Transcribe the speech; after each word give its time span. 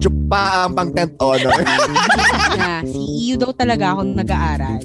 Chupa 0.00 0.64
ang 0.66 0.72
pang 0.72 0.90
10th 0.90 1.16
honor. 1.20 1.60
na 2.56 2.80
si 2.88 2.98
EU 3.28 3.34
daw 3.36 3.52
talaga 3.52 3.92
ako 3.94 4.00
nag-aaral 4.16 4.80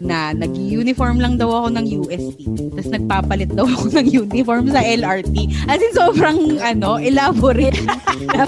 na 0.00 0.32
nag-uniform 0.32 1.20
lang 1.20 1.36
daw 1.36 1.48
ako 1.52 1.68
ng 1.76 1.86
UST 2.02 2.38
tapos 2.72 2.90
nagpapalit 2.90 3.50
daw 3.52 3.68
ako 3.68 3.92
ng 4.00 4.06
uniform 4.26 4.72
sa 4.72 4.80
LRT 4.80 5.36
as 5.68 5.80
in 5.80 5.92
sobrang 5.92 6.56
ano 6.58 6.96
elaborate 6.96 7.76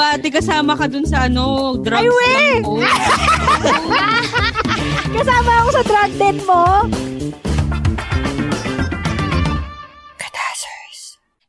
pati 0.00 0.28
kasama 0.32 0.74
ka 0.74 0.88
dun 0.88 1.04
sa 1.04 1.28
ano 1.28 1.76
drugs 1.78 2.02
Ay, 2.02 2.08
we! 2.08 2.32
ng 2.60 2.66
old. 2.66 2.82
Kasama 5.08 5.52
ako 5.64 5.68
sa 5.72 5.82
drug 5.82 6.12
den 6.20 6.38
mo. 6.44 6.62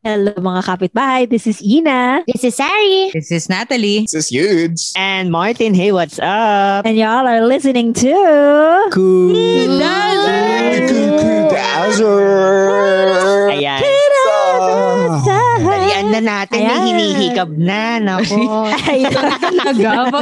Hello 0.10 0.34
mga 0.42 0.66
kapitbahay, 0.66 1.30
this 1.30 1.46
is 1.46 1.62
Ina. 1.62 2.26
This 2.26 2.42
is 2.42 2.58
Sari. 2.58 3.14
this 3.14 3.30
is 3.30 3.46
Natalie 3.46 4.10
This 4.10 4.26
is 4.26 4.34
huge. 4.34 4.82
And 4.98 5.30
Martin, 5.30 5.78
hey, 5.78 5.94
what's 5.94 6.18
up? 6.18 6.82
And 6.82 6.98
y'all 6.98 7.30
are 7.30 7.46
listening 7.46 7.94
to... 8.02 8.18
Cool. 8.90 9.38
Dazzler. 11.54 13.54
Ayan. 13.54 13.89
Na 16.10 16.20
natin, 16.20 16.60
may 16.60 16.74
Ayan. 16.74 16.86
hinihikab 16.90 17.52
na. 17.54 17.84
Nako. 18.00 18.66
Ay, 18.90 19.06
talaga 19.06 19.48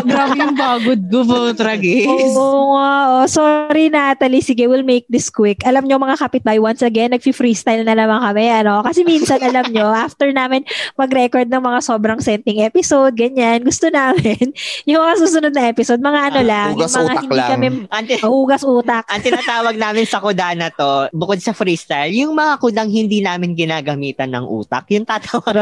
grabe 0.04 0.36
yung 0.36 0.56
pagod 0.56 1.02
ko 1.08 1.20
po 1.24 1.38
tragis 1.54 2.06
Oo 2.34 2.76
nga. 2.76 2.92
Oh. 3.08 3.26
Sorry, 3.26 3.88
Natalie. 3.88 4.44
Sige, 4.44 4.68
we'll 4.68 4.84
make 4.84 5.08
this 5.08 5.28
quick. 5.28 5.64
Alam 5.64 5.88
nyo, 5.88 5.96
mga 5.96 6.20
kapitbahay, 6.20 6.60
once 6.60 6.84
again, 6.84 7.12
nag-freestyle 7.12 7.84
na 7.84 7.96
naman 7.96 8.20
kami. 8.20 8.46
Ano? 8.52 8.84
Kasi 8.84 9.02
minsan, 9.02 9.40
alam 9.40 9.72
nyo, 9.72 9.88
after 10.06 10.28
namin 10.30 10.68
mag-record 10.96 11.48
ng 11.48 11.62
mga 11.62 11.80
sobrang 11.80 12.20
senting 12.20 12.60
episode, 12.60 13.16
ganyan, 13.16 13.64
gusto 13.64 13.88
namin, 13.88 14.52
yung 14.90 15.00
mga 15.00 15.16
susunod 15.18 15.54
na 15.54 15.64
episode, 15.66 16.00
mga 16.00 16.20
ano 16.26 16.36
Ah, 16.38 16.46
lang, 16.46 16.70
hugas 16.74 16.92
yung 16.92 16.98
mga 16.98 17.08
utak 17.08 17.24
hindi 17.24 17.38
lang. 17.38 17.50
kami 17.50 17.68
Ang, 17.88 18.06
Hugas 18.28 18.62
utak. 18.62 19.04
ang 19.08 19.22
tinatawag 19.22 19.76
namin 19.76 20.06
sa 20.06 20.20
kuda 20.20 20.48
na 20.54 20.68
to, 20.70 20.92
bukod 21.12 21.40
sa 21.40 21.52
freestyle, 21.52 22.12
yung 22.12 22.34
mga 22.34 22.60
kudang 22.60 22.90
hindi 22.90 23.20
namin 23.20 23.54
ginagamitan 23.54 24.30
ng 24.30 24.44
utak, 24.44 24.86
yung 24.90 25.08
tatawag 25.08 25.56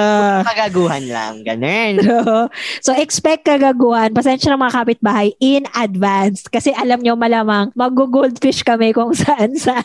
kagaguhan 0.44 1.04
lang. 1.10 1.34
Ganun. 1.42 1.94
so, 2.86 2.92
expect 2.96 3.46
kagaguhan. 3.46 4.12
Pasensya 4.12 4.54
na 4.54 4.62
mga 4.62 4.76
kapitbahay 4.84 5.34
in 5.42 5.66
advance. 5.74 6.46
Kasi 6.48 6.72
alam 6.76 7.02
nyo 7.02 7.18
malamang 7.18 7.72
mag-goldfish 7.74 8.62
kami 8.62 8.92
kung 8.92 9.12
saan 9.22 9.56
sa. 9.58 9.82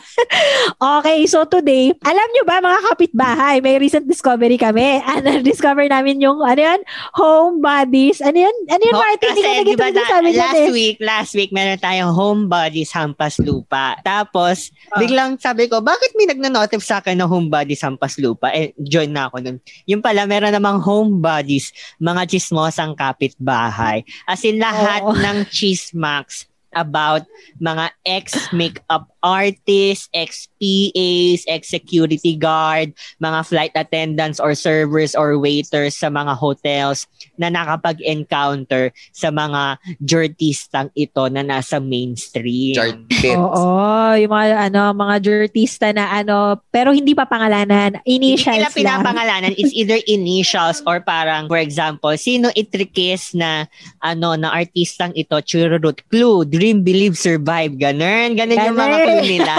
okay, 0.77 1.25
so 1.25 1.43
today, 1.47 1.91
alam 2.03 2.27
nyo 2.35 2.43
ba 2.45 2.61
mga 2.61 2.79
kapitbahay, 2.93 3.55
may 3.59 3.77
recent 3.77 4.05
discovery 4.05 4.55
kami. 4.55 5.01
Ano, 5.03 5.41
discover 5.43 5.85
namin 5.87 6.21
yung, 6.21 6.39
ano 6.41 6.59
yan? 6.59 6.81
Home 7.17 7.59
bodies. 7.59 8.21
Ano 8.21 8.37
yan? 8.37 8.55
Ano 8.69 8.81
yan, 8.81 8.95
Ho- 8.95 9.03
Martin? 9.03 9.29
Hindi 9.31 9.41
ka 9.41 9.51
kasi, 9.51 9.63
di 9.63 9.75
ba, 9.75 9.87
nag-introduce 9.89 10.35
na- 10.35 10.41
last 10.41 10.61
eh. 10.61 10.69
week, 10.71 10.97
last 11.01 11.31
week, 11.35 11.51
meron 11.51 11.79
tayong 11.79 12.13
homebody 12.13 12.83
Hampas 12.91 13.39
Lupa. 13.41 13.97
Tapos, 14.01 14.69
biglang 14.97 15.39
sabi 15.39 15.65
ko, 15.65 15.79
bakit 15.81 16.13
may 16.15 16.27
nagna-notif 16.27 16.83
sa 16.83 16.99
akin 16.99 17.17
na 17.17 17.25
homebody 17.25 17.73
Hampas 17.79 18.19
Lupa? 18.21 18.51
Eh, 18.51 18.75
join 18.77 19.09
na 19.09 19.27
ako 19.27 19.41
nun. 19.41 19.57
Yung 19.87 20.01
pala, 20.03 20.20
meron 20.27 20.53
namang 20.53 20.83
homebodies, 20.83 21.71
mga 21.97 22.27
chismosang 22.27 22.93
kapitbahay. 22.97 24.03
As 24.27 24.43
in, 24.43 24.59
lahat 24.59 25.01
Oo. 25.05 25.15
ng 25.17 25.47
chismax 25.49 26.49
about 26.71 27.27
mga 27.59 27.91
ex-makeup 28.07 29.11
artists, 29.19 30.07
ex-PAs, 30.61 31.41
ex-security 31.49 32.37
guard, 32.37 32.93
mga 33.17 33.39
flight 33.45 33.73
attendants 33.75 34.39
or 34.39 34.53
servers 34.53 35.17
or 35.17 35.37
waiters 35.37 35.97
sa 35.97 36.07
mga 36.07 36.37
hotels 36.37 37.09
na 37.37 37.49
nakapag-encounter 37.49 38.93
sa 39.11 39.33
mga 39.33 39.77
jertistang 39.99 40.89
ito 40.93 41.25
na 41.27 41.41
nasa 41.41 41.81
mainstream. 41.81 42.77
Jartit. 42.77 43.35
Oo, 43.35 44.13
yung 44.15 44.31
mga 44.31 44.69
ano, 44.69 44.93
mga 44.93 45.15
jertista 45.21 45.89
na 45.89 46.13
ano, 46.13 46.61
pero 46.69 46.93
hindi 46.93 47.17
pa 47.17 47.25
pangalanan, 47.25 47.97
Hindi 48.05 48.37
initials 48.37 48.53
nila 48.53 48.69
lang. 48.69 48.75
pinapangalanan 48.77 49.53
is 49.57 49.73
either 49.73 49.97
initials 50.07 50.85
or 50.85 51.01
parang, 51.01 51.49
for 51.49 51.57
example, 51.57 52.13
sino 52.15 52.53
itrikis 52.53 53.33
na 53.33 53.65
ano 53.99 54.37
na 54.37 54.53
artistang 54.53 55.11
ito, 55.15 55.37
chururut, 55.41 56.05
clue, 56.09 56.45
dream, 56.45 56.85
believe, 56.85 57.17
survive, 57.17 57.73
ganun. 57.75 58.37
Ganun 58.37 58.57
yung 58.59 58.77
mga 58.77 58.89
Ganun. 58.91 59.05
clue 59.07 59.23
nila. 59.27 59.53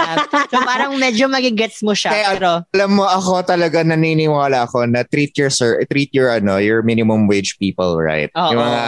So 0.49 0.57
parang 0.61 0.92
medyo 0.97 1.25
magigets 1.27 1.81
mo 1.81 1.93
siya. 1.93 2.11
Kaya- 2.11 2.31
pero 2.35 2.51
Alam 2.73 2.91
mo, 2.97 3.05
ako 3.05 3.43
talaga 3.43 3.81
naniniwala 3.81 4.65
ako 4.65 4.85
na 4.85 5.03
treat 5.03 5.33
your 5.35 5.49
sir, 5.49 5.81
treat 5.87 6.09
your 6.11 6.29
ano, 6.29 6.57
your 6.57 6.81
minimum 6.81 7.25
wage 7.27 7.57
people, 7.57 7.97
right? 7.97 8.29
Oo. 8.33 8.51
Yung 8.53 8.61
mga 8.61 8.83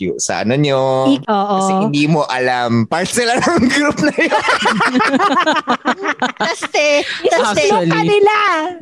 yung 0.00 0.18
sa 0.18 0.42
ano 0.46 0.54
nyo. 0.54 0.82
Oo. 1.18 1.54
Kasi 1.58 1.72
hindi 1.84 2.04
mo 2.06 2.22
alam. 2.26 2.86
Part 2.86 3.08
sila 3.08 3.36
ng 3.36 3.64
group 3.74 3.98
na 4.00 4.14
yun. 4.14 4.42
kasi, 6.38 7.02
kasi, 7.26 7.62
Isusulong 7.68 7.90
ka 7.90 8.00
nila. 8.02 8.34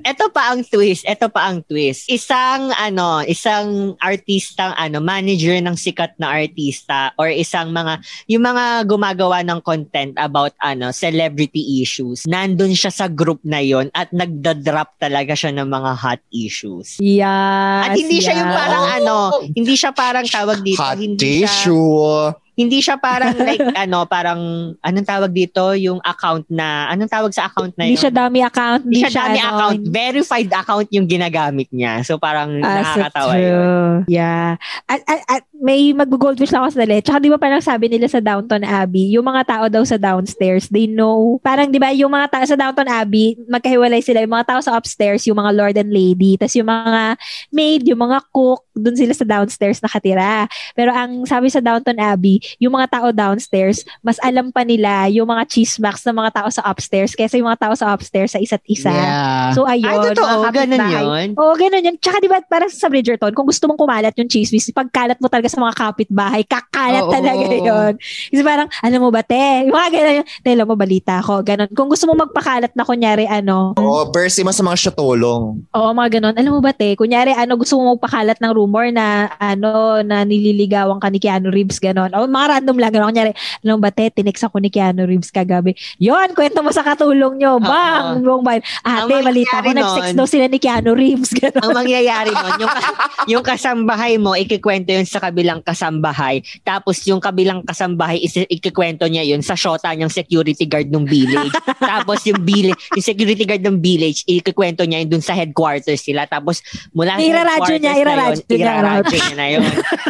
Ito 0.05 0.25
pa 0.31 0.53
ang 0.53 0.63
twist, 0.63 1.05
ito 1.05 1.27
pa 1.29 1.49
ang 1.51 1.63
twist. 1.65 2.09
Isang 2.09 2.73
ano, 2.73 3.23
isang 3.25 3.97
artistang 4.01 4.73
ano, 4.77 5.01
manager 5.01 5.57
ng 5.61 5.77
sikat 5.77 6.17
na 6.19 6.33
artista 6.37 7.13
or 7.17 7.29
isang 7.29 7.73
mga 7.73 8.01
yung 8.29 8.45
mga 8.45 8.87
gumagawa 8.87 9.41
ng 9.43 9.61
content 9.63 10.15
about 10.17 10.53
ano, 10.61 10.91
celebrity 10.93 11.81
issues. 11.81 12.25
Nandun 12.47 12.79
siya 12.79 12.95
sa 12.95 13.11
group 13.11 13.43
na 13.43 13.59
yon 13.59 13.91
at 13.91 14.15
nagda-drop 14.15 15.03
talaga 15.03 15.35
siya 15.35 15.51
ng 15.51 15.67
mga 15.67 15.91
hot 15.99 16.23
issues. 16.31 16.95
Yes. 17.03 17.91
At 17.91 17.99
hindi 17.99 18.23
siya 18.23 18.39
yung 18.39 18.55
parang 18.55 18.87
ano, 19.03 19.17
hindi 19.51 19.75
siya 19.75 19.91
parang 19.91 20.23
tawag 20.31 20.63
dito, 20.63 20.79
Hot 20.79 20.95
hindi 20.95 21.43
siya 21.43 21.51
tissue. 21.51 22.46
Hindi 22.57 22.81
siya 22.81 22.97
parang 22.97 23.37
like 23.49 23.61
ano, 23.77 24.09
parang 24.09 24.73
anong 24.81 25.07
tawag 25.07 25.31
dito, 25.31 25.77
yung 25.77 26.01
account 26.01 26.49
na 26.49 26.89
anong 26.89 27.13
tawag 27.13 27.33
sa 27.37 27.53
account 27.53 27.77
na 27.77 27.85
Hindi 27.85 28.01
yun? 28.01 28.03
siya 28.09 28.13
dummy 28.17 28.41
account. 28.41 28.83
Hindi 28.89 29.01
siya 29.05 29.13
dami 29.13 29.39
ano, 29.39 29.49
account. 29.53 29.81
Verified 29.93 30.51
account 30.51 30.89
yung 30.89 31.07
ginagamit 31.07 31.69
niya. 31.69 32.01
So 32.01 32.17
parang 32.17 32.57
so 32.57 32.65
nakakatawa 32.65 33.33
yun. 33.37 33.53
true. 33.53 33.97
Yeah. 34.09 34.57
At, 34.89 35.01
at, 35.05 35.21
at 35.29 35.43
may 35.53 35.93
mag-goldfish 35.93 36.53
lang 36.53 36.65
ako 36.65 36.71
sa 36.73 36.81
dali. 36.83 37.05
Tsaka 37.05 37.19
di 37.21 37.29
ba 37.29 37.37
parang 37.37 37.61
sabi 37.61 37.93
nila 37.93 38.09
sa 38.09 38.25
Downton 38.25 38.65
Abbey, 38.65 39.13
yung 39.13 39.29
mga 39.29 39.43
tao 39.45 39.65
daw 39.69 39.85
sa 39.85 40.01
downstairs, 40.01 40.73
they 40.73 40.89
know, 40.89 41.37
parang 41.45 41.69
di 41.69 41.77
ba 41.77 41.93
yung 41.93 42.11
mga 42.11 42.33
tao 42.33 42.45
sa 42.49 42.57
Downton 42.57 42.89
Abbey, 42.89 43.37
magkahiwalay 43.53 44.01
sila. 44.01 44.25
Yung 44.25 44.33
mga 44.33 44.49
tao 44.57 44.61
sa 44.65 44.75
upstairs, 44.81 45.29
yung 45.29 45.37
mga 45.37 45.53
lord 45.53 45.77
and 45.77 45.93
lady. 45.93 46.41
Tapos 46.41 46.57
yung 46.57 46.73
mga 46.73 47.21
maid, 47.53 47.85
yung 47.85 48.01
mga 48.01 48.19
cook, 48.33 48.66
dun 48.77 48.95
sila 48.95 49.17
sa 49.17 49.25
downstairs 49.25 49.81
nakatira. 49.81 50.45
Pero 50.77 50.93
ang 50.93 51.25
sabi 51.25 51.49
sa 51.49 51.65
Downton 51.65 51.97
Abbey, 51.97 52.39
yung 52.61 52.77
mga 52.77 53.01
tao 53.01 53.09
downstairs, 53.11 53.83
mas 54.05 54.21
alam 54.21 54.53
pa 54.53 54.63
nila 54.63 55.09
yung 55.09 55.27
mga 55.27 55.49
chismax 55.49 56.05
ng 56.05 56.17
mga 56.17 56.31
tao 56.45 56.49
sa 56.53 56.63
upstairs 56.69 57.17
kaysa 57.17 57.41
yung 57.41 57.49
mga 57.49 57.67
tao 57.69 57.75
sa 57.75 57.91
upstairs 57.91 58.37
sa 58.37 58.41
isa't 58.41 58.63
isa. 58.69 58.93
Yeah. 58.93 59.57
So 59.57 59.65
ayun, 59.65 59.89
Ay, 59.89 60.13
totoo. 60.13 60.45
Ganun 60.53 60.85
yun. 60.93 61.29
Oo, 61.41 61.53
ganun 61.57 61.83
yun. 61.83 61.97
Tsaka 61.97 62.21
di 62.21 62.29
ba 62.29 62.39
parang 62.45 62.69
sa 62.69 62.93
Bridgerton, 62.93 63.33
kung 63.33 63.49
gusto 63.49 63.65
mong 63.65 63.81
kumalat 63.81 64.15
yung 64.21 64.29
chismis, 64.29 64.69
pagkalat 64.71 65.17
mo 65.19 65.33
talaga 65.33 65.49
sa 65.49 65.59
mga 65.59 65.75
kapitbahay, 65.75 66.43
kakalat 66.45 67.05
Oo. 67.09 67.13
talaga 67.13 67.47
yun. 67.57 67.93
Kasi 68.01 68.43
parang, 68.45 68.69
alam 68.85 69.01
mo 69.01 69.09
ba, 69.09 69.25
te? 69.25 69.65
Yung 69.65 69.73
mga 69.73 69.91
ganun, 69.95 70.15
yung, 70.21 70.29
te, 70.45 70.49
alam 70.53 70.67
mo, 70.69 70.75
balita 70.77 71.15
ko. 71.25 71.41
Ganun. 71.41 71.69
Kung 71.73 71.89
gusto 71.89 72.05
mo 72.05 72.15
magpakalat 72.19 72.77
na 72.77 72.85
kunyari, 72.85 73.25
ano, 73.25 73.73
Oo, 73.79 74.13
Percy 74.13 74.45
mo 74.45 74.53
sa 74.53 74.61
mga 74.61 74.91
syatolong. 74.91 75.65
oo, 75.65 75.89
mga 75.95 76.21
ganun. 76.21 76.35
Alam 76.37 76.53
mo 76.59 76.61
ba, 76.61 76.75
te? 76.77 76.93
Kunyari, 76.99 77.33
ano, 77.33 77.57
gusto 77.57 77.79
mo 77.79 77.97
magpakalat 77.97 78.37
ng 78.43 78.53
rumor 78.53 78.66
rumor 78.67 78.91
na 78.91 79.31
ano 79.39 80.03
na 80.03 80.27
nililigawan 80.27 80.99
ka 80.99 81.07
ni 81.07 81.23
Keanu 81.23 81.55
Reeves 81.55 81.79
ganon. 81.79 82.11
O 82.19 82.27
mga 82.27 82.59
random 82.59 82.77
lang 82.83 82.91
ganon. 82.91 83.15
Kunyari, 83.15 83.33
alam 83.63 83.79
ba 83.79 83.95
te, 83.95 84.11
tinex 84.11 84.43
ako 84.43 84.59
ni 84.59 84.75
Keanu 84.75 85.07
Reeves 85.07 85.31
kagabi. 85.31 85.79
Yon, 86.03 86.35
kwento 86.35 86.67
mo 86.67 86.75
sa 86.75 86.83
katulong 86.83 87.39
nyo. 87.39 87.63
Bang! 87.63 88.27
Buong 88.27 88.43
bayan. 88.43 88.67
Ate, 88.83 89.23
balita 89.23 89.63
ko, 89.63 89.71
nag-sex 89.71 90.19
daw 90.19 90.27
sila 90.27 90.51
ni 90.51 90.59
Keanu 90.59 90.99
Reeves. 90.99 91.31
Ganon. 91.31 91.63
Ang 91.63 91.87
mangyayari 91.87 92.35
nun, 92.35 92.67
yung, 92.67 92.75
yung 93.39 93.45
kasambahay 93.47 94.19
mo, 94.19 94.35
ikikwento 94.35 94.91
yun 94.91 95.07
sa 95.07 95.23
kabilang 95.23 95.63
kasambahay. 95.63 96.43
Tapos 96.67 96.99
yung 97.07 97.23
kabilang 97.23 97.63
kasambahay, 97.63 98.19
is, 98.19 98.35
ikikwento 98.51 99.07
niya 99.07 99.23
yun 99.23 99.47
sa 99.47 99.55
shota 99.55 99.95
niyang 99.95 100.11
security 100.11 100.67
guard 100.67 100.91
ng 100.91 101.07
village. 101.07 101.55
Tapos 101.95 102.27
yung 102.27 102.43
village, 102.43 102.75
yung 102.99 103.07
security 103.07 103.47
guard 103.47 103.63
ng 103.63 103.79
village, 103.79 104.27
ikikwento 104.27 104.83
niya 104.83 105.07
yun 105.07 105.15
dun 105.15 105.23
sa 105.23 105.39
headquarters 105.39 106.03
sila. 106.03 106.27
Tapos 106.27 106.59
mula 106.91 107.15
sa 107.15 107.23
headquarters 107.23 107.79
niya, 107.79 107.95
na 108.03 108.35
yun, 108.35 108.56
iraradyo 108.57 109.19
niya. 109.19 109.37
na 109.37 109.47
yun. 109.49 109.65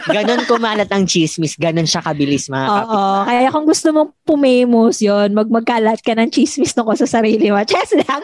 Ganon 0.06 0.43
kumalat 0.46 0.90
ang 0.90 1.04
chismis, 1.04 1.58
ganon 1.58 1.84
siya 1.84 2.00
kabilis 2.00 2.46
mga 2.46 2.66
kapit. 2.66 2.87
Oo, 2.87 3.12
kaya 3.26 3.48
kung 3.50 3.66
gusto 3.66 3.88
mong 3.90 4.10
pumemos 4.22 4.98
yon 4.98 5.31
mag 5.32 5.46
magkalat 5.46 6.02
ka 6.02 6.14
ng 6.14 6.31
chismis 6.31 6.70
tungkol 6.70 6.94
sa 6.94 7.06
sarili 7.06 7.50
mo. 7.50 7.58
Chess 7.70 7.94
lang. 7.94 8.22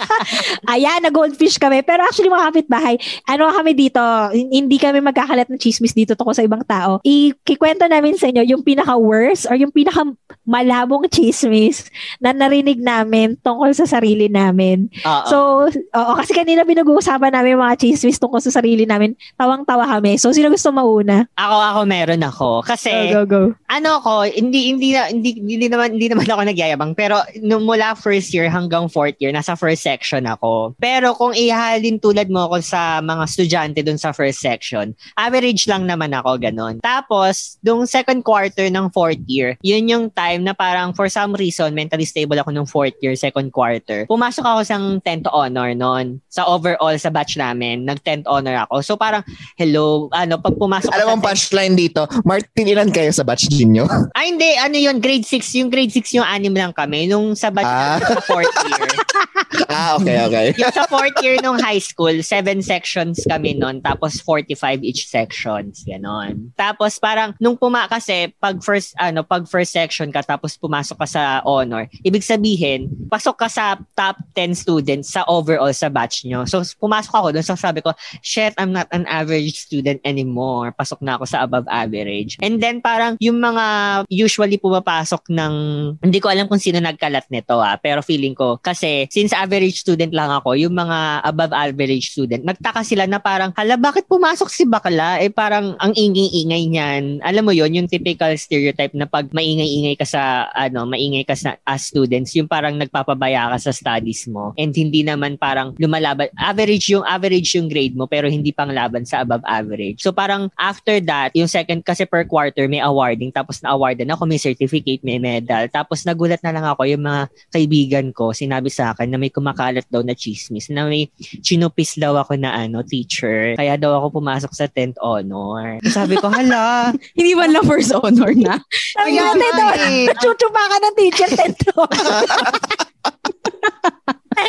Ayan, 0.72 1.02
na 1.02 1.10
goldfish 1.10 1.56
kami. 1.56 1.82
Pero 1.82 2.04
actually, 2.04 2.28
mga 2.28 2.46
kapitbahay, 2.52 2.94
ano 3.26 3.50
kami 3.50 3.72
dito, 3.72 4.00
hin- 4.30 4.50
hindi 4.50 4.76
kami 4.76 5.00
magkakalat 5.00 5.48
ng 5.48 5.58
chismis 5.58 5.92
dito 5.92 6.14
tungkol 6.14 6.34
sa 6.34 6.44
ibang 6.44 6.62
tao. 6.62 7.00
Ikikwento 7.02 7.86
namin 7.86 8.14
sa 8.14 8.28
inyo 8.28 8.44
yung 8.46 8.62
pinaka-worst 8.62 9.48
or 9.48 9.56
yung 9.56 9.70
pinaka-malabong 9.70 11.08
chismis 11.08 11.88
na 12.18 12.30
narinig 12.30 12.78
namin 12.78 13.34
tungkol 13.40 13.72
sa 13.72 13.86
sarili 13.86 14.28
namin. 14.28 14.90
Oo. 15.02 15.24
So, 15.26 15.36
oo, 15.70 16.12
kasi 16.14 16.34
kanina 16.34 16.62
pinag-uusapan 16.62 17.32
namin 17.32 17.56
yung 17.56 17.64
mga 17.64 17.78
chismis 17.80 18.20
tungkol 18.20 18.38
sa 18.38 18.52
sarili 18.52 18.84
namin. 18.84 19.14
Tawang-tawa 19.40 19.88
kami. 19.88 20.20
So, 20.20 20.36
sino 20.36 20.52
gusto 20.52 20.68
mauna? 20.68 21.24
ako, 21.32 21.56
ako 21.56 21.80
meron 21.88 22.20
ako. 22.20 22.48
Kasi, 22.60 22.92
Go, 23.08 23.24
go, 23.24 23.48
go. 23.48 23.56
ano 23.72 24.04
ko, 24.04 24.28
hindi 24.28 24.68
hindi 24.68 24.92
na- 24.92 25.08
hindi 25.08 25.32
hindi 25.32 25.64
naman 25.64 25.96
hindi 25.96 26.12
naman 26.12 26.28
ako 26.28 26.42
nagyayabang 26.44 26.92
pero 26.92 27.24
nung 27.40 27.64
mula 27.64 27.96
first 27.96 28.36
year 28.36 28.52
hanggang 28.52 28.84
fourth 28.84 29.16
year 29.16 29.32
nasa 29.32 29.56
first 29.56 29.80
section 29.80 30.28
ako. 30.28 30.76
Pero 30.76 31.16
kung 31.16 31.32
ihalin 31.32 31.96
tulad 31.96 32.28
mo 32.28 32.52
ako 32.52 32.60
sa 32.60 33.00
mga 33.00 33.22
estudyante 33.24 33.80
dun 33.80 33.96
sa 33.96 34.12
first 34.12 34.44
section, 34.44 34.92
average 35.16 35.64
lang 35.64 35.88
naman 35.88 36.12
ako 36.12 36.36
ganun. 36.36 36.76
Tapos, 36.84 37.56
dung 37.64 37.88
second 37.88 38.20
quarter 38.20 38.68
ng 38.68 38.92
fourth 38.92 39.24
year, 39.24 39.56
yun 39.64 39.88
yung 39.88 40.06
time 40.12 40.44
na 40.44 40.52
parang 40.52 40.92
for 40.92 41.08
some 41.08 41.32
reason 41.32 41.72
mentally 41.72 42.04
stable 42.04 42.36
ako 42.36 42.52
nung 42.52 42.68
fourth 42.68 42.92
year, 43.00 43.16
second 43.16 43.48
quarter. 43.48 44.04
Pumasok 44.04 44.44
ako 44.44 44.60
sa 44.60 44.76
10th 44.76 45.32
honor 45.32 45.72
noon. 45.72 46.20
Sa 46.28 46.44
overall 46.44 46.92
sa 46.98 47.08
batch 47.08 47.40
namin, 47.40 47.88
nag 47.88 48.04
10th 48.04 48.28
honor 48.28 48.68
ako. 48.68 48.84
So 48.84 49.00
parang 49.00 49.24
hello, 49.56 50.08
ano, 50.10 50.38
pag 50.38 50.54
pumasok 50.56 50.90
Alam 50.90 51.18
mo 51.18 51.24
punchline 51.24 51.74
dito, 51.74 52.04
Martin, 52.22 52.66
ilan 52.66 52.90
kayo 52.90 53.10
sa 53.10 53.22
batch 53.22 53.48
ninyo? 53.50 53.84
ay, 54.14 54.26
hindi. 54.34 54.50
Ano 54.56 54.76
yun? 54.76 54.98
Grade 54.98 55.26
6. 55.26 55.60
Yung 55.60 55.70
grade 55.70 55.92
6 55.92 56.16
yung 56.16 56.26
anim 56.26 56.52
lang 56.52 56.72
kami. 56.72 57.06
Nung 57.06 57.34
sa 57.34 57.50
batch 57.50 57.66
Ah. 57.66 57.98
sa 58.10 58.20
fourth 58.22 58.50
year. 58.66 58.90
ah, 59.72 59.98
okay, 59.98 60.16
okay. 60.26 60.46
yung 60.58 60.72
sa 60.72 60.86
fourth 60.86 61.14
year 61.22 61.38
nung 61.42 61.58
high 61.58 61.82
school, 61.82 62.14
seven 62.22 62.62
sections 62.62 63.22
kami 63.26 63.54
nun. 63.54 63.82
Tapos 63.82 64.18
45 64.22 64.82
each 64.82 65.06
sections. 65.06 65.82
Ganon. 65.86 66.50
Tapos 66.54 66.98
parang 66.98 67.34
nung 67.38 67.54
puma 67.54 67.86
kasi 67.86 68.30
pag 68.38 68.58
first 68.62 68.94
ano 68.96 69.22
pag 69.22 69.46
first 69.46 69.74
section 69.74 70.08
ka 70.10 70.22
tapos 70.22 70.54
pumasok 70.54 70.96
ka 70.96 71.08
sa 71.08 71.22
honor 71.42 71.88
ibig 72.04 72.22
sabihin 72.22 72.86
pasok 73.10 73.36
ka 73.36 73.48
sa 73.50 73.74
top 73.96 74.16
10 74.36 74.54
students 74.54 75.10
sa 75.10 75.26
overall 75.26 75.72
sa 75.72 75.88
batch 75.90 76.22
nyo 76.24 76.44
so 76.44 76.60
pumasok 76.78 77.12
ako 77.12 77.28
dun 77.34 77.42
so 77.42 77.56
sabi 77.56 77.80
ko 77.80 77.90
shit 78.20 78.54
I'm 78.56 78.70
not 78.70 78.86
an 78.92 79.09
average 79.10 79.66
student 79.66 79.98
anymore. 80.06 80.70
Pasok 80.72 81.02
na 81.02 81.18
ako 81.18 81.26
sa 81.26 81.42
above 81.42 81.66
average. 81.66 82.38
And 82.38 82.62
then 82.62 82.78
parang 82.78 83.18
yung 83.18 83.42
mga 83.42 83.64
usually 84.06 84.56
pumapasok 84.56 85.26
ng 85.28 85.54
hindi 85.98 86.18
ko 86.22 86.30
alam 86.30 86.46
kung 86.46 86.62
sino 86.62 86.78
nagkalat 86.78 87.26
nito 87.28 87.58
ah. 87.58 87.74
Pero 87.76 88.00
feeling 88.06 88.38
ko 88.38 88.62
kasi 88.62 89.10
since 89.10 89.34
average 89.34 89.82
student 89.82 90.14
lang 90.14 90.30
ako 90.30 90.54
yung 90.54 90.72
mga 90.78 91.26
above 91.26 91.50
average 91.50 92.14
student 92.14 92.46
nagtaka 92.46 92.86
sila 92.86 93.10
na 93.10 93.18
parang 93.18 93.50
hala 93.58 93.74
bakit 93.74 94.06
pumasok 94.06 94.48
si 94.48 94.62
bakla? 94.64 95.18
Eh 95.18 95.28
parang 95.28 95.74
ang 95.82 95.92
ingay-ingay 95.92 96.70
niyan. 96.70 97.02
Alam 97.26 97.50
mo 97.50 97.52
yon 97.52 97.74
yung 97.74 97.90
typical 97.90 98.30
stereotype 98.38 98.94
na 98.94 99.10
pag 99.10 99.26
maingay-ingay 99.34 99.98
ka 99.98 100.06
sa 100.06 100.48
ano 100.54 100.86
maingay 100.86 101.26
ka 101.26 101.34
sa 101.34 101.58
as 101.66 101.90
students 101.90 102.32
yung 102.38 102.46
parang 102.46 102.78
nagpapabaya 102.78 103.50
ka 103.56 103.58
sa 103.58 103.72
studies 103.74 104.30
mo. 104.30 104.54
And 104.54 104.70
hindi 104.70 105.02
naman 105.02 105.36
parang 105.36 105.74
lumalaban 105.80 106.30
average 106.38 106.92
yung 106.94 107.02
average 107.02 107.58
yung 107.58 107.66
grade 107.66 107.98
mo 107.98 108.06
pero 108.06 108.30
hindi 108.30 108.54
pang 108.54 108.70
laban 108.70 108.99
sa 109.04 109.22
above 109.22 109.44
average 109.46 110.00
so 110.00 110.10
parang 110.10 110.48
after 110.56 110.98
that 111.02 111.32
yung 111.36 111.50
second 111.50 111.84
kasi 111.84 112.04
per 112.04 112.24
quarter 112.24 112.66
may 112.66 112.80
awarding 112.80 113.32
tapos 113.32 113.60
na-awardan 113.60 114.10
ako 114.12 114.26
may 114.26 114.40
certificate 114.40 115.02
may 115.04 115.20
medal 115.20 115.66
tapos 115.68 116.04
nagulat 116.04 116.40
na 116.40 116.52
lang 116.54 116.66
ako 116.66 116.86
yung 116.88 117.04
mga 117.04 117.22
kaibigan 117.52 118.06
ko 118.14 118.32
sinabi 118.32 118.68
sa 118.72 118.92
akin 118.92 119.10
na 119.10 119.18
may 119.20 119.32
kumakalat 119.32 119.84
daw 119.88 120.00
na 120.00 120.16
chismis 120.16 120.68
na 120.72 120.88
may 120.88 121.08
chinupis 121.44 121.96
daw 122.00 122.16
ako 122.16 122.36
na 122.36 122.54
ano 122.56 122.80
teacher 122.84 123.56
kaya 123.56 123.76
daw 123.76 123.96
ako 124.00 124.22
pumasok 124.22 124.52
sa 124.52 124.66
10th 124.68 124.98
honor 125.00 125.80
sabi 125.88 126.16
ko 126.16 126.30
hala 126.30 126.90
Hindi 127.14 127.32
man 127.34 127.52
lang 127.52 127.66
first 127.66 127.92
honor 127.92 128.32
na. 128.34 128.60
Sabi 128.96 129.18
doon, 129.18 129.36
eh. 129.76 130.06
chuchupa 130.18 130.62
ka 130.70 130.76
ng 130.78 130.94
teacher 130.96 131.30
tento. 131.34 131.74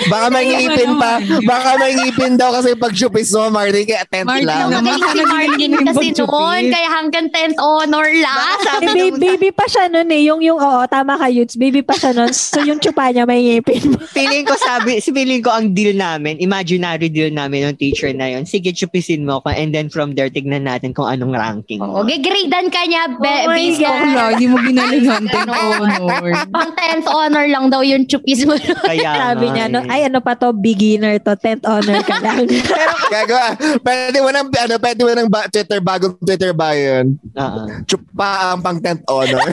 Baka 0.08 0.28
may 0.28 0.46
ngipin 0.48 0.92
pa. 0.96 1.12
Baka 1.42 1.70
may 1.78 1.92
ngipin 1.94 2.34
daw 2.36 2.52
kasi 2.52 2.74
pag 2.74 2.92
chupis 2.92 3.32
mo, 3.32 3.50
Martin, 3.50 3.84
kaya 3.84 4.04
tent 4.06 4.26
Martin 4.26 4.48
lang. 4.48 4.68
Magaling 4.72 5.04
si 5.08 5.22
Martin 5.24 5.72
kasi 5.84 6.08
noon, 6.18 6.64
kaya 6.68 6.90
hanggang 6.92 7.28
10th 7.28 7.58
honor 7.58 8.08
lang. 8.14 8.46
sabi 8.62 8.84
Eh, 8.84 8.94
baby, 8.94 9.18
baby 9.18 9.50
pa 9.50 9.66
siya 9.66 9.88
nun 9.88 10.08
eh. 10.08 10.22
Yung, 10.24 10.40
yung, 10.40 10.58
oo, 10.58 10.82
tama 10.86 11.16
ka, 11.16 11.28
Yuts. 11.28 11.56
Baby 11.56 11.82
pa 11.82 11.94
siya 11.94 12.12
nun. 12.12 12.32
So, 12.32 12.60
yung 12.60 12.78
chupa 12.78 13.10
niya 13.10 13.24
may 13.24 13.42
ngipin. 13.42 13.96
feeling 14.16 14.44
ko 14.44 14.56
sabi, 14.58 15.00
feeling 15.00 15.40
ko 15.40 15.50
ang 15.50 15.72
deal 15.72 15.94
namin, 15.94 16.38
imaginary 16.38 17.08
deal 17.08 17.30
namin 17.30 17.68
ng 17.68 17.78
teacher 17.78 18.10
na 18.12 18.28
yun. 18.28 18.44
Sige, 18.44 18.72
chupisin 18.72 19.24
mo 19.24 19.40
ko 19.40 19.52
and 19.52 19.70
then 19.70 19.88
from 19.88 20.14
there, 20.14 20.28
tignan 20.28 20.64
natin 20.64 20.92
kung 20.92 21.06
anong 21.06 21.34
ranking 21.34 21.80
O, 21.80 22.02
mo. 22.02 22.04
gigradean 22.04 22.68
ka 22.68 22.82
niya 22.84 23.12
be- 23.14 23.30
Oh 23.42 23.48
my 23.48 23.56
based 23.56 23.80
God. 23.80 23.92
on 23.92 24.08
Wala, 24.08 24.24
hindi 24.32 24.46
mo 24.46 24.58
ginalingan 24.60 25.24
10 25.26 25.36
Ano? 25.42 25.54
honor. 25.54 26.26
pang 26.48 26.72
10th 26.72 27.08
honor 27.08 27.46
lang 27.48 27.66
daw 27.68 27.82
yung 27.82 28.06
chupis 28.06 28.44
mo. 28.44 28.54
Kaya 28.82 29.10
Sabi 29.32 29.46
niya, 29.50 29.66
no, 29.68 29.81
ay 29.88 30.06
ano 30.10 30.20
pa 30.20 30.36
to, 30.36 30.54
beginner 30.54 31.18
to, 31.18 31.34
10th 31.34 31.66
honor 31.66 32.02
ka 32.04 32.18
lang. 32.20 32.46
Gagawa. 33.14 33.56
Pwede 33.82 34.18
mo 34.22 34.30
nang, 34.30 34.48
ano, 34.50 34.76
pwede 34.78 35.02
mo 35.02 35.12
nang 35.14 35.30
ba, 35.32 35.48
Twitter, 35.48 35.80
bagong 35.80 36.18
Twitter 36.22 36.52
ba 36.54 36.76
yun? 36.76 37.18
Oo. 37.34 37.62
Chupa 37.88 38.54
ang 38.56 38.62
pang 38.62 38.80
10th 38.80 39.06
honor. 39.10 39.48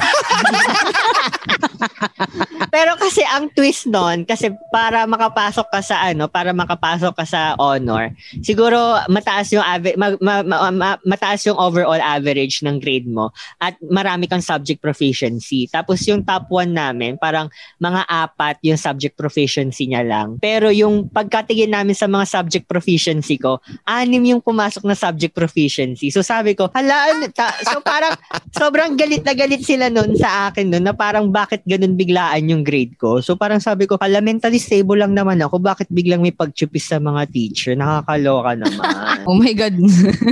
Pero 2.75 2.95
kasi 3.01 3.25
ang 3.25 3.49
twist 3.53 3.89
nun, 3.89 4.29
kasi 4.29 4.53
para 4.71 5.09
makapasok 5.09 5.67
ka 5.73 5.81
sa 5.81 5.97
ano, 6.11 6.29
para 6.29 6.53
makapasok 6.53 7.13
ka 7.17 7.25
sa 7.25 7.41
honor, 7.57 8.13
siguro 8.45 9.01
mataas 9.09 9.51
yung 9.55 9.65
average, 9.65 9.97
ma- 9.97 10.21
ma- 10.21 10.45
ma- 10.45 10.75
ma- 10.75 11.03
mataas 11.05 11.47
yung 11.49 11.57
overall 11.57 12.01
average 12.01 12.61
ng 12.63 12.79
grade 12.79 13.09
mo 13.09 13.33
at 13.59 13.75
marami 13.83 14.29
kang 14.29 14.45
subject 14.45 14.83
proficiency. 14.83 15.67
Tapos 15.71 16.05
yung 16.07 16.23
top 16.23 16.51
1 16.53 16.71
namin, 16.73 17.17
parang 17.17 17.49
mga 17.81 18.05
apat 18.07 18.61
yung 18.65 18.79
subject 18.79 19.17
proficiency 19.17 19.89
niya 19.89 20.05
lang. 20.05 20.37
Pero 20.39 20.69
yung 20.69 21.09
pagkatingin 21.09 21.73
namin 21.73 21.97
sa 21.97 22.07
mga 22.07 22.27
subject 22.29 22.67
proficiency 22.69 23.41
ko, 23.41 23.59
anim 23.89 24.23
yung 24.29 24.43
pumasok 24.45 24.85
na 24.85 24.97
subject 24.97 25.33
proficiency. 25.33 26.13
So 26.13 26.21
sabi 26.21 26.53
ko, 26.53 26.69
hala, 26.75 27.17
ano 27.17 27.27
ta- 27.33 27.57
so 27.65 27.81
parang 27.81 28.15
sobrang 28.53 28.95
galit 28.99 29.25
na 29.25 29.33
galit 29.33 29.63
sila 29.65 29.89
nun 29.89 30.15
sa 30.19 30.51
akin 30.51 30.69
nun 30.69 30.85
na 30.85 30.95
parang 30.95 31.31
bakit 31.39 31.63
ganun 31.63 31.95
biglaan 31.95 32.51
yung 32.51 32.67
grade 32.67 32.99
ko. 32.99 33.23
So 33.23 33.39
parang 33.39 33.63
sabi 33.63 33.87
ko, 33.87 33.95
hala, 33.95 34.19
mentally 34.19 34.59
stable 34.59 34.99
lang 34.99 35.15
naman 35.15 35.39
ako. 35.39 35.63
Bakit 35.63 35.87
biglang 35.89 36.19
may 36.19 36.35
pagchupis 36.35 36.91
sa 36.91 36.99
mga 36.99 37.31
teacher? 37.31 37.79
Nakakaloka 37.79 38.59
naman. 38.59 38.91
Oh 39.29 39.37
my 39.37 39.53
God. 39.53 39.77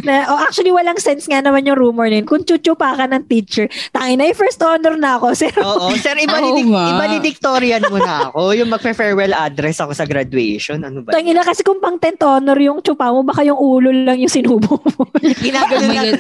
na, 0.09 0.25
oh, 0.27 0.41
actually, 0.41 0.73
walang 0.73 0.97
sense 0.97 1.29
nga 1.29 1.45
naman 1.45 1.69
yung 1.69 1.77
rumor 1.77 2.09
na 2.09 2.17
yun. 2.17 2.25
Kung 2.25 2.41
chuchupa 2.41 2.97
ka 2.97 3.05
ng 3.05 3.29
teacher, 3.29 3.69
tangin 3.93 4.17
na, 4.17 4.25
eh, 4.25 4.33
first 4.33 4.57
honor 4.65 4.97
na 4.97 5.21
ako. 5.21 5.37
Sir, 5.37 5.53
Oo, 5.53 5.93
sir, 6.01 6.17
ibalidik, 6.17 6.65
nga. 6.73 6.97
ibalidiktorian 6.97 7.85
mo 7.87 8.01
na 8.01 8.33
ako. 8.33 8.57
Yung 8.57 8.73
magpe-farewell 8.73 9.37
address 9.37 9.85
ako 9.85 9.93
sa 9.93 10.09
graduation. 10.09 10.81
Ano 10.81 11.05
ba? 11.05 11.13
tangin 11.13 11.37
na, 11.37 11.45
kasi 11.45 11.61
kung 11.61 11.77
pang 11.77 12.01
10th 12.01 12.25
honor 12.25 12.57
yung 12.57 12.81
chupa 12.81 13.13
mo, 13.13 13.21
baka 13.21 13.45
yung 13.45 13.61
ulo 13.61 13.93
lang 13.93 14.17
yung 14.17 14.33
sinubo 14.33 14.81
mo. 14.81 14.89
Oh 15.17 15.35
Ginagano 15.37 15.85
my 15.85 15.93
lang. 15.93 16.07
God. 16.07 16.19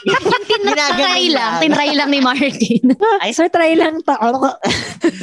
Tinry 0.00 1.26
lang. 1.28 1.52
Tinry 1.60 1.90
lang 1.92 2.08
ni 2.08 2.20
Martin. 2.22 2.69
Ay, 3.24 3.34
sir, 3.34 3.50
try 3.50 3.74
lang 3.74 4.02
to. 4.02 4.16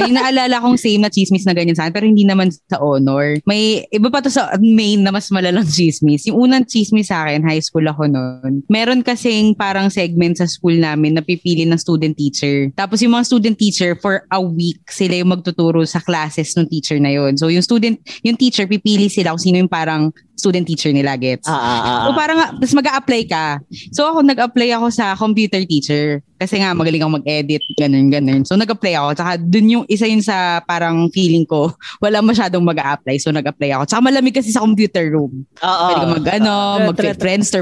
May 0.01 0.11
naalala 0.11 0.59
kong 0.61 0.77
same 0.79 1.03
na 1.03 1.11
chismis 1.11 1.47
na 1.47 1.55
ganyan 1.55 1.77
sa 1.77 1.87
akin, 1.87 1.93
pero 1.95 2.05
hindi 2.07 2.27
naman 2.27 2.51
sa 2.51 2.79
honor. 2.81 3.39
May 3.47 3.87
iba 3.93 4.09
pa 4.11 4.19
to 4.23 4.31
sa 4.31 4.51
main 4.59 5.03
na 5.03 5.11
mas 5.13 5.31
malalang 5.31 5.65
chismis. 5.65 6.27
Yung 6.27 6.49
unang 6.49 6.67
chismis 6.67 7.09
sa 7.09 7.27
akin, 7.27 7.45
high 7.45 7.63
school 7.63 7.85
ako 7.87 8.09
noon. 8.09 8.63
Meron 8.67 9.05
kasing 9.05 9.55
parang 9.55 9.87
segment 9.87 10.37
sa 10.39 10.47
school 10.49 10.75
namin 10.75 11.15
na 11.15 11.23
pipili 11.23 11.63
ng 11.63 11.79
student 11.79 12.15
teacher. 12.15 12.69
Tapos 12.75 12.99
yung 13.03 13.15
mga 13.15 13.27
student 13.27 13.57
teacher, 13.57 13.95
for 13.97 14.23
a 14.31 14.39
week, 14.39 14.79
sila 14.91 15.19
yung 15.19 15.31
magtuturo 15.33 15.83
sa 15.87 16.03
classes 16.03 16.53
ng 16.57 16.67
teacher 16.67 16.99
na 16.99 17.13
yon. 17.13 17.39
So 17.39 17.47
yung 17.47 17.63
student, 17.63 17.99
yung 18.21 18.35
teacher, 18.35 18.67
pipili 18.67 19.07
sila 19.07 19.33
kung 19.33 19.43
sino 19.43 19.57
yung 19.61 19.71
parang 19.71 20.11
student 20.37 20.63
teacher 20.69 20.93
nila 20.93 21.17
gets. 21.17 21.49
Ah, 21.49 21.57
ah, 21.57 21.79
ah, 21.81 21.99
So 22.05 22.09
ah. 22.13 22.15
parang, 22.15 22.37
tapos 22.61 22.73
mag 22.77 22.87
apply 22.93 23.21
ka. 23.25 23.45
So 23.91 24.05
ako 24.05 24.21
nag-apply 24.21 24.69
ako 24.77 24.87
sa 24.93 25.17
computer 25.17 25.65
teacher. 25.65 26.21
Kasi 26.37 26.61
nga 26.61 26.77
magaling 26.77 27.01
ako 27.01 27.17
mag-edit, 27.17 27.65
ganun, 27.73 28.13
ganun. 28.13 28.45
So 28.45 28.53
nag-apply 28.53 28.93
ako. 28.93 29.09
Tsaka 29.17 29.31
dun 29.41 29.73
yung 29.73 29.85
isa 29.89 30.05
yun 30.05 30.21
sa 30.21 30.61
parang 30.63 31.09
feeling 31.09 31.49
ko, 31.49 31.73
wala 32.05 32.21
masyadong 32.21 32.61
mag 32.61 32.77
apply 32.77 33.17
So 33.17 33.33
nag-apply 33.33 33.73
ako. 33.73 33.83
Tsaka 33.89 34.01
malamig 34.05 34.37
kasi 34.37 34.53
sa 34.53 34.61
computer 34.61 35.09
room. 35.09 35.43
Oo. 35.65 35.85
Pwede 35.89 35.97
ka 35.97 36.07
mag, 36.07 36.25
ano, 36.37 36.53
True, 36.53 36.85
mag 36.93 36.95
true, 36.95 37.09
true. 37.09 37.17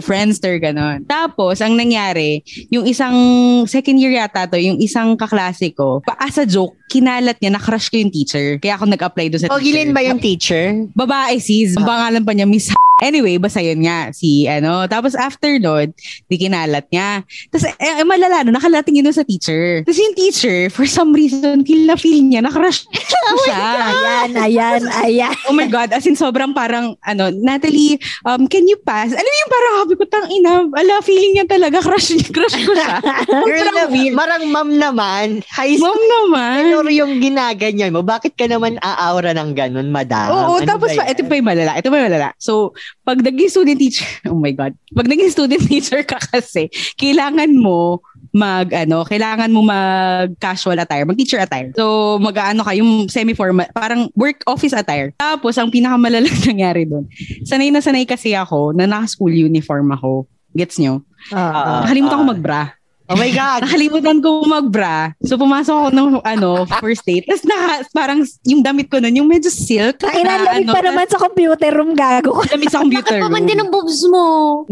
friendster, 0.05 0.53
gano'n. 0.59 1.07
Tapos, 1.07 1.63
ang 1.63 1.79
nangyari, 1.79 2.43
yung 2.67 2.83
isang, 2.83 3.15
second 3.63 3.95
year 3.95 4.11
yata 4.19 4.43
to, 4.51 4.59
yung 4.59 4.75
isang 4.83 5.15
kaklase 5.15 5.71
ko, 5.71 6.03
as 6.19 6.35
a 6.35 6.43
joke, 6.43 6.75
kinalat 6.87 7.37
niya, 7.41 7.51
na-crush 7.55 7.89
ko 7.89 7.97
yung 7.97 8.13
teacher. 8.13 8.61
Kaya 8.61 8.77
ako 8.77 8.85
nag-apply 8.89 9.25
doon 9.33 9.41
sa 9.41 9.51
Pogilin 9.51 9.91
ba 9.91 10.01
yung 10.05 10.21
teacher? 10.21 10.87
Babae 10.93 11.41
sis. 11.41 11.75
Ang 11.75 11.85
pangalan 11.85 12.21
pa 12.23 12.31
niya, 12.31 12.47
Miss 12.47 12.71
Anyway, 13.03 13.35
basta 13.35 13.59
yun 13.59 13.83
nga, 13.83 14.15
si 14.15 14.47
ano. 14.47 14.87
Tapos 14.87 15.19
after 15.19 15.59
nun, 15.59 15.91
di 16.31 16.35
kinalat 16.39 16.87
niya. 16.87 17.27
Tapos 17.51 17.67
eh, 17.75 17.75
eh, 17.99 18.07
malala, 18.07 18.47
no, 18.47 18.55
nakalating 18.55 19.03
yun 19.03 19.11
sa 19.11 19.27
teacher. 19.27 19.83
Tapos 19.83 19.99
yung 19.99 20.15
teacher, 20.15 20.71
for 20.71 20.87
some 20.87 21.11
reason, 21.11 21.67
feel 21.67 21.83
na 21.83 21.99
feel 21.99 22.23
niya, 22.23 22.39
nakrush 22.39 22.87
ko 22.87 23.35
siya. 23.47 23.59
Ayan, 23.59 24.31
ayan, 24.39 24.81
ayan. 25.03 25.35
Oh 25.51 25.55
my 25.55 25.67
God, 25.67 25.91
as 25.91 26.07
in 26.07 26.15
sobrang 26.15 26.55
parang, 26.55 26.95
ano, 27.03 27.35
Natalie, 27.35 27.99
um, 28.23 28.47
can 28.47 28.63
you 28.63 28.79
pass? 28.79 29.11
Alam 29.11 29.27
mo 29.27 29.39
yung 29.43 29.51
parang 29.51 29.73
habi 29.83 29.93
ko, 29.99 30.03
tang 30.07 30.27
ina, 30.31 30.53
ala, 30.63 31.03
feeling 31.03 31.35
niya 31.35 31.45
talaga, 31.51 31.83
crush, 31.83 32.15
crush 32.35 32.55
ko 32.63 32.71
siya. 32.71 33.03
Girl 33.47 33.69
na 33.75 33.91
marang 34.15 34.47
ma'am 34.47 34.69
naman. 34.71 35.27
High 35.51 35.75
Mom 35.83 35.99
naman. 35.99 36.71
Pero 36.71 36.91
yung 36.95 37.19
ginaganyan 37.19 37.91
mo, 37.91 38.07
bakit 38.07 38.39
ka 38.39 38.47
naman 38.47 38.79
aaura 38.79 39.35
ng 39.35 39.51
ganun, 39.51 39.91
madam? 39.91 40.31
Oo, 40.31 40.63
Ano 40.63 40.67
tapos 40.67 40.95
ba 40.95 41.03
pa, 41.03 41.11
ito 41.11 41.27
pa 41.27 41.33
yung 41.35 41.47
malala. 41.51 41.71
Ito 41.75 41.87
pa 41.91 41.95
yung 41.99 42.07
malala. 42.07 42.29
So, 42.39 42.71
pag 43.05 43.21
naging 43.21 43.51
student 43.51 43.79
teacher, 43.79 44.07
oh 44.31 44.37
my 44.37 44.51
God, 44.51 44.73
pag 44.93 45.07
naging 45.07 45.31
student 45.31 45.63
teacher 45.71 46.01
ka 46.03 46.17
kasi, 46.19 46.69
kailangan 46.97 47.53
mo 47.55 48.01
mag, 48.35 48.67
ano, 48.75 49.07
kailangan 49.07 49.47
mo 49.47 49.63
mag 49.63 50.35
casual 50.43 50.75
attire, 50.75 51.07
mag 51.07 51.15
teacher 51.15 51.39
attire. 51.39 51.71
So, 51.77 52.17
mag, 52.19 52.35
ano 52.35 52.67
ka, 52.67 52.75
yung 52.75 53.07
semi-formal, 53.07 53.71
parang 53.71 54.11
work 54.17 54.43
office 54.43 54.75
attire. 54.75 55.15
Tapos, 55.15 55.55
ang 55.55 55.71
pinakamalalang 55.71 56.35
nangyari 56.49 56.83
doon, 56.83 57.07
sanay 57.47 57.71
na 57.71 57.79
sanay 57.79 58.03
kasi 58.03 58.35
ako 58.35 58.75
na 58.75 58.83
naka-school 58.89 59.31
uniform 59.31 59.95
ako. 59.95 60.27
Gets 60.55 60.79
nyo? 60.79 61.03
Oo. 61.35 61.71
Nakalimutan 61.83 62.19
ko 62.19 62.25
ah. 62.27 62.31
mag-bra. 62.31 62.61
Oh 63.05 63.17
my 63.17 63.29
God. 63.29 63.69
Nakalimutan 63.69 64.17
ko 64.17 64.41
mag-bra. 64.49 65.13
So, 65.21 65.37
pumasok 65.37 65.73
ako 65.73 65.87
ng, 65.93 66.07
ano, 66.25 66.65
first 66.81 67.05
date. 67.05 67.29
Tapos, 67.29 67.45
naka, 67.45 67.85
parang, 67.93 68.25
yung 68.49 68.65
damit 68.65 68.89
ko 68.89 68.97
nun, 68.97 69.13
yung 69.13 69.29
medyo 69.29 69.53
silk. 69.53 70.01
Ang 70.01 70.25
na, 70.25 70.41
inalamig 70.41 70.65
ano, 70.65 70.73
pa 70.73 70.81
naman 70.81 71.05
sa 71.05 71.21
computer 71.21 71.71
room, 71.77 71.93
gago. 71.93 72.41
Damit 72.49 72.73
sa 72.73 72.81
computer 72.81 73.21
Bakit 73.21 73.25
pa 73.25 73.29
man 73.29 73.45
room. 73.45 73.49
din 73.53 73.61
ang 73.61 73.69
boobs 73.69 74.01
mo? 74.09 74.23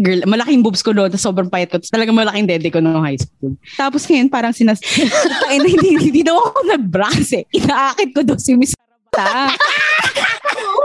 Girl, 0.01 0.25
malaking 0.25 0.65
boobs 0.65 0.81
ko 0.81 0.97
doon. 0.97 1.13
Tapos 1.13 1.21
sobrang 1.21 1.49
payat 1.49 1.69
ko. 1.69 1.77
Tapos 1.77 1.93
talagang 1.93 2.17
malaking 2.17 2.49
dede 2.49 2.73
ko 2.73 2.81
noong 2.81 3.05
high 3.05 3.21
school. 3.21 3.53
Tapos 3.77 4.01
ngayon, 4.09 4.27
parang 4.33 4.53
sinas... 4.53 4.81
Ay, 5.49 5.61
hindi, 5.61 5.93
hindi 5.93 6.21
daw 6.25 6.41
ako 6.41 6.73
nag-bra 6.73 7.13
kasi 7.13 7.45
inaakit 7.53 8.17
ko 8.17 8.25
daw 8.25 8.37
si 8.41 8.57
Miss 8.57 8.73
Arabata. 9.13 9.53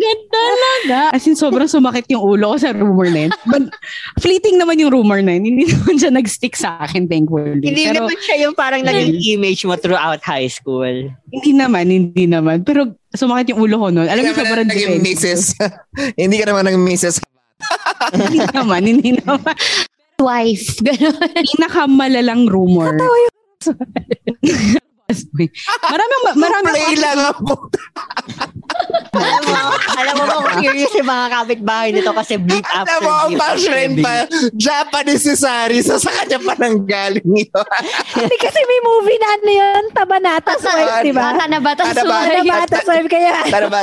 God, 0.00 0.20
talaga. 0.28 0.98
As 1.14 1.24
in, 1.24 1.38
sobrang 1.38 1.70
sumakit 1.70 2.10
yung 2.10 2.22
ulo 2.22 2.54
ko 2.54 2.56
sa 2.58 2.74
rumor 2.74 3.08
na 3.08 3.28
yun. 3.28 3.32
But, 3.46 3.70
fleeting 4.18 4.58
naman 4.58 4.80
yung 4.82 4.92
rumor 4.92 5.22
na 5.22 5.38
yun. 5.38 5.54
Hindi 5.54 5.64
naman 5.70 5.94
siya 6.00 6.10
nag-stick 6.12 6.58
sa 6.58 6.82
akin, 6.82 7.06
thankfully. 7.06 7.62
Hindi 7.62 7.88
Pero, 7.88 8.04
naman 8.04 8.18
siya 8.20 8.36
yung 8.44 8.54
parang 8.54 8.82
naging 8.82 9.14
image 9.38 9.62
mo 9.64 9.78
throughout 9.78 10.20
high 10.24 10.50
school. 10.50 11.10
hindi 11.30 11.52
naman, 11.52 11.88
hindi 11.88 12.24
naman. 12.26 12.62
Pero 12.62 12.98
sumakit 13.14 13.54
yung 13.54 13.60
ulo 13.64 13.74
ko 13.78 13.86
noon. 13.90 14.08
Alam 14.10 14.30
mo, 14.30 14.32
sobrang 14.34 14.66
naman 14.66 14.74
naging 14.74 15.02
defensive. 15.02 15.58
Mrs. 15.58 16.16
hindi 16.22 16.36
ka 16.40 16.46
naman 16.50 16.62
naging 16.66 16.84
Mrs. 16.84 17.16
hindi 18.14 18.38
naman, 18.50 18.82
hindi 18.84 19.10
naman. 19.18 19.54
Wife. 20.20 20.78
Ganun. 20.80 21.18
pinakamalalang 21.34 22.46
rumor. 22.46 22.94
maraming 25.84 26.20
maraming 26.34 26.74
Play 26.74 26.96
lang 26.96 27.18
ako. 27.26 27.54
alam 29.14 29.42
mo, 29.44 29.60
alam 29.94 30.14
mo 30.14 30.24
ba 30.24 30.34
kung 30.36 30.58
curious 30.60 30.92
yung 30.92 31.06
mga 31.06 31.26
kapitbahay 31.32 31.88
nito 31.90 32.10
kasi 32.10 32.34
bleep 32.36 32.64
after 32.64 32.90
Alam 32.92 33.00
mo, 33.00 33.12
ang 33.14 33.32
bleep. 33.92 34.02
pa, 34.02 34.12
Japanese 34.52 35.22
si 35.22 35.34
Sari, 35.34 35.78
so 35.80 35.96
sa 35.96 36.10
kanya 36.12 36.38
pa 36.38 36.54
nang 36.56 36.82
galing 36.82 37.22
yun. 37.24 37.64
Hindi 38.12 38.36
kasi 38.36 38.60
may 38.60 38.80
movie 38.82 39.16
na 39.16 39.28
ano 39.32 39.50
yun, 39.52 39.82
Tabanatas 39.90 40.60
Wife, 40.60 40.96
di 41.00 41.12
ba? 41.12 41.22
Bata 41.30 41.44
na 41.46 41.58
bata 41.58 41.82
Ano 41.84 41.94
ba? 41.94 42.18
sorry. 42.20 42.38
Tabanatas 42.40 42.84
Wife, 42.84 43.08
kaya 43.08 43.32
Tara 43.46 43.68
ba? 43.68 43.80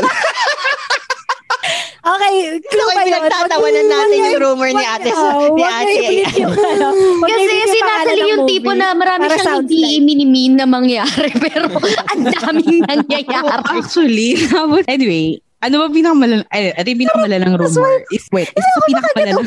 Okay, 2.02 2.34
clue 2.60 2.82
Okay, 2.82 2.96
ba 2.98 3.02
yun? 3.04 3.08
pinagtatawanan 3.08 3.86
natin 3.86 4.18
yung 4.18 4.42
rumor 4.42 4.68
ni 4.68 4.82
Ate- 4.82 5.14
oh, 5.14 5.54
ni 5.54 5.62
Ate- 5.62 6.26
ano. 6.50 6.88
Kasi 7.30 7.54
si 7.68 7.80
Natalie 7.80 8.18
ng 8.18 8.26
yung 8.28 8.42
movie. 8.42 8.54
tipo 8.58 8.72
na 8.74 8.88
marami 8.92 9.30
Para 9.30 9.38
siyang 9.38 9.62
hindi 9.62 9.78
like. 9.78 10.02
minimin 10.02 10.54
na 10.56 10.66
mangyari 10.66 11.30
pero 11.44 11.70
ang 12.10 12.22
daming 12.26 12.82
nangyayari. 12.82 13.62
Actually, 13.70 14.30
anyway, 14.90 15.38
ano 15.62 15.76
ba 15.78 15.86
pinakamalalang, 15.88 16.46
ay, 16.50 16.74
ito 16.74 16.88
yung 16.90 17.02
pinakamalalang 17.06 17.54
rumor. 17.56 17.92
Is, 18.10 18.26
wait, 18.30 18.50
isa 18.50 18.68
sa 18.68 18.82
pinakamalalang, 18.84 19.46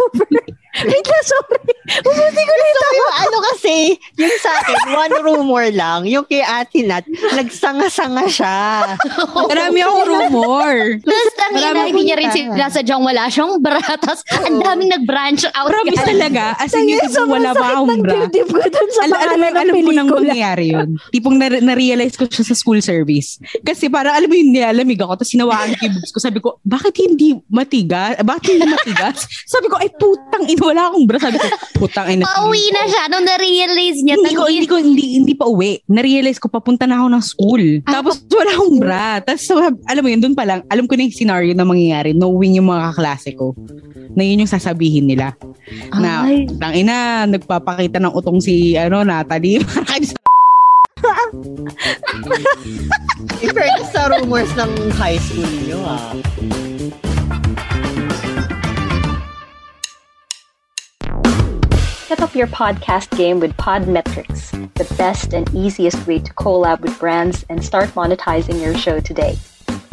Wait 0.75 1.06
lang, 1.06 1.23
sorry. 1.23 1.71
Umuti 2.02 2.42
ko 2.42 2.52
na 2.52 2.66
So, 2.75 2.87
yung 2.90 3.14
ano 3.16 3.37
kasi, 3.47 3.76
yung 4.18 4.35
sa 4.42 4.50
akin, 4.59 4.76
one 4.90 5.14
rumor 5.23 5.64
lang, 5.71 6.02
yung 6.04 6.26
kay 6.26 6.42
Ate 6.42 6.83
Nat, 6.83 7.06
nagsanga-sanga 7.06 8.26
siya. 8.26 8.59
marami 9.50 9.78
akong 9.80 10.04
rumor. 10.04 10.75
Tapos 10.99 11.35
ang 11.38 11.52
ina, 11.54 11.62
Marami 11.71 11.88
hindi 11.94 12.02
niya 12.04 12.16
rin 12.18 12.28
sinasadyang 12.28 13.02
wala 13.06 13.30
siyang 13.30 13.62
bra. 13.62 13.78
Tapos 13.78 14.26
ang 14.35 14.59
daming 14.59 14.90
nag-branch 14.90 15.47
out. 15.54 15.71
Promise 15.71 16.02
talaga, 16.02 16.59
as 16.59 16.75
in 16.75 16.90
yung 16.90 17.06
tipong 17.06 17.30
wala 17.30 17.50
sakit 17.54 17.71
akong 17.71 17.88
ng 17.88 18.02
bra. 18.02 18.12
dibdib 18.26 18.49
ko 18.50 18.59
dun 18.66 18.88
sa 18.90 19.00
Al- 19.06 19.14
alam, 19.14 19.38
ng 19.38 19.54
alam 19.54 19.75
ko 19.75 19.90
nang 19.94 20.09
pelikula. 20.11 20.18
mangyayari 20.26 20.66
yun. 20.75 20.88
Tipong 21.14 21.37
na- 21.38 21.62
na-realize 21.62 22.18
ko 22.18 22.26
siya 22.26 22.44
sa 22.44 22.54
school 22.59 22.83
service. 22.83 23.38
Kasi 23.62 23.87
parang 23.87 24.18
alam 24.18 24.26
mo 24.26 24.35
yun, 24.35 24.50
nilalamig 24.50 24.99
ako. 24.99 25.23
Tapos 25.23 25.30
sinawaan 25.30 25.71
ko 25.78 25.87
boobs 26.04 26.12
ko. 26.12 26.20
Sabi 26.20 26.38
ko, 26.44 26.61
bakit 26.61 26.92
hindi 27.00 27.40
matigas? 27.49 28.20
Bakit 28.20 28.49
hindi 28.52 28.68
matigas? 28.68 29.25
Sabi 29.52 29.73
ko, 29.73 29.80
ay 29.80 29.88
putang 29.96 30.44
ina, 30.44 30.61
wala 30.61 30.82
akong 30.92 31.06
bra. 31.08 31.18
Sabi 31.18 31.40
ko, 31.40 31.49
putang 31.80 32.08
ina. 32.12 32.28
Pauwi 32.28 32.64
na 32.76 32.82
siya 32.84 33.02
nung 33.08 33.25
na-realize 33.25 33.99
niya. 34.04 34.14
Hindi 34.20 34.34
ko, 34.37 34.44
hindi 34.44 34.68
ko, 34.68 34.76
hindi, 34.76 35.04
hindi 35.16 35.34
pa 35.34 35.49
uwi. 35.49 35.80
Na-realize 35.88 36.37
ko, 36.37 36.52
papunta 36.52 36.84
na 36.84 37.00
ako 37.00 37.08
ng 37.08 37.25
school. 37.25 37.64
Tapos 37.88 38.20
wala 38.28 38.52
akong 38.52 38.76
bra. 38.76 39.06
Tapos 39.25 39.44
alam 39.88 40.02
mo 40.04 40.08
yun, 40.12 40.20
doon 40.20 40.37
pa 40.37 40.44
lang, 40.44 40.61
alam 40.68 40.84
ko 40.84 40.92
na 40.94 41.08
yung 41.08 41.16
scenario 41.16 41.52
na 41.56 41.64
mangyayari, 41.64 42.12
knowing 42.12 42.61
yung 42.61 42.68
mga 42.68 42.92
kaklase 42.92 43.32
ko, 43.32 43.56
na 44.14 44.23
yun 44.23 44.44
yung 44.44 44.52
sasabihin 44.52 45.08
nila. 45.08 45.32
Na, 45.96 46.28
Ay. 46.28 46.44
tang 46.61 46.76
ina, 46.76 47.25
nagpapakita 47.25 47.99
ng 47.99 48.12
utong 48.12 48.38
si, 48.38 48.76
ano, 48.76 49.00
Natalie. 49.02 49.64
In 51.33 51.69
fairness 53.57 53.88
sa 53.93 54.12
rumors 54.12 54.52
ng 54.61 54.90
high 54.93 55.16
school 55.16 55.49
niyo, 55.64 55.81
ah. 55.81 56.12
Step 62.04 62.21
up 62.21 62.35
your 62.37 62.47
podcast 62.47 63.09
game 63.16 63.40
with 63.40 63.57
Podmetrics, 63.57 64.52
the 64.75 64.85
best 64.97 65.33
and 65.33 65.49
easiest 65.54 66.07
way 66.07 66.21
to 66.21 66.33
collab 66.35 66.81
with 66.81 66.99
brands 67.00 67.45
and 67.49 67.64
start 67.64 67.88
monetizing 67.97 68.61
your 68.61 68.76
show 68.76 69.00
today. 69.00 69.38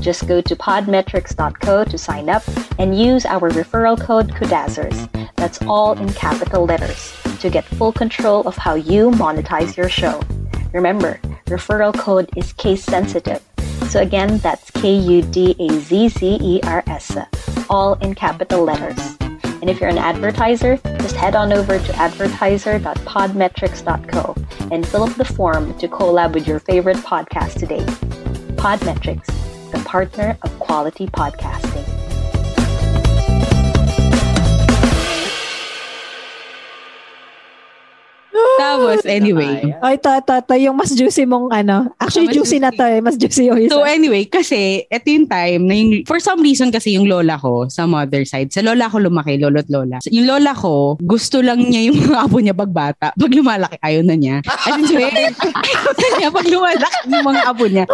Just 0.01 0.27
go 0.27 0.41
to 0.41 0.55
podmetrics.co 0.55 1.85
to 1.85 1.97
sign 1.97 2.27
up 2.27 2.43
and 2.77 2.97
use 2.99 3.25
our 3.25 3.49
referral 3.49 3.99
code 3.99 4.33
KUDAZZERS. 4.35 5.07
That's 5.37 5.61
all 5.63 5.93
in 5.93 6.11
capital 6.11 6.65
letters 6.65 7.15
to 7.39 7.49
get 7.49 7.63
full 7.63 7.93
control 7.93 8.43
of 8.47 8.57
how 8.57 8.75
you 8.75 9.11
monetize 9.11 9.77
your 9.77 9.89
show. 9.89 10.19
Remember, 10.73 11.19
referral 11.47 11.97
code 11.97 12.29
is 12.37 12.53
case 12.53 12.83
sensitive. 12.83 13.41
So 13.89 13.99
again, 13.99 14.37
that's 14.37 14.69
K 14.71 14.97
U 14.97 15.21
D 15.21 15.55
A 15.59 15.69
Z 15.79 16.07
Z 16.09 16.39
E 16.41 16.61
R 16.63 16.83
S, 16.87 17.17
all 17.69 17.93
in 17.95 18.15
capital 18.15 18.63
letters. 18.63 19.17
And 19.61 19.69
if 19.69 19.79
you're 19.79 19.89
an 19.89 19.97
advertiser, 19.97 20.77
just 20.99 21.15
head 21.15 21.35
on 21.35 21.53
over 21.53 21.77
to 21.77 21.95
advertiser.podmetrics.co 21.95 24.35
and 24.71 24.87
fill 24.87 25.03
up 25.03 25.13
the 25.15 25.25
form 25.25 25.77
to 25.77 25.87
collab 25.87 26.33
with 26.33 26.47
your 26.47 26.59
favorite 26.59 26.97
podcast 26.97 27.59
today. 27.59 27.85
Podmetrics, 28.55 29.27
the 29.71 29.79
partner 29.85 30.35
of 30.41 30.59
quality 30.59 31.05
podcasting. 31.07 32.00
Tapos, 38.31 39.03
anyway. 39.03 39.75
Oh, 39.83 39.91
ito, 39.91 40.07
ito, 40.07 40.31
ito, 40.31 40.53
yung 40.63 40.75
mas 40.79 40.91
juicy 40.95 41.27
mong 41.27 41.51
ano. 41.51 41.91
Actually, 41.99 42.31
Mas 42.31 42.35
juicy 42.39 42.57
na 42.63 42.71
to 42.71 42.85
eh. 42.87 42.99
Mas 43.03 43.15
juicy 43.19 43.51
yung 43.51 43.59
isa. 43.59 43.75
So 43.75 43.83
anyway, 43.83 44.23
kasi 44.25 44.87
ito 44.87 45.07
yung 45.11 45.27
time 45.27 45.61
na 45.67 45.73
yung, 45.75 45.89
for 46.07 46.21
some 46.23 46.39
reason 46.39 46.71
kasi 46.71 46.95
yung 46.95 47.11
lola 47.11 47.35
ko 47.35 47.67
sa 47.67 47.83
mother 47.83 48.23
side, 48.23 48.53
sa 48.53 48.63
lola 48.63 48.87
ko 48.87 49.03
lumaki, 49.03 49.35
lolo't 49.35 49.67
lola. 49.67 49.99
So, 49.99 50.09
yung 50.13 50.27
lola 50.31 50.55
ko, 50.55 50.95
gusto 51.03 51.43
lang 51.43 51.59
niya 51.59 51.91
yung 51.91 51.99
mga 52.07 52.17
apo 52.23 52.37
niya 52.39 52.55
pagbata. 52.55 53.07
Pag 53.13 53.33
lumalaki, 53.35 53.77
ayaw 53.83 54.01
na 54.07 54.15
niya. 54.15 54.35
As 54.47 54.79
in, 54.87 54.95
ayaw 55.67 55.91
na 55.91 56.07
niya 56.15 56.29
pag 56.31 56.47
lumalaki 56.47 56.99
yung 57.11 57.27
mga 57.27 57.41
apo 57.51 57.65
niya. 57.67 57.85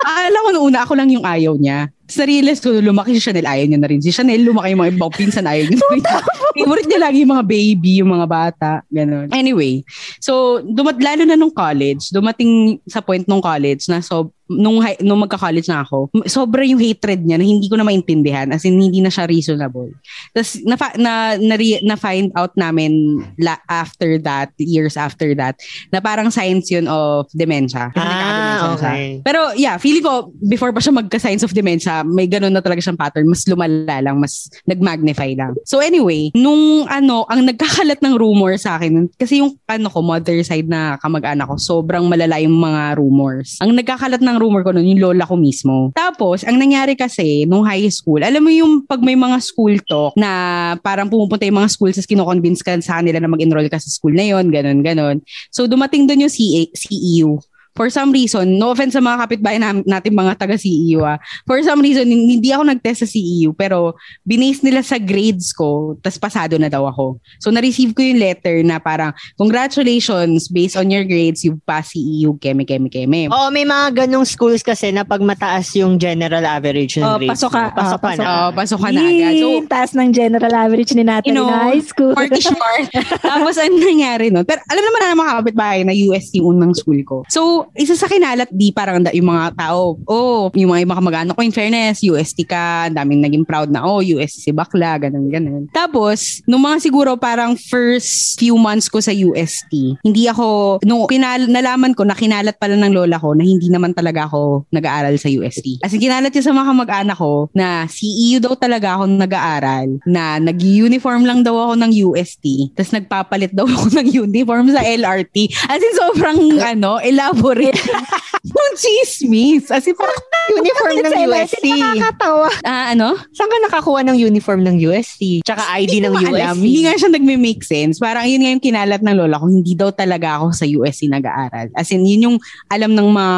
Akala 0.00 0.38
ko 0.44 0.48
nung 0.54 0.64
una, 0.72 0.78
ako 0.86 0.92
lang 0.96 1.10
yung 1.12 1.26
ayaw 1.26 1.54
niya. 1.58 1.90
Na-realize 2.06 2.62
ko, 2.62 2.70
lumaki 2.78 3.18
si 3.18 3.22
Chanel, 3.22 3.46
ayaw 3.46 3.66
niya 3.66 3.80
na 3.82 3.90
rin. 3.90 3.98
Si 3.98 4.14
Chanel, 4.14 4.46
lumaki 4.46 4.70
yung 4.70 4.82
mga 4.86 4.92
ibang 4.94 5.14
pinsan, 5.14 5.46
ayaw 5.46 5.66
niya 5.66 5.78
na 5.82 5.88
rin. 5.90 6.04
Favorite 6.56 6.88
niya 6.88 7.00
lagi 7.02 7.18
yung 7.26 7.32
mga 7.34 7.46
baby, 7.46 7.92
yung 8.00 8.10
mga 8.14 8.26
bata, 8.30 8.70
ganun. 8.88 9.28
Anyway, 9.34 9.82
so, 10.22 10.62
dumat, 10.62 10.96
lalo 11.02 11.26
na 11.26 11.34
nung 11.34 11.52
college, 11.52 12.14
dumating 12.14 12.78
sa 12.86 13.02
point 13.02 13.26
nung 13.26 13.42
college 13.42 13.90
na 13.90 13.98
so, 13.98 14.30
nung, 14.46 14.78
nung 15.02 15.20
magka-college 15.22 15.66
na 15.66 15.82
ako, 15.82 16.10
sobra 16.26 16.62
yung 16.62 16.78
hatred 16.78 17.22
niya 17.22 17.36
na 17.36 17.46
hindi 17.46 17.66
ko 17.66 17.74
na 17.74 17.86
maintindihan. 17.86 18.46
As 18.50 18.64
in, 18.64 18.78
hindi 18.78 19.02
na 19.02 19.10
siya 19.10 19.26
reasonable. 19.26 19.90
Tapos, 20.32 20.58
na, 20.62 20.74
na, 20.96 21.12
na, 21.36 21.54
na 21.82 21.96
find 21.98 22.30
out 22.34 22.54
namin 22.54 23.22
la, 23.36 23.58
after 23.66 24.18
that, 24.22 24.54
years 24.56 24.94
after 24.96 25.34
that, 25.34 25.58
na 25.90 25.98
parang 25.98 26.30
signs 26.30 26.70
yun 26.70 26.86
of 26.86 27.26
dementia. 27.34 27.90
Kasi 27.90 28.06
Ah, 28.06 28.14
na 28.16 28.54
siya. 28.56 28.72
okay. 28.76 29.06
Pero 29.22 29.40
yeah, 29.54 29.76
feeling 29.76 30.02
ko, 30.02 30.30
before 30.46 30.70
pa 30.70 30.78
siya 30.78 30.94
magka-signs 30.94 31.42
of 31.42 31.52
dementia, 31.52 32.06
may 32.06 32.26
ganun 32.26 32.54
na 32.54 32.62
talaga 32.62 32.80
siyang 32.80 32.98
pattern. 32.98 33.26
Mas 33.26 33.42
lumala 33.46 33.98
lang, 34.00 34.16
mas 34.16 34.46
nag-magnify 34.64 35.34
lang. 35.34 35.54
So 35.66 35.82
anyway, 35.82 36.30
nung 36.34 36.86
ano, 36.86 37.26
ang 37.26 37.42
nagkakalat 37.44 37.98
ng 38.00 38.14
rumor 38.14 38.54
sa 38.56 38.78
akin, 38.78 39.10
kasi 39.18 39.42
yung 39.42 39.58
ano 39.66 39.90
ko, 39.90 40.00
mother 40.00 40.38
side 40.42 40.70
na 40.70 40.96
kamag-anak 41.02 41.50
ko, 41.50 41.56
sobrang 41.58 42.06
malala 42.06 42.38
yung 42.38 42.54
mga 42.54 42.96
rumors. 42.96 43.58
Ang 43.58 43.74
nagkakalat 43.74 44.22
ng 44.22 44.35
rumor 44.40 44.62
ko 44.62 44.70
nun, 44.72 44.86
yung 44.86 45.02
lola 45.02 45.24
ko 45.24 45.34
mismo. 45.34 45.90
Tapos, 45.92 46.44
ang 46.44 46.56
nangyari 46.60 46.94
kasi, 46.94 47.44
nung 47.44 47.64
high 47.64 47.88
school, 47.88 48.22
alam 48.22 48.42
mo 48.42 48.52
yung 48.52 48.84
pag 48.84 49.00
may 49.02 49.16
mga 49.16 49.38
school 49.42 49.74
talk 49.84 50.14
na 50.14 50.74
parang 50.80 51.10
pumupunta 51.10 51.44
yung 51.44 51.60
mga 51.60 51.72
schools, 51.72 51.96
tapos 51.96 52.10
kinoconvince 52.10 52.62
ka 52.62 52.76
sa 52.84 53.00
kanila 53.00 53.18
na 53.20 53.30
mag-enroll 53.30 53.68
ka 53.68 53.80
sa 53.80 53.90
school 53.90 54.14
na 54.14 54.24
yon 54.24 54.48
ganun, 54.52 54.80
ganun. 54.84 55.16
So, 55.50 55.66
dumating 55.66 56.06
doon 56.06 56.28
yung 56.28 56.32
CA, 56.32 56.62
CEU 56.72 57.40
for 57.76 57.92
some 57.92 58.10
reason, 58.10 58.56
no 58.56 58.72
offense 58.72 58.96
sa 58.96 59.04
mga 59.04 59.28
kapitbahay 59.28 59.60
nam- 59.60 59.84
natin 59.84 60.16
mga 60.16 60.34
taga 60.40 60.56
CEU 60.56 61.04
ah, 61.04 61.20
for 61.44 61.60
some 61.62 61.84
reason, 61.84 62.08
hindi 62.08 62.50
ako 62.50 62.72
nag-test 62.72 63.04
sa 63.04 63.08
CEU, 63.08 63.52
pero 63.52 63.94
binase 64.24 64.64
nila 64.64 64.80
sa 64.80 64.96
grades 64.96 65.52
ko, 65.52 65.94
tas 66.00 66.16
pasado 66.16 66.56
na 66.56 66.72
daw 66.72 66.88
ako. 66.88 67.20
So, 67.38 67.52
na-receive 67.52 67.92
ko 67.92 68.00
yung 68.00 68.18
letter 68.18 68.64
na 68.64 68.80
parang, 68.80 69.12
congratulations, 69.36 70.48
based 70.48 70.74
on 70.74 70.88
your 70.88 71.04
grades, 71.04 71.44
you've 71.44 71.60
passed 71.68 71.92
CEU, 71.92 72.40
keme, 72.40 72.64
keme, 72.64 72.88
keme. 72.88 73.28
Oo, 73.28 73.48
may 73.52 73.68
mga 73.68 74.06
ganong 74.06 74.24
schools 74.24 74.64
kasi 74.64 74.88
na 74.90 75.04
pag 75.04 75.20
mataas 75.20 75.70
yung 75.76 76.00
general 76.00 76.42
average 76.42 76.96
ng 76.96 77.04
Oh, 77.04 77.18
grades 77.20 77.36
pasok 77.36 77.52
ka. 77.52 77.62
mo, 77.62 77.76
pasok 77.76 78.00
oh, 78.00 78.02
ka 78.02 78.12
na. 78.16 78.24
Oo, 78.24 78.46
pasok 78.56 78.78
ka 78.80 78.88
na 78.90 79.00
agad. 79.04 79.34
So, 79.36 79.48
taas 79.68 79.90
ng 79.92 80.10
general 80.10 80.54
average 80.56 80.90
ni 80.96 81.04
Natalie 81.04 81.30
you 81.30 81.36
know, 81.36 81.50
na 81.50 81.74
high 81.74 81.84
school. 81.84 82.14
Party 82.16 82.40
smart. 82.40 82.88
Tapos 83.26 83.54
ano 83.60 83.74
nangyari 83.76 84.32
nun? 84.32 84.46
Pero 84.46 84.62
alam 84.64 84.82
naman 84.82 84.98
na 85.02 85.18
mga 85.18 85.34
kapitbahay 85.42 85.80
na 85.84 85.92
UST 85.92 86.40
yung 86.40 86.56
unang 86.56 86.72
school 86.72 87.00
ko. 87.02 87.22
So, 87.28 87.65
isa 87.74 87.98
sa 87.98 88.06
kinalat 88.06 88.48
di 88.52 88.70
parang 88.70 89.02
da, 89.02 89.10
yung 89.10 89.32
mga 89.32 89.56
tao, 89.56 89.98
oh, 90.06 90.52
yung 90.54 90.70
mga 90.70 90.86
ibang 90.86 90.98
kamag-anak 91.02 91.34
ko 91.34 91.42
in 91.42 91.54
fairness, 91.54 92.04
UST 92.04 92.46
ka, 92.46 92.92
daming 92.92 93.24
naging 93.24 93.42
proud 93.42 93.72
na, 93.72 93.82
oh, 93.82 94.04
UST 94.04 94.46
si 94.46 94.50
bakla, 94.54 95.00
ganun, 95.00 95.26
ganun. 95.32 95.64
Tapos, 95.72 96.44
nung 96.46 96.62
mga 96.62 96.84
siguro 96.84 97.18
parang 97.18 97.58
first 97.58 98.38
few 98.38 98.54
months 98.54 98.86
ko 98.86 99.02
sa 99.02 99.10
UST, 99.10 99.98
hindi 100.04 100.30
ako, 100.30 100.78
nung 100.86 101.08
kinal, 101.10 101.48
nalaman 101.50 101.96
ko 101.96 102.06
na 102.06 102.14
kinalat 102.14 102.54
pala 102.60 102.78
ng 102.78 102.92
lola 102.92 103.16
ko 103.18 103.34
na 103.34 103.42
hindi 103.42 103.66
naman 103.72 103.96
talaga 103.96 104.30
ako 104.30 104.70
nag-aaral 104.70 105.16
sa 105.18 105.32
UST. 105.32 105.82
As 105.82 105.92
in, 105.96 106.02
kinalat 106.04 106.30
niya 106.30 106.46
sa 106.46 106.54
mga 106.54 106.68
kamag-anak 106.70 107.18
ko 107.18 107.48
na 107.56 107.88
CEU 107.88 108.38
daw 108.38 108.54
talaga 108.54 109.00
ako 109.00 109.08
nag-aaral, 109.10 109.88
na 110.04 110.38
nag-uniform 110.38 111.24
lang 111.24 111.40
daw 111.42 111.56
ako 111.56 111.74
ng 111.80 111.92
UST, 112.12 112.76
tapos 112.76 112.92
nagpapalit 112.92 113.52
daw 113.56 113.64
ako 113.74 113.96
ng 113.96 114.08
uniform 114.28 114.70
sa 114.70 114.84
LRT. 114.84 115.36
As 115.66 115.80
in, 115.80 115.94
sobrang, 115.96 116.38
ano, 116.76 117.00
elaborate. 117.00 117.55
yung 118.52 118.72
chismis. 118.76 119.68
As 119.72 119.86
in, 119.86 119.96
parang, 119.96 120.16
Uniform 120.62 120.94
ng 121.02 121.14
UST. 121.26 121.66
Nakakatawa. 121.66 122.48
ah, 122.62 122.86
ano? 122.94 123.18
Saan 123.34 123.50
ka 123.50 123.56
nakakuha 123.66 124.00
ng 124.06 124.18
uniform 124.18 124.62
ng 124.62 124.76
UST? 124.78 125.42
Tsaka 125.42 125.62
ID 125.82 126.06
ng 126.06 126.14
alam. 126.14 126.54
Hindi 126.62 126.86
nga 126.86 126.94
siya 126.94 127.10
nagme-make 127.10 127.66
sense. 127.66 127.98
Parang 127.98 128.28
yun 128.30 128.46
nga 128.46 128.50
yung 128.54 128.62
kinalat 128.62 129.02
ng 129.02 129.16
lola 129.16 129.42
ko. 129.42 129.50
Hindi 129.50 129.74
daw 129.74 129.90
talaga 129.90 130.38
ako 130.38 130.54
sa 130.54 130.64
USC 130.68 131.10
nag-aaral. 131.10 131.74
As 131.74 131.90
in, 131.90 132.06
yun 132.06 132.30
yung 132.30 132.36
alam 132.70 132.94
ng 132.94 133.08
mga 133.10 133.36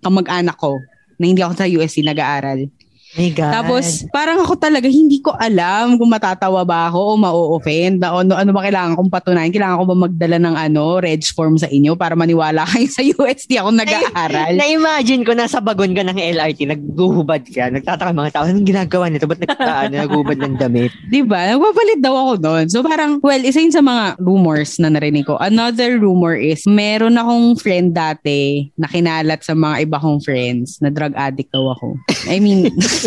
kamag-anak 0.00 0.56
ko 0.56 0.80
na 1.20 1.24
hindi 1.28 1.40
ako 1.44 1.54
sa 1.56 1.66
USC 1.68 2.04
nag-aaral. 2.04 2.68
My 3.16 3.32
God. 3.32 3.52
Tapos, 3.52 3.84
parang 4.12 4.44
ako 4.44 4.60
talaga, 4.60 4.86
hindi 4.92 5.24
ko 5.24 5.32
alam 5.32 5.96
kung 5.96 6.12
matatawa 6.12 6.62
ba 6.68 6.92
ako 6.92 7.00
o 7.00 7.12
ma-offend. 7.16 8.04
Na, 8.04 8.12
ano, 8.12 8.36
ano 8.36 8.50
ba 8.52 8.60
kailangan 8.60 8.92
kong 8.92 9.08
patunayan? 9.08 9.48
Kailangan 9.48 9.80
ko 9.80 9.84
ba 9.88 9.96
magdala 9.96 10.36
ng 10.36 10.56
ano, 10.56 11.00
reg 11.00 11.24
form 11.32 11.56
sa 11.56 11.66
inyo 11.66 11.96
para 11.96 12.12
maniwala 12.12 12.62
kayo 12.70 12.88
sa 12.92 13.00
UST 13.00 13.56
ako 13.56 13.72
nag-aaral? 13.72 14.52
Na-imagine 14.60 15.24
ko 15.24 15.32
nasa 15.32 15.64
bagon 15.64 15.96
ka 15.96 16.04
ng 16.04 16.20
LRT, 16.20 16.68
nagguhubad 16.68 17.42
ka, 17.48 17.72
nagtataka 17.72 18.12
mga 18.12 18.32
tao, 18.36 18.44
anong 18.44 18.68
ginagawa 18.68 19.08
nito? 19.08 19.24
Ba't 19.24 19.40
nagtaano, 19.40 19.94
naguhubad 19.96 20.36
ng 20.36 20.54
damit? 20.60 20.92
Di 21.12 21.24
ba? 21.24 21.56
Nagpapalit 21.56 22.00
daw 22.04 22.14
ako 22.14 22.32
doon. 22.36 22.64
So 22.68 22.84
parang, 22.84 23.18
well, 23.24 23.40
isa 23.40 23.64
yun 23.64 23.72
sa 23.72 23.80
mga 23.80 24.20
rumors 24.20 24.76
na 24.76 24.92
narinig 24.92 25.24
ko. 25.24 25.40
Another 25.40 25.96
rumor 25.96 26.36
is, 26.36 26.60
meron 26.68 27.16
akong 27.16 27.56
friend 27.56 27.96
dati 27.96 28.68
na 28.76 28.84
kinalat 28.84 29.40
sa 29.40 29.56
mga 29.56 29.88
iba 29.88 29.96
kong 29.96 30.20
friends 30.20 30.76
na 30.84 30.92
drug 30.92 31.16
addict 31.16 31.48
daw 31.48 31.72
ako. 31.72 31.96
I 32.28 32.44
mean, 32.44 32.68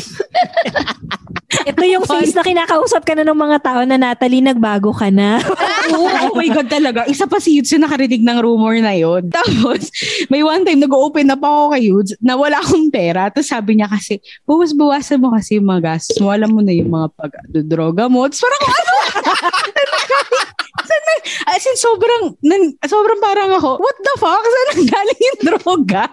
Ito 1.49 1.81
yung 1.81 2.05
face 2.05 2.37
na 2.37 2.45
kinakausap 2.45 3.01
ka 3.01 3.17
na 3.17 3.25
ng 3.25 3.35
mga 3.35 3.57
tao 3.59 3.81
na 3.81 3.97
Natalie, 3.97 4.41
nagbago 4.41 4.93
ka 4.93 5.09
na. 5.09 5.41
oh, 5.91 6.05
oh 6.29 6.33
my 6.37 6.45
God 6.49 6.69
talaga. 6.69 7.09
Isa 7.09 7.25
pa 7.25 7.41
si 7.41 7.57
Yudes 7.57 7.73
yung 7.73 7.83
nakarinig 7.83 8.21
ng 8.21 8.37
rumor 8.37 8.77
na 8.77 8.93
yon. 8.93 9.27
Tapos, 9.33 9.89
may 10.29 10.45
one 10.45 10.61
time 10.61 10.77
nag-open 10.77 11.33
up 11.33 11.41
ako 11.41 11.73
kay 11.73 11.89
Yudes 11.89 12.13
na 12.21 12.37
wala 12.37 12.61
akong 12.61 12.93
pera. 12.93 13.33
Tapos 13.33 13.49
sabi 13.49 13.81
niya 13.81 13.89
kasi, 13.89 14.21
buwas-buwasan 14.45 15.17
mo 15.17 15.33
kasi 15.33 15.57
yung 15.57 15.67
mga 15.67 15.97
gastos 15.97 16.21
mo. 16.21 16.29
Alam 16.29 16.53
mo 16.53 16.61
na 16.61 16.73
yung 16.73 16.93
mga 16.93 17.07
pag-droga 17.17 18.05
mo. 18.05 18.29
Tapos 18.29 18.45
parang, 18.45 18.63
ano? 18.77 18.93
Saan 20.89 21.03
na- 21.03 21.17
As 21.49 21.63
in, 21.63 21.75
sobrang, 21.75 22.23
nan, 22.41 22.61
sobrang 22.81 23.19
parang 23.19 23.49
ako, 23.51 23.77
what 23.77 23.97
the 23.99 24.15
fuck? 24.17 24.41
Saan 24.41 24.67
ang 24.71 24.85
galing 24.87 25.21
yung 25.21 25.39
droga? 25.45 26.03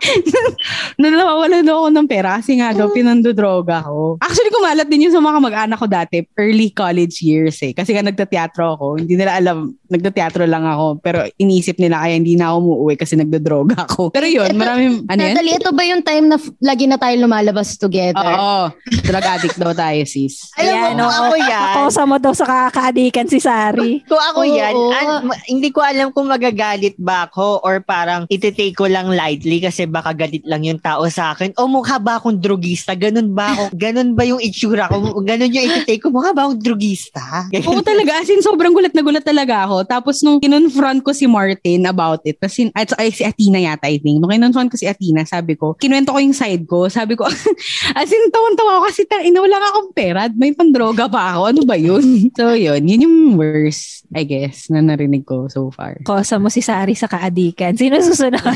na 0.96 1.06
nawawalan 1.14 1.62
daw 1.62 1.82
ako 1.82 1.88
ng 1.90 2.06
pera 2.06 2.38
kasi 2.38 2.56
nga 2.56 2.72
daw, 2.72 2.88
pinandodroga 2.90 3.80
ko. 3.82 4.16
Actually, 4.18 4.50
kumalat 4.50 4.86
din 4.86 5.06
yun 5.06 5.14
sa 5.14 5.20
mga 5.20 5.38
mag-anak 5.38 5.78
ko 5.78 5.86
dati, 5.86 6.16
early 6.36 6.68
college 6.70 7.20
years 7.20 7.56
eh. 7.62 7.72
Kasi 7.72 7.92
nga 7.92 8.02
nagtateatro 8.02 8.76
ako. 8.76 8.86
Hindi 8.98 9.14
nila 9.14 9.34
alam, 9.34 9.72
nagtateatro 9.86 10.44
lang 10.44 10.64
ako. 10.64 11.00
Pero 11.00 11.24
iniisip 11.36 11.76
nila 11.76 12.00
kaya 12.00 12.14
hindi 12.14 12.34
na 12.34 12.50
ako 12.50 12.56
umuwi 12.58 12.94
kasi 12.96 13.14
nagdodroga 13.14 13.86
ako. 13.86 14.10
Pero 14.16 14.26
yun, 14.26 14.48
Ito- 14.48 14.58
maraming, 14.58 14.92
ano 15.06 15.18
yan? 15.18 15.32
Natalie, 15.32 15.54
ito 15.56 15.70
ba 15.70 15.82
yung 15.84 16.02
time 16.02 16.26
na 16.26 16.36
f- 16.36 16.52
lagi 16.58 16.84
na 16.84 16.96
tayo 16.96 17.14
lumalabas 17.18 17.76
together? 17.76 18.18
Oo, 18.18 18.72
drug 19.02 19.26
addict 19.26 19.56
daw 19.56 19.72
tayo, 19.72 20.02
sis. 20.04 20.50
Alam 20.54 20.66
mo, 20.66 20.76
Ayan, 20.76 20.92
kung 20.96 21.06
oh. 21.06 21.20
ako 21.22 21.34
yan, 21.38 21.62
Ako 21.68 21.80
sa 21.88 22.02
mo 22.04 22.16
daw 22.16 22.32
sa 22.32 22.44
kakaadikan 22.46 23.26
si 23.26 23.38
Sari. 23.38 24.02
kung 24.04 24.18
ako 24.18 24.40
Oo. 24.42 24.50
yan, 24.50 24.65
an- 24.72 25.30
ma- 25.30 25.44
hindi 25.46 25.68
ko 25.70 25.84
alam 25.84 26.10
kung 26.10 26.30
magagalit 26.30 26.96
ba 26.98 27.28
ako 27.28 27.62
or 27.62 27.84
parang 27.84 28.24
ititake 28.26 28.74
ko 28.74 28.90
lang 28.90 29.12
lightly 29.12 29.62
kasi 29.62 29.84
baka 29.86 30.16
galit 30.16 30.42
lang 30.48 30.64
yung 30.64 30.80
tao 30.80 31.06
sa 31.12 31.36
akin. 31.36 31.54
O 31.60 31.68
mukha 31.70 32.00
ba 32.00 32.18
akong 32.18 32.40
drugista? 32.40 32.96
Ganun 32.96 33.36
ba 33.36 33.52
ako? 33.54 33.62
Ganun 33.84 34.16
ba 34.16 34.22
yung 34.26 34.40
itsura 34.42 34.88
ko? 34.90 35.20
Ganun 35.22 35.52
yung 35.52 35.66
ititake 35.70 36.02
ko? 36.02 36.10
Mukha 36.10 36.32
ba 36.32 36.48
akong 36.48 36.60
drugista? 36.62 37.46
Oo 37.52 37.82
talaga, 37.84 38.22
as 38.22 38.30
in 38.30 38.42
sobrang 38.42 38.72
gulat 38.72 38.94
na 38.96 39.02
gulat 39.04 39.24
talaga 39.26 39.66
ako. 39.68 39.86
Tapos 39.86 40.22
nung 40.24 40.40
kinonfront 40.42 41.02
ko 41.04 41.10
si 41.12 41.28
Martin 41.28 41.86
about 41.86 42.22
it, 42.24 42.38
sin, 42.48 42.72
at, 42.72 42.92
ay, 42.96 43.10
si 43.12 43.26
Athena 43.26 43.60
yata, 43.60 43.90
I 43.90 43.98
think. 44.00 44.22
Nung 44.22 44.32
kinonfront 44.32 44.70
ko 44.72 44.76
si 44.78 44.88
Athena, 44.88 45.26
sabi 45.26 45.58
ko, 45.58 45.74
kinuwento 45.76 46.14
ko 46.14 46.18
yung 46.22 46.36
side 46.36 46.64
ko, 46.64 46.88
sabi 46.88 47.18
ko, 47.18 47.26
as 48.00 48.10
in, 48.10 48.30
tawan-tawa 48.32 48.80
ako 48.80 48.82
kasi 48.88 49.02
ta, 49.04 49.20
ina, 49.20 49.42
wala 49.42 49.56
nga 49.58 49.68
akong 49.74 49.90
pera, 49.92 50.20
may 50.32 50.52
pandroga 50.56 51.10
pa 51.10 51.36
ako, 51.36 51.42
ano 51.52 51.62
ba 51.68 51.76
yun? 51.76 52.04
so 52.38 52.54
yun, 52.56 52.82
yun 52.86 53.04
yung 53.04 53.18
worst, 53.36 54.08
I 54.14 54.24
guess, 54.24 54.55
na 54.68 54.80
narinig 54.80 55.22
ko 55.22 55.46
so 55.46 55.68
far. 55.68 56.00
Kosa 56.02 56.36
mo 56.36 56.48
si 56.48 56.60
Sari 56.60 56.92
sa 56.92 57.06
kaadikan. 57.06 57.74
Sino 57.74 57.98
susunod? 57.98 58.40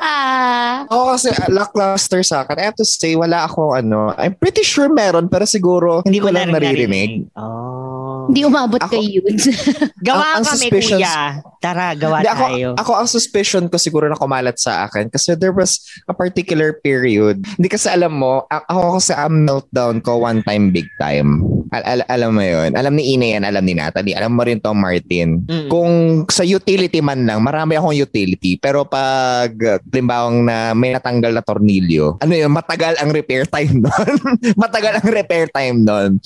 Ah, 0.00 0.88
Ako 0.88 1.12
kasi 1.12 1.28
uh, 1.30 1.52
lackluster 1.52 2.24
sa 2.24 2.42
akin. 2.42 2.56
I 2.56 2.64
have 2.64 2.78
to 2.78 2.86
say, 2.86 3.12
wala 3.12 3.44
ako 3.44 3.76
ano. 3.76 4.16
I'm 4.16 4.32
pretty 4.32 4.64
sure 4.64 4.88
meron, 4.88 5.28
pero 5.28 5.44
siguro 5.44 6.00
hindi 6.00 6.16
ko 6.16 6.32
lang 6.32 6.48
naririnig. 6.48 7.28
Oh. 7.36 8.24
hindi 8.26 8.40
umabot 8.42 8.80
Ako- 8.80 8.88
kay 8.90 9.04
Yudes. 9.10 9.44
Gawa 10.00 10.40
Ang- 10.40 10.40
ang 10.40 10.44
kami, 10.46 10.64
suspicions- 10.64 11.02
kuya. 11.04 11.44
Tara, 11.60 11.92
gawa 11.92 12.24
Hindi, 12.24 12.32
ako, 12.32 12.46
tayo. 12.48 12.68
ako 12.80 12.92
ang 12.96 13.04
suspicion 13.04 13.64
ko 13.68 13.76
siguro 13.76 14.08
na 14.08 14.16
kumalat 14.16 14.56
sa 14.56 14.88
akin 14.88 15.12
kasi 15.12 15.36
there 15.36 15.52
was 15.52 15.76
a 16.08 16.16
particular 16.16 16.72
period. 16.72 17.44
Hindi 17.60 17.68
kasi 17.68 17.92
alam 17.92 18.16
mo, 18.16 18.48
ako 18.48 18.96
kasi 18.96 19.12
ang 19.12 19.44
meltdown 19.44 20.00
ko 20.00 20.24
one 20.24 20.40
time 20.40 20.72
big 20.72 20.88
time. 20.96 21.44
Al- 21.68 22.00
al- 22.00 22.08
alam 22.08 22.32
mo 22.32 22.40
yun. 22.40 22.72
Alam 22.72 22.96
ni 22.96 23.12
Ina 23.12 23.36
yan, 23.36 23.44
alam 23.44 23.60
ni 23.60 23.76
Natalie. 23.76 24.16
Alam 24.16 24.34
mo 24.34 24.42
rin 24.42 24.56
to 24.56 24.72
Martin. 24.72 25.44
Mm. 25.44 25.68
Kung 25.68 25.90
sa 26.32 26.42
utility 26.42 27.04
man 27.04 27.28
lang, 27.28 27.44
marami 27.44 27.76
akong 27.76 27.92
utility. 27.94 28.56
Pero 28.56 28.88
pag 28.88 29.52
limbawang 29.92 30.40
na 30.40 30.72
may 30.72 30.96
natanggal 30.96 31.30
na 31.30 31.44
tornilyo, 31.44 32.16
ano 32.18 32.32
yun, 32.32 32.48
matagal 32.48 32.96
ang 32.96 33.12
repair 33.12 33.44
time 33.44 33.78
nun. 33.84 34.16
matagal 34.56 34.96
ang 34.96 35.08
repair 35.12 35.44
time 35.52 35.84
nun. 35.84 36.16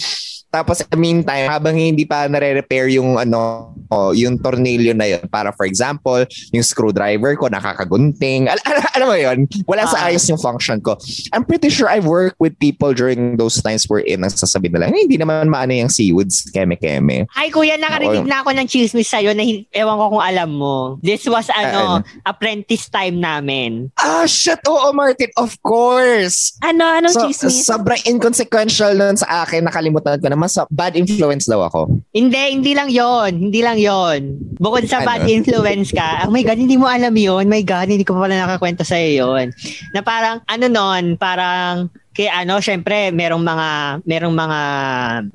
Tapos 0.48 0.86
the 0.86 0.94
meantime, 0.94 1.50
habang 1.50 1.74
hindi 1.74 2.06
pa 2.06 2.30
nare-repair 2.30 2.86
yung 2.94 3.18
ano, 3.18 3.74
yung 4.14 4.38
tornilyo 4.38 4.94
na 4.94 5.10
yun, 5.10 5.23
Para 5.26 5.50
for 5.50 5.64
example, 5.64 6.24
yung 6.50 6.62
screwdriver 6.62 7.36
ko 7.36 7.48
nakakagunting. 7.48 8.46
Al- 8.46 8.60
al- 8.64 8.90
alam 8.94 9.08
mo 9.08 9.16
yun? 9.16 9.38
Wala 9.66 9.86
sa 9.86 9.98
Ah. 10.00 10.08
ayos 10.08 10.24
yung 10.26 10.38
function 10.38 10.80
ko. 10.80 10.96
I'm 11.32 11.44
pretty 11.44 11.68
sure 11.68 11.88
I 11.88 11.98
work 11.98 12.34
with 12.38 12.54
people 12.58 12.92
during 12.92 13.36
those 13.36 13.60
times 13.60 13.84
where 13.86 14.00
in 14.00 14.20
nagsasabi 14.20 14.68
nila, 14.68 14.88
"Eh, 14.88 15.04
hindi 15.04 15.16
naman 15.16 15.48
maano 15.48 15.72
yung 15.72 15.88
seawoods, 15.88 16.48
keme-keme. 16.50 17.26
Ay, 17.32 17.48
kuya, 17.48 17.76
nakarinig 17.76 18.24
na 18.24 18.40
ako 18.40 18.52
ng 18.52 18.66
chismis 18.66 19.08
sa'yo 19.08 19.32
na 19.32 19.42
ewan 19.70 19.96
ko 19.96 20.04
kung 20.16 20.24
alam 20.24 20.50
mo. 20.50 20.96
This 21.00 21.26
was, 21.26 21.48
ano, 21.50 22.00
apprentice 22.24 22.88
time 22.88 23.18
namin. 23.18 23.90
Ah, 23.96 24.24
shit! 24.24 24.58
Oo, 24.64 24.92
Martin, 24.92 25.28
of 25.36 25.56
course! 25.60 26.56
Ano, 26.60 26.84
anong 26.84 27.14
So, 27.14 27.20
chismis? 27.26 27.64
sobrang 27.64 28.00
inconsequential 28.04 28.94
nun 28.94 29.16
sa 29.16 29.44
akin, 29.44 29.64
nakalimutan 29.64 30.18
ko 30.18 30.28
naman 30.28 30.48
sa 30.48 30.64
bad 30.70 30.94
influence 30.94 31.44
daw 31.44 31.62
ako. 31.62 31.90
Hindi, 32.10 32.42
hindi 32.52 32.72
lang 32.72 32.88
yon 32.88 33.32
Hindi 33.50 33.60
lang 33.60 33.78
yon 33.78 34.20
Bukod 34.56 34.86
sa 34.86 35.02
Ano? 35.02 35.08
Bad 35.20 35.30
influence 35.30 35.90
ka, 35.94 36.26
oh 36.26 36.32
my 36.34 36.42
God, 36.42 36.58
hindi 36.58 36.74
mo 36.74 36.90
alam 36.90 37.14
yon 37.14 37.46
My 37.46 37.62
God, 37.62 37.86
hindi 37.90 38.02
ko 38.02 38.18
pala 38.18 38.34
nakakwento 38.34 38.82
sa'yo 38.82 39.10
yon 39.22 39.54
Na 39.94 40.02
parang, 40.02 40.42
ano 40.50 40.66
nun, 40.66 41.14
parang, 41.14 41.90
kaya 42.14 42.30
ano, 42.40 42.62
syempre, 42.62 43.10
merong 43.10 43.42
mga, 43.42 43.68
merong 44.06 44.30
mga, 44.32 44.58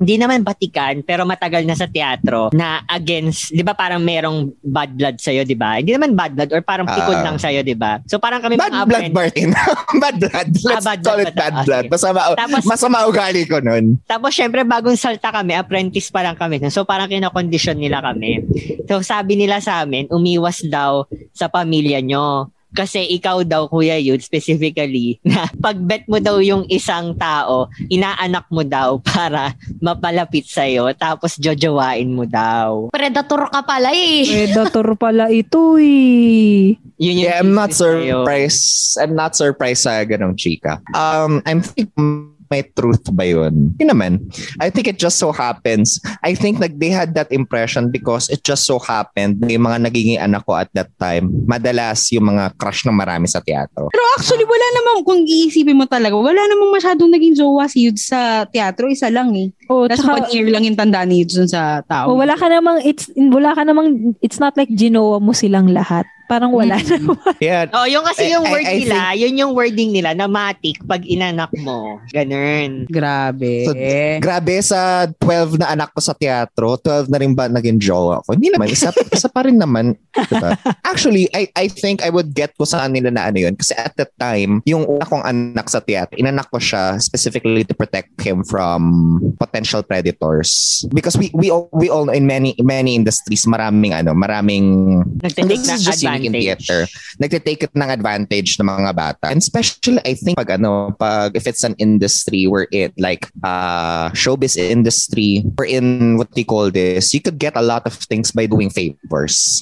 hindi 0.00 0.14
naman 0.16 0.40
batikan, 0.40 1.04
pero 1.04 1.22
matagal 1.22 1.62
na 1.62 1.76
sa 1.76 1.84
teatro, 1.84 2.48
na 2.50 2.80
against, 2.88 3.52
di 3.52 3.60
ba 3.60 3.76
parang 3.76 4.00
merong 4.00 4.48
bad 4.58 4.90
blood 4.90 5.16
sa'yo, 5.16 5.44
di 5.44 5.52
ba? 5.52 5.76
Hindi 5.76 5.92
naman 5.92 6.16
bad 6.16 6.32
blood, 6.32 6.50
or 6.50 6.64
parang 6.64 6.88
pikon 6.88 7.20
Ah. 7.20 7.24
lang 7.28 7.36
sa'yo, 7.36 7.60
di 7.60 7.76
ba? 7.76 8.00
So 8.08 8.16
parang 8.16 8.40
kami 8.40 8.56
Bad 8.56 8.72
mga 8.72 8.86
blood, 8.88 9.12
Martin. 9.12 9.48
bad 10.02 10.16
blood. 10.18 10.48
Let's 10.56 10.80
Ah, 10.80 10.84
bad 10.88 11.00
call 11.00 11.18
blood 11.20 11.28
it 11.28 11.36
ba 11.36 11.38
bad? 11.38 11.52
Ah, 11.52 11.64
blood. 11.68 11.84
Masama, 11.92 12.20
Tapos- 12.32 12.64
masama 12.64 12.98
ugali 13.04 13.42
ko 13.44 13.60
nun. 13.60 14.00
Tapos 14.02 14.32
syempre 14.32 14.64
bagong 14.64 14.96
salta 14.96 15.28
kami, 15.28 15.52
apprentice 15.52 16.08
pa 16.08 16.24
lang 16.24 16.34
kami. 16.34 16.64
So 16.70 16.88
parang 16.88 17.12
kinakondisyon 17.12 17.76
nila 17.76 18.00
kami. 18.00 18.40
So 18.88 19.04
sabi 19.04 19.36
nila 19.36 19.60
sa 19.60 19.84
amin, 19.84 20.08
umiwas 20.08 20.64
daw 20.64 21.04
sa 21.30 21.52
pamilya 21.52 22.00
nyo. 22.00 22.48
Kasi 22.70 23.02
ikaw 23.10 23.42
daw, 23.42 23.66
Kuya 23.66 23.98
Yud, 23.98 24.20
specifically, 24.20 25.18
na 25.26 25.46
pag-bet 25.58 26.06
mo 26.06 26.18
daw 26.18 26.38
yung 26.38 26.66
isang 26.66 27.14
tao, 27.14 27.66
inaanak 27.86 28.46
mo 28.48 28.62
daw 28.62 28.98
para 29.06 29.54
mapalapit 29.78 30.46
sa'yo, 30.46 30.90
tapos 30.94 31.36
jojowain 31.36 32.08
mo 32.08 32.24
daw. 32.24 32.88
Predator 32.90 33.50
ka 33.50 33.60
pala 33.62 33.90
eh. 33.90 34.26
Predator 34.26 34.88
pala 35.02 35.28
ito 35.28 35.76
eh. 35.78 36.74
Yun 37.00 37.14
yung 37.16 37.26
Yeah, 37.26 37.40
I'm 37.40 37.52
not 37.52 37.70
chismis 37.70 37.80
sa'yo. 37.80 38.18
surprised. 38.22 38.64
I'm 39.00 39.14
not 39.14 39.32
surprised 39.34 39.82
sa 39.84 40.04
ganong 40.04 40.36
chika. 40.36 40.78
Um, 40.92 41.40
I'm 41.44 41.62
thinking 41.64 42.36
may 42.50 42.66
truth 42.66 43.06
ba 43.14 43.22
yun? 43.22 43.78
Yun 43.78 43.88
naman. 43.94 44.12
I 44.58 44.74
think 44.74 44.90
it 44.90 44.98
just 44.98 45.22
so 45.22 45.30
happens. 45.30 46.02
I 46.26 46.34
think 46.34 46.58
like 46.58 46.82
they 46.82 46.90
had 46.90 47.14
that 47.14 47.30
impression 47.30 47.94
because 47.94 48.26
it 48.26 48.42
just 48.42 48.66
so 48.66 48.82
happened 48.82 49.38
na 49.38 49.54
yung 49.54 49.70
mga 49.70 49.86
nagiging 49.86 50.18
anak 50.18 50.42
ko 50.42 50.58
at 50.58 50.66
that 50.74 50.90
time, 50.98 51.30
madalas 51.46 52.10
yung 52.10 52.26
mga 52.26 52.58
crush 52.58 52.82
ng 52.82 52.92
marami 52.98 53.30
sa 53.30 53.38
teatro. 53.38 53.86
Pero 53.94 54.04
actually, 54.18 54.42
wala 54.42 54.66
namang, 54.74 54.98
kung 55.06 55.22
iisipin 55.22 55.78
mo 55.78 55.86
talaga, 55.86 56.18
wala 56.18 56.42
namang 56.50 56.74
masyadong 56.74 57.14
naging 57.14 57.38
jowa 57.38 57.70
si 57.70 57.86
Yudes 57.86 58.10
sa 58.10 58.42
teatro. 58.50 58.90
Isa 58.90 59.14
lang 59.14 59.30
eh. 59.38 59.54
Oh, 59.70 59.86
Tapos 59.86 60.02
tsaka, 60.02 60.26
one 60.26 60.28
year 60.34 60.50
lang 60.50 60.66
yung 60.66 60.74
tandaan 60.74 61.14
ni 61.14 61.22
Yudes 61.22 61.38
dun 61.38 61.46
sa 61.46 61.86
tao. 61.86 62.10
oh, 62.10 62.18
wala 62.18 62.34
ka 62.34 62.50
namang, 62.50 62.82
it's, 62.82 63.06
wala 63.14 63.54
ka 63.54 63.62
namang, 63.62 64.18
it's 64.18 64.42
not 64.42 64.58
like 64.58 64.68
ginawa 64.74 65.22
mo 65.22 65.30
silang 65.30 65.70
lahat. 65.70 66.02
Parang 66.30 66.54
wala 66.54 66.78
Mm. 66.78 66.86
naman. 66.86 67.34
Yeah. 67.42 67.66
Oh, 67.74 67.82
yung 67.84 68.06
kasi 68.06 68.30
I- 68.30 68.32
yung 68.32 68.46
I- 68.46 68.52
word 68.52 68.64
I 68.64 68.74
nila, 68.78 68.98
yun 69.18 69.34
yung 69.34 69.52
wording 69.52 69.90
nila 69.90 70.14
na 70.14 70.30
matik 70.30 70.78
pag 70.86 71.02
inanak 71.02 71.50
mo. 71.58 71.98
Ganun. 72.14 72.86
Grabe. 72.86 73.66
So, 73.66 73.74
Grabe 74.18 74.54
sa 74.62 75.10
12 75.10 75.58
na 75.58 75.74
anak 75.74 75.90
ko 75.90 75.98
sa 75.98 76.14
teatro, 76.14 76.78
12 76.78 77.10
na 77.10 77.18
rin 77.18 77.34
ba 77.34 77.50
naging 77.50 77.82
jowa 77.82 78.22
ko? 78.22 78.38
Hindi 78.38 78.54
naman, 78.54 78.70
isa, 78.70 78.94
isa 79.10 79.26
pa 79.26 79.42
rin 79.42 79.58
naman. 79.58 79.98
Diba? 80.28 80.58
Actually, 80.84 81.30
I 81.32 81.48
I 81.56 81.66
think 81.70 82.02
I 82.04 82.10
would 82.10 82.34
get 82.34 82.52
ko 82.58 82.68
sa 82.68 82.84
kanila 82.84 83.08
na 83.08 83.30
ano 83.32 83.38
yun. 83.48 83.54
Kasi 83.56 83.72
at 83.78 83.96
that 83.96 84.12
time, 84.20 84.60
yung 84.66 84.84
una 84.84 85.06
kong 85.06 85.24
anak 85.24 85.70
sa 85.70 85.80
teatro, 85.80 86.18
inanak 86.18 86.50
ko 86.50 86.58
siya 86.58 87.00
specifically 87.00 87.64
to 87.64 87.72
protect 87.72 88.12
him 88.20 88.44
from 88.44 89.18
potential 89.40 89.80
predators. 89.86 90.82
Because 90.92 91.16
we 91.16 91.30
we 91.32 91.48
all, 91.48 91.70
we 91.72 91.88
all 91.88 92.04
know 92.04 92.16
in 92.16 92.26
many 92.26 92.56
many 92.60 92.96
industries, 92.98 93.46
maraming 93.46 93.96
ano, 93.96 94.12
maraming 94.12 95.00
Nagtitake 95.20 95.48
This 95.60 95.68
is 95.68 95.84
just 95.84 96.02
unique 96.02 96.26
in 96.26 96.34
advantage. 96.34 96.66
theater. 96.66 96.80
Nagtitake 97.20 97.62
it 97.68 97.74
ng 97.76 97.90
advantage 97.90 98.56
ng 98.58 98.66
mga 98.66 98.92
bata. 98.96 99.26
And 99.30 99.38
especially, 99.38 100.00
I 100.04 100.14
think, 100.14 100.36
pag 100.36 100.50
ano, 100.50 100.92
pag 100.96 101.36
if 101.36 101.46
it's 101.46 101.64
an 101.64 101.74
industry 101.78 102.46
where 102.46 102.66
it, 102.72 102.92
like, 102.98 103.28
uh, 103.44 104.10
showbiz 104.12 104.56
industry, 104.56 105.44
or 105.58 105.64
in 105.64 106.16
what 106.16 106.32
they 106.34 106.44
call 106.44 106.70
this, 106.70 107.12
you 107.14 107.20
could 107.20 107.38
get 107.38 107.56
a 107.56 107.62
lot 107.62 107.86
of 107.86 107.94
things 107.94 108.32
by 108.32 108.46
doing 108.46 108.70
favors. 108.70 109.60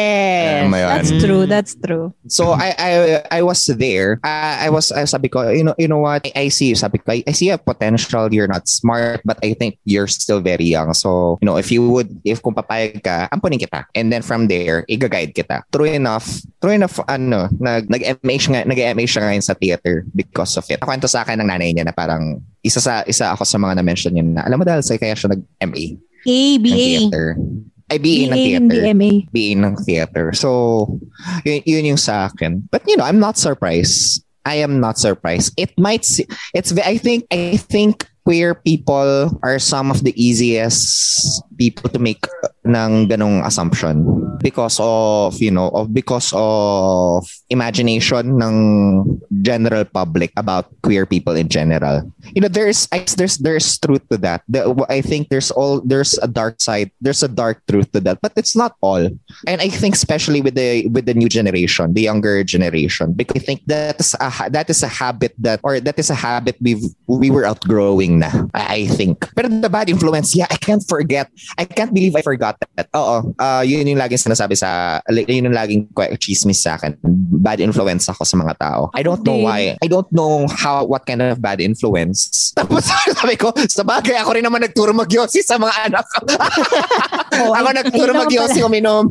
Yes. 0.00 0.60
Alam 0.60 0.70
mo 0.72 0.78
yun? 0.78 0.88
That's 0.88 1.12
true, 1.20 1.42
that's 1.46 1.72
true. 1.76 2.06
So 2.28 2.56
I 2.56 2.72
I 2.76 2.90
I 3.28 3.40
was 3.44 3.60
there. 3.68 4.18
I, 4.24 4.66
I 4.66 4.68
was 4.72 4.92
I 4.92 5.04
sabi 5.04 5.28
ko, 5.28 5.48
you 5.50 5.64
know, 5.64 5.76
you 5.76 5.88
know 5.88 6.00
what? 6.00 6.24
I, 6.26 6.46
I 6.46 6.46
see, 6.48 6.74
sabi 6.74 6.98
ko, 6.98 7.12
I, 7.12 7.22
I 7.26 7.32
see 7.32 7.50
a 7.50 7.58
potential. 7.58 8.32
You're 8.32 8.50
not 8.50 8.68
smart, 8.68 9.20
but 9.24 9.38
I 9.44 9.54
think 9.54 9.78
you're 9.84 10.08
still 10.08 10.40
very 10.40 10.66
young. 10.66 10.92
So, 10.94 11.38
you 11.40 11.46
know, 11.46 11.56
if 11.56 11.70
you 11.70 11.86
would 11.90 12.08
if 12.24 12.42
kung 12.42 12.54
papayag 12.54 13.04
ka, 13.04 13.28
ampunin 13.30 13.60
kita. 13.60 13.86
And 13.94 14.12
then 14.12 14.22
from 14.22 14.48
there, 14.48 14.84
i-guide 14.88 15.36
kita. 15.36 15.64
True 15.72 15.90
enough, 15.90 16.26
true 16.60 16.74
enough 16.74 16.98
ano, 17.06 17.48
nag 17.60 17.88
nag-MA 17.90 18.34
siya, 18.40 18.64
nag-MA 18.64 19.04
siya 19.04 19.22
ngayon 19.28 19.44
sa 19.44 19.54
theater 19.54 20.04
because 20.14 20.56
of 20.56 20.66
it. 20.68 20.80
Nakwento 20.80 21.08
sa 21.08 21.22
akin 21.22 21.40
ng 21.40 21.48
nanay 21.48 21.72
niya 21.74 21.86
na 21.86 21.94
parang 21.94 22.40
isa 22.60 22.80
sa 22.80 23.00
isa 23.08 23.32
ako 23.32 23.44
sa 23.44 23.56
mga 23.56 23.80
na-mention 23.80 24.12
niya 24.12 24.24
na 24.24 24.42
alam 24.44 24.60
mo 24.60 24.64
dahil 24.64 24.84
sa 24.84 24.96
kaya 24.96 25.16
siya 25.16 25.32
nag-MA 25.32 26.10
A, 26.28 26.60
ng 26.60 26.62
BA. 26.62 26.76
theater. 26.76 27.26
Ay, 27.90 27.98
BA 27.98 28.30
ng 28.30 28.30
BA, 28.30 28.34
theater. 28.34 28.60
hindi 28.60 28.78
MA. 28.94 29.10
being 29.34 29.60
ng 29.66 29.76
theater. 29.82 30.32
So, 30.32 31.00
yun, 31.44 31.62
yun 31.66 31.90
yung 31.94 32.00
sa 32.00 32.30
akin. 32.30 32.62
But 32.70 32.86
you 32.86 32.96
know, 32.96 33.04
I'm 33.04 33.18
not 33.18 33.36
surprised. 33.36 34.22
I 34.46 34.62
am 34.62 34.80
not 34.80 34.96
surprised. 34.96 35.52
It 35.58 35.74
might 35.76 36.06
it's 36.54 36.72
I 36.78 36.96
think 36.96 37.26
I 37.30 37.58
think 37.58 38.08
queer 38.24 38.54
people 38.54 39.38
are 39.42 39.58
some 39.58 39.90
of 39.90 40.04
the 40.04 40.14
easiest 40.16 41.42
people 41.58 41.90
to 41.90 41.98
make 41.98 42.24
ng 42.66 43.08
ganong 43.08 43.44
assumption. 43.44 44.04
Because 44.40 44.80
of 44.80 45.36
you 45.36 45.52
know 45.52 45.68
of 45.76 45.92
because 45.92 46.32
of 46.32 47.28
imagination 47.52 48.40
ng 48.40 48.56
general 49.44 49.84
public 49.84 50.32
about 50.36 50.68
queer 50.80 51.04
people 51.04 51.36
in 51.36 51.48
general. 51.48 52.08
You 52.32 52.40
know 52.40 52.48
there's 52.48 52.88
there's 53.16 53.36
there's 53.36 53.68
truth 53.76 54.04
to 54.08 54.16
that. 54.24 54.40
I 54.88 55.04
think 55.04 55.28
there's 55.28 55.52
all 55.52 55.84
there's 55.84 56.16
a 56.24 56.28
dark 56.28 56.60
side 56.60 56.90
there's 57.00 57.22
a 57.22 57.28
dark 57.28 57.60
truth 57.68 57.92
to 57.92 58.00
that 58.00 58.20
but 58.20 58.32
it's 58.36 58.56
not 58.56 58.76
all. 58.80 59.04
And 59.46 59.60
i 59.60 59.68
think 59.68 59.94
especially 59.94 60.40
with 60.40 60.54
the 60.56 60.88
with 60.88 61.04
the 61.04 61.14
new 61.14 61.28
generation 61.28 61.92
the 61.92 62.02
younger 62.08 62.42
generation 62.44 63.12
because 63.12 63.36
i 63.36 63.44
think 63.44 63.60
that 63.66 64.00
is 64.00 64.16
a 64.16 64.30
that 64.50 64.68
is 64.70 64.82
a 64.82 64.88
habit 64.88 65.36
that 65.38 65.60
or 65.62 65.80
that 65.80 65.98
is 65.98 66.08
a 66.08 66.18
habit 66.18 66.56
we've 66.60 66.82
we 67.06 67.30
were 67.30 67.44
outgrowing 67.44 68.20
na 68.20 68.30
i 68.54 68.86
think. 68.96 69.20
Pero 69.36 69.48
the 69.48 69.68
bad 69.68 69.88
influence 69.92 70.34
yeah 70.34 70.48
i 70.50 70.56
can't 70.56 70.84
forget 70.88 71.28
i 71.58 71.64
can't 71.64 71.92
believe 71.92 72.16
i 72.16 72.22
forgot 72.22 72.49
that 72.58 72.88
oo. 72.96 73.34
Uh, 73.38 73.62
yun 73.62 73.86
yung 73.86 74.00
laging 74.00 74.30
sinasabi 74.30 74.56
sa 74.56 75.00
yun 75.10 75.50
yung 75.50 75.56
laging 75.56 75.86
kwa- 75.94 76.10
chismis 76.18 76.62
sa 76.64 76.74
akin. 76.80 76.96
Bad 77.40 77.60
influence 77.60 78.08
ako 78.10 78.24
sa 78.26 78.36
mga 78.36 78.54
tao. 78.58 78.90
I 78.96 79.02
don't 79.04 79.22
know 79.22 79.38
why. 79.46 79.76
I 79.78 79.88
don't 79.88 80.10
know 80.10 80.48
how 80.50 80.84
what 80.84 81.06
kind 81.06 81.22
of 81.22 81.38
bad 81.38 81.60
influence. 81.60 82.30
Tapos 82.58 82.86
sabi 82.88 83.38
ko 83.38 83.54
sa 83.68 83.86
bagay 83.86 84.18
ako 84.18 84.36
rin 84.36 84.44
naman 84.44 84.64
nagturo 84.64 84.90
magyosi 84.90 85.44
sa 85.44 85.56
mga 85.60 85.74
anak 85.90 86.06
ko. 86.08 86.20
Oh, 87.40 87.56
ako 87.56 87.72
ay- 87.72 87.78
nagturo 87.80 88.12
magyosi 88.12 88.60
uminom. 88.60 89.06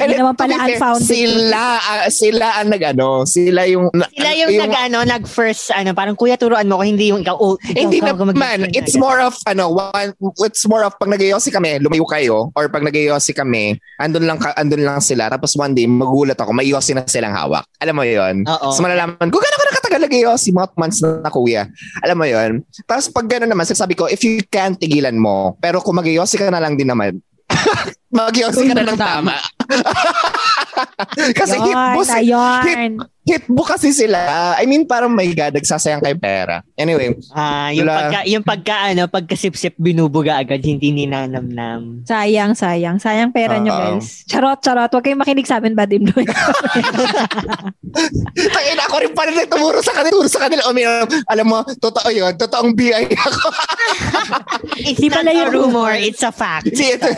And 0.00 0.10
Hindi 0.10 0.16
naman 0.16 0.34
pala 0.34 0.58
unfounded. 0.64 1.06
sila 1.06 1.78
ah, 1.78 2.08
sila 2.08 2.58
ang 2.58 2.72
nagano 2.72 3.22
sila 3.28 3.68
yung 3.68 3.92
Sila 4.10 4.30
yung, 4.34 4.50
nag, 4.56 4.74
ano, 4.74 4.98
nag 5.04 5.24
first, 5.26 5.70
ano, 5.74 5.92
parang 5.92 6.14
kuya 6.14 6.38
turuan 6.40 6.66
mo 6.66 6.80
ko, 6.80 6.84
hindi 6.86 7.10
yung 7.10 7.22
ikaw, 7.22 7.36
oh, 7.36 7.58
ikaw, 7.60 7.80
hindi 7.80 7.98
ikaw, 8.00 8.14
ikaw 8.16 8.26
naman. 8.32 8.58
It's 8.72 8.96
more 8.96 9.20
of, 9.20 9.36
ano, 9.44 9.70
one, 9.70 10.14
it's 10.46 10.64
more 10.66 10.82
of 10.86 10.94
pag 10.98 11.10
nag 11.10 11.20
kami, 11.20 11.78
lumayo 11.82 12.04
kayo, 12.06 12.36
or 12.54 12.69
pag 12.70 12.86
nag 12.86 12.94
kami, 13.34 13.76
andun 13.98 14.24
lang, 14.24 14.38
andun 14.56 14.82
lang 14.86 15.02
sila, 15.02 15.28
tapos 15.28 15.58
one 15.58 15.74
day, 15.74 15.84
magulat 15.90 16.38
ako, 16.38 16.54
may 16.54 16.70
yosi 16.70 16.94
na 16.94 17.04
silang 17.04 17.34
hawak. 17.34 17.66
Alam 17.82 18.00
mo 18.00 18.04
yon 18.06 18.46
Oo. 18.46 18.70
So 18.72 18.80
malalaman 18.80 19.28
ko, 19.28 19.36
gano'n 19.36 19.58
ko 19.58 19.66
nakatagal 19.68 20.00
nag 20.06 20.14
yosi, 20.14 20.48
mga 20.54 20.68
months 20.78 20.98
na, 21.02 21.20
na 21.20 21.30
kuya. 21.30 21.66
Alam 22.06 22.16
mo 22.16 22.26
yon 22.26 22.50
Tapos 22.86 23.10
pag 23.10 23.26
gano'n 23.26 23.50
naman, 23.50 23.66
sabi 23.66 23.98
ko, 23.98 24.06
if 24.06 24.22
you 24.22 24.40
can, 24.48 24.78
tigilan 24.78 25.18
mo. 25.18 25.58
Pero 25.58 25.82
kung 25.82 25.98
mag 25.98 26.06
ka 26.06 26.46
na 26.48 26.62
lang 26.62 26.78
din 26.78 26.88
naman, 26.88 27.18
mag 28.14 28.32
ka 28.32 28.74
na 28.74 28.86
ng 28.86 28.98
tama. 28.98 29.36
Kasi 31.38 31.56
hit 31.60 31.76
Yarn, 31.76 31.96
boss, 31.96 32.10
eh. 32.10 32.24
Hitbook 33.30 33.74
kasi 33.76 33.94
sila. 33.94 34.54
I 34.58 34.66
mean, 34.66 34.84
parang 34.84 35.14
my 35.14 35.26
God, 35.30 35.54
nagsasayang 35.54 36.02
kay 36.02 36.16
pera. 36.18 36.66
Anyway. 36.74 37.14
Ah, 37.30 37.70
yung 37.70 37.86
Wala. 37.86 37.98
pagka 37.98 38.20
yung 38.26 38.44
pagka 38.44 38.76
ano, 38.90 39.02
pagkasipsip 39.06 39.78
binubuga 39.78 40.38
agad, 40.40 40.60
hindi 40.62 40.90
ninanamnam. 40.90 42.02
Sayang, 42.04 42.58
sayang. 42.58 42.98
Sayang 42.98 43.30
pera 43.30 43.62
nyo, 43.62 43.72
Oo. 43.72 43.80
guys. 43.98 44.26
Charot, 44.26 44.58
charot. 44.60 44.90
Huwag 44.90 45.04
kayong 45.06 45.22
makinig 45.22 45.46
sa 45.46 45.62
amin, 45.62 45.78
bad 45.78 45.92
influence. 45.94 46.30
Tangin 48.54 48.78
ako 48.86 48.94
rin 49.02 49.12
pa 49.14 49.22
rin 49.26 49.36
tumuro 49.46 49.80
sa 49.82 49.92
kanila. 49.94 50.12
Tumuro 50.12 50.30
sa 50.30 50.40
kanila. 50.46 50.62
Uminom. 50.70 51.06
Alam 51.30 51.46
mo, 51.46 51.58
totoo 51.66 52.08
yun. 52.10 52.32
Totoong 52.34 52.72
BI 52.74 53.06
ako. 53.14 53.48
It's 54.80 55.00
Di 55.00 55.08
not 55.12 55.22
pala 55.22 55.30
a 55.32 55.36
yung 55.36 55.52
rumor, 55.52 55.92
it's 55.92 56.22
a 56.24 56.32
fact. 56.32 56.68
Hindi, 56.68 56.96
ito. 56.96 57.08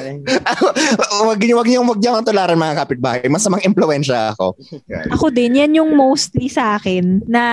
wag 1.31 1.39
niyo 1.39 1.55
wag 1.61 1.69
niyo 1.69 1.81
wag 1.87 2.01
niyo 2.01 2.11
akong 2.17 2.29
tularan 2.29 2.59
mga 2.59 2.77
kapitbahay. 2.85 3.27
Masamang 3.31 3.63
impluwensya 3.63 4.35
ako. 4.35 4.59
Yan. 4.91 5.07
ako 5.15 5.27
din, 5.31 5.59
yan 5.59 5.73
yung 5.79 5.95
mostly 6.03 6.51
sa 6.51 6.77
akin 6.77 7.23
na 7.31 7.45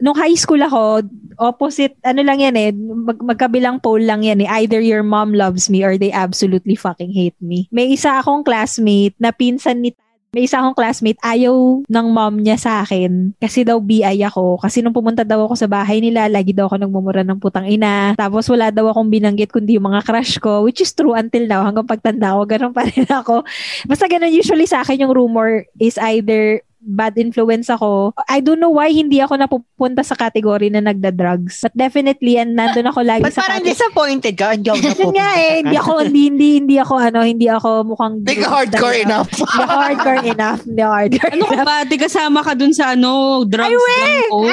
nung 0.00 0.16
high 0.16 0.34
school 0.34 0.60
ako, 0.64 1.04
opposite, 1.36 1.96
ano 2.04 2.24
lang 2.24 2.40
yan 2.40 2.56
eh, 2.56 2.72
mag, 2.72 3.20
magkabilang 3.20 3.80
pole 3.84 4.08
lang 4.08 4.24
yan 4.24 4.40
eh. 4.40 4.48
Either 4.64 4.80
your 4.80 5.04
mom 5.04 5.36
loves 5.36 5.68
me 5.68 5.84
or 5.84 6.00
they 6.00 6.12
absolutely 6.12 6.74
fucking 6.74 7.12
hate 7.12 7.36
me. 7.44 7.68
May 7.68 7.92
isa 7.92 8.20
akong 8.20 8.44
classmate 8.44 9.16
na 9.20 9.32
pinsan 9.32 9.84
ni 9.84 9.92
may 10.30 10.46
isa 10.46 10.62
akong 10.62 10.78
classmate, 10.78 11.18
ayaw 11.26 11.82
ng 11.90 12.06
mom 12.14 12.38
niya 12.38 12.54
sa 12.54 12.86
akin 12.86 13.34
kasi 13.42 13.66
daw 13.66 13.82
BI 13.82 14.22
ako. 14.22 14.62
Kasi 14.62 14.78
nung 14.78 14.94
pumunta 14.94 15.26
daw 15.26 15.42
ako 15.42 15.58
sa 15.58 15.66
bahay 15.66 15.98
nila, 15.98 16.30
lagi 16.30 16.54
daw 16.54 16.70
ako 16.70 16.86
nagmumura 16.86 17.26
ng 17.26 17.42
putang 17.42 17.66
ina. 17.66 18.14
Tapos 18.14 18.46
wala 18.46 18.70
daw 18.70 18.86
akong 18.94 19.10
binanggit 19.10 19.50
kundi 19.50 19.74
yung 19.74 19.90
mga 19.90 20.06
crush 20.06 20.38
ko, 20.38 20.62
which 20.62 20.78
is 20.78 20.94
true 20.94 21.18
until 21.18 21.50
now. 21.50 21.66
Hanggang 21.66 21.82
pagtanda 21.82 22.38
ko, 22.38 22.46
ganun 22.46 22.70
pa 22.70 22.86
rin 22.86 23.10
ako. 23.10 23.42
Basta 23.90 24.06
ganun 24.06 24.30
usually 24.30 24.70
sa 24.70 24.86
akin 24.86 25.02
yung 25.02 25.10
rumor 25.10 25.66
is 25.82 25.98
either 25.98 26.62
bad 26.82 27.12
influence 27.14 27.68
ako. 27.68 28.16
I 28.24 28.40
don't 28.40 28.56
know 28.56 28.72
why 28.72 28.88
hindi 28.88 29.18
ako 29.18 29.36
napupunta 29.36 30.00
sa 30.00 30.12
category 30.14 30.68
na 30.68 30.80
nagda-drugs. 30.80 31.60
But 31.60 31.74
definitely, 31.74 32.34
and 32.34 32.52
nandun 32.52 32.86
ako 32.86 33.00
lagi 33.00 33.20
Ba't 33.22 33.32
sa 33.32 33.44
parang 33.44 33.60
category. 33.60 33.70
disappointed 33.70 34.34
ka? 34.34 34.46
Hindi 34.52 34.68
ako 34.70 34.80
nga 35.14 35.28
eh, 35.36 35.54
hindi 35.60 35.76
ako, 35.76 35.92
hindi, 36.02 36.22
hindi, 36.26 36.48
hindi 36.56 36.76
ako, 36.76 36.94
ano, 36.96 37.20
hindi 37.20 37.46
ako 37.46 37.68
mukhang... 37.86 38.14
Hindi 38.20 38.36
ka 38.36 38.48
hardcore 38.48 38.98
enough. 38.98 39.28
Hindi 39.30 39.44
ako 39.60 39.76
hardcore 39.76 40.22
enough. 40.26 40.60
Hindi 40.62 40.80
ako 40.80 40.92
hardcore 40.94 41.30
Ano 41.30 41.44
ka 41.44 41.52
enough. 41.52 41.68
ba? 41.68 41.76
Di 41.84 41.96
kasama 41.96 42.38
ka 42.40 42.52
dun 42.54 42.72
sa 42.72 42.84
ano, 42.92 43.10
drugs 43.44 43.76
lang 43.76 44.24
po. 44.26 44.38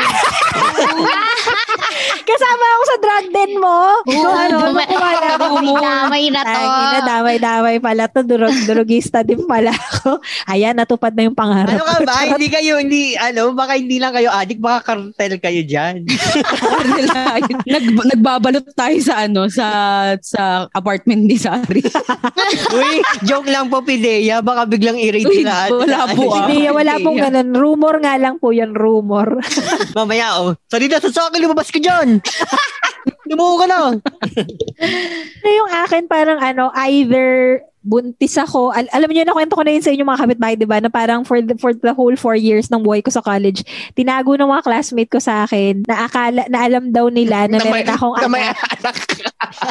Kasama 2.27 2.65
ako 2.69 2.83
sa 2.83 2.97
drug 2.99 3.25
den 3.31 3.51
mo. 3.55 3.79
So, 4.05 4.27
ano, 4.27 4.57
Duma- 4.59 4.83
nung 4.83 4.89
kumala 4.89 5.27
ako. 5.37 5.47
Damay 5.79 6.25
na 6.27 6.41
to. 6.43 6.59
Ay, 6.59 6.99
damay-damay 7.01 7.75
pala 7.79 8.03
to. 8.05 8.19
Durog, 8.21 8.51
durugista 8.67 9.23
din 9.23 9.47
pala 9.47 9.71
ako. 9.71 10.19
Ayan, 10.45 10.75
natupad 10.75 11.15
na 11.15 11.23
yung 11.23 11.37
pangarap. 11.37 11.71
Ano 11.73 11.85
ka 11.85 12.03
ba? 12.03 12.16
Charot. 12.17 12.34
Hindi 12.34 12.49
kayo, 12.49 12.73
hindi, 12.82 13.03
ano, 13.13 13.53
baka 13.53 13.77
hindi 13.77 14.01
lang 14.01 14.10
kayo 14.10 14.34
addict, 14.34 14.58
baka 14.58 14.80
cartel 14.93 15.38
kayo 15.38 15.62
dyan. 15.62 16.01
Nag, 17.73 17.86
nagbabalot 18.17 18.65
tayo 18.73 18.97
sa 19.06 19.30
ano, 19.30 19.45
sa 19.53 19.67
sa 20.17 20.65
apartment 20.73 21.30
ni 21.30 21.38
Sari. 21.38 21.86
Uy, 22.77 23.06
joke 23.21 23.49
lang 23.53 23.69
po, 23.69 23.86
Pidea. 23.86 24.41
Baka 24.41 24.65
biglang 24.65 24.97
i-rate 24.97 25.30
Uy, 25.30 25.45
sila. 25.45 25.69
wala 25.69 25.99
po 26.10 26.21
ah. 26.34 26.49
Hindi, 26.49 26.65
wala 26.73 26.93
pong 26.97 27.17
ganun. 27.21 27.49
Rumor 27.53 27.95
nga 28.01 28.13
lang 28.17 28.36
po 28.41 28.49
yan, 28.49 28.73
rumor. 28.73 29.38
Mamaya, 29.97 30.41
oh. 30.41 30.58
Sarita, 30.65 30.97
sa 30.97 31.30
akin, 31.30 31.45
lumabas 31.45 31.69
ka 31.69 31.77
dyan. 31.77 32.17
Lumuho 33.30 33.62
ka 33.62 33.65
na. 33.69 33.77
na 35.43 35.49
yung 35.51 35.69
akin 35.86 36.03
parang 36.10 36.39
ano, 36.41 36.73
either 36.89 37.62
buntis 37.88 38.36
ako. 38.36 38.69
Al- 38.69 38.91
alam 38.91 39.08
niyo 39.08 39.23
na 39.23 39.32
kwento 39.32 39.56
ko 39.56 39.63
na 39.63 39.71
yun 39.71 39.82
sa 39.82 39.89
inyo 39.89 40.04
mga 40.04 40.21
kapitbahay, 40.21 40.56
'di 40.56 40.67
ba? 40.67 40.78
Na 40.78 40.91
parang 40.91 41.23
for 41.23 41.39
the 41.39 41.56
for 41.56 41.71
the 41.71 41.95
whole 41.95 42.13
four 42.13 42.36
years 42.36 42.67
ng 42.67 42.84
buhay 42.84 43.00
ko 43.00 43.08
sa 43.08 43.23
college, 43.23 43.63
tinago 43.95 44.36
ng 44.36 44.45
mga 44.45 44.62
classmate 44.62 45.08
ko 45.08 45.17
sa 45.17 45.43
akin 45.43 45.88
na 45.88 46.04
akala 46.04 46.43
na 46.45 46.60
alam 46.62 46.91
daw 46.91 47.08
nila 47.08 47.47
na, 47.47 47.58
Na 47.58 47.63
may- 47.63 47.82
meron 47.82 47.95
akong 47.95 48.15
na 48.17 48.28
may 48.28 48.43
anak. 48.43 48.60
anak. 48.76 48.97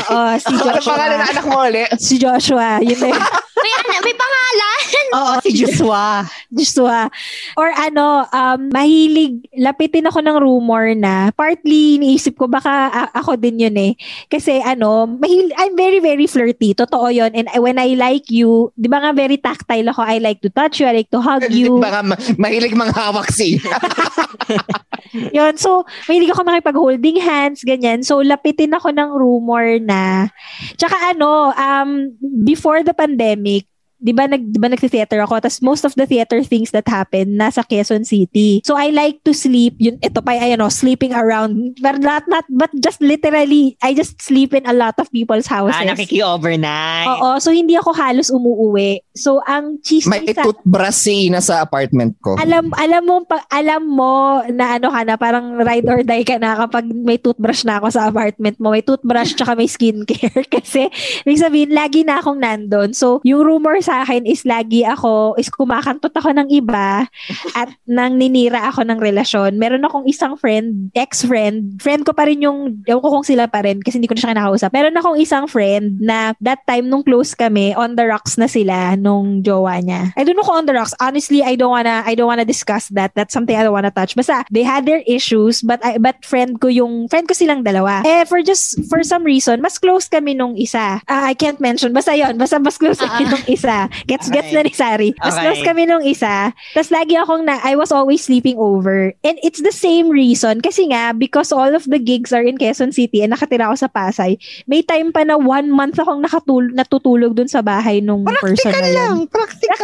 Oo, 0.09 0.33
si 0.37 0.49
Ano 0.49 0.65
Joshua. 0.73 0.89
pangalan 0.89 1.19
ng 1.19 1.31
anak 1.31 1.45
mo 1.45 1.57
ulit? 1.61 1.89
Si 1.99 2.15
Joshua. 2.17 2.81
Yun 2.81 2.97
na. 2.99 3.13
May, 3.57 3.73
ano, 3.73 3.99
may 3.99 4.15
pangalan. 4.15 4.81
Oo, 5.11 5.33
si 5.41 5.51
Joshua. 5.51 6.23
Joshua. 6.53 7.09
Or 7.57 7.73
ano, 7.75 8.23
um, 8.29 8.61
mahilig, 8.71 9.43
lapitin 9.57 10.07
ako 10.07 10.21
ng 10.21 10.39
rumor 10.39 10.95
na 10.95 11.33
partly 11.33 11.97
iniisip 11.97 12.37
ko 12.37 12.47
baka 12.47 12.71
a- 12.87 13.13
ako 13.17 13.35
din 13.35 13.59
yun 13.59 13.75
eh. 13.75 13.93
Kasi 14.29 14.61
ano, 14.61 15.09
mahil, 15.09 15.51
I'm 15.57 15.75
very, 15.75 15.99
very 15.99 16.29
flirty. 16.29 16.77
Totoo 16.77 17.11
yun. 17.11 17.33
And 17.33 17.49
when 17.59 17.81
I 17.81 17.97
like 17.97 18.06
you, 18.31 18.71
di 18.79 18.87
ba 18.87 19.03
nga 19.03 19.11
very 19.11 19.39
tactile 19.41 19.91
ako? 19.91 20.03
I 20.05 20.19
like 20.23 20.41
to 20.45 20.51
touch 20.51 20.79
you, 20.79 20.87
I 20.87 21.03
like 21.03 21.11
to 21.11 21.23
hug 21.23 21.49
you. 21.51 21.81
Baka 21.83 22.03
ma- 22.03 22.21
mahilig 22.39 22.77
mga 22.77 22.95
hawak 22.95 23.31
siya. 23.33 23.63
yun. 25.37 25.55
So, 25.57 25.85
mahilig 26.07 26.33
ako 26.33 26.43
makipag-holding 26.45 27.19
hands, 27.21 27.63
ganyan. 27.67 28.05
So, 28.05 28.21
lapitin 28.21 28.75
ako 28.77 28.93
ng 28.93 29.11
rumor 29.17 29.79
na, 29.83 30.31
tsaka 30.77 31.17
ano, 31.17 31.53
um, 31.55 32.13
before 32.45 32.83
the 32.83 32.95
pandemic, 32.95 33.67
di 34.07 34.15
ba 34.15 34.31
nag 34.31 34.55
di 34.55 34.59
ba 34.63 34.71
nagthi-theater 34.71 35.19
ako 35.27 35.43
tapos 35.43 35.59
most 35.59 35.83
of 35.83 35.99
the 35.99 36.07
theater 36.07 36.39
things 36.47 36.71
that 36.71 36.87
happen 36.87 37.35
nasa 37.35 37.67
Quezon 37.67 38.07
City 38.07 38.63
so 38.63 38.79
I 38.79 38.95
like 38.95 39.27
to 39.27 39.35
sleep 39.35 39.75
yun 39.83 39.99
ito 39.99 40.23
pa 40.23 40.39
ayan 40.39 40.63
oh, 40.63 40.71
sleeping 40.71 41.11
around 41.11 41.75
but 41.83 41.99
not 41.99 42.31
not 42.31 42.47
but 42.47 42.71
just 42.79 43.03
literally 43.03 43.75
I 43.83 43.99
just 43.99 44.23
sleep 44.23 44.55
in 44.55 44.63
a 44.71 44.77
lot 44.77 44.95
of 45.03 45.11
people's 45.11 45.51
houses 45.51 45.75
Ah, 45.77 45.85
nakiki-overnight. 45.85 47.09
Oo, 47.09 47.29
so 47.41 47.51
hindi 47.51 47.75
ako 47.75 47.91
halos 47.97 48.29
umuuwi. 48.29 49.01
So 49.17 49.41
ang 49.49 49.81
cheese 49.81 50.05
May 50.07 50.29
toothbrush 50.29 51.09
si 51.09 51.29
Ina 51.29 51.41
sa 51.41 51.65
apartment 51.65 52.17
ko. 52.21 52.37
alam 52.37 52.71
alam 52.77 53.03
mo 53.05 53.25
pa, 53.25 53.41
alam 53.49 53.83
mo 53.89 54.45
na 54.53 54.77
ano 54.77 54.93
ka 54.93 55.01
na 55.03 55.15
parang 55.17 55.57
ride 55.61 55.89
or 55.89 56.01
die 56.05 56.25
ka 56.25 56.37
na 56.37 56.57
kapag 56.67 56.85
may 56.93 57.17
toothbrush 57.17 57.65
na 57.65 57.81
ako 57.81 57.89
sa 57.93 58.09
apartment 58.09 58.61
mo 58.61 58.73
may 58.73 58.85
toothbrush 58.85 59.33
tsaka 59.35 59.57
may 59.57 59.69
skincare 59.69 60.45
kasi 60.61 60.89
ibig 61.25 61.41
sabihin 61.41 61.73
lagi 61.73 62.05
na 62.05 62.21
akong 62.21 62.41
nandun 62.41 62.93
so 62.93 63.19
yung 63.25 63.43
rumor 63.45 63.81
sa 63.81 63.96
akin 64.03 64.27
is 64.27 64.43
lagi 64.45 64.83
ako 64.83 65.39
is 65.39 65.49
kumakantot 65.49 66.13
ako 66.13 66.35
ng 66.35 66.49
iba 66.53 67.07
at 67.55 67.69
nang 67.87 68.19
ninira 68.19 68.69
ako 68.69 68.83
ng 68.85 68.99
relasyon. 69.01 69.57
Meron 69.57 69.87
akong 69.87 70.05
isang 70.09 70.35
friend 70.37 70.91
ex-friend 70.93 71.79
friend 71.81 72.03
ko 72.03 72.13
pa 72.13 72.29
rin 72.29 72.43
yung 72.45 72.83
ewan 72.85 73.03
ko 73.03 73.09
kung 73.21 73.27
sila 73.27 73.47
pa 73.47 73.63
rin 73.65 73.81
kasi 73.81 74.01
hindi 74.01 74.11
ko 74.11 74.17
na 74.17 74.23
siya 74.23 74.33
kinakausap. 74.37 74.71
Meron 74.75 74.99
akong 74.99 75.19
isang 75.21 75.45
friend 75.47 76.01
na 76.03 76.35
that 76.43 76.65
time 76.67 76.91
nung 76.91 77.07
close 77.07 77.33
kami 77.37 77.73
on 77.79 77.95
the 77.95 78.05
rocks 78.05 78.37
na 78.37 78.51
sila 78.51 78.99
nung 78.99 79.41
jowa 79.41 79.79
niya. 79.81 80.13
I 80.19 80.25
don't 80.25 80.35
know 80.35 80.47
kung 80.47 80.65
on 80.65 80.69
the 80.69 80.77
rocks. 80.77 80.97
Honestly 80.99 81.41
I 81.47 81.55
don't 81.55 81.73
wanna 81.73 82.03
I 82.03 82.17
don't 82.19 82.29
wanna 82.29 82.49
discuss 82.49 82.91
that. 82.97 83.15
That's 83.15 83.33
something 83.33 83.55
I 83.55 83.63
don't 83.63 83.77
wanna 83.77 83.95
touch. 83.95 84.17
Basta 84.17 84.45
they 84.51 84.67
had 84.67 84.85
their 84.85 85.05
issues 85.07 85.63
but 85.63 85.81
I, 85.85 85.99
but 86.01 86.25
friend 86.27 86.59
ko 86.59 86.69
yung 86.73 87.09
friend 87.09 87.29
ko 87.29 87.35
silang 87.37 87.63
dalawa. 87.63 88.03
Eh 88.03 88.25
for 88.27 88.41
just 88.41 88.81
for 88.91 89.05
some 89.07 89.23
reason 89.23 89.61
mas 89.61 89.79
close 89.79 90.09
kami 90.09 90.35
nung 90.35 90.57
isa. 90.59 91.01
Ah, 91.07 91.29
I 91.29 91.35
can't 91.37 91.61
mention. 91.61 91.93
Basta 91.93 92.17
yon 92.17 92.41
basta 92.41 92.59
mas 92.59 92.81
close 92.81 92.99
kami 92.99 93.29
nung 93.29 93.47
isa 93.47 93.76
gets 94.05 94.27
gets 94.29 94.51
na 94.51 94.61
ni 94.61 94.73
Sari 94.73 95.11
mas 95.17 95.37
Okay. 95.37 95.45
close 95.45 95.63
kami 95.63 95.83
nung 95.85 96.01
isa 96.01 96.51
tapos 96.73 96.89
lagi 96.89 97.15
akong 97.15 97.45
na 97.45 97.61
I 97.61 97.75
was 97.75 97.91
always 97.91 98.21
sleeping 98.21 98.57
over 98.57 99.13
and 99.21 99.37
it's 99.41 99.61
the 99.61 99.71
same 99.71 100.09
reason 100.09 100.59
kasi 100.59 100.89
nga 100.89 101.13
because 101.13 101.51
all 101.51 101.71
of 101.71 101.85
the 101.85 101.99
gigs 101.99 102.33
are 102.33 102.41
in 102.41 102.57
Quezon 102.57 102.91
City 102.91 103.21
and 103.21 103.31
nakatira 103.31 103.69
ako 103.69 103.77
sa 103.79 103.89
Pasay 103.89 104.37
may 104.65 104.81
time 104.81 105.11
pa 105.11 105.23
na 105.23 105.37
one 105.37 105.69
month 105.69 105.97
akong 105.97 106.21
nakatul- 106.21 106.73
natutulog 106.73 107.33
dun 107.33 107.47
sa 107.47 107.61
bahay 107.61 108.01
nung 108.01 108.25
person 108.25 108.73
na 108.73 108.81
yun. 108.81 108.89
practical. 108.89 109.15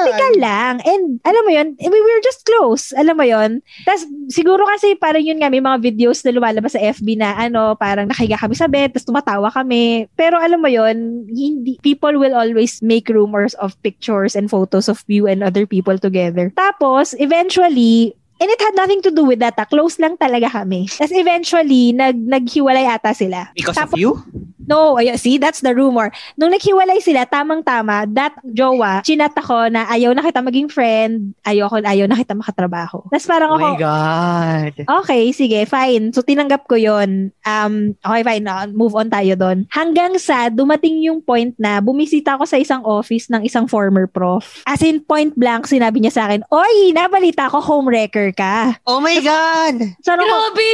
Practical 0.05 0.35
lang. 0.39 0.75
And 0.83 1.05
alam 1.23 1.43
mo 1.47 1.51
yun, 1.53 1.69
we 1.79 2.01
were 2.01 2.23
just 2.23 2.43
close. 2.43 2.91
Alam 2.95 3.17
mo 3.19 3.25
yun. 3.25 3.61
Tapos 3.87 4.03
siguro 4.29 4.67
kasi 4.67 4.95
parang 4.97 5.23
yun 5.23 5.39
nga, 5.39 5.53
may 5.53 5.63
mga 5.63 5.79
videos 5.79 6.25
na 6.25 6.35
lumalabas 6.35 6.75
sa 6.75 6.83
FB 6.83 7.19
na 7.19 7.37
ano, 7.37 7.77
parang 7.77 8.09
nakahiga 8.11 8.39
kami 8.39 8.55
sa 8.55 8.67
bed, 8.67 8.93
tapos 8.93 9.09
tumatawa 9.09 9.49
kami. 9.49 10.09
Pero 10.15 10.37
alam 10.41 10.59
mo 10.59 10.69
yun, 10.69 11.27
hindi, 11.29 11.79
people 11.81 12.19
will 12.19 12.35
always 12.35 12.83
make 12.83 13.07
rumors 13.09 13.55
of 13.63 13.77
pictures 13.83 14.35
and 14.35 14.51
photos 14.51 14.89
of 14.89 15.05
you 15.07 15.27
and 15.27 15.43
other 15.43 15.65
people 15.65 15.99
together. 15.99 16.51
Tapos, 16.53 17.15
eventually, 17.19 18.15
And 18.43 18.51
it 18.51 18.59
had 18.59 18.75
nothing 18.75 18.99
to 19.07 19.15
do 19.15 19.23
with 19.23 19.39
that. 19.39 19.55
ah. 19.55 19.71
Close 19.71 20.03
lang 20.03 20.19
talaga 20.19 20.51
kami. 20.51 20.91
Tapos 20.91 21.15
eventually, 21.15 21.95
nag, 21.95 22.19
naghiwalay 22.19 22.91
ata 22.91 23.15
sila. 23.15 23.55
Because 23.55 23.79
Tapos- 23.79 23.95
of 23.95 24.03
you? 24.03 24.19
No, 24.65 24.95
ay, 24.95 25.15
see, 25.17 25.37
that's 25.37 25.61
the 25.61 25.75
rumor. 25.75 26.11
Nung 26.35 26.51
naghiwalay 26.51 26.99
sila, 26.99 27.27
tamang-tama, 27.27 28.07
that 28.15 28.35
jowa, 28.45 29.03
chinat 29.03 29.35
ako 29.35 29.69
na 29.69 29.87
ayaw 29.87 30.15
na 30.15 30.23
kita 30.23 30.39
maging 30.39 30.69
friend, 30.69 31.35
ayaw, 31.43 31.67
ko, 31.67 31.83
ayaw 31.83 32.07
na 32.07 32.15
kita 32.15 32.33
makatrabaho. 32.33 33.03
Tapos 33.11 33.27
parang 33.27 33.51
Oh 33.53 33.59
ako, 33.59 33.67
my 33.67 33.77
God. 33.77 34.73
okay, 35.03 35.33
sige, 35.33 35.65
fine. 35.65 36.13
So, 36.13 36.23
tinanggap 36.23 36.67
ko 36.67 36.77
yon 36.77 37.35
Um, 37.43 37.95
okay, 38.01 38.23
fine. 38.23 38.45
uh, 38.47 38.71
move 38.71 38.95
on 38.95 39.09
tayo 39.09 39.35
doon. 39.35 39.67
Hanggang 39.69 40.15
sa 40.17 40.47
dumating 40.47 41.03
yung 41.03 41.21
point 41.21 41.53
na 41.57 41.83
bumisita 41.83 42.39
ako 42.39 42.45
sa 42.47 42.57
isang 42.57 42.83
office 42.83 43.27
ng 43.29 43.43
isang 43.43 43.67
former 43.67 44.07
prof. 44.07 44.63
As 44.65 44.81
in, 44.81 45.03
point 45.03 45.35
blank, 45.35 45.67
sinabi 45.67 45.99
niya 45.99 46.15
sa 46.15 46.23
akin, 46.27 46.47
Oy, 46.49 46.93
nabalita 46.93 47.51
ko, 47.51 47.59
homewrecker 47.59 48.31
ka. 48.33 48.79
Oh 48.87 49.03
my 49.03 49.19
God. 49.19 49.75
So, 50.01 50.15
ano 50.15 50.23
ko, 50.23 50.37
Grabe. 50.53 50.71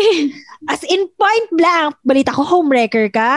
As 0.66 0.82
in 0.82 1.06
point 1.12 1.48
blank, 1.50 1.94
balita 2.02 2.30
ko 2.30 2.42
homewrecker 2.42 3.06
ka. 3.08 3.30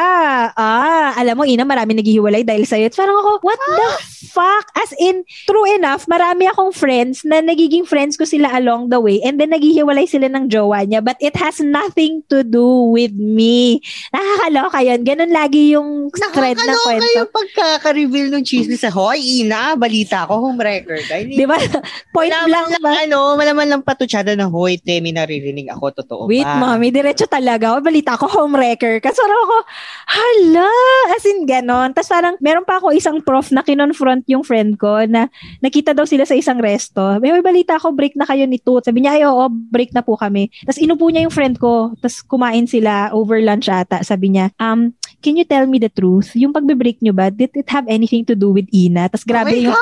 ah, 0.51 1.13
alam 1.13 1.35
mo, 1.35 1.43
ina, 1.43 1.61
marami 1.61 1.93
naghihiwalay 1.93 2.41
dahil 2.41 2.65
sa'yo. 2.65 2.87
At 2.87 2.95
parang 2.95 3.13
ako, 3.15 3.31
what 3.41 3.59
the 3.59 3.89
fuck? 4.27 4.65
As 4.73 4.89
in, 4.95 5.21
true 5.45 5.67
enough, 5.69 6.07
marami 6.07 6.47
akong 6.47 6.71
friends 6.71 7.21
na 7.21 7.37
nagiging 7.37 7.83
friends 7.83 8.15
ko 8.15 8.23
sila 8.23 8.49
along 8.51 8.89
the 8.89 8.97
way 8.97 9.21
and 9.21 9.37
then 9.37 9.51
naghihiwalay 9.51 10.03
sila 10.03 10.25
ng 10.25 10.47
jowa 10.47 10.81
niya 10.81 10.99
but 10.99 11.13
it 11.19 11.35
has 11.35 11.59
nothing 11.59 12.23
to 12.25 12.41
do 12.41 12.63
with 12.89 13.13
me. 13.13 13.77
Nakakaloka 14.09 14.79
yun. 14.81 14.99
Ganun 15.03 15.29
lagi 15.29 15.75
yung 15.75 16.09
thread 16.31 16.55
ng 16.55 16.63
Nakakaloka 16.63 16.85
kwento. 16.87 17.11
yung 17.13 17.31
pagkaka-reveal 17.31 18.27
ng 18.31 18.43
chismis 18.43 18.81
sa, 18.81 18.89
Hoy, 18.89 19.19
ina, 19.43 19.75
balita 19.75 20.25
ko, 20.25 20.41
home 20.41 20.57
record. 20.57 21.05
Ay, 21.07 21.29
Di 21.29 21.45
ba? 21.45 21.59
Point 22.09 22.31
Malaman 22.31 22.47
blank 22.47 22.67
lang, 22.67 22.81
ba? 22.81 22.91
ano, 22.99 23.19
malaman 23.35 23.67
lang 23.69 23.81
patutsada 23.83 24.33
na, 24.33 24.47
Hoy, 24.47 24.77
te, 24.77 24.97
may 24.97 25.11
naririnig 25.11 25.69
ako, 25.69 25.91
totoo 25.93 26.21
Wait, 26.25 26.43
ba? 26.43 26.57
mommy, 26.57 26.89
diretso 27.11 27.27
talaga. 27.27 27.75
O, 27.75 27.83
balita 27.83 28.15
ko, 28.15 28.25
homewrecker. 28.31 29.03
Kasi 29.03 29.19
parang 29.19 29.41
ako, 29.43 29.57
hala, 30.07 30.71
as 31.11 31.25
in 31.27 31.43
ganon. 31.43 31.91
Tapos 31.91 32.07
parang, 32.07 32.35
meron 32.39 32.63
pa 32.63 32.79
ako 32.79 32.95
isang 32.95 33.19
prof 33.19 33.51
na 33.51 33.59
kinonfront 33.59 34.23
yung 34.31 34.47
friend 34.47 34.79
ko 34.79 35.03
na 35.03 35.27
nakita 35.59 35.91
daw 35.91 36.07
sila 36.07 36.23
sa 36.23 36.39
isang 36.39 36.63
resto. 36.63 37.19
May, 37.19 37.35
may 37.35 37.43
balita 37.43 37.75
ako, 37.75 37.91
break 37.91 38.15
na 38.15 38.23
kayo 38.23 38.47
ni 38.47 38.63
Tut. 38.63 38.87
Sabi 38.87 39.03
niya, 39.03 39.19
ay, 39.19 39.27
oo, 39.27 39.51
break 39.51 39.91
na 39.91 39.99
po 39.99 40.15
kami. 40.15 40.47
Tapos 40.63 40.79
inupo 40.79 41.11
niya 41.11 41.27
yung 41.27 41.35
friend 41.35 41.59
ko. 41.59 41.91
Tapos 41.99 42.23
kumain 42.23 42.63
sila 42.63 43.11
over 43.11 43.43
lunch 43.43 43.67
ata. 43.67 43.99
Sabi 44.07 44.39
niya, 44.39 44.55
um, 44.63 44.95
can 45.19 45.35
you 45.35 45.43
tell 45.45 45.67
me 45.67 45.77
the 45.77 45.91
truth? 45.91 46.31
Yung 46.33 46.55
pagbe-break 46.55 47.03
nyo 47.03 47.11
ba, 47.11 47.27
did 47.29 47.51
it 47.53 47.67
have 47.67 47.85
anything 47.91 48.23
to 48.23 48.33
do 48.33 48.55
with 48.55 48.65
Ina? 48.71 49.11
Tapos 49.11 49.27
grabe 49.27 49.53
Oh 49.53 49.69
yung, 49.69 49.77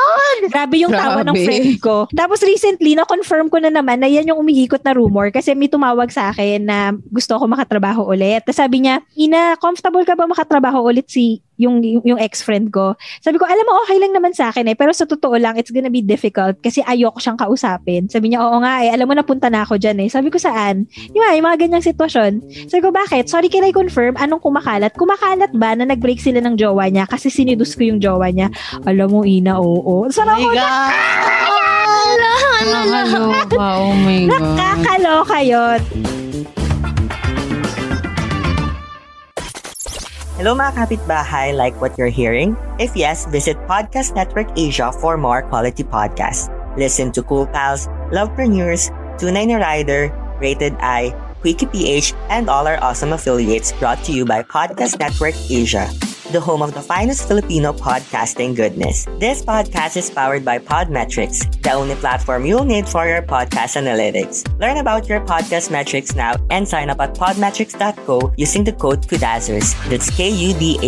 grabe 0.51 0.75
yung 0.81 0.91
tawa 0.91 1.21
ng 1.23 1.35
Grabe. 1.35 1.45
friend 1.45 1.71
ko. 1.79 1.95
Tapos 2.11 2.41
recently, 2.43 2.97
na-confirm 2.97 3.47
ko 3.47 3.61
na 3.61 3.71
naman 3.71 4.01
na 4.01 4.09
yan 4.09 4.27
yung 4.27 4.41
umiikot 4.41 4.81
na 4.83 4.97
rumor 4.97 5.31
kasi 5.31 5.53
may 5.55 5.71
tumawag 5.71 6.11
sa 6.11 6.33
akin 6.33 6.65
na 6.65 6.91
gusto 7.19 7.35
ko 7.35 7.51
makatrabaho 7.51 8.07
ulit. 8.07 8.47
Tapos 8.47 8.63
sabi 8.63 8.87
niya, 8.87 9.03
Ina, 9.19 9.59
comfortable 9.59 10.07
ka 10.07 10.15
ba 10.15 10.23
makatrabaho 10.23 10.87
ulit 10.87 11.11
si 11.11 11.43
yung, 11.59 11.83
yung, 11.83 12.15
yung 12.15 12.19
ex-friend 12.23 12.71
ko? 12.71 12.95
Sabi 13.19 13.35
ko, 13.35 13.43
alam 13.43 13.67
mo, 13.67 13.83
okay 13.83 13.99
lang 13.99 14.15
naman 14.15 14.31
sa 14.31 14.47
akin 14.47 14.71
eh. 14.71 14.79
Pero 14.79 14.95
sa 14.95 15.03
totoo 15.03 15.35
lang, 15.35 15.59
it's 15.59 15.75
gonna 15.75 15.91
be 15.91 15.99
difficult 15.99 16.55
kasi 16.63 16.79
ayoko 16.87 17.19
siyang 17.19 17.35
kausapin. 17.35 18.07
Sabi 18.07 18.31
niya, 18.31 18.39
oo 18.47 18.63
nga 18.63 18.87
eh. 18.87 18.95
Alam 18.95 19.11
mo, 19.11 19.13
napunta 19.19 19.51
na 19.51 19.67
ako 19.67 19.75
dyan 19.75 19.99
eh. 19.99 20.07
Sabi 20.07 20.31
ko, 20.31 20.39
saan? 20.39 20.87
Yung, 21.11 21.19
nga, 21.19 21.35
yung 21.35 21.45
mga 21.51 21.59
ganyang 21.67 21.83
sitwasyon. 21.83 22.31
Sabi 22.71 22.79
ko, 22.79 22.95
bakit? 22.95 23.27
Sorry, 23.27 23.51
can 23.51 23.67
I 23.67 23.75
confirm? 23.75 24.15
Anong 24.15 24.39
kumakalat? 24.39 24.95
Kumakalat 24.95 25.51
ba 25.51 25.75
na 25.75 25.83
nag-break 25.83 26.23
sila 26.23 26.39
ng 26.39 26.55
jowa 26.55 26.87
niya 26.87 27.03
kasi 27.11 27.27
sinidus 27.27 27.75
ko 27.75 27.83
yung 27.83 27.99
jowa 27.99 28.31
niya? 28.31 28.47
Alam 28.87 29.11
mo, 29.11 29.21
Ina, 29.27 29.59
oo. 29.59 30.07
So, 30.15 30.23
Oh 30.23 30.31
my 30.31 30.55
God! 30.55 30.95
Nakakaloka. 32.69 33.55
Oh 33.59 33.91
my 33.95 34.19
God. 34.27 34.31
Nakakaloka 34.31 35.37
yun. 35.43 36.18
Hello 40.39 40.55
mga 40.55 40.87
kapitbahay, 40.87 41.51
like 41.51 41.75
what 41.83 41.99
you're 41.99 42.07
hearing? 42.07 42.55
If 42.79 42.95
yes, 42.95 43.27
visit 43.27 43.59
Podcast 43.67 44.15
Network 44.15 44.47
Asia 44.55 44.87
for 44.87 45.19
more 45.19 45.43
quality 45.43 45.83
podcasts. 45.83 46.47
Listen 46.79 47.11
to 47.11 47.19
Cool 47.27 47.43
Pals, 47.43 47.91
Lovepreneurs, 48.15 48.87
Tunay 49.19 49.51
na 49.51 49.59
Rider, 49.59 50.07
Rated 50.39 50.79
I, 50.79 51.11
Quickie 51.43 51.67
PH, 51.67 52.15
and 52.31 52.47
all 52.47 52.63
our 52.71 52.79
awesome 52.79 53.11
affiliates 53.11 53.75
brought 53.83 53.99
to 54.07 54.15
you 54.15 54.23
by 54.23 54.39
Podcast 54.39 54.95
Network 54.95 55.35
Asia, 55.51 55.91
the 56.31 56.39
home 56.39 56.61
of 56.61 56.73
the 56.73 56.81
finest 56.81 57.27
Filipino 57.27 57.73
podcasting 57.73 58.55
goodness. 58.55 59.05
This 59.17 59.41
podcast 59.41 59.97
is 59.97 60.09
powered 60.09 60.45
by 60.45 60.59
Podmetrics, 60.59 61.49
the 61.61 61.73
only 61.73 61.95
platform 61.95 62.45
you'll 62.45 62.65
need 62.65 62.87
for 62.87 63.07
your 63.07 63.21
podcast 63.21 63.75
analytics. 63.77 64.45
Learn 64.59 64.77
about 64.77 65.09
your 65.09 65.21
podcast 65.25 65.71
metrics 65.71 66.15
now 66.15 66.35
and 66.49 66.67
sign 66.67 66.89
up 66.89 66.99
at 67.01 67.15
podmetrics.co 67.15 68.33
using 68.37 68.63
the 68.63 68.73
code 68.73 69.01
KUDAZERS. 69.07 69.73
That's 69.89 70.09
K-U-D-A-Z-Z-E-R-S. 70.13 70.79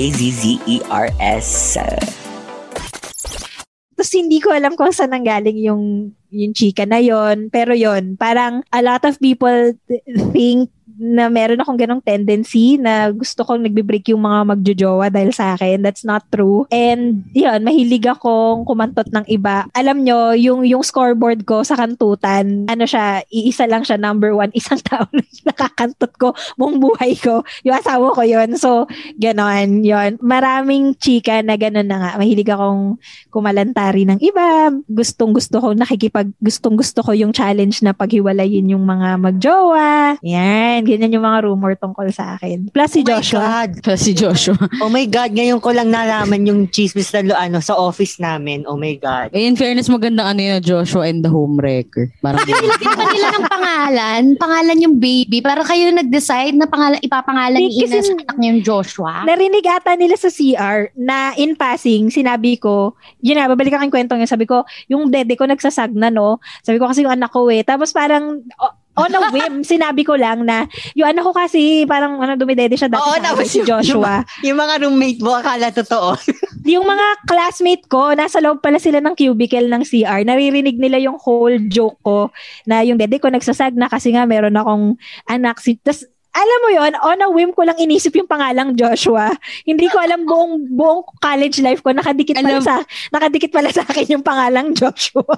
Tapos 4.01 4.17
hindi 4.17 4.41
ko 4.41 4.49
alam 4.49 4.73
kung 4.73 4.89
saan 4.89 5.13
nanggaling 5.13 5.61
yung 5.61 6.13
yung 6.33 6.53
chika 6.57 6.89
na 6.89 6.97
yon 6.97 7.53
pero 7.53 7.75
yon 7.75 8.17
parang 8.17 8.65
a 8.73 8.81
lot 8.81 9.05
of 9.05 9.19
people 9.21 9.77
th- 9.85 10.01
think 10.33 10.73
na 11.01 11.33
meron 11.33 11.57
akong 11.57 11.81
ganong 11.81 12.05
tendency 12.05 12.77
na 12.77 13.09
gusto 13.09 13.41
kong 13.41 13.65
nagbe-break 13.65 14.13
yung 14.13 14.21
mga 14.21 14.53
magjojowa 14.53 15.09
dahil 15.09 15.33
sa 15.33 15.57
akin. 15.57 15.81
That's 15.81 16.05
not 16.05 16.29
true. 16.29 16.69
And 16.69 17.25
yun, 17.33 17.65
mahilig 17.65 18.05
akong 18.05 18.69
kumantot 18.69 19.09
ng 19.09 19.25
iba. 19.25 19.65
Alam 19.73 20.05
nyo, 20.05 20.37
yung, 20.37 20.61
yung 20.61 20.85
scoreboard 20.85 21.41
ko 21.49 21.65
sa 21.65 21.73
kantutan, 21.73 22.69
ano 22.69 22.85
siya, 22.85 23.25
iisa 23.33 23.65
lang 23.65 23.81
siya, 23.81 23.97
number 23.97 24.37
one. 24.37 24.53
Isang 24.61 24.77
tao 24.85 25.09
lang 25.09 25.25
nakakantot 25.41 26.13
ko 26.21 26.37
buong 26.53 26.77
buhay 26.77 27.17
ko. 27.17 27.41
Yung 27.65 27.81
asawa 27.81 28.13
ko 28.13 28.21
yon 28.21 28.53
So, 28.53 28.85
ganon, 29.17 29.81
yon 29.81 30.21
Maraming 30.21 30.93
chika 31.01 31.41
na 31.41 31.57
ganon 31.57 31.89
na 31.89 31.97
nga. 31.97 32.11
Mahilig 32.21 32.53
akong 32.53 33.01
kumalantari 33.33 34.05
ng 34.05 34.21
iba. 34.21 34.69
Gustong 34.85 35.33
gusto 35.33 35.57
ko 35.57 35.73
nakikipag, 35.73 36.29
gustong 36.37 36.77
gusto 36.77 37.01
ko 37.01 37.17
yung 37.17 37.33
challenge 37.33 37.81
na 37.81 37.97
paghiwalayin 37.97 38.69
yung 38.69 38.85
mga 38.85 39.17
magjowa. 39.17 40.21
Yan, 40.21 40.85
ganyan 40.91 41.13
yung 41.13 41.23
mga 41.23 41.45
rumor 41.45 41.71
tungkol 41.73 42.11
sa 42.11 42.35
akin. 42.35 42.67
Plus 42.67 42.91
si 42.91 43.01
Oh 43.01 43.07
Joshua. 43.09 43.39
God. 43.39 43.71
Pa 43.79 43.95
si 43.95 44.11
Joshua. 44.11 44.59
Oh 44.77 44.87
my 44.87 45.05
God, 45.05 45.31
ngayon 45.31 45.57
ko 45.57 45.71
lang 45.71 45.87
nalaman 45.87 46.43
yung 46.43 46.67
chismis 46.67 47.07
na 47.11 47.23
lo- 47.23 47.39
ano, 47.39 47.57
sa 47.57 47.73
office 47.73 48.19
namin. 48.19 48.65
Oh 48.65 48.75
my 48.75 48.95
God. 48.95 49.31
Eh, 49.31 49.43
in 49.43 49.55
fairness, 49.55 49.87
maganda 49.87 50.23
ano 50.23 50.37
yun, 50.37 50.59
Joshua 50.59 51.07
and 51.07 51.21
the 51.21 51.29
Homewrecker. 51.29 52.11
Parang 52.19 52.43
Nilagyan 52.43 52.91
pa 52.91 53.05
nila 53.07 53.27
ng 53.31 53.45
pangalan. 53.47 54.21
Pangalan 54.35 54.77
yung 54.79 54.95
baby. 54.97 55.39
Para 55.39 55.63
kayo 55.63 55.87
nag-decide 55.89 56.53
na 56.53 56.65
pangalan, 56.65 56.99
ipapangalan 56.99 57.55
ni 57.57 57.71
Ina 57.79 57.97
sa 57.97 58.11
anak 58.11 58.35
niya 58.35 58.49
yung 58.49 58.61
Joshua. 58.61 59.23
Narinig 59.23 59.63
ata 59.63 59.95
nila 59.95 60.13
sa 60.13 60.27
CR 60.27 60.91
na 60.93 61.31
in 61.35 61.55
passing, 61.55 62.09
sinabi 62.09 62.57
ko, 62.57 62.93
yun 63.19 63.37
na, 63.37 63.47
babalik 63.47 63.71
ako 63.71 63.83
yung 63.83 63.95
kwento 63.95 64.13
niya. 64.13 64.27
Sabi 64.27 64.43
ko, 64.43 64.61
yung 64.87 65.07
dede 65.07 65.33
ko 65.33 65.45
nagsasagna, 65.45 66.09
no? 66.09 66.37
Sabi 66.59 66.75
ko 66.75 66.85
kasi 66.85 67.01
yung 67.01 67.13
anak 67.13 67.29
ko 67.29 67.47
eh. 67.47 67.61
Tapos 67.61 67.91
parang, 67.91 68.41
o- 68.57 68.75
on 68.97 69.11
a 69.11 69.31
whim, 69.31 69.63
sinabi 69.63 70.03
ko 70.03 70.19
lang 70.19 70.43
na, 70.43 70.67
yung 70.93 71.07
anak 71.07 71.23
ko 71.23 71.31
kasi, 71.31 71.87
parang 71.87 72.19
ano, 72.19 72.35
dumidede 72.35 72.75
siya 72.75 72.91
dati 72.91 72.99
Oo, 72.99 73.15
sa 73.17 73.31
akin, 73.31 73.47
si 73.47 73.59
yung- 73.63 73.69
Joshua. 73.69 74.23
Yung 74.43 74.59
mga 74.59 74.73
roommate 74.83 75.21
mo, 75.23 75.31
akala 75.35 75.71
totoo. 75.71 76.19
yung 76.73 76.83
mga 76.83 77.07
classmate 77.23 77.85
ko, 77.87 78.11
nasa 78.11 78.43
loob 78.43 78.59
pala 78.59 78.77
sila 78.77 78.99
ng 78.99 79.15
cubicle 79.15 79.71
ng 79.71 79.83
CR, 79.87 80.27
naririnig 80.27 80.75
nila 80.75 80.99
yung 80.99 81.15
whole 81.15 81.55
joke 81.71 81.99
ko 82.03 82.29
na 82.67 82.83
yung 82.83 82.99
dede 82.99 83.17
ko 83.17 83.31
nagsasag 83.31 83.73
na 83.79 83.87
kasi 83.87 84.11
nga 84.11 84.27
meron 84.27 84.59
akong 84.59 84.99
anak. 85.25 85.63
Si, 85.63 85.79
tas, 85.79 86.03
alam 86.31 86.59
mo 86.59 86.69
yon 86.71 86.93
on 86.97 87.19
a 87.19 87.27
whim 87.27 87.51
ko 87.51 87.61
lang 87.61 87.75
inisip 87.75 88.11
yung 88.13 88.25
pangalang 88.25 88.73
Joshua. 88.73 89.35
Hindi 89.61 89.85
ko 89.85 89.99
alam 89.99 90.23
buong 90.23 90.67
buong 90.69 91.03
college 91.17 91.59
life 91.59 91.79
ko 91.79 91.91
nakadikit 91.91 92.35
pala 92.35 92.55
Alam- 92.55 92.63
sa 92.63 92.75
nakadikit 93.09 93.51
pala 93.51 93.67
sa 93.67 93.83
akin 93.83 94.07
yung 94.09 94.23
pangalang 94.23 94.71
Joshua. 94.79 95.35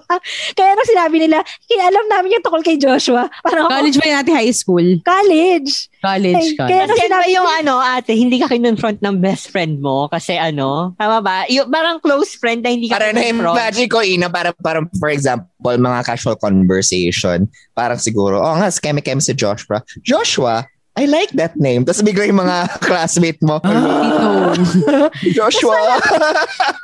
Kaya 0.53 0.69
nung 0.71 0.86
sinabi 0.88 1.17
nila, 1.19 1.41
"Kaya 1.65 1.89
alam 1.89 2.06
namin 2.08 2.38
yung 2.38 2.45
tukol 2.45 2.62
kay 2.62 2.77
Joshua." 2.77 3.25
Parang 3.41 3.65
ako, 3.65 3.73
college 3.75 3.97
ba 3.97 4.08
natin 4.13 4.34
high 4.34 4.53
school? 4.53 4.86
college. 5.01 5.89
College, 5.97 6.36
Ay, 6.36 6.53
college. 6.53 6.67
kaya 6.67 6.82
nung 6.84 6.91
Kasi 6.93 6.99
ba 7.01 7.08
sinabi 7.10 7.29
yung 7.32 7.49
ano, 7.49 7.73
ate, 7.79 8.12
hindi 8.12 8.36
ka 8.36 8.51
kinonfront 8.51 8.99
ng 8.99 9.15
best 9.17 9.47
friend 9.49 9.79
mo 9.79 10.12
kasi 10.12 10.36
ano, 10.36 10.91
tama 10.93 11.23
ba? 11.23 11.47
Yung 11.47 11.71
parang 11.71 11.97
close 11.97 12.36
friend 12.36 12.60
na 12.60 12.69
hindi 12.69 12.91
ka 12.91 12.99
Para 12.99 13.15
kinonfront. 13.15 13.56
na-imagine 13.56 13.88
ko, 13.88 14.03
Ina, 14.03 14.27
para, 14.27 14.51
para, 14.51 14.84
for 14.93 15.08
example, 15.08 15.47
mga 15.63 16.03
casual 16.03 16.36
conversation, 16.36 17.47
parang 17.71 17.95
siguro, 17.95 18.38
oh 18.38 18.51
nga, 18.53 18.67
keme-keme 18.69 19.23
si 19.23 19.32
Joshua. 19.32 19.79
Joshua, 20.03 20.67
I 20.93 21.10
like 21.10 21.34
that 21.41 21.58
name. 21.58 21.89
Tapos 21.89 22.06
bigla 22.06 22.29
yung 22.29 22.38
mga 22.45 22.69
classmate 22.86 23.41
mo, 23.41 23.58
Ito. 23.58 24.53
Joshua. 25.38 25.97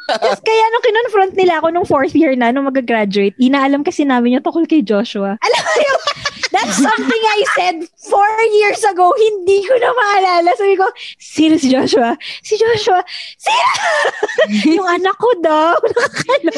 Tapos 0.09 0.41
kaya 0.41 0.63
nung 0.73 0.85
kinonfront 0.85 1.33
nila 1.37 1.61
ako 1.61 1.67
nung 1.69 1.85
fourth 1.85 2.17
year 2.17 2.33
na, 2.33 2.49
nung 2.49 2.65
mag-graduate, 2.65 3.37
inaalam 3.37 3.85
kasi 3.85 4.09
namin 4.09 4.37
yung 4.37 4.45
tukol 4.45 4.65
kay 4.65 4.81
Joshua. 4.81 5.37
Alam 5.37 5.61
mo 5.61 5.73
yung, 5.77 6.01
that's 6.57 6.81
something 6.81 7.23
I 7.37 7.39
said 7.53 7.75
four 8.09 8.33
years 8.57 8.81
ago, 8.81 9.13
hindi 9.13 9.61
ko 9.69 9.77
na 9.77 9.93
maalala. 9.93 10.57
Sabi 10.57 10.73
ko, 10.73 10.89
sino 11.21 11.61
si 11.61 11.69
Joshua? 11.69 12.17
Si 12.41 12.57
Joshua, 12.57 13.05
sino? 13.37 13.73
yung 14.73 14.89
anak 14.89 15.21
ko 15.21 15.29
daw. 15.45 15.77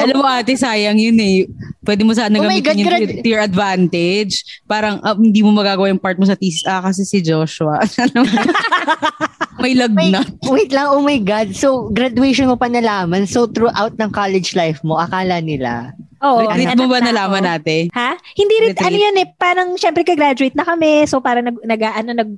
Alam 0.00 0.16
mo 0.16 0.24
ate, 0.24 0.56
sayang 0.56 0.96
yun 0.96 1.20
eh. 1.20 1.44
Pwede 1.82 2.06
mo 2.06 2.14
sana 2.14 2.38
Oh 2.38 2.46
gamitin 2.46 2.62
God, 2.62 2.78
yung 2.78 2.88
grad- 2.88 3.22
to 3.22 3.28
your 3.28 3.42
advantage. 3.42 4.34
Parang 4.70 5.02
ah, 5.02 5.18
hindi 5.18 5.42
mo 5.42 5.50
magagawa 5.50 5.90
yung 5.90 5.98
part 5.98 6.14
mo 6.14 6.22
sa 6.22 6.38
thesis. 6.38 6.62
Ah, 6.62 6.78
kasi 6.78 7.02
si 7.02 7.18
Joshua. 7.18 7.82
May 9.62 9.74
Wait, 9.76 9.82
lagnat. 9.82 10.26
wait 10.48 10.70
lang, 10.74 10.90
oh 10.90 11.04
my 11.04 11.22
God. 11.22 11.54
So, 11.54 11.86
graduation 11.92 12.50
mo 12.50 12.58
pa 12.58 12.66
nalaman. 12.66 13.30
So, 13.30 13.46
throughout 13.46 13.94
ng 13.94 14.10
college 14.10 14.58
life 14.58 14.82
mo, 14.82 14.98
akala 14.98 15.38
nila. 15.38 15.94
Oo. 16.22 16.46
Retreat 16.46 16.70
anak 16.70 16.78
mo 16.78 16.86
ba 16.86 16.98
na 17.02 17.10
nalaman 17.10 17.42
natin? 17.42 17.90
Ha? 17.90 18.14
Hindi 18.38 18.54
rin, 18.62 18.70
ano 18.78 18.96
yan 18.96 19.16
eh, 19.18 19.28
parang 19.34 19.74
syempre 19.74 20.06
ka-graduate 20.06 20.54
na 20.54 20.62
kami, 20.62 21.02
so 21.10 21.18
parang 21.18 21.50
nag, 21.50 21.58
nag 21.66 21.82
ano, 21.82 22.10
nag, 22.14 22.30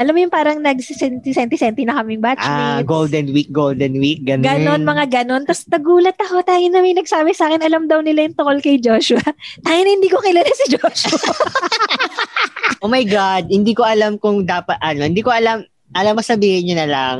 alam 0.00 0.12
mo 0.16 0.18
yung 0.24 0.32
parang 0.32 0.56
nagsisenti-senti 0.64 1.84
na 1.84 2.00
kaming 2.00 2.24
Ah, 2.24 2.32
batchmates. 2.32 2.88
Golden 2.88 3.26
Week, 3.36 3.52
Golden 3.52 3.94
Week, 4.00 4.24
ganun. 4.24 4.48
Ganon, 4.48 4.80
mga 4.82 5.04
ganon. 5.12 5.44
Tapos 5.44 5.68
nagulat 5.68 6.16
ako, 6.16 6.40
tayo 6.40 6.64
na 6.72 6.80
may 6.80 6.96
nagsabi 6.96 7.36
sa 7.36 7.52
akin, 7.52 7.60
alam 7.60 7.84
daw 7.84 8.00
nila 8.00 8.24
yung 8.24 8.36
tukol 8.36 8.58
kay 8.64 8.80
Joshua. 8.80 9.20
Tayo 9.66 9.80
na 9.84 9.90
hindi 9.92 10.08
ko 10.08 10.18
kilala 10.24 10.48
si 10.48 10.66
Joshua. 10.72 11.20
Oh 12.78 12.86
my 12.86 13.02
God, 13.02 13.50
hindi 13.50 13.74
ko 13.74 13.82
alam 13.82 14.22
kung 14.22 14.46
dapat, 14.46 14.78
ano, 14.78 15.02
hindi 15.02 15.18
ko 15.18 15.34
alam, 15.34 15.66
alam 15.98 16.14
mo 16.14 16.22
sabihin 16.22 16.62
nyo 16.70 16.76
na 16.78 16.86
lang, 16.86 17.16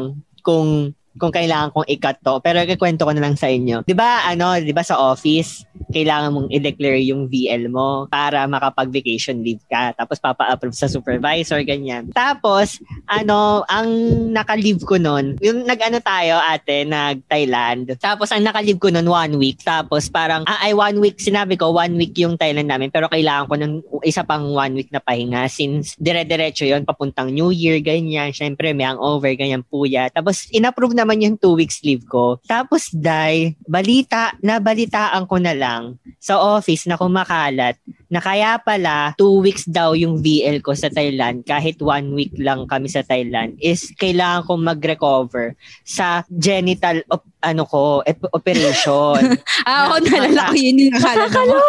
kung 0.47 0.95
kung 1.19 1.35
kailangan 1.35 1.75
kong 1.75 1.89
i-cut 1.91 2.19
to. 2.23 2.39
Pero 2.41 2.63
ikikwento 2.63 3.05
ko 3.05 3.13
na 3.13 3.23
lang 3.27 3.37
sa 3.37 3.51
inyo. 3.51 3.85
'Di 3.85 3.95
ba 3.99 4.25
ano, 4.25 4.57
'di 4.57 4.73
ba 4.73 4.87
sa 4.87 4.97
office, 4.97 5.67
kailangan 5.91 6.33
mong 6.35 6.49
i-declare 6.53 7.01
yung 7.03 7.27
VL 7.27 7.69
mo 7.73 8.07
para 8.11 8.45
makapag-vacation 8.45 9.41
leave 9.41 9.63
ka. 9.67 9.97
Tapos 9.97 10.21
papa-approve 10.21 10.77
sa 10.77 10.91
supervisor, 10.91 11.63
ganyan. 11.65 12.13
Tapos, 12.13 12.79
ano, 13.09 13.65
ang 13.67 13.89
naka-leave 14.31 14.85
ko 14.85 15.01
nun, 15.01 15.41
yung 15.41 15.65
nag-ano 15.65 15.99
tayo 16.05 16.37
ate, 16.39 16.85
nag-Thailand. 16.85 17.97
Tapos, 17.97 18.29
ang 18.31 18.45
naka-leave 18.45 18.81
ko 18.81 18.93
nun 18.93 19.09
one 19.09 19.35
week. 19.41 19.65
Tapos, 19.65 20.13
parang, 20.13 20.45
ah, 20.45 20.61
ay 20.63 20.77
one 20.77 21.01
week, 21.01 21.17
sinabi 21.19 21.57
ko, 21.57 21.73
one 21.73 21.97
week 21.97 22.13
yung 22.21 22.37
Thailand 22.37 22.69
namin. 22.69 22.93
Pero 22.93 23.09
kailangan 23.09 23.49
ko 23.49 23.55
nun 23.57 23.73
isa 24.05 24.23
pang 24.23 24.53
one 24.53 24.77
week 24.77 24.93
na 24.93 25.01
pahinga 25.01 25.49
since 25.49 25.97
dire-diretso 25.97 26.69
yon 26.69 26.85
papuntang 26.85 27.33
New 27.33 27.51
Year, 27.51 27.81
ganyan. 27.81 28.31
Siyempre, 28.37 28.77
may 28.77 28.85
hangover, 28.85 29.33
ganyan, 29.35 29.65
puya. 29.65 30.13
Tapos, 30.13 30.47
in-approve 30.53 30.93
naman 31.09 31.25
yung 31.25 31.41
two 31.41 31.57
weeks 31.57 31.81
leave 31.81 32.05
ko. 32.05 32.37
Tapos, 32.45 32.93
dai, 32.93 33.57
balita, 33.65 34.37
nabalitaan 34.45 35.25
ko 35.25 35.41
na 35.41 35.57
lang 35.57 35.97
sa 36.21 36.37
office 36.37 36.85
na 36.85 37.01
kumakalat 37.01 37.81
na 38.09 38.21
kaya 38.21 38.57
pala 38.61 39.13
two 39.21 39.45
weeks 39.45 39.69
daw 39.69 39.93
yung 39.93 40.21
VL 40.21 40.65
ko 40.65 40.73
sa 40.73 40.89
Thailand 40.89 41.45
kahit 41.45 41.77
one 41.85 42.17
week 42.17 42.33
lang 42.41 42.65
kami 42.65 42.89
sa 42.89 43.05
Thailand 43.05 43.61
is 43.61 43.93
kailangan 44.01 44.49
kong 44.49 44.65
mag-recover 44.65 45.53
sa 45.85 46.25
genital 46.33 47.05
op- 47.13 47.29
ano 47.45 47.69
ko 47.69 48.01
ep- 48.03 48.33
operation 48.33 49.37
Ah, 49.69 49.87
ako 49.93 50.09
nalala 50.09 50.51
ko 50.51 50.57
yun 50.57 50.89
yung 50.89 50.97
akala 50.97 51.29
mo. 51.31 51.61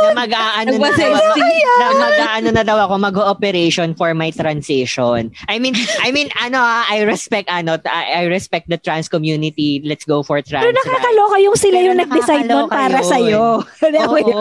na 0.00 0.10
mag-aano 0.16 0.72
na, 0.78 1.86
mag-aano 1.92 2.48
na 2.54 2.62
daw 2.64 2.78
ako 2.86 2.94
mag-operation 2.96 3.92
for 3.98 4.14
my 4.14 4.30
transition. 4.32 5.28
I 5.50 5.58
mean, 5.58 5.74
I 6.00 6.14
mean 6.14 6.30
ano 6.38 6.62
ah, 6.62 6.86
I 6.86 7.02
respect 7.04 7.50
ano, 7.50 7.76
I 7.84 8.30
respect 8.30 8.70
the 8.70 8.79
trans 8.80 9.06
community. 9.06 9.84
Let's 9.84 10.08
go 10.08 10.24
for 10.24 10.40
trans. 10.40 10.64
Pero 10.64 10.74
nakakaloka 10.74 11.36
yung 11.40 11.56
sila 11.56 11.76
Pero 11.78 11.86
yung 11.86 11.98
nag-decide 12.00 12.46
nun 12.48 12.66
para 12.66 12.98
yun. 12.98 13.08
sa'yo. 13.08 13.44
Oo. 14.10 14.38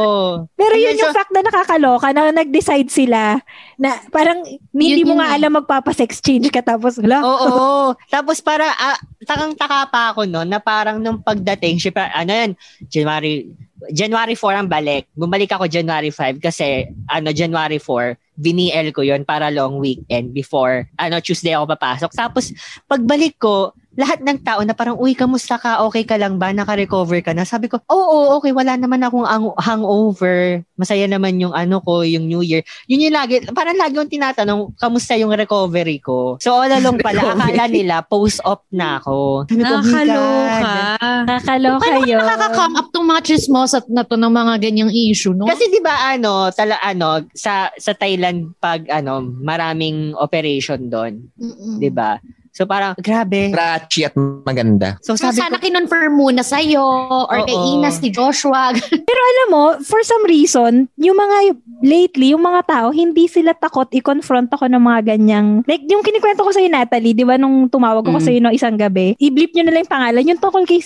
Pero 0.56 0.74
yun 0.76 0.96
Ayun, 0.96 1.02
yung 1.04 1.12
so- 1.12 1.18
fact 1.20 1.32
na 1.36 1.44
nakakaloka 1.44 2.08
na 2.16 2.32
nag-decide 2.32 2.90
sila 2.90 3.38
na 3.80 3.90
parang 4.12 4.44
hindi 4.74 5.04
Yun 5.04 5.14
mo 5.14 5.14
nga 5.20 5.36
alam 5.36 5.52
magpapa-sex 5.60 6.20
change 6.24 6.50
ka 6.50 6.64
tapos 6.64 7.00
wala. 7.00 7.24
Oo. 7.24 7.94
Tapos 8.14 8.42
para, 8.44 8.66
ah, 8.66 9.00
takang-taka 9.24 9.88
pa 9.92 10.02
ako 10.12 10.26
no, 10.26 10.44
na 10.44 10.58
parang 10.60 10.98
nung 11.00 11.22
pagdating, 11.22 11.80
syempre, 11.80 12.04
ano 12.12 12.32
yan, 12.32 12.52
January, 12.90 13.48
January 13.94 14.36
4 14.36 14.60
ang 14.60 14.70
balik. 14.70 15.08
Bumalik 15.16 15.52
ako 15.56 15.70
January 15.72 16.12
5 16.12 16.40
kasi, 16.44 16.90
ano, 17.08 17.32
January 17.32 17.80
4, 17.80 18.20
biniel 18.40 18.96
ko 18.96 19.04
yon 19.04 19.28
para 19.28 19.52
long 19.52 19.80
weekend 19.80 20.32
before, 20.32 20.88
ano, 20.96 21.20
Tuesday 21.20 21.56
ako 21.56 21.76
papasok. 21.76 22.12
Tapos, 22.16 22.52
pagbalik 22.88 23.36
ko, 23.40 23.76
lahat 24.00 24.24
ng 24.24 24.39
tao 24.39 24.64
na 24.64 24.72
parang, 24.72 24.95
uy, 24.95 25.12
kamusta 25.12 25.60
ka? 25.60 25.84
Okay 25.86 26.08
ka 26.08 26.16
lang 26.16 26.39
ba? 26.39 26.56
Naka-recover 26.56 27.20
ka 27.20 27.36
na? 27.36 27.43
Sabi 27.43 27.68
ko, 27.68 27.84
oo, 27.86 28.39
okay, 28.39 28.56
wala 28.56 28.80
naman 28.80 29.04
akong 29.04 29.28
ang- 29.28 29.58
hangover. 29.60 30.64
Masaya 30.80 31.04
naman 31.04 31.36
yung 31.36 31.52
ano 31.52 31.84
ko, 31.84 32.08
yung 32.08 32.24
New 32.24 32.39
Year. 32.39 32.64
Yun 32.88 33.12
yung 33.12 33.16
lagi, 33.16 33.43
parang 33.52 33.76
lagi 33.76 34.00
yung 34.00 34.08
tinatanong, 34.08 34.72
kamusta 34.80 35.20
yung 35.20 35.36
recovery 35.36 36.00
ko? 36.00 36.39
So, 36.39 36.56
all 36.56 36.72
along 36.72 37.04
pala, 37.04 37.20
akala 37.36 37.68
nila, 37.68 38.00
post-op 38.02 38.64
na 38.72 39.04
ako. 39.04 39.43
Sabi 39.52 39.60
ko, 39.60 39.68
"Oh 39.68 39.84
Nakakaloka. 39.84 40.72
God." 40.95 41.24
Nakakaloka 41.28 41.84
Paano 41.84 42.00
yun. 42.08 42.20
nakaka-come 42.24 42.76
up 42.80 42.88
tong 42.89 43.08
mga 43.08 43.22
chismosat 43.26 43.86
na 43.91 44.08
to 44.08 44.16
ng 44.16 44.32
mga 44.32 44.54
ganyang 44.64 44.91
issue, 44.93 45.36
no? 45.36 45.43
Kasi 45.43 45.68
'di 45.68 45.82
ba 45.84 46.16
ano, 46.16 46.47
tala 46.54 46.80
ano 46.80 47.28
sa 47.36 47.68
sa 47.76 47.91
Thailand 47.91 48.56
pag 48.58 48.88
ano, 48.88 49.20
maraming 49.20 50.16
operation 50.16 50.88
doon. 50.88 51.28
'di 51.76 51.91
ba? 51.91 52.16
So 52.60 52.68
parang 52.68 52.91
grabe. 52.99 53.55
Ratchy 53.55 54.03
at 54.03 54.12
maganda. 54.43 54.99
So 54.99 55.16
So, 55.16 55.32
sabi 55.32 55.39
sana 55.39 55.55
ko, 55.55 55.64
kinonfirm 55.64 56.12
muna 56.20 56.43
sa'yo 56.43 56.84
or 57.32 57.39
kay 57.47 57.55
Oo. 57.55 57.80
Inas 57.80 58.03
ni 58.03 58.12
Joshua. 58.12 58.76
alam 59.30 59.47
mo, 59.47 59.80
for 59.80 60.03
some 60.03 60.28
reason, 60.28 60.91
yung 60.99 61.16
mga 61.16 61.55
lately, 61.80 62.36
yung 62.36 62.43
mga 62.43 62.68
tao, 62.68 62.88
hindi 62.91 63.32
sila 63.32 63.55
takot 63.55 63.88
i-confront 63.95 64.51
ako 64.51 64.68
ng 64.68 64.84
mga 64.84 64.99
ganyang, 65.16 65.64
like 65.72 65.88
yung 65.88 66.03
kinikwento 66.03 66.43
ko 66.43 66.51
sa'yo, 66.51 66.68
Natalie, 66.68 67.16
di 67.16 67.24
ba, 67.24 67.39
nung 67.39 67.72
tumawag 67.72 68.03
ako 68.03 68.20
Mm. 68.20 68.26
sa'yo 68.28 68.39
no 68.43 68.51
isang 68.51 68.76
gabi, 68.76 69.16
i-bleep 69.16 69.55
nyo 69.55 69.64
na 69.64 69.72
lang 69.72 69.84
yung 69.88 69.93
pangalan, 69.95 70.28
yung 70.36 70.41
tungkol 70.43 70.64
kay 70.68 70.84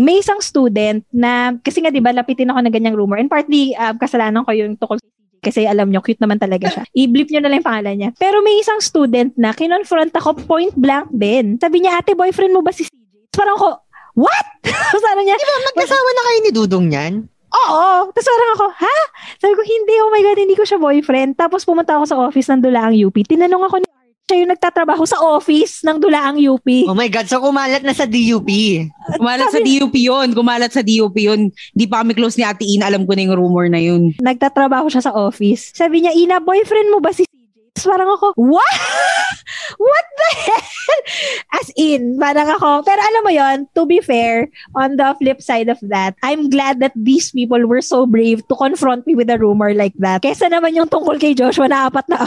may 0.00 0.24
isang 0.24 0.40
student 0.40 1.04
na, 1.12 1.52
kasi 1.60 1.84
nga 1.84 1.92
di 1.92 2.00
ba, 2.00 2.10
lapitin 2.16 2.48
ako 2.48 2.64
ng 2.64 2.72
ganyang 2.74 2.96
rumor, 2.96 3.20
and 3.20 3.28
partly, 3.28 3.76
um, 3.76 3.94
kasalanan 4.00 4.42
ko 4.42 4.50
yung 4.56 4.74
kay 4.74 4.96
CJ 4.98 5.11
kasi 5.42 5.66
alam 5.66 5.90
nyo, 5.90 5.98
cute 5.98 6.22
naman 6.22 6.38
talaga 6.38 6.70
siya. 6.70 6.86
I-bleep 7.02 7.34
nyo 7.34 7.40
na 7.42 7.48
lang 7.50 7.58
yung 7.60 7.68
pangalan 7.68 7.94
niya. 7.98 8.10
Pero 8.14 8.38
may 8.46 8.62
isang 8.62 8.78
student 8.78 9.34
na 9.34 9.50
kinonfront 9.50 10.14
ako 10.14 10.46
point 10.46 10.70
blank 10.78 11.10
din. 11.10 11.58
Sabi 11.58 11.82
niya, 11.82 11.98
ate, 11.98 12.14
boyfriend 12.14 12.54
mo 12.54 12.62
ba 12.62 12.70
si 12.70 12.86
CJ? 12.86 13.34
Parang 13.34 13.58
ako, 13.58 13.68
what? 14.22 14.46
Sabi 15.04 15.20
niya, 15.26 15.34
magkasawa 15.74 16.08
na 16.14 16.22
kayo 16.22 16.38
ni 16.38 16.50
Dudong 16.54 16.86
niyan? 16.86 17.14
Oo. 17.52 18.08
Tapos 18.14 18.28
parang 18.30 18.50
ako, 18.56 18.66
ha? 18.80 18.98
Sabi 19.42 19.52
ko, 19.58 19.62
hindi, 19.66 19.94
oh 20.00 20.10
my 20.14 20.22
God, 20.24 20.38
hindi 20.40 20.56
ko 20.56 20.64
siya 20.64 20.78
boyfriend. 20.78 21.36
Tapos 21.36 21.66
pumunta 21.66 21.98
ako 21.98 22.04
sa 22.06 22.16
office 22.22 22.48
ng 22.48 22.62
Dulaang 22.62 22.96
UP. 22.96 23.12
Tinanong 23.12 23.66
ako 23.66 23.76
ni 23.82 23.88
siya 24.32 24.48
yung 24.48 24.52
nagtatrabaho 24.56 25.04
sa 25.04 25.20
office 25.20 25.84
ng 25.84 26.00
Dulaang 26.00 26.40
UP. 26.40 26.64
Oh 26.88 26.96
my 26.96 27.12
God, 27.12 27.28
so 27.28 27.36
kumalat 27.36 27.84
na 27.84 27.92
sa 27.92 28.08
DUP. 28.08 28.48
Kumalat 29.20 29.52
sa 29.52 29.60
DUP 29.60 29.92
yun. 29.92 30.32
Kumalat 30.32 30.72
sa 30.72 30.80
DUP 30.80 31.12
yun. 31.20 31.52
Di 31.76 31.84
pa 31.84 32.00
kami 32.00 32.16
close 32.16 32.40
ni 32.40 32.48
Ate 32.48 32.64
Ina. 32.64 32.88
Alam 32.88 33.04
ko 33.04 33.12
na 33.12 33.28
yung 33.28 33.36
rumor 33.36 33.68
na 33.68 33.76
yun. 33.76 34.16
Nagtatrabaho 34.24 34.88
siya 34.88 35.04
sa 35.04 35.12
office. 35.12 35.76
Sabi 35.76 36.00
niya, 36.00 36.16
Ina, 36.16 36.40
boyfriend 36.40 36.88
mo 36.88 37.04
ba 37.04 37.12
si? 37.12 37.28
Tapos 37.72 37.88
parang 37.88 38.10
ako, 38.12 38.26
what? 38.36 38.76
what 39.80 40.06
the 40.12 40.30
hell? 40.44 40.66
As 41.56 41.68
in, 41.72 42.20
parang 42.20 42.52
ako. 42.52 42.84
Pero 42.84 43.00
alam 43.00 43.22
mo 43.24 43.32
yon 43.32 43.58
to 43.72 43.88
be 43.88 43.96
fair, 43.98 44.52
on 44.76 45.00
the 45.00 45.08
flip 45.16 45.40
side 45.40 45.72
of 45.72 45.80
that, 45.88 46.12
I'm 46.20 46.52
glad 46.52 46.84
that 46.84 46.92
these 46.92 47.32
people 47.32 47.64
were 47.64 47.80
so 47.80 48.04
brave 48.04 48.44
to 48.46 48.54
confront 48.54 49.08
me 49.08 49.16
with 49.16 49.32
a 49.32 49.40
rumor 49.40 49.72
like 49.72 49.96
that. 50.04 50.20
Kesa 50.20 50.52
naman 50.52 50.76
yung 50.76 50.84
tungkol 50.86 51.16
kay 51.16 51.32
Joshua 51.32 51.64
na 51.64 51.88
apat 51.88 52.12
na 52.12 52.20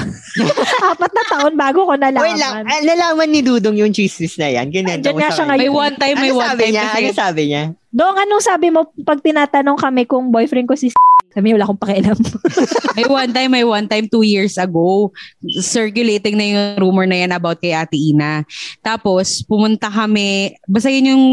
apat 0.91 1.11
na 1.13 1.23
taon 1.29 1.53
bago 1.53 1.85
ko 1.85 1.93
nalaman. 1.93 2.25
Wait 2.25 2.41
lang, 2.41 2.65
ah, 2.65 2.81
nalaman 2.81 3.29
ni 3.29 3.45
Dudong 3.45 3.77
yung 3.77 3.93
chismis 3.93 4.41
na 4.41 4.49
yan. 4.49 4.73
Ganyan. 4.73 4.97
Andyan 4.97 5.13
nga 5.13 5.29
siya 5.29 5.45
May 5.45 5.69
ngayon. 5.69 5.77
one 5.77 5.95
time, 5.95 6.15
may 6.17 6.33
Ano 6.33 6.41
one 6.41 6.49
sabi 6.49 6.61
time 6.65 6.73
niya? 6.73 6.83
kasi 6.89 6.97
Ano 6.97 7.13
sabi 7.13 7.41
niya? 7.45 7.63
Dong, 7.95 8.17
anong 8.17 8.43
sabi 8.43 8.67
mo 8.73 8.79
pag 9.05 9.21
tinatanong 9.21 9.77
kami 9.77 10.03
kung 10.03 10.27
boyfriend 10.27 10.65
ko 10.65 10.75
si 10.75 10.89
Sabi 11.35 11.51
niya, 11.51 11.59
wala 11.59 11.67
akong 11.67 11.83
pakialam. 11.83 12.17
may 12.97 13.05
one 13.11 13.31
time, 13.35 13.51
may 13.51 13.65
one 13.67 13.87
time 13.91 14.07
two 14.07 14.23
years 14.23 14.55
ago, 14.55 15.11
circulating 15.59 16.39
na 16.39 16.45
yung 16.47 16.63
rumor 16.79 17.03
na 17.03 17.27
yan 17.27 17.35
about 17.35 17.59
kay 17.59 17.75
Ate 17.75 17.99
Ina. 17.99 18.47
Tapos, 18.79 19.43
pumunta 19.43 19.91
kami, 19.91 20.55
basta 20.63 20.87
yun 20.87 21.11
yung 21.11 21.23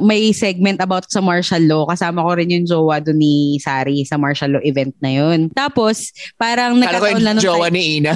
may 0.00 0.32
segment 0.32 0.80
about 0.80 1.04
sa 1.12 1.20
martial 1.20 1.60
law. 1.68 1.84
Kasama 1.84 2.24
ko 2.24 2.40
rin 2.40 2.48
yung 2.48 2.64
jowa 2.64 3.04
doon 3.04 3.20
ni 3.20 3.60
Sari 3.60 4.00
sa 4.08 4.16
martial 4.16 4.56
law 4.56 4.64
event 4.64 4.96
na 5.04 5.12
yun. 5.12 5.52
Tapos, 5.52 6.08
parang 6.40 6.80
Kala 6.80 6.96
nagkataon 6.96 7.20
lang 7.20 7.36
yung 7.36 7.44
nung 7.44 7.44
jowa 7.44 7.68
time- 7.68 7.76
ni 7.76 7.82
Ina. 8.00 8.12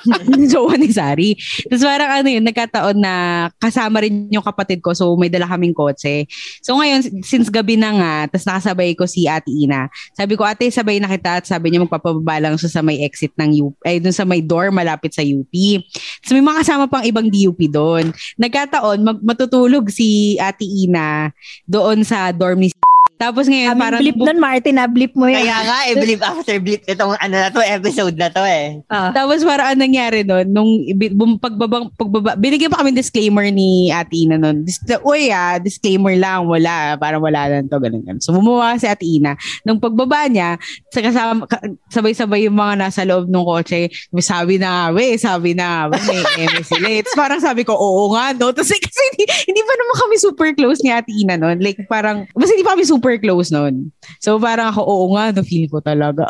jowa 0.52 0.74
ni 0.74 0.88
Sari. 0.90 1.30
Tapos 1.68 1.84
parang 1.84 2.10
ano 2.10 2.28
yun, 2.28 2.44
nagkataon 2.44 2.96
na 2.98 3.14
kasama 3.60 4.02
rin 4.02 4.28
yung 4.32 4.44
kapatid 4.44 4.80
ko. 4.80 4.96
So 4.96 5.12
may 5.16 5.28
dala 5.28 5.46
kaming 5.46 5.76
kotse. 5.76 6.26
So 6.64 6.80
ngayon, 6.80 7.22
since 7.22 7.52
gabi 7.52 7.76
na 7.76 7.90
nga, 7.94 8.14
tapos 8.32 8.46
nakasabay 8.48 8.96
ko 8.96 9.04
si 9.04 9.28
Ate 9.28 9.52
Ina. 9.52 9.92
Sabi 10.16 10.34
ko, 10.34 10.44
ate, 10.44 10.66
sabay 10.80 10.96
na 10.98 11.08
kita. 11.12 11.38
At 11.38 11.46
sabi 11.46 11.70
niya, 11.70 11.84
magpapababa 11.84 12.40
lang 12.40 12.56
siya 12.56 12.70
sa 12.72 12.80
may 12.80 13.04
exit 13.04 13.30
ng 13.36 13.50
UP. 13.70 13.76
Ay, 13.84 14.00
dun 14.00 14.16
sa 14.16 14.24
may 14.24 14.40
door, 14.40 14.72
malapit 14.72 15.12
sa 15.12 15.22
UP. 15.22 15.52
Tapos 16.24 16.32
may 16.34 16.44
mga 16.44 16.60
kasama 16.64 16.84
pang 16.88 17.04
ibang 17.04 17.28
DUP 17.28 17.60
doon. 17.70 18.10
Nagkataon, 18.40 18.98
mag- 19.04 19.22
matutulog 19.22 19.92
si 19.92 20.40
Ate 20.40 20.64
Ina 20.64 21.30
doon 21.68 22.02
sa 22.02 22.32
dorm 22.32 22.64
ni 22.64 22.72
Tapos 23.20 23.44
ngayon, 23.52 23.76
Aming 23.76 23.82
parang... 23.84 24.00
blip 24.00 24.16
nun, 24.16 24.38
Martin, 24.40 24.74
na 24.80 24.88
blip 24.88 25.12
mo 25.12 25.28
yan. 25.28 25.44
Kaya 25.44 25.58
nga, 25.60 25.78
eh, 25.92 25.94
blip 26.00 26.22
after 26.24 26.56
blip. 26.56 26.80
Itong 26.88 27.12
ano 27.20 27.34
na 27.36 27.52
to, 27.52 27.60
episode 27.60 28.16
na 28.16 28.32
to 28.32 28.40
eh. 28.40 28.80
Ah. 28.88 29.12
Tapos 29.12 29.44
parang 29.44 29.76
anong 29.76 29.84
nangyari 29.84 30.24
nun, 30.24 30.48
nung 30.48 30.70
bum, 31.12 31.36
pagbabang, 31.36 31.92
pagbaba, 32.00 32.32
binigyan 32.40 32.72
pa 32.72 32.80
kami 32.80 32.96
disclaimer 32.96 33.44
ni 33.52 33.92
Ate 33.92 34.24
Ina 34.24 34.40
nun. 34.40 34.64
Dis, 34.64 34.80
uy 35.04 35.28
ah, 35.28 35.60
disclaimer 35.60 36.16
lang, 36.16 36.48
wala, 36.48 36.96
parang 36.96 37.20
wala 37.20 37.44
lang 37.44 37.68
to, 37.68 37.76
ganun, 37.76 38.00
ganun. 38.08 38.24
So 38.24 38.32
bumuha 38.32 38.80
si 38.80 38.88
Ate 38.88 39.04
Ina. 39.04 39.36
Nung 39.68 39.76
pagbaba 39.76 40.24
niya, 40.24 40.56
sa 40.88 41.04
kasama, 41.04 41.44
ka- 41.44 41.76
sabay-sabay 41.92 42.48
yung 42.48 42.56
mga 42.56 42.88
nasa 42.88 43.04
loob 43.04 43.28
ng 43.28 43.44
kotse, 43.44 43.92
may 44.16 44.24
sabi 44.24 44.56
na 44.56 44.88
we, 44.96 45.20
sabi 45.20 45.52
na 45.52 45.92
we, 45.92 46.00
may 46.40 46.48
eh. 46.88 47.04
Tapos 47.04 47.20
parang 47.20 47.40
sabi 47.44 47.68
ko, 47.68 47.76
oo 47.76 48.16
nga, 48.16 48.32
no? 48.32 48.48
Tapos 48.48 48.72
eh, 48.72 48.80
kasi 48.80 49.00
hindi, 49.12 49.28
hindi 49.44 49.60
pa 49.60 49.72
naman 49.76 49.96
kami 50.08 50.14
super 50.16 50.48
close 50.56 50.80
ni 50.80 50.88
Ate 50.88 51.12
Ina 51.12 51.36
nun. 51.36 51.60
Like 51.60 51.84
parang, 51.84 52.24
basta 52.32 52.56
hindi 52.56 52.64
pa 52.64 52.72
kami 52.72 52.88
super 52.88 53.09
close 53.16 53.50
nun. 53.50 53.90
So 54.20 54.36
parang 54.36 54.70
ako, 54.70 54.80
oo 54.80 55.06
nga, 55.16 55.32
no, 55.32 55.42
feel 55.42 55.66
ko 55.66 55.80
talaga. 55.80 56.28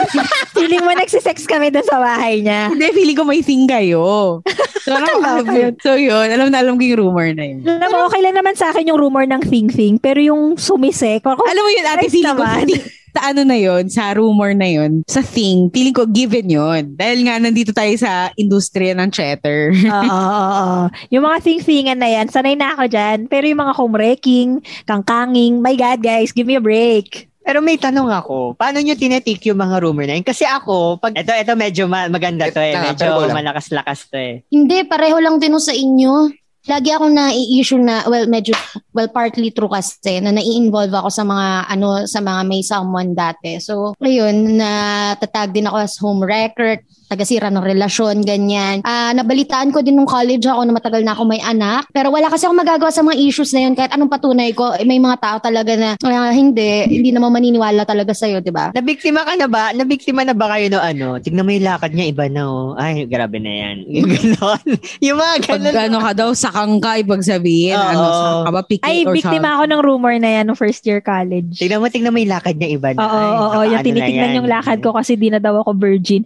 Feeling 0.56 0.80
mo 0.80 0.92
nagsisex 0.94 1.42
kami 1.44 1.68
dun 1.68 1.82
sa 1.82 1.98
bahay 1.98 2.38
niya. 2.38 2.70
Hindi, 2.70 2.86
feeling 2.94 3.18
ko 3.18 3.24
may 3.24 3.42
thing 3.42 3.66
kayo. 3.66 4.38
So, 4.78 4.94
Akala 4.96 5.42
ko 5.42 5.50
yun. 5.50 5.74
so 5.80 5.90
yun, 5.94 6.26
alam 6.28 6.48
na 6.48 6.62
alam 6.62 6.78
ko 6.78 6.84
yung 6.84 7.00
rumor 7.02 7.26
na 7.34 7.42
yun. 7.42 7.66
Alam 7.66 7.88
mo, 7.90 7.98
okay 8.06 8.22
lang 8.22 8.36
naman 8.36 8.54
sa 8.54 8.70
akin 8.70 8.86
yung 8.86 9.00
rumor 9.00 9.26
ng 9.26 9.42
thing-thing, 9.42 9.98
pero 9.98 10.22
yung 10.22 10.54
sumisek, 10.54 11.24
ako, 11.24 11.42
Alam 11.42 11.62
mo 11.62 11.70
yun, 11.72 11.84
ate, 11.84 12.06
feeling 12.06 12.30
ko, 12.30 12.42
naman. 12.42 12.56
feeling, 12.62 12.82
sa 13.12 13.30
ano 13.32 13.44
na 13.44 13.56
yon 13.56 13.92
sa 13.92 14.16
rumor 14.16 14.56
na 14.56 14.68
yon 14.68 15.04
sa 15.04 15.20
thing, 15.20 15.68
feeling 15.68 15.92
ko 15.92 16.08
given 16.08 16.48
yon 16.48 16.96
Dahil 16.96 17.28
nga 17.28 17.36
nandito 17.36 17.70
tayo 17.76 17.92
sa 18.00 18.32
industriya 18.34 18.96
ng 18.96 19.12
cheddar. 19.12 19.72
Oo, 19.92 20.08
oo, 20.08 20.50
oo. 20.56 20.82
Yung 21.12 21.24
mga 21.24 21.38
thing-thingan 21.44 22.00
na 22.00 22.08
yan, 22.08 22.26
sanay 22.32 22.56
na 22.56 22.72
ako 22.72 22.88
dyan. 22.88 23.18
Pero 23.28 23.44
yung 23.44 23.60
mga 23.60 23.76
home 23.76 23.94
wrecking, 23.96 24.50
kangkanging, 24.88 25.60
my 25.60 25.76
God 25.76 26.00
guys, 26.00 26.32
give 26.32 26.48
me 26.48 26.56
a 26.56 26.64
break. 26.64 27.28
Pero 27.42 27.58
may 27.58 27.74
tanong 27.74 28.06
ako, 28.06 28.54
paano 28.54 28.78
nyo 28.78 28.94
tinetake 28.94 29.50
yung 29.50 29.58
mga 29.58 29.82
rumor 29.82 30.06
na 30.06 30.14
yun? 30.14 30.22
Kasi 30.22 30.46
ako, 30.46 31.02
pag, 31.02 31.10
ito, 31.18 31.34
ito 31.34 31.52
medyo 31.58 31.90
ma- 31.90 32.06
maganda 32.06 32.46
to 32.54 32.62
eh. 32.62 32.70
Ah, 32.78 32.94
Medyo 32.94 33.34
malakas-lakas 33.34 34.06
to 34.14 34.16
eh. 34.16 34.34
Hindi, 34.46 34.86
pareho 34.86 35.18
lang 35.18 35.42
din 35.42 35.58
sa 35.58 35.74
inyo. 35.74 36.30
Lagi 36.62 36.94
ako 36.94 37.10
na 37.10 37.34
i-issue 37.34 37.82
na, 37.82 38.06
well, 38.06 38.30
medyo, 38.30 38.54
well, 38.94 39.10
partly 39.10 39.50
true 39.50 39.66
kasi, 39.66 40.22
na 40.22 40.30
nai-involve 40.30 40.94
ako 40.94 41.10
sa 41.10 41.26
mga, 41.26 41.48
ano, 41.74 42.06
sa 42.06 42.22
mga 42.22 42.40
may 42.46 42.62
someone 42.62 43.18
dati. 43.18 43.58
So, 43.58 43.98
ayun, 43.98 44.62
na 44.62 44.70
tatag 45.18 45.50
din 45.50 45.66
ako 45.66 45.76
as 45.82 45.98
home 45.98 46.22
record, 46.22 46.86
tagasira 47.12 47.52
ng 47.52 47.60
relasyon, 47.60 48.24
ganyan. 48.24 48.80
Ah, 48.88 49.12
nabalitaan 49.12 49.68
ko 49.68 49.84
din 49.84 50.00
nung 50.00 50.08
college 50.08 50.48
ako 50.48 50.64
na 50.64 50.72
matagal 50.72 51.04
na 51.04 51.12
ako 51.12 51.28
may 51.28 51.44
anak. 51.44 51.84
Pero 51.92 52.08
wala 52.08 52.32
kasi 52.32 52.48
ako 52.48 52.56
magagawa 52.56 52.88
sa 52.88 53.04
mga 53.04 53.20
issues 53.20 53.52
na 53.52 53.68
yun. 53.68 53.76
Kahit 53.76 53.92
anong 53.92 54.08
patunay 54.08 54.56
ko, 54.56 54.72
eh, 54.72 54.88
may 54.88 54.96
mga 54.96 55.20
tao 55.20 55.36
talaga 55.44 55.76
na, 55.76 56.00
ah, 56.00 56.32
hindi, 56.32 56.88
hindi 56.88 57.12
naman 57.12 57.36
maniniwala 57.36 57.84
talaga 57.84 58.16
sa'yo, 58.16 58.40
di 58.40 58.48
ba? 58.48 58.72
Nabiktima 58.72 59.28
ka 59.28 59.36
na 59.36 59.44
ba? 59.44 59.76
Nabiktima 59.76 60.24
na 60.24 60.32
ba 60.32 60.56
kayo 60.56 60.72
no 60.72 60.80
ano? 60.80 61.20
Tignan 61.20 61.44
mo 61.44 61.52
yung 61.52 61.68
lakad 61.68 61.92
niya, 61.92 62.08
iba 62.08 62.24
na 62.32 62.42
oh. 62.48 62.72
Ay, 62.78 63.04
grabe 63.04 63.36
na 63.36 63.52
yan. 63.52 63.76
Yung 63.92 64.08
gano'n. 64.08 64.64
yung 65.04 65.18
mga 65.20 65.34
Pag 65.44 65.62
gano'n. 65.68 65.84
ano 65.92 65.98
ka 66.00 66.12
daw, 66.16 66.28
sakang 66.32 66.80
ka, 66.80 66.96
ibig 66.96 67.20
sabihin, 67.20 67.76
Oo. 67.76 67.90
ano, 67.92 68.04
sakang 68.08 68.44
ka 68.46 68.52
ba, 68.52 68.62
picky 68.64 68.86
Ay, 68.88 69.04
or 69.04 69.12
biktima 69.12 69.60
ako 69.60 69.64
ng 69.68 69.80
rumor 69.84 70.14
na 70.16 70.30
yan 70.40 70.44
nung 70.48 70.56
first 70.58 70.80
year 70.88 71.04
college. 71.04 71.60
Tignan 71.60 71.82
mo, 71.82 71.92
tignan 71.92 72.14
mo 72.14 72.18
yung 72.22 72.32
lakad 72.32 72.56
niya, 72.56 72.68
iba 72.72 72.88
na. 72.96 72.98
Oo, 73.04 73.12
oo, 73.12 73.60
Yung 73.68 73.76
ano 73.76 73.84
na 73.84 73.86
tinitignan 73.86 74.38
yung 74.38 74.48
lakad 74.48 74.78
ko 74.80 74.96
kasi 74.96 75.18
di 75.18 75.28
na 75.28 75.42
daw 75.42 75.60
ako 75.60 75.76
virgin. 75.76 76.22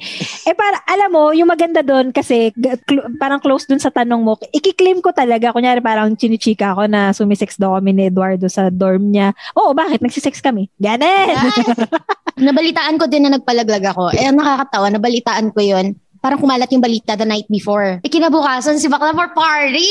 Eh, 0.46 0.54
para, 0.54 0.75
alam 0.84 1.10
mo, 1.12 1.24
yung 1.32 1.48
maganda 1.48 1.80
doon 1.80 2.12
kasi 2.12 2.52
cl- 2.56 3.08
parang 3.16 3.40
close 3.40 3.64
doon 3.64 3.80
sa 3.80 3.88
tanong 3.88 4.20
mo, 4.20 4.36
ikiklaim 4.52 5.00
ko 5.00 5.14
talaga. 5.14 5.54
Kunyari, 5.54 5.80
parang 5.80 6.12
chinichika 6.12 6.76
ako 6.76 6.90
na 6.90 7.16
sumisex 7.16 7.56
daw 7.56 7.78
kami 7.80 7.96
ni 7.96 8.02
Eduardo 8.12 8.50
sa 8.50 8.68
dorm 8.68 9.08
niya. 9.14 9.32
Oo, 9.56 9.72
bakit? 9.72 10.04
Nagsisex 10.04 10.44
kami. 10.44 10.68
Ganon! 10.76 11.32
Nabalitaan 12.36 13.00
ko 13.00 13.08
din 13.08 13.24
na 13.24 13.32
nagpalaglag 13.32 13.84
ako. 13.96 14.12
Eh, 14.12 14.28
nakakatawa, 14.28 14.92
nabalitaan 14.92 15.56
ko 15.56 15.60
yon 15.64 15.96
parang 16.26 16.42
kumalat 16.42 16.66
yung 16.74 16.82
balita 16.82 17.14
the 17.14 17.22
night 17.22 17.46
before. 17.46 18.02
Eh, 18.02 18.10
kinabukasan, 18.10 18.82
si 18.82 18.90
Bakla 18.90 19.14
for 19.14 19.30
party! 19.30 19.86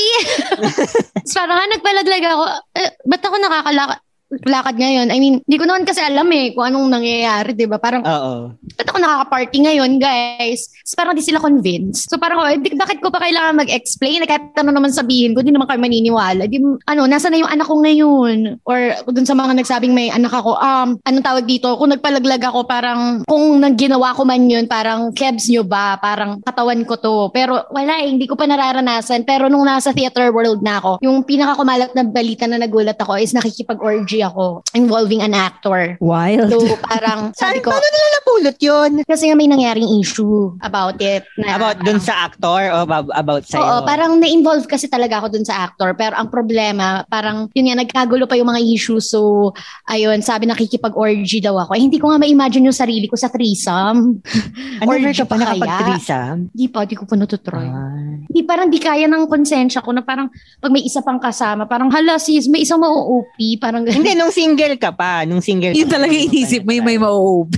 Tapos 1.24 1.32
parang 1.32 1.56
nga, 1.56 1.72
nagpalaglag 1.72 2.24
ako. 2.28 2.44
Eh, 2.76 2.90
ba't 3.08 3.22
ako 3.24 3.36
nakakalakad? 3.40 3.98
Lakad 4.26 4.74
ngayon. 4.74 5.08
I 5.14 5.18
mean, 5.22 5.38
hindi 5.46 5.56
ko 5.58 5.64
naman 5.70 5.86
kasi 5.86 6.02
alam 6.02 6.26
eh 6.34 6.50
kung 6.50 6.66
anong 6.66 6.98
nangyayari, 6.98 7.54
di 7.54 7.66
ba? 7.70 7.78
Parang, 7.78 8.02
Oo. 8.02 8.54
ba't 8.58 8.88
ako 8.90 8.98
nakaka-party 8.98 9.58
ngayon, 9.62 10.02
guys? 10.02 10.66
Tapos 10.82 10.96
parang 10.98 11.14
di 11.14 11.22
sila 11.22 11.38
convinced. 11.38 12.10
So 12.10 12.18
parang, 12.18 12.42
oh, 12.42 12.50
di, 12.58 12.74
bakit 12.74 12.98
ko 12.98 13.14
pa 13.14 13.22
kailangan 13.22 13.62
mag-explain? 13.62 14.26
Eh, 14.26 14.28
Kahit 14.28 14.50
ano 14.58 14.74
naman 14.74 14.90
sabihin 14.90 15.32
ko, 15.34 15.46
di 15.46 15.54
naman 15.54 15.70
kayo 15.70 15.78
maniniwala. 15.78 16.50
Di, 16.50 16.58
ano, 16.58 17.02
nasa 17.06 17.30
na 17.30 17.38
yung 17.38 17.50
anak 17.50 17.70
ko 17.70 17.78
ngayon? 17.78 18.62
Or 18.66 18.78
dun 19.06 19.26
sa 19.26 19.38
mga 19.38 19.62
nagsabing 19.62 19.94
may 19.94 20.10
anak 20.10 20.34
ako, 20.34 20.58
um, 20.58 20.98
anong 21.06 21.26
tawag 21.26 21.46
dito? 21.46 21.78
Kung 21.78 21.94
nagpalaglag 21.94 22.42
ako, 22.42 22.66
parang, 22.66 23.22
kung 23.30 23.62
nang 23.62 23.78
ginawa 23.78 24.10
ko 24.14 24.26
man 24.26 24.42
yun, 24.50 24.66
parang, 24.66 25.14
kebs 25.14 25.46
nyo 25.54 25.62
ba? 25.62 26.02
Parang, 26.02 26.42
katawan 26.42 26.82
ko 26.82 26.98
to. 26.98 27.16
Pero 27.30 27.62
wala 27.70 28.02
eh, 28.02 28.10
hindi 28.10 28.26
ko 28.26 28.34
pa 28.34 28.50
nararanasan. 28.50 29.22
Pero 29.22 29.46
nung 29.46 29.66
nasa 29.66 29.94
theater 29.94 30.34
world 30.34 30.66
na 30.66 30.82
ako, 30.82 30.98
yung 31.02 31.22
pinakakumalat 31.22 31.94
na 31.94 32.02
balita 32.02 32.50
na 32.50 32.58
nagulat 32.58 32.98
ako 32.98 33.18
is 33.22 33.30
nakikipag-orgy 33.30 34.15
ako 34.20 34.62
involving 34.72 35.20
an 35.20 35.32
actor. 35.32 35.96
Wild. 35.98 36.48
So 36.48 36.60
parang 36.80 37.32
sabi 37.40 37.60
ko, 37.60 37.72
Paano 37.72 37.86
nila 37.86 38.08
napulot 38.14 38.58
yun? 38.58 38.90
kasi 39.04 39.28
nga 39.28 39.36
may 39.36 39.48
nangyaring 39.48 39.88
issue 39.98 40.54
about 40.60 41.00
it. 41.00 41.24
Na, 41.36 41.56
About 41.56 41.80
dun 41.80 41.98
sa 41.98 42.28
actor 42.28 42.60
o 42.70 42.84
ab- 42.84 43.12
about 43.12 43.44
sa'yo? 43.44 43.60
Oo, 43.60 43.76
parang 43.82 44.16
na-involve 44.16 44.64
kasi 44.66 44.86
talaga 44.86 45.20
ako 45.20 45.32
dun 45.32 45.44
sa 45.44 45.64
actor. 45.64 45.92
Pero 45.94 46.16
ang 46.16 46.28
problema, 46.28 47.04
parang 47.06 47.48
yun 47.52 47.68
nga, 47.68 47.76
nagkagulo 47.76 48.24
pa 48.24 48.36
yung 48.36 48.48
mga 48.48 48.62
issue. 48.62 49.00
So, 49.00 49.52
ayun, 49.86 50.20
sabi 50.20 50.46
nakikipag-orgy 50.46 51.40
daw 51.40 51.56
ako. 51.58 51.74
Eh, 51.74 51.82
hindi 51.82 51.96
ko 51.96 52.08
nga 52.08 52.20
ma-imagine 52.20 52.64
yung 52.64 52.76
sarili 52.76 53.06
ko 53.06 53.16
sa 53.16 53.28
threesome. 53.28 54.20
Ano 54.76 54.92
orgy 54.92 55.16
ka 55.16 55.24
pa 55.24 55.40
nakapag-threesome? 55.40 56.52
Hindi 56.52 56.66
pa, 56.68 56.84
di 56.84 56.96
ko 56.96 57.08
pa 57.08 57.16
natutry. 57.16 57.64
Ah. 57.64 58.20
Hindi, 58.28 58.40
parang 58.44 58.68
di 58.68 58.76
kaya 58.76 59.08
ng 59.08 59.24
konsensya 59.24 59.80
ko 59.80 59.90
na 59.90 60.04
parang 60.04 60.28
pag 60.60 60.68
may 60.68 60.84
isa 60.84 61.00
pang 61.00 61.16
kasama, 61.16 61.64
parang 61.64 61.88
hala 61.88 62.20
sis, 62.20 62.44
may 62.46 62.60
isang 62.60 62.78
mau-OP. 62.78 63.36
Parang 63.56 63.86
Hindi, 64.06 64.14
nung 64.14 64.30
single 64.30 64.74
ka 64.76 64.90
pa. 64.92 65.22
Nung 65.22 65.40
single 65.40 65.72
Yun 65.72 65.84
talaga 65.86 66.08
pa, 66.08 66.22
inisip 66.22 66.62
mo 66.62 66.70
yung 66.70 66.86
may 66.86 66.96
ma-OP. 66.96 67.54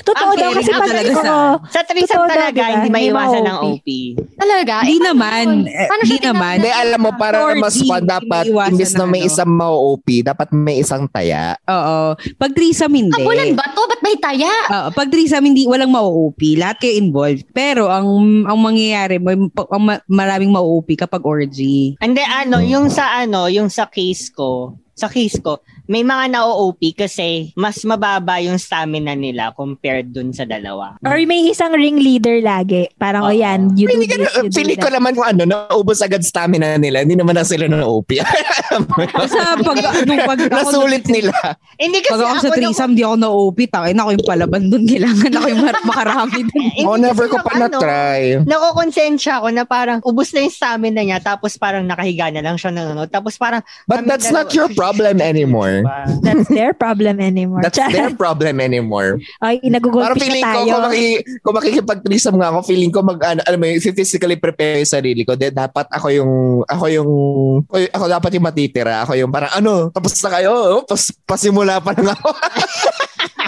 Totoo 0.00 0.14
Ang 0.24 0.38
daw 0.38 0.50
kasi 0.52 0.70
caring 0.70 0.78
pag 0.78 0.88
talaga 0.88 1.10
oo, 1.12 1.24
sa- 1.24 1.58
Sa 1.68 1.80
threesome 1.82 2.06
Totoo 2.16 2.24
daw, 2.24 2.34
talaga, 2.36 2.62
diba? 2.62 2.72
hindi 2.72 2.88
May 2.88 3.04
maiwasan 3.08 3.42
ng 3.42 3.58
OP. 3.60 3.88
Talaga. 4.36 4.74
Hindi 4.80 4.94
Eh, 4.96 5.02
paano 5.02 5.10
naman. 5.10 5.44
yun? 5.44 5.60
Eh, 5.66 5.86
Hindi 5.98 6.18
naman. 6.20 6.54
Hindi, 6.56 6.70
alam 6.72 7.00
mo, 7.00 7.10
para 7.12 7.36
Or 7.40 7.52
mas 7.56 7.74
di- 7.74 7.84
fun, 7.84 8.02
dapat, 8.02 8.44
iniiwasan 8.44 8.70
imbis 8.72 8.92
na 8.92 9.04
may 9.04 9.20
ano. 9.20 9.28
isang 9.28 9.50
ma-OP, 9.50 10.06
dapat 10.22 10.48
may 10.52 10.76
isang 10.78 11.04
taya. 11.06 11.44
Oo. 11.64 11.98
Pag 12.36 12.50
threesome 12.52 12.94
hindi. 12.96 13.12
Kabulan 13.12 13.50
ba 13.52 13.66
to? 13.68 13.82
Ba't 13.84 14.00
may 14.00 14.16
taya? 14.16 14.52
Oo, 14.68 14.88
pag 14.92 15.08
threesome 15.08 15.44
hindi 15.44 15.66
walang 15.66 15.90
ma-OP, 15.90 16.38
lahat 16.54 16.78
kayo 16.78 16.94
involved. 16.96 17.44
Pero 17.50 17.88
ang 17.88 18.06
ang 18.44 18.58
mangyayari, 18.58 19.18
may, 19.18 19.34
ang 19.34 19.82
ma- 19.82 20.04
maraming 20.06 20.48
ma-OP 20.48 20.94
kapag 20.94 21.22
orgy. 21.22 21.96
Hindi, 21.98 22.22
ano, 22.22 22.60
yung 22.60 22.86
sa 22.86 23.18
ano, 23.18 23.46
yung 23.46 23.66
sa 23.66 23.86
case 23.86 24.28
ko, 24.28 24.76
sa 24.96 25.12
case 25.12 25.38
ko, 25.44 25.60
may 25.86 26.02
mga 26.02 26.34
na-OP 26.34 26.82
kasi 26.98 27.54
mas 27.54 27.78
mababa 27.86 28.42
yung 28.42 28.58
stamina 28.58 29.14
nila 29.14 29.54
compared 29.54 30.10
dun 30.10 30.34
sa 30.34 30.42
dalawa. 30.42 30.98
Or 31.06 31.18
may 31.22 31.50
isang 31.50 31.74
ringleader 31.74 32.42
lagi. 32.42 32.90
Parang, 32.98 33.26
o 33.26 33.30
Oo. 33.30 33.34
yan, 33.34 33.74
you 33.78 33.86
do 33.86 33.94
Hindi 33.94 34.06
ka, 34.10 34.16
this, 34.18 34.34
you 34.54 34.74
do 34.74 34.82
ko 34.82 34.90
naman 34.90 35.14
kung 35.14 35.26
ano, 35.26 35.42
naubos 35.46 36.02
agad 36.02 36.26
stamina 36.26 36.74
nila. 36.76 37.06
Hindi 37.06 37.18
naman 37.18 37.38
na 37.38 37.46
sila 37.46 37.70
na 37.70 37.86
OP. 37.86 38.18
Sa 39.26 39.56
pag, 39.62 39.76
nung 40.04 40.22
pag 40.26 40.40
ako, 40.42 40.52
Nasulit 40.52 41.04
nila. 41.06 41.32
Hindi 41.78 42.02
kasi 42.02 42.12
pag 42.16 42.22
ako 42.24 42.36
sa 42.42 42.50
threesome, 42.52 42.92
di 42.96 43.02
ako 43.06 43.16
na-OP. 43.20 43.58
Takin 43.68 43.98
ako 44.00 44.08
yung 44.16 44.26
palaban 44.26 44.62
dun. 44.72 44.84
Kailangan 44.88 45.32
ako 45.32 45.46
yung 45.48 45.62
mar- 45.62 45.86
makarami 45.86 46.40
dun. 46.44 46.64
Oh, 46.86 46.94
never 46.94 47.26
ko 47.26 47.42
pa 47.42 47.58
ano, 47.58 47.66
na-try. 47.66 48.46
Nakokonsensya 48.46 49.42
ako 49.42 49.48
na 49.50 49.66
parang 49.66 49.98
ubus 50.06 50.30
na 50.30 50.46
yung 50.46 50.54
stamina 50.54 51.02
niya 51.02 51.18
tapos 51.18 51.58
parang 51.58 51.82
nakahiga 51.82 52.30
na 52.30 52.44
lang 52.44 52.54
siya 52.54 52.70
nanonood. 52.70 53.10
Tapos 53.10 53.34
parang 53.34 53.64
But 53.90 54.06
that's 54.06 54.30
not 54.30 54.54
your 54.54 54.70
problem 54.70 55.18
anymore. 55.18 55.75
That's 56.22 56.48
their 56.48 56.72
problem 56.72 57.18
anymore. 57.18 57.60
That's 57.60 57.76
their 57.76 58.14
problem 58.14 58.60
anymore. 58.60 59.18
Ay, 59.42 59.58
Parang 59.58 59.66
inagugulpish 59.66 60.22
feeling 60.22 60.44
na 60.44 60.52
ko, 60.52 60.58
tayo. 60.60 60.70
kung, 60.70 60.84
maki, 60.88 61.06
kung 61.42 61.54
makikipag-threesome 61.56 62.36
nga 62.38 62.48
ako, 62.54 62.58
feeling 62.64 62.92
ko 62.92 63.00
mag, 63.02 63.18
ano, 63.20 63.40
alam 63.42 63.58
mo, 63.58 63.66
physically 63.76 64.38
prepare 64.38 64.80
yung 64.80 64.88
sarili 64.88 65.22
ko. 65.26 65.34
Then, 65.34 65.52
dapat 65.52 65.86
ako 65.90 66.06
yung, 66.12 66.32
ako 66.64 66.84
yung, 66.88 67.10
ako, 67.66 67.76
ako 67.92 68.04
dapat 68.08 68.30
yung 68.36 68.46
matitira. 68.46 68.94
Ako 69.02 69.12
yung 69.18 69.32
parang, 69.32 69.52
ano, 69.52 69.90
tapos 69.90 70.16
na 70.22 70.30
kayo. 70.32 70.50
Oh, 70.56 70.80
Tapos, 70.86 71.12
pasimula 71.26 71.82
pa 71.82 71.92
lang 71.92 72.14
ako. 72.14 72.28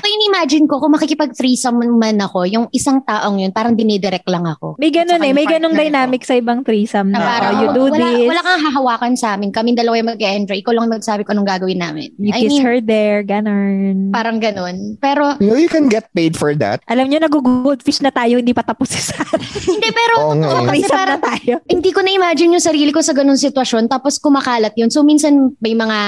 In-imagine 0.09 0.65
ko 0.65 0.81
kung 0.81 0.93
makikipag-threesome 0.97 1.77
man 2.01 2.19
ako, 2.25 2.49
yung 2.49 2.67
isang 2.73 3.05
taong 3.05 3.39
yun, 3.39 3.53
parang 3.53 3.77
dinidirect 3.77 4.25
lang 4.27 4.49
ako. 4.49 4.81
May 4.81 4.89
ganun 4.89 5.21
eh. 5.21 5.33
May 5.37 5.45
ganung 5.45 5.77
partner 5.77 5.85
ko. 5.85 5.91
dynamic 5.93 6.23
sa 6.25 6.35
ibang 6.41 6.61
threesome 6.65 7.13
Na 7.13 7.21
na, 7.21 7.27
parang, 7.29 7.53
oh, 7.53 7.61
you 7.61 7.69
do 7.77 7.85
wala, 7.93 7.99
this, 8.01 8.29
wala 8.29 8.41
kang 8.41 8.63
hahawakan 8.65 9.13
sa 9.15 9.37
amin. 9.37 9.53
Kaming 9.53 9.77
dalawa 9.77 10.01
yung 10.01 10.11
mag-enjoy. 10.17 10.57
Ikaw 10.65 10.73
lang 10.73 10.89
magsabi 10.89 11.23
ko 11.29 11.37
anong 11.37 11.49
gagawin 11.49 11.81
namin. 11.81 12.09
you 12.17 12.33
I 12.33 12.41
kiss 12.41 12.57
mean, 12.57 12.65
her 12.65 12.77
there, 12.81 13.21
ganun. 13.23 14.11
Parang 14.11 14.41
ganun. 14.41 14.97
Pero, 14.99 15.37
you 15.39 15.53
know, 15.53 15.61
you 15.61 15.69
can 15.69 15.93
get 15.93 16.09
paid 16.17 16.35
for 16.35 16.57
that. 16.57 16.81
Alam 16.89 17.13
nyo, 17.13 17.21
nag-goldfish 17.21 18.01
na 18.01 18.09
tayo, 18.09 18.41
hindi 18.41 18.57
pa 18.57 18.65
tapos 18.65 18.89
si 18.89 19.01
Sarah. 19.05 19.29
hindi, 19.71 19.89
pero, 19.93 20.15
Oo 20.25 20.33
totoo 20.35 20.65
eh. 20.65 20.67
kasi 20.67 20.77
Threesome 20.79 20.97
na 20.97 20.99
parang, 20.99 21.21
tayo. 21.21 21.55
hindi 21.69 21.91
ko 21.93 22.01
na-imagine 22.01 22.51
yung 22.57 22.65
sarili 22.65 22.91
ko 22.91 23.01
sa 23.05 23.13
ganun 23.13 23.37
sitwasyon 23.39 23.91
tapos 23.91 24.17
kumakalat 24.23 24.73
yun. 24.75 24.89
So 24.89 25.05
minsan 25.05 25.55
may 25.61 25.77
mga 25.77 25.99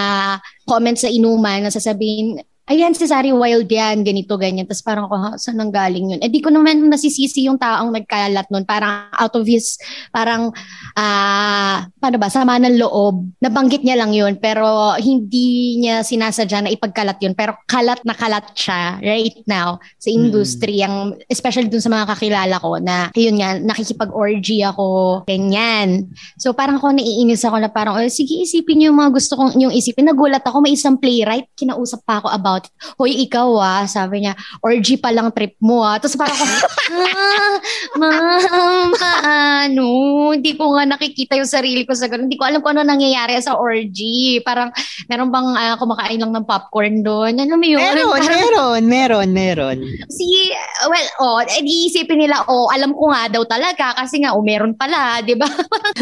comments 0.65 1.03
sa 1.03 1.11
inuman 1.11 1.67
na 1.67 1.71
sasabihin, 1.75 2.39
ayan 2.71 2.95
si 2.95 3.03
Sari 3.11 3.35
wild 3.35 3.67
yan, 3.67 4.07
ganito, 4.07 4.39
ganyan. 4.39 4.63
Tapos 4.65 4.87
parang 4.87 5.11
ako, 5.11 5.17
"Ha, 5.19 5.31
saan 5.43 5.59
nang 5.59 5.75
galing 5.75 6.15
yun? 6.15 6.21
Eh 6.23 6.31
di 6.31 6.39
ko 6.39 6.55
naman 6.55 6.87
nasisisi 6.87 7.51
yung 7.51 7.59
taong 7.59 7.91
nagkalat 7.91 8.47
nun. 8.55 8.63
Parang 8.63 9.11
out 9.11 9.35
of 9.35 9.43
his, 9.43 9.75
parang, 10.15 10.55
ah, 10.95 11.91
paano 11.99 12.17
ba, 12.23 12.31
sama 12.31 12.63
ng 12.63 12.79
loob. 12.79 13.27
Nabanggit 13.43 13.83
niya 13.83 13.99
lang 13.99 14.15
yun, 14.15 14.39
pero 14.39 14.95
hindi 15.03 15.83
niya 15.83 16.07
sinasadya 16.07 16.65
na 16.65 16.71
ipagkalat 16.71 17.19
yun. 17.19 17.35
Pero 17.35 17.59
kalat 17.67 17.99
na 18.07 18.15
kalat 18.15 18.47
siya 18.55 19.03
right 19.03 19.43
now 19.51 19.83
sa 19.99 20.09
industry, 20.15 20.87
ang, 20.87 21.19
especially 21.27 21.67
dun 21.67 21.83
sa 21.83 21.91
mga 21.91 22.07
kakilala 22.15 22.57
ko 22.63 22.79
na, 22.79 23.11
yun 23.19 23.35
nga, 23.43 23.59
nakikipag-orgy 23.59 24.63
ako, 24.63 25.23
ganyan. 25.27 26.07
So 26.39 26.55
parang 26.55 26.79
ako 26.79 26.95
naiinis 26.95 27.43
ako 27.43 27.57
na 27.59 27.69
parang, 27.73 27.99
oh, 27.99 28.07
sige 28.07 28.47
isipin 28.47 28.79
niyo 28.79 28.95
yung 28.95 29.01
mga 29.03 29.11
gusto 29.11 29.35
kong 29.35 29.59
yung 29.59 29.75
isipin. 29.75 30.07
Nagulat 30.07 30.47
ako, 30.47 30.63
may 30.63 30.79
isang 30.79 30.97
playwright, 31.01 31.51
kinausap 31.59 32.07
pa 32.07 32.23
ako 32.23 32.29
about 32.31 32.60
hoy 32.97 33.25
ikaw 33.27 33.49
ah, 33.61 33.85
sabi 33.85 34.25
niya, 34.25 34.35
orgy 34.61 34.97
pa 34.97 35.13
lang 35.13 35.33
trip 35.33 35.57
mo 35.61 35.85
ah. 35.85 35.97
Tapos 36.01 36.17
parang 36.17 36.37
ako, 36.37 36.67
ah, 36.91 37.55
ma'am, 38.01 38.89
ano, 39.25 39.89
hindi 40.35 40.57
ko 40.57 40.75
nga 40.75 40.85
nakikita 40.89 41.39
yung 41.39 41.49
sarili 41.49 41.83
ko 41.87 41.93
sa 41.95 42.11
ganun. 42.11 42.27
Hindi 42.27 42.39
ko 42.41 42.45
alam 42.49 42.61
kung 42.61 42.75
ano 42.77 42.87
nangyayari 42.87 43.39
sa 43.39 43.57
orgy. 43.57 44.43
Parang, 44.43 44.73
meron 45.07 45.31
bang 45.31 45.49
ah, 45.55 45.77
kumakain 45.79 46.21
lang 46.21 46.33
ng 46.35 46.47
popcorn 46.49 47.03
doon? 47.05 47.39
Ano 47.39 47.55
mo 47.57 47.67
yun? 47.67 47.81
Meron, 47.81 48.21
Parang- 48.21 48.41
meron, 48.41 48.83
meron, 48.87 49.29
meron. 49.31 49.77
Si, 50.11 50.51
well, 50.87 51.09
oh, 51.23 51.39
eh, 51.43 51.63
di 51.63 51.91
isipin 51.91 52.21
nila, 52.27 52.45
oh, 52.49 52.69
alam 52.71 52.95
ko 52.95 53.11
nga 53.13 53.31
daw 53.31 53.43
talaga 53.47 53.95
kasi 53.97 54.23
nga, 54.23 54.35
oh, 54.35 54.45
meron 54.45 54.75
pala, 54.75 55.23
di 55.23 55.35
ba? 55.37 55.47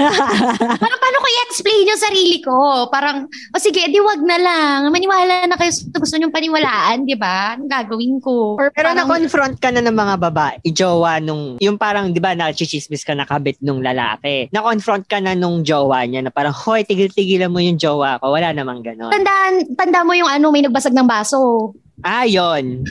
Parang 0.83 1.01
paano 1.01 1.19
ko 1.21 1.29
i-explain 1.29 1.91
yung 1.91 2.01
sarili 2.01 2.39
ko? 2.41 2.89
Parang, 2.89 3.27
oh, 3.27 3.61
sige, 3.61 3.87
di 3.89 4.01
wag 4.01 4.21
na 4.25 4.39
lang. 4.39 4.79
Maniwala 4.89 5.47
na 5.47 5.57
kayo 5.59 5.73
sa 5.73 5.99
gusto 5.99 6.17
nyong 6.17 6.35
paniwalaan, 6.49 7.05
di 7.05 7.17
ba? 7.17 7.55
Anong 7.55 7.69
gagawin 7.69 8.17
ko? 8.25 8.57
Or 8.57 8.73
Pero 8.73 8.89
parang- 8.89 9.05
na-confront 9.05 9.57
ka 9.61 9.69
na 9.69 9.85
ng 9.85 9.93
mga 9.93 10.15
babae, 10.17 10.57
jowa 10.73 11.21
nung, 11.21 11.61
yung 11.61 11.77
parang, 11.77 12.09
di 12.09 12.19
ba, 12.19 12.33
nachichismis 12.33 13.05
ka 13.05 13.13
nakabit 13.13 13.61
nung 13.61 13.85
lalaki. 13.85 14.49
Na-confront 14.49 15.05
ka 15.05 15.21
na 15.21 15.37
nung 15.37 15.61
jowa 15.61 16.09
niya 16.09 16.25
na 16.25 16.33
parang, 16.33 16.57
hoy, 16.57 16.89
tigil-tigilan 16.89 17.53
mo 17.53 17.61
yung 17.61 17.77
jowa 17.77 18.17
ko. 18.17 18.33
Wala 18.33 18.57
namang 18.57 18.81
ganon. 18.81 19.13
Tandaan, 19.13 19.77
tanda 19.77 20.01
mo 20.09 20.17
yung 20.17 20.31
ano, 20.33 20.49
may 20.49 20.65
nagbasag 20.65 20.97
ng 20.97 21.05
baso. 21.05 21.73
Ah, 22.01 22.23
yun. 22.23 22.87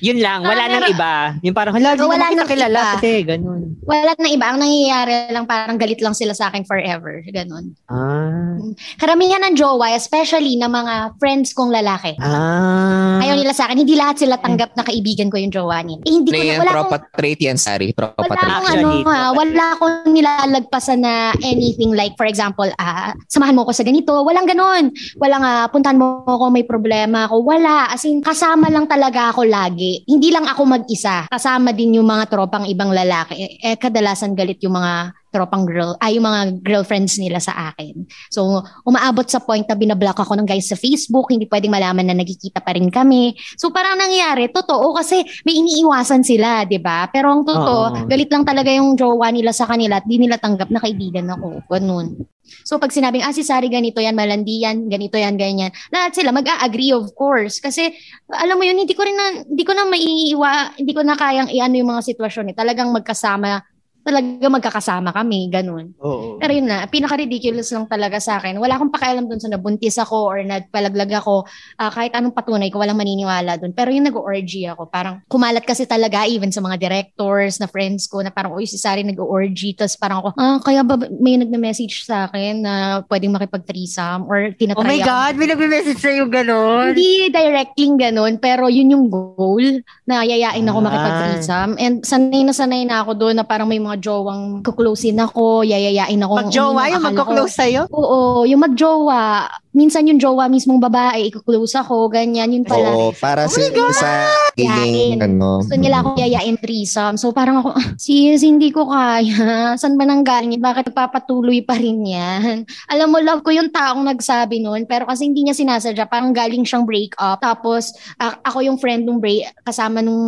Yun 0.00 0.18
lang. 0.18 0.40
Wala 0.40 0.64
Ah, 0.64 0.70
nang 0.70 0.88
iba. 0.88 1.14
Yung 1.40 1.52
parang, 1.52 1.76
hala, 1.76 1.92
di 1.92 2.00
Wala 2.00 2.26
nang 2.32 2.48
kilala. 2.48 2.72
iba. 2.72 2.92
Kasi, 2.96 3.12
ganun. 3.22 3.60
Wala 3.84 4.16
na 4.16 4.28
iba. 4.28 4.46
Ang 4.48 4.58
nangyayari 4.58 5.12
lang, 5.28 5.44
parang 5.44 5.76
galit 5.76 6.00
lang 6.00 6.12
sila 6.12 6.32
sa 6.32 6.48
akin 6.48 6.64
forever. 6.64 7.20
Ganon. 7.28 7.76
Ah. 7.86 8.56
Karamihan 8.96 9.44
ng 9.44 9.54
jowa, 9.54 9.92
especially 9.92 10.56
ng 10.56 10.68
mga 10.68 10.94
friends 11.16 11.52
kong 11.52 11.68
lalaki. 11.68 12.16
Ah. 12.16 13.20
Ayaw 13.20 13.36
nila 13.36 13.52
sa 13.52 13.68
akin. 13.68 13.76
Hindi 13.76 13.94
lahat 13.94 14.16
sila 14.18 14.40
tanggap 14.40 14.72
na 14.72 14.82
kaibigan 14.82 15.28
ko 15.28 15.36
yung 15.36 15.52
jowa 15.52 15.84
nila. 15.84 16.00
Eh, 16.02 16.12
hindi 16.12 16.30
ko 16.30 16.40
na, 16.40 16.64
wala 16.64 16.72
akong, 16.82 17.12
trait 17.12 17.38
yan, 17.38 17.56
Sari. 17.56 17.92
Tropa 17.92 18.16
wala 18.18 18.32
trait. 18.32 18.48
akong 18.48 18.68
ano, 18.72 18.88
ha, 18.88 18.96
tropa 19.04 19.36
wala 19.36 19.64
akong 19.76 19.96
nilalagpasan 20.10 20.98
na 20.98 21.14
anything 21.42 21.92
like, 21.92 22.16
for 22.16 22.24
example, 22.24 22.66
ah, 22.78 23.12
samahan 23.28 23.52
mo 23.52 23.68
ko 23.68 23.72
sa 23.72 23.84
ganito. 23.84 24.16
Walang 24.16 24.48
ganon. 24.48 24.88
Walang, 25.16 25.44
ah, 25.44 25.68
puntahan 25.68 26.00
mo 26.00 26.24
ako, 26.24 26.48
may 26.48 26.64
problema 26.64 27.28
ako. 27.28 27.44
Wala. 27.44 27.92
As 27.92 28.02
in, 28.02 28.18
kasama 28.18 28.45
lang 28.54 28.86
talaga 28.86 29.34
ako 29.34 29.42
lagi. 29.42 30.06
Hindi 30.06 30.30
lang 30.30 30.46
ako 30.46 30.62
mag-isa. 30.78 31.26
Kasama 31.26 31.74
din 31.74 31.98
yung 31.98 32.06
mga 32.06 32.30
tropang 32.30 32.70
ibang 32.70 32.94
lalaki. 32.94 33.34
Eh, 33.34 33.74
eh, 33.74 33.76
kadalasan 33.76 34.38
galit 34.38 34.62
yung 34.62 34.78
mga 34.78 35.10
tropang 35.36 35.68
girl, 35.68 35.92
ay 36.00 36.16
yung 36.16 36.24
mga 36.24 36.64
girlfriends 36.64 37.20
nila 37.20 37.36
sa 37.36 37.72
akin. 37.72 38.08
So, 38.32 38.64
umaabot 38.88 39.28
sa 39.28 39.44
point 39.44 39.68
na 39.68 39.76
binablock 39.76 40.16
ako 40.16 40.32
ng 40.40 40.48
guys 40.48 40.72
sa 40.72 40.80
Facebook, 40.80 41.28
hindi 41.28 41.44
pwedeng 41.44 41.76
malaman 41.76 42.08
na 42.08 42.16
nagkikita 42.16 42.64
pa 42.64 42.72
rin 42.72 42.88
kami. 42.88 43.36
So, 43.60 43.68
parang 43.68 44.00
nangyari, 44.00 44.48
totoo, 44.48 44.96
kasi 44.96 45.20
may 45.44 45.60
iniiwasan 45.60 46.24
sila, 46.24 46.64
di 46.64 46.80
ba? 46.80 47.04
Pero 47.12 47.28
ang 47.28 47.44
totoo, 47.44 47.84
Oo. 47.92 48.08
galit 48.08 48.32
lang 48.32 48.48
talaga 48.48 48.72
yung 48.72 48.96
jowa 48.96 49.28
nila 49.28 49.52
sa 49.52 49.68
kanila 49.68 50.00
at 50.00 50.08
di 50.08 50.16
nila 50.16 50.40
tanggap 50.40 50.72
na 50.72 50.80
kaibigan 50.80 51.28
ako. 51.28 51.60
Ganun. 51.68 52.16
So, 52.62 52.78
pag 52.78 52.94
sinabing, 52.94 53.26
ah, 53.26 53.34
si 53.34 53.42
Sari 53.42 53.66
ganito 53.66 53.98
yan, 53.98 54.14
malandi 54.14 54.62
yan, 54.62 54.86
ganito 54.86 55.18
yan, 55.18 55.34
ganyan, 55.34 55.74
lahat 55.90 56.14
sila 56.14 56.30
mag-a-agree, 56.30 56.94
of 56.94 57.10
course. 57.18 57.58
Kasi, 57.58 57.90
alam 58.30 58.54
mo 58.54 58.62
yun, 58.62 58.78
hindi 58.78 58.94
ko 58.94 59.02
rin 59.02 59.18
na, 59.18 59.42
hindi 59.42 59.64
ko 59.66 59.74
na 59.74 59.84
maiiwa, 59.86 60.78
hindi 60.78 60.92
ko 60.94 61.02
na 61.02 61.18
kayang 61.18 61.50
iano 61.50 61.74
yung 61.74 61.90
mga 61.90 62.06
sitwasyon 62.06 62.54
eh. 62.54 62.56
Talagang 62.56 62.94
magkasama, 62.94 63.66
talaga 64.06 64.46
magkakasama 64.46 65.10
kami, 65.10 65.50
ganun. 65.50 65.90
Oo. 65.98 66.38
Pero 66.38 66.54
yun 66.54 66.70
na, 66.70 66.86
pinaka-ridiculous 66.86 67.74
lang 67.74 67.90
talaga 67.90 68.22
sa 68.22 68.38
akin. 68.38 68.54
Wala 68.62 68.78
akong 68.78 68.94
pakialam 68.94 69.26
dun 69.26 69.42
sa 69.42 69.50
nabuntis 69.50 69.98
ako 69.98 70.30
or 70.30 70.38
nagpalaglag 70.46 71.10
ako. 71.10 71.42
Ah, 71.74 71.90
kahit 71.90 72.14
anong 72.14 72.30
patunay 72.30 72.70
ko, 72.70 72.78
walang 72.78 72.94
maniniwala 72.94 73.58
dun. 73.58 73.74
Pero 73.74 73.90
yung 73.90 74.06
nag-orgy 74.06 74.70
ako, 74.70 74.86
parang 74.86 75.18
kumalat 75.26 75.66
kasi 75.66 75.82
talaga 75.82 76.22
even 76.30 76.54
sa 76.54 76.62
mga 76.62 76.78
directors 76.78 77.58
na 77.58 77.66
friends 77.66 78.06
ko 78.06 78.22
na 78.22 78.30
parang, 78.30 78.54
uy, 78.54 78.62
si 78.62 78.78
Sari 78.78 79.02
nag-orgy. 79.02 79.74
Tapos 79.74 79.98
parang 79.98 80.22
ako, 80.22 80.28
ah, 80.38 80.62
kaya 80.62 80.86
ba 80.86 80.94
may 81.18 81.34
nagna-message 81.34 82.06
sa 82.06 82.30
akin 82.30 82.62
na 82.62 82.74
pwedeng 83.10 83.34
makipag-threesome 83.34 84.30
or 84.30 84.38
Oh 84.46 84.54
tinatry 84.54 84.86
my 84.86 85.00
ako. 85.02 85.08
God, 85.10 85.32
may 85.34 85.48
nagme-message 85.50 85.98
sa'yo 85.98 86.30
ganon. 86.30 86.94
Hindi 86.94 87.32
directly 87.32 87.88
ganun, 87.96 88.36
pero 88.38 88.68
yun 88.68 88.92
yung 88.92 89.06
goal 89.08 89.80
na 90.04 90.22
yayain 90.22 90.62
ako 90.62 90.78
Ah. 90.78 90.84
makipag-threesome. 90.86 91.72
And 91.80 91.94
sanay 92.04 92.44
na 92.44 92.52
sanay 92.52 92.84
na 92.84 93.00
ako 93.00 93.16
doon 93.16 93.34
na 93.34 93.42
parang 93.42 93.66
may 93.66 93.80
mga 93.80 93.95
jowang 93.98 94.62
kukulosin 94.62 95.18
ako, 95.20 95.64
yayayain 95.66 96.20
ako. 96.22 96.34
Mag-jowa 96.40 96.82
yung 96.92 97.04
magko-close 97.04 97.54
sa'yo? 97.56 97.82
Oo, 97.90 98.44
yung 98.48 98.62
mag-jowa. 98.62 99.48
Minsan 99.76 100.08
yung 100.08 100.16
jowa 100.16 100.48
mismong 100.48 100.80
babae, 100.80 101.28
ikuklose 101.28 101.76
ako, 101.76 102.08
ganyan, 102.08 102.48
yun 102.48 102.64
pala. 102.64 102.96
Oo, 102.96 103.12
para 103.12 103.44
sa, 103.44 103.60
sa 103.92 104.10
Yain. 104.56 104.72
feeling, 104.72 105.20
ano. 105.20 105.60
Gusto 105.60 105.76
nila 105.76 106.00
ako 106.00 106.16
yayain 106.16 106.56
threesome. 106.56 107.20
So 107.20 107.28
parang 107.30 107.60
ako, 107.60 107.70
"Ah, 107.76 107.92
sis, 108.00 108.40
hindi 108.40 108.72
ko 108.72 108.88
kaya. 108.88 109.36
Saan 109.80 110.00
ba 110.00 110.08
nanggaling 110.08 110.56
yun? 110.56 110.64
Bakit 110.64 110.88
nagpapatuloy 110.90 111.60
pa 111.60 111.76
rin 111.76 112.08
yan? 112.08 112.64
Alam 112.92 113.12
mo, 113.12 113.18
love 113.20 113.44
ko 113.44 113.52
yung 113.52 113.68
taong 113.68 114.00
nagsabi 114.02 114.64
nun. 114.64 114.88
Pero 114.88 115.04
kasi 115.04 115.28
hindi 115.28 115.44
niya 115.44 115.52
sinasadya. 115.52 116.08
Parang 116.08 116.32
galing 116.32 116.64
siyang 116.64 116.88
break 116.88 117.12
up. 117.20 117.44
Tapos, 117.44 117.92
a- 118.16 118.40
ako 118.42 118.64
yung 118.64 118.80
friend 118.80 119.04
nung 119.04 119.20
break, 119.20 119.44
kasama 119.60 120.00
nung, 120.00 120.24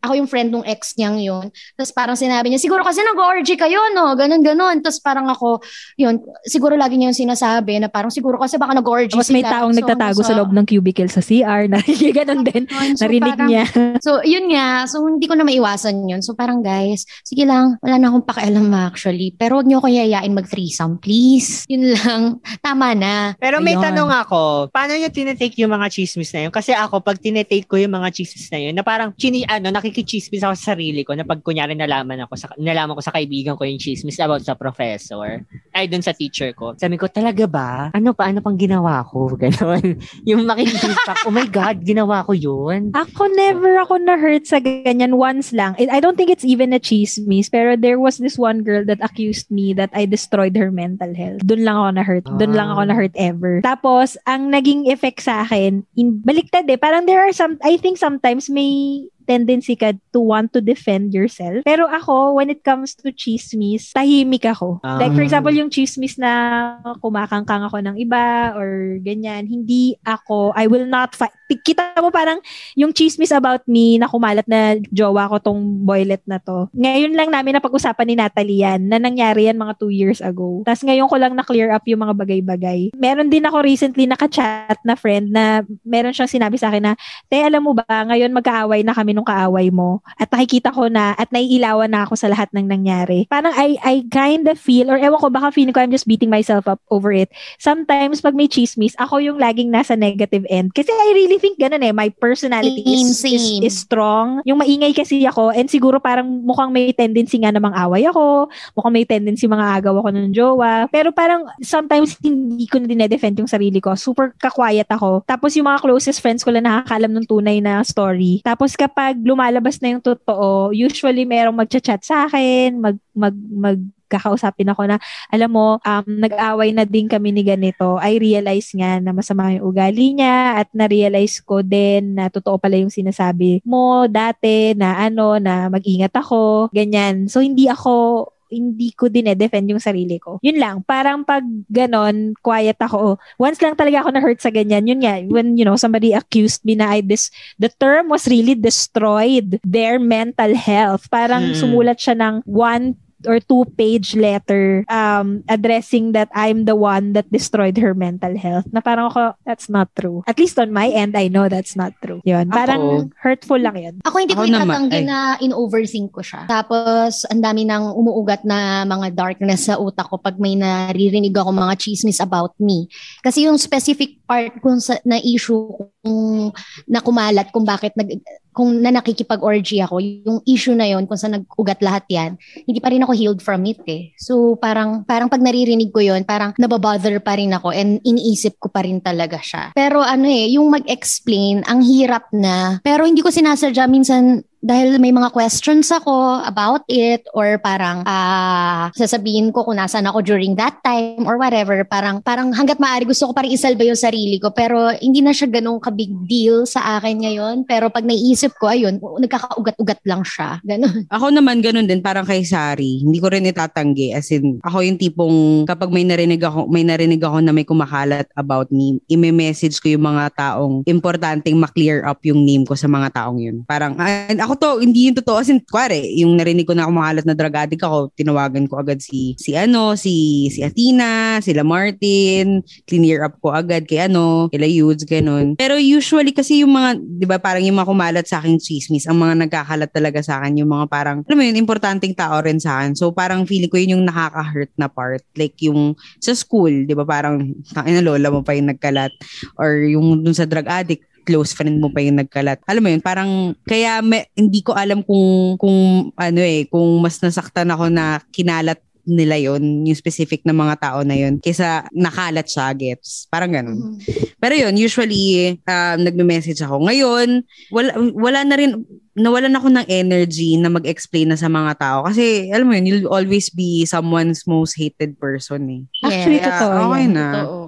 ako 0.00 0.16
yung 0.16 0.24
friend 0.24 0.48
nung 0.48 0.64
ex 0.64 0.96
niyang 0.96 1.20
yun. 1.20 1.46
Tapos 1.76 1.92
parang 1.92 2.16
sinabi 2.16 2.48
niya, 2.48 2.56
siguro 2.56 2.80
kasi 2.80 3.04
nag-orgy 3.04 3.60
kayo, 3.60 3.92
no? 3.92 4.16
Ganon, 4.16 4.40
ganon. 4.40 4.80
Tapos 4.80 5.04
parang 5.04 5.28
ako, 5.28 5.60
yun, 6.00 6.16
siguro 6.48 6.80
lagi 6.80 6.96
niya 6.96 7.12
yung 7.12 7.20
sinasabi 7.28 7.76
na 7.76 7.92
parang 7.92 8.08
siguro 8.08 8.40
kasi 8.40 8.56
baka 8.56 8.69
nag-orgy 8.74 9.14
Tapos 9.14 9.30
may 9.30 9.42
taong 9.42 9.72
So, 9.74 9.78
nagtatago 9.82 10.20
sa 10.22 10.34
so- 10.34 10.38
loob 10.38 10.50
ng 10.52 10.66
cubicle 10.66 11.10
sa 11.10 11.20
CR. 11.20 11.66
Na, 11.70 11.80
ganun 12.12 12.42
din. 12.44 12.64
So, 12.94 13.06
Narinig 13.06 13.34
parang- 13.36 13.50
niya. 13.50 13.64
So, 14.02 14.20
yun 14.22 14.50
nga. 14.50 14.84
So, 14.86 15.02
hindi 15.04 15.26
ko 15.26 15.34
na 15.34 15.44
maiwasan 15.44 16.08
yun. 16.08 16.20
So, 16.20 16.34
parang 16.34 16.60
guys, 16.60 17.04
sige 17.22 17.44
lang, 17.44 17.76
wala 17.80 17.96
na 17.98 18.10
akong 18.10 18.26
pakialam 18.26 18.68
actually. 18.74 19.34
Pero 19.34 19.58
huwag 19.58 19.66
niyo 19.66 19.80
ako 19.80 19.88
yayain 19.90 20.32
mag-threesome, 20.34 20.98
please. 20.98 21.64
Yun 21.66 21.94
lang. 21.96 22.22
Tama 22.66 22.94
na. 22.94 23.34
Pero 23.38 23.58
may 23.58 23.74
Ayun. 23.74 23.84
tanong 23.90 24.10
ako, 24.26 24.40
paano 24.70 24.94
nyo 24.94 25.08
tinetake 25.10 25.56
yung 25.60 25.72
mga 25.72 25.88
chismis 25.90 26.30
na 26.34 26.46
yun? 26.46 26.52
Kasi 26.52 26.72
ako, 26.72 27.00
pag 27.00 27.18
tinetake 27.18 27.66
ko 27.66 27.76
yung 27.76 27.92
mga 27.92 28.08
chismis 28.12 28.48
na 28.50 28.58
yun, 28.60 28.74
na 28.74 28.82
parang, 28.82 29.12
chini, 29.16 29.42
ano, 29.46 29.70
nakikichismis 29.70 30.42
ako 30.42 30.54
sa 30.56 30.76
sarili 30.76 31.02
ko, 31.02 31.16
na 31.16 31.24
pag 31.24 31.40
kunyari 31.40 31.74
nalaman 31.74 32.24
ako, 32.26 32.34
sa, 32.36 32.46
nalaman 32.56 32.94
ko 32.94 33.02
sa 33.02 33.10
kaibigan 33.10 33.56
ko 33.56 33.64
yung 33.64 33.80
chismis 33.80 34.20
about 34.20 34.44
sa 34.44 34.54
professor, 34.54 35.40
ay 35.74 35.88
dun 35.88 36.04
sa 36.04 36.12
teacher 36.12 36.52
ko. 36.52 36.76
Sabi 36.76 37.00
ko, 37.00 37.08
talaga 37.08 37.44
ba? 37.48 37.70
Ano 37.90 38.12
pa, 38.12 38.28
ano 38.28 38.44
pang 38.44 38.59
ginawa 38.60 39.00
ko? 39.08 39.32
Ganon. 39.40 39.96
yung 40.28 40.44
makikichismis 40.44 41.24
oh 41.24 41.32
my 41.32 41.48
God, 41.48 41.80
ginawa 41.80 42.20
ko 42.22 42.36
yun. 42.36 42.92
Ako 42.92 43.32
never 43.32 43.80
ako 43.80 43.96
na-hurt 43.96 44.44
sa 44.44 44.60
ganyan 44.60 45.16
once 45.16 45.56
lang. 45.56 45.72
I 45.80 45.88
I 45.88 46.00
don't 46.04 46.20
think 46.20 46.28
it's 46.28 46.44
even 46.44 46.76
a 46.76 46.80
chismis, 46.82 47.48
pero 47.48 47.74
there 47.74 47.96
was 47.96 48.20
this 48.20 48.36
one 48.36 48.60
girl 48.60 48.84
that 48.84 49.00
accused 49.00 49.48
me 49.48 49.72
that 49.74 49.88
I 49.96 50.04
destroyed 50.04 50.52
her 50.60 50.68
mental 50.68 51.16
health. 51.16 51.40
Doon 51.40 51.64
lang 51.64 51.76
ako 51.80 51.90
na-hurt. 51.96 52.24
Doon 52.36 52.52
lang 52.52 52.68
ako 52.68 52.82
Ah. 52.84 52.88
na-hurt 52.92 53.14
ever. 53.16 53.54
Tapos, 53.64 54.20
ang 54.26 54.50
naging 54.52 54.90
effect 54.90 55.24
sa 55.24 55.46
akin, 55.46 55.86
in, 55.94 56.20
baliktad 56.20 56.68
eh. 56.68 56.76
Parang 56.76 57.06
there 57.06 57.22
are 57.22 57.32
some, 57.32 57.56
I 57.62 57.78
think 57.78 57.96
sometimes 57.96 58.50
may 58.50 59.06
tendency 59.30 59.78
ka 59.78 59.94
to 60.10 60.18
want 60.18 60.50
to 60.50 60.58
defend 60.58 61.14
yourself. 61.14 61.62
Pero 61.62 61.86
ako, 61.86 62.34
when 62.34 62.50
it 62.50 62.66
comes 62.66 62.98
to 62.98 63.14
chismis, 63.14 63.94
tahimik 63.94 64.42
ako. 64.42 64.82
Like 64.82 65.14
for 65.14 65.22
example, 65.22 65.54
yung 65.54 65.70
chismis 65.70 66.18
na 66.18 66.74
kumakangkang 66.98 67.62
ako 67.62 67.78
ng 67.78 67.94
iba 68.02 68.50
or 68.58 68.98
ganyan, 69.06 69.46
hindi 69.46 69.94
ako, 70.02 70.50
I 70.58 70.66
will 70.66 70.90
not 70.90 71.14
fight. 71.14 71.30
Kita 71.50 71.98
mo 71.98 72.10
parang 72.10 72.38
yung 72.74 72.94
chismis 72.94 73.34
about 73.34 73.66
me 73.66 73.98
na 73.98 74.06
kumalat 74.06 74.46
na 74.46 74.78
jowa 74.90 75.30
ko 75.30 75.38
tong 75.38 75.82
boylet 75.82 76.22
na 76.26 76.38
to. 76.42 76.66
Ngayon 76.74 77.14
lang 77.14 77.30
namin 77.30 77.58
na 77.58 77.62
pag-usapan 77.62 78.06
ni 78.06 78.14
Natalie 78.18 78.62
yan, 78.62 78.86
na 78.86 78.98
nangyari 78.98 79.46
yan 79.46 79.58
mga 79.58 79.78
two 79.78 79.90
years 79.90 80.18
ago. 80.22 80.62
Tapos 80.66 80.82
ngayon 80.82 81.10
ko 81.10 81.16
lang 81.18 81.34
na-clear 81.34 81.70
up 81.70 81.86
yung 81.86 82.02
mga 82.02 82.14
bagay-bagay. 82.18 82.94
Meron 82.94 83.30
din 83.30 83.46
ako 83.46 83.62
recently 83.62 84.06
nakachat 84.06 84.78
na 84.86 84.94
friend 84.94 85.34
na 85.34 85.66
meron 85.82 86.14
siyang 86.14 86.30
sinabi 86.30 86.56
sa 86.56 86.70
akin 86.70 86.82
na, 86.82 86.94
te, 87.26 87.42
alam 87.42 87.66
mo 87.66 87.74
ba, 87.74 87.84
ngayon 87.86 88.30
magkaaway 88.30 88.86
na 88.86 88.94
kami 88.94 89.12
nung 89.20 89.28
kaaway 89.28 89.68
mo. 89.68 90.00
At 90.16 90.32
nakikita 90.32 90.72
ko 90.72 90.88
na, 90.88 91.12
at 91.20 91.28
naiilawan 91.28 91.92
na 91.92 92.08
ako 92.08 92.16
sa 92.16 92.32
lahat 92.32 92.48
ng 92.56 92.64
nangyari. 92.64 93.28
Parang 93.28 93.52
I, 93.52 93.76
I 93.84 94.08
kind 94.08 94.48
of 94.48 94.56
feel, 94.56 94.88
or 94.88 94.96
ewan 94.96 95.20
ko, 95.20 95.28
baka 95.28 95.52
feeling 95.52 95.76
ko 95.76 95.84
I'm 95.84 95.92
just 95.92 96.08
beating 96.08 96.32
myself 96.32 96.64
up 96.64 96.80
over 96.88 97.12
it. 97.12 97.28
Sometimes, 97.60 98.24
pag 98.24 98.32
may 98.32 98.48
chismis, 98.48 98.96
ako 98.96 99.20
yung 99.20 99.36
laging 99.36 99.68
nasa 99.68 99.92
negative 99.92 100.48
end. 100.48 100.72
Kasi 100.72 100.88
I 100.88 101.12
really 101.12 101.36
think 101.36 101.60
ganun 101.60 101.84
eh, 101.84 101.92
my 101.92 102.08
personality 102.08 102.80
is, 102.80 103.20
Same, 103.20 103.36
is, 103.36 103.44
same. 103.44 103.62
is 103.68 103.76
strong. 103.76 104.40
Yung 104.48 104.64
maingay 104.64 104.96
kasi 104.96 105.20
ako, 105.28 105.52
and 105.52 105.68
siguro 105.68 106.00
parang 106.00 106.24
mukhang 106.24 106.72
may 106.72 106.96
tendency 106.96 107.36
nga 107.42 107.52
namang 107.52 107.76
away 107.76 108.08
ako, 108.08 108.48
mukhang 108.72 108.94
may 108.94 109.04
tendency 109.04 109.44
mga 109.44 109.82
agaw 109.82 110.00
ako 110.00 110.08
ng 110.14 110.32
jowa. 110.32 110.88
Pero 110.88 111.12
parang 111.12 111.44
sometimes 111.60 112.16
hindi 112.22 112.64
ko 112.70 112.78
na 112.78 112.86
dinedefend 112.88 113.36
yung 113.42 113.50
sarili 113.50 113.82
ko. 113.82 113.92
Super 113.98 114.32
ka-quiet 114.38 114.86
ako. 114.88 115.26
Tapos 115.26 115.58
yung 115.58 115.66
mga 115.66 115.82
closest 115.82 116.22
friends 116.22 116.46
ko 116.46 116.54
lang 116.54 116.64
nakakalam 116.64 117.10
ng 117.10 117.26
tunay 117.26 117.58
na 117.58 117.82
story. 117.82 118.40
Tapos 118.46 118.78
kapag 118.78 118.99
lumalabas 119.16 119.80
na 119.80 119.96
yung 119.96 120.04
totoo, 120.04 120.70
usually 120.72 121.24
merong 121.24 121.56
magchat-chat 121.56 122.02
sa 122.04 122.26
akin, 122.28 122.78
mag, 122.78 122.96
mag, 123.16 123.36
mag 123.36 123.78
kakausapin 124.10 124.66
ako 124.66 124.90
na, 124.90 124.98
alam 125.30 125.50
mo, 125.54 125.78
um, 125.78 126.06
nag-away 126.18 126.74
na 126.74 126.82
din 126.82 127.06
kami 127.06 127.30
ni 127.30 127.46
ganito. 127.46 127.94
I 128.02 128.18
realize 128.18 128.74
nga 128.74 128.98
na 128.98 129.14
masama 129.14 129.54
yung 129.54 129.70
ugali 129.70 130.18
niya 130.18 130.58
at 130.58 130.68
na-realize 130.74 131.38
ko 131.46 131.62
din 131.62 132.18
na 132.18 132.26
totoo 132.26 132.58
pala 132.58 132.74
yung 132.74 132.90
sinasabi 132.90 133.62
mo 133.62 134.10
dati 134.10 134.74
na 134.74 134.98
ano, 134.98 135.38
na 135.38 135.70
mag-ingat 135.70 136.10
ako, 136.18 136.74
ganyan. 136.74 137.30
So, 137.30 137.38
hindi 137.38 137.70
ako 137.70 138.26
hindi 138.50 138.90
ko 138.92 139.06
din 139.06 139.30
defend 139.32 139.70
yung 139.70 139.80
sarili 139.80 140.18
ko. 140.18 140.42
Yun 140.42 140.58
lang, 140.58 140.76
parang 140.82 141.22
pag 141.22 141.46
ganon, 141.70 142.34
quiet 142.42 142.76
ako. 142.82 143.16
Once 143.38 143.62
lang 143.62 143.78
talaga 143.78 144.02
ako 144.04 144.10
na-hurt 144.12 144.42
sa 144.42 144.50
ganyan. 144.50 144.84
Yun 144.84 145.00
nga, 145.06 145.22
when, 145.30 145.54
you 145.54 145.64
know, 145.64 145.78
somebody 145.78 146.12
accused 146.12 146.66
me 146.66 146.74
na 146.74 146.90
I 146.90 147.00
dis- 147.00 147.30
the 147.56 147.70
term 147.70 148.10
was 148.10 148.26
really 148.26 148.58
destroyed 148.58 149.62
their 149.62 150.02
mental 150.02 150.52
health. 150.58 151.06
Parang 151.08 151.54
Hmm. 151.54 151.56
sumulat 151.56 152.02
siya 152.02 152.18
ng 152.18 152.34
one 152.44 152.98
or 153.26 153.40
two 153.40 153.64
page 153.76 154.16
letter 154.16 154.84
um 154.88 155.44
addressing 155.48 156.12
that 156.12 156.28
I'm 156.32 156.64
the 156.64 156.76
one 156.76 157.12
that 157.14 157.28
destroyed 157.28 157.76
her 157.78 157.92
mental 157.92 158.36
health. 158.36 158.68
Na 158.72 158.80
parang 158.80 159.12
ako 159.12 159.36
that's 159.44 159.68
not 159.68 159.92
true. 159.96 160.22
At 160.26 160.38
least 160.38 160.58
on 160.58 160.72
my 160.72 160.88
end 160.88 161.16
I 161.16 161.28
know 161.28 161.48
that's 161.48 161.76
not 161.76 161.92
true. 162.00 162.20
Yun. 162.24 162.48
Ako- 162.48 162.56
parang 162.56 162.82
hurtful 163.20 163.60
lang 163.60 163.76
yun. 163.76 163.94
Ako 164.04 164.16
hindi 164.20 164.34
ko 164.36 164.44
Ako 164.44 164.50
naman, 164.50 164.64
itatanggi 164.64 165.00
na 165.04 165.18
in-overthink 165.40 166.08
ko 166.12 166.22
siya. 166.24 166.48
Tapos, 166.48 167.24
ang 167.28 167.40
dami 167.40 167.68
nang 167.68 167.92
umuugat 167.92 168.42
na 168.44 168.84
mga 168.84 169.12
darkness 169.12 169.68
sa 169.68 169.76
utak 169.76 170.08
ko 170.08 170.16
pag 170.16 170.40
may 170.40 170.56
naririnig 170.56 171.34
ako 171.36 171.52
mga 171.52 171.74
chismis 171.76 172.20
about 172.22 172.56
me. 172.56 172.88
Kasi 173.20 173.44
yung 173.44 173.60
specific 173.60 174.22
part 174.24 174.56
kung 174.62 174.80
sa, 174.80 174.96
na 175.04 175.18
issue 175.20 175.68
kung 176.00 176.52
na 176.88 177.00
kung 177.04 177.64
bakit 177.64 177.92
nag 177.96 178.08
kung 178.50 178.82
na 178.82 178.90
nakikipag-orgy 178.90 179.78
ako, 179.78 180.02
yung 180.02 180.42
issue 180.42 180.74
na 180.74 180.90
yon 180.90 181.06
kung 181.06 181.14
saan 181.14 181.38
nag-ugat 181.38 181.78
lahat 181.80 182.04
yan, 182.10 182.30
hindi 182.66 182.82
pa 182.82 182.90
rin 182.90 183.06
ako 183.06 183.14
healed 183.14 183.40
from 183.40 183.62
it 183.62 183.78
eh. 183.86 184.10
So 184.18 184.58
parang 184.58 185.06
parang 185.06 185.30
pag 185.30 185.40
naririnig 185.40 185.94
ko 185.94 186.02
yon 186.02 186.26
parang 186.26 186.50
nababother 186.58 187.22
pa 187.22 187.38
rin 187.38 187.54
ako 187.54 187.70
and 187.70 188.02
iniisip 188.02 188.58
ko 188.58 188.66
pa 188.66 188.82
rin 188.82 188.98
talaga 188.98 189.38
siya. 189.38 189.70
Pero 189.72 190.02
ano 190.02 190.26
eh, 190.26 190.50
yung 190.58 190.66
mag-explain, 190.66 191.62
ang 191.70 191.80
hirap 191.86 192.26
na. 192.34 192.82
Pero 192.82 193.06
hindi 193.06 193.22
ko 193.22 193.30
sinasadya 193.30 193.86
minsan 193.86 194.42
dahil 194.60 194.96
may 195.02 195.12
mga 195.12 195.32
questions 195.34 195.88
ako 195.90 196.44
about 196.44 196.84
it 196.88 197.24
or 197.34 197.58
parang 197.60 198.04
ah 198.04 198.88
sasabihin 198.96 199.52
ko 199.52 199.64
kung 199.64 199.76
nasaan 199.76 200.08
ako 200.08 200.24
during 200.24 200.56
that 200.56 200.80
time 200.84 201.24
or 201.24 201.36
whatever 201.40 201.82
parang 201.84 202.20
parang 202.20 202.52
hangga't 202.52 202.80
maaari 202.80 203.08
gusto 203.08 203.28
ko 203.28 203.32
pa 203.36 203.44
rin 203.44 203.56
isalba 203.56 203.84
yung 203.84 203.98
sarili 203.98 204.36
ko 204.40 204.52
pero 204.52 204.92
hindi 205.00 205.20
na 205.20 205.32
siya 205.32 205.48
ganun 205.48 205.80
ka 205.80 205.90
big 205.92 206.12
deal 206.28 206.64
sa 206.68 207.00
akin 207.00 207.24
ngayon 207.24 207.56
pero 207.64 207.88
pag 207.90 208.06
naiisip 208.06 208.54
ko 208.60 208.70
ayun 208.70 209.00
nagkakaugat-ugat 209.00 210.00
lang 210.04 210.22
siya 210.22 210.60
ganun 210.64 211.00
Ako 211.20 211.32
naman 211.32 211.58
ganun 211.58 211.90
din, 211.90 212.04
parang 212.04 212.22
kay 212.22 212.46
Sari. 212.46 213.02
Hindi 213.02 213.18
ko 213.18 213.32
rin 213.32 213.48
itatanggi. 213.48 214.14
As 214.14 214.30
in, 214.30 214.62
ako 214.62 214.78
yung 214.84 214.98
tipong 215.00 215.36
kapag 215.66 215.90
may 215.90 216.06
narinig 216.06 216.38
ako, 216.38 216.70
may 216.70 216.86
narinig 216.86 217.18
ako 217.18 217.42
na 217.42 217.50
may 217.50 217.66
kumakalat 217.66 218.30
about 218.38 218.70
me, 218.70 219.02
ime-message 219.10 219.82
ko 219.82 219.90
yung 219.90 220.06
mga 220.06 220.30
taong 220.38 220.86
importanteng 220.86 221.58
ma-clear 221.58 222.06
up 222.06 222.22
yung 222.22 222.46
name 222.46 222.62
ko 222.62 222.78
sa 222.78 222.86
mga 222.86 223.10
taong 223.10 223.38
yun. 223.42 223.56
Parang, 223.66 223.98
ako 223.98 224.49
to, 224.56 224.80
hindi 224.80 225.10
yung 225.10 225.18
totoo. 225.18 225.42
As 225.42 225.50
in, 225.50 225.60
kware, 225.60 226.00
yung 226.16 226.38
narinig 226.38 226.66
ko 226.66 226.72
na 226.72 226.86
kumakalat 226.86 227.26
na 227.26 227.34
drug 227.34 227.56
addict 227.56 227.82
ako, 227.82 228.14
tinawagan 228.14 228.70
ko 228.70 228.80
agad 228.80 229.02
si, 229.02 229.34
si 229.36 229.58
ano, 229.58 229.98
si, 229.98 230.46
si 230.54 230.62
Athena, 230.62 231.42
sila 231.42 231.66
Martin, 231.66 232.62
clear 232.86 233.26
up 233.26 233.36
ko 233.42 233.52
agad 233.52 233.84
kay 233.84 234.06
ano, 234.06 234.48
kila 234.48 234.70
Yudes, 234.70 235.04
ganun. 235.04 235.58
Pero 235.58 235.76
usually 235.76 236.30
kasi 236.30 236.62
yung 236.62 236.72
mga, 236.72 237.02
di 237.02 237.26
ba, 237.26 237.42
parang 237.42 237.66
yung 237.66 237.76
mga 237.76 237.90
kumalat 237.90 238.26
sa 238.30 238.38
akin 238.38 238.56
chismis, 238.62 239.10
ang 239.10 239.18
mga 239.18 239.46
nagkakalat 239.46 239.90
talaga 239.90 240.22
sa 240.22 240.38
akin, 240.40 240.62
yung 240.62 240.70
mga 240.70 240.86
parang, 240.86 241.18
alam 241.26 241.36
mo 241.36 241.44
yun, 241.44 241.58
importanteng 241.58 242.14
tao 242.14 242.38
rin 242.40 242.62
sa 242.62 242.80
akin. 242.80 242.94
So 242.94 243.10
parang 243.10 243.44
feeling 243.44 243.68
ko 243.68 243.76
yun 243.76 243.98
yung 243.98 244.04
nakaka-hurt 244.06 244.72
na 244.78 244.86
part. 244.86 245.26
Like 245.34 245.58
yung 245.58 245.98
sa 246.22 246.32
school, 246.38 246.86
di 246.86 246.94
ba, 246.94 247.02
parang, 247.02 247.52
tangin 247.74 247.98
na 247.98 248.04
lola 248.06 248.30
mo 248.30 248.46
pa 248.46 248.54
yung 248.54 248.70
nagkalat. 248.70 249.12
Or 249.58 249.74
yung 249.82 250.22
dun 250.22 250.36
sa 250.36 250.46
drug 250.46 250.70
addict, 250.70 251.09
close 251.30 251.54
friend 251.54 251.78
mo 251.78 251.86
pa 251.94 252.02
yung 252.02 252.18
nagkalat. 252.18 252.58
Alam 252.66 252.82
mo 252.82 252.88
yun, 252.90 253.02
parang 253.02 253.54
kaya 253.62 254.02
may, 254.02 254.26
hindi 254.34 254.66
ko 254.66 254.74
alam 254.74 255.06
kung 255.06 255.54
kung 255.54 256.10
ano 256.18 256.40
eh, 256.42 256.66
kung 256.66 256.98
mas 256.98 257.22
nasaktan 257.22 257.70
ako 257.70 257.86
na 257.86 258.18
kinalat 258.34 258.82
nila 259.08 259.36
yon 259.40 259.86
yung 259.88 259.96
specific 259.98 260.44
na 260.44 260.52
mga 260.52 260.76
tao 260.78 260.98
na 261.02 261.16
yon 261.16 261.40
kaysa 261.40 261.88
nakalat 261.94 262.46
siya 262.46 262.74
gets? 262.76 263.26
Parang 263.32 263.50
ganun. 263.50 263.96
Pero 264.36 264.54
yun 264.54 264.76
usually 264.76 265.56
um, 265.64 265.98
nagme-message 266.04 266.60
ako. 266.60 266.84
Ngayon 266.84 267.42
wala 267.72 267.90
wala 268.12 268.40
na 268.44 268.56
rin 268.60 268.70
nawalan 269.18 269.56
ako 269.56 269.68
ng 269.74 269.86
energy 269.90 270.54
na 270.56 270.70
mag-explain 270.70 271.32
na 271.32 271.38
sa 271.40 271.50
mga 271.50 271.76
tao. 271.80 272.06
Kasi 272.06 272.48
alam 272.52 272.70
mo 272.70 272.74
yun 272.76 272.86
you'll 272.88 273.10
always 273.12 273.50
be 273.50 273.84
someone's 273.88 274.46
most 274.46 274.76
hated 274.78 275.18
person 275.18 275.66
eh. 275.68 275.82
Actually, 276.06 276.40
Kaya, 276.40 276.48
totoo 276.56 276.78
okay 276.92 277.04
yan. 277.04 277.12
na. 277.12 277.26
Oo. 277.44 277.59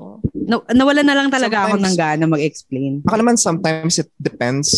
Na- 0.42 0.66
nawalan 0.74 1.06
na 1.06 1.14
lang 1.14 1.28
talaga 1.30 1.66
ako 1.68 1.78
Sometimes- 1.78 1.86
ng 1.86 1.96
gana 1.98 2.24
mag-explain 2.26 2.92
Ako 3.06 3.16
naman 3.18 3.36
sometimes 3.38 3.94
it 3.98 4.10
depends 4.18 4.68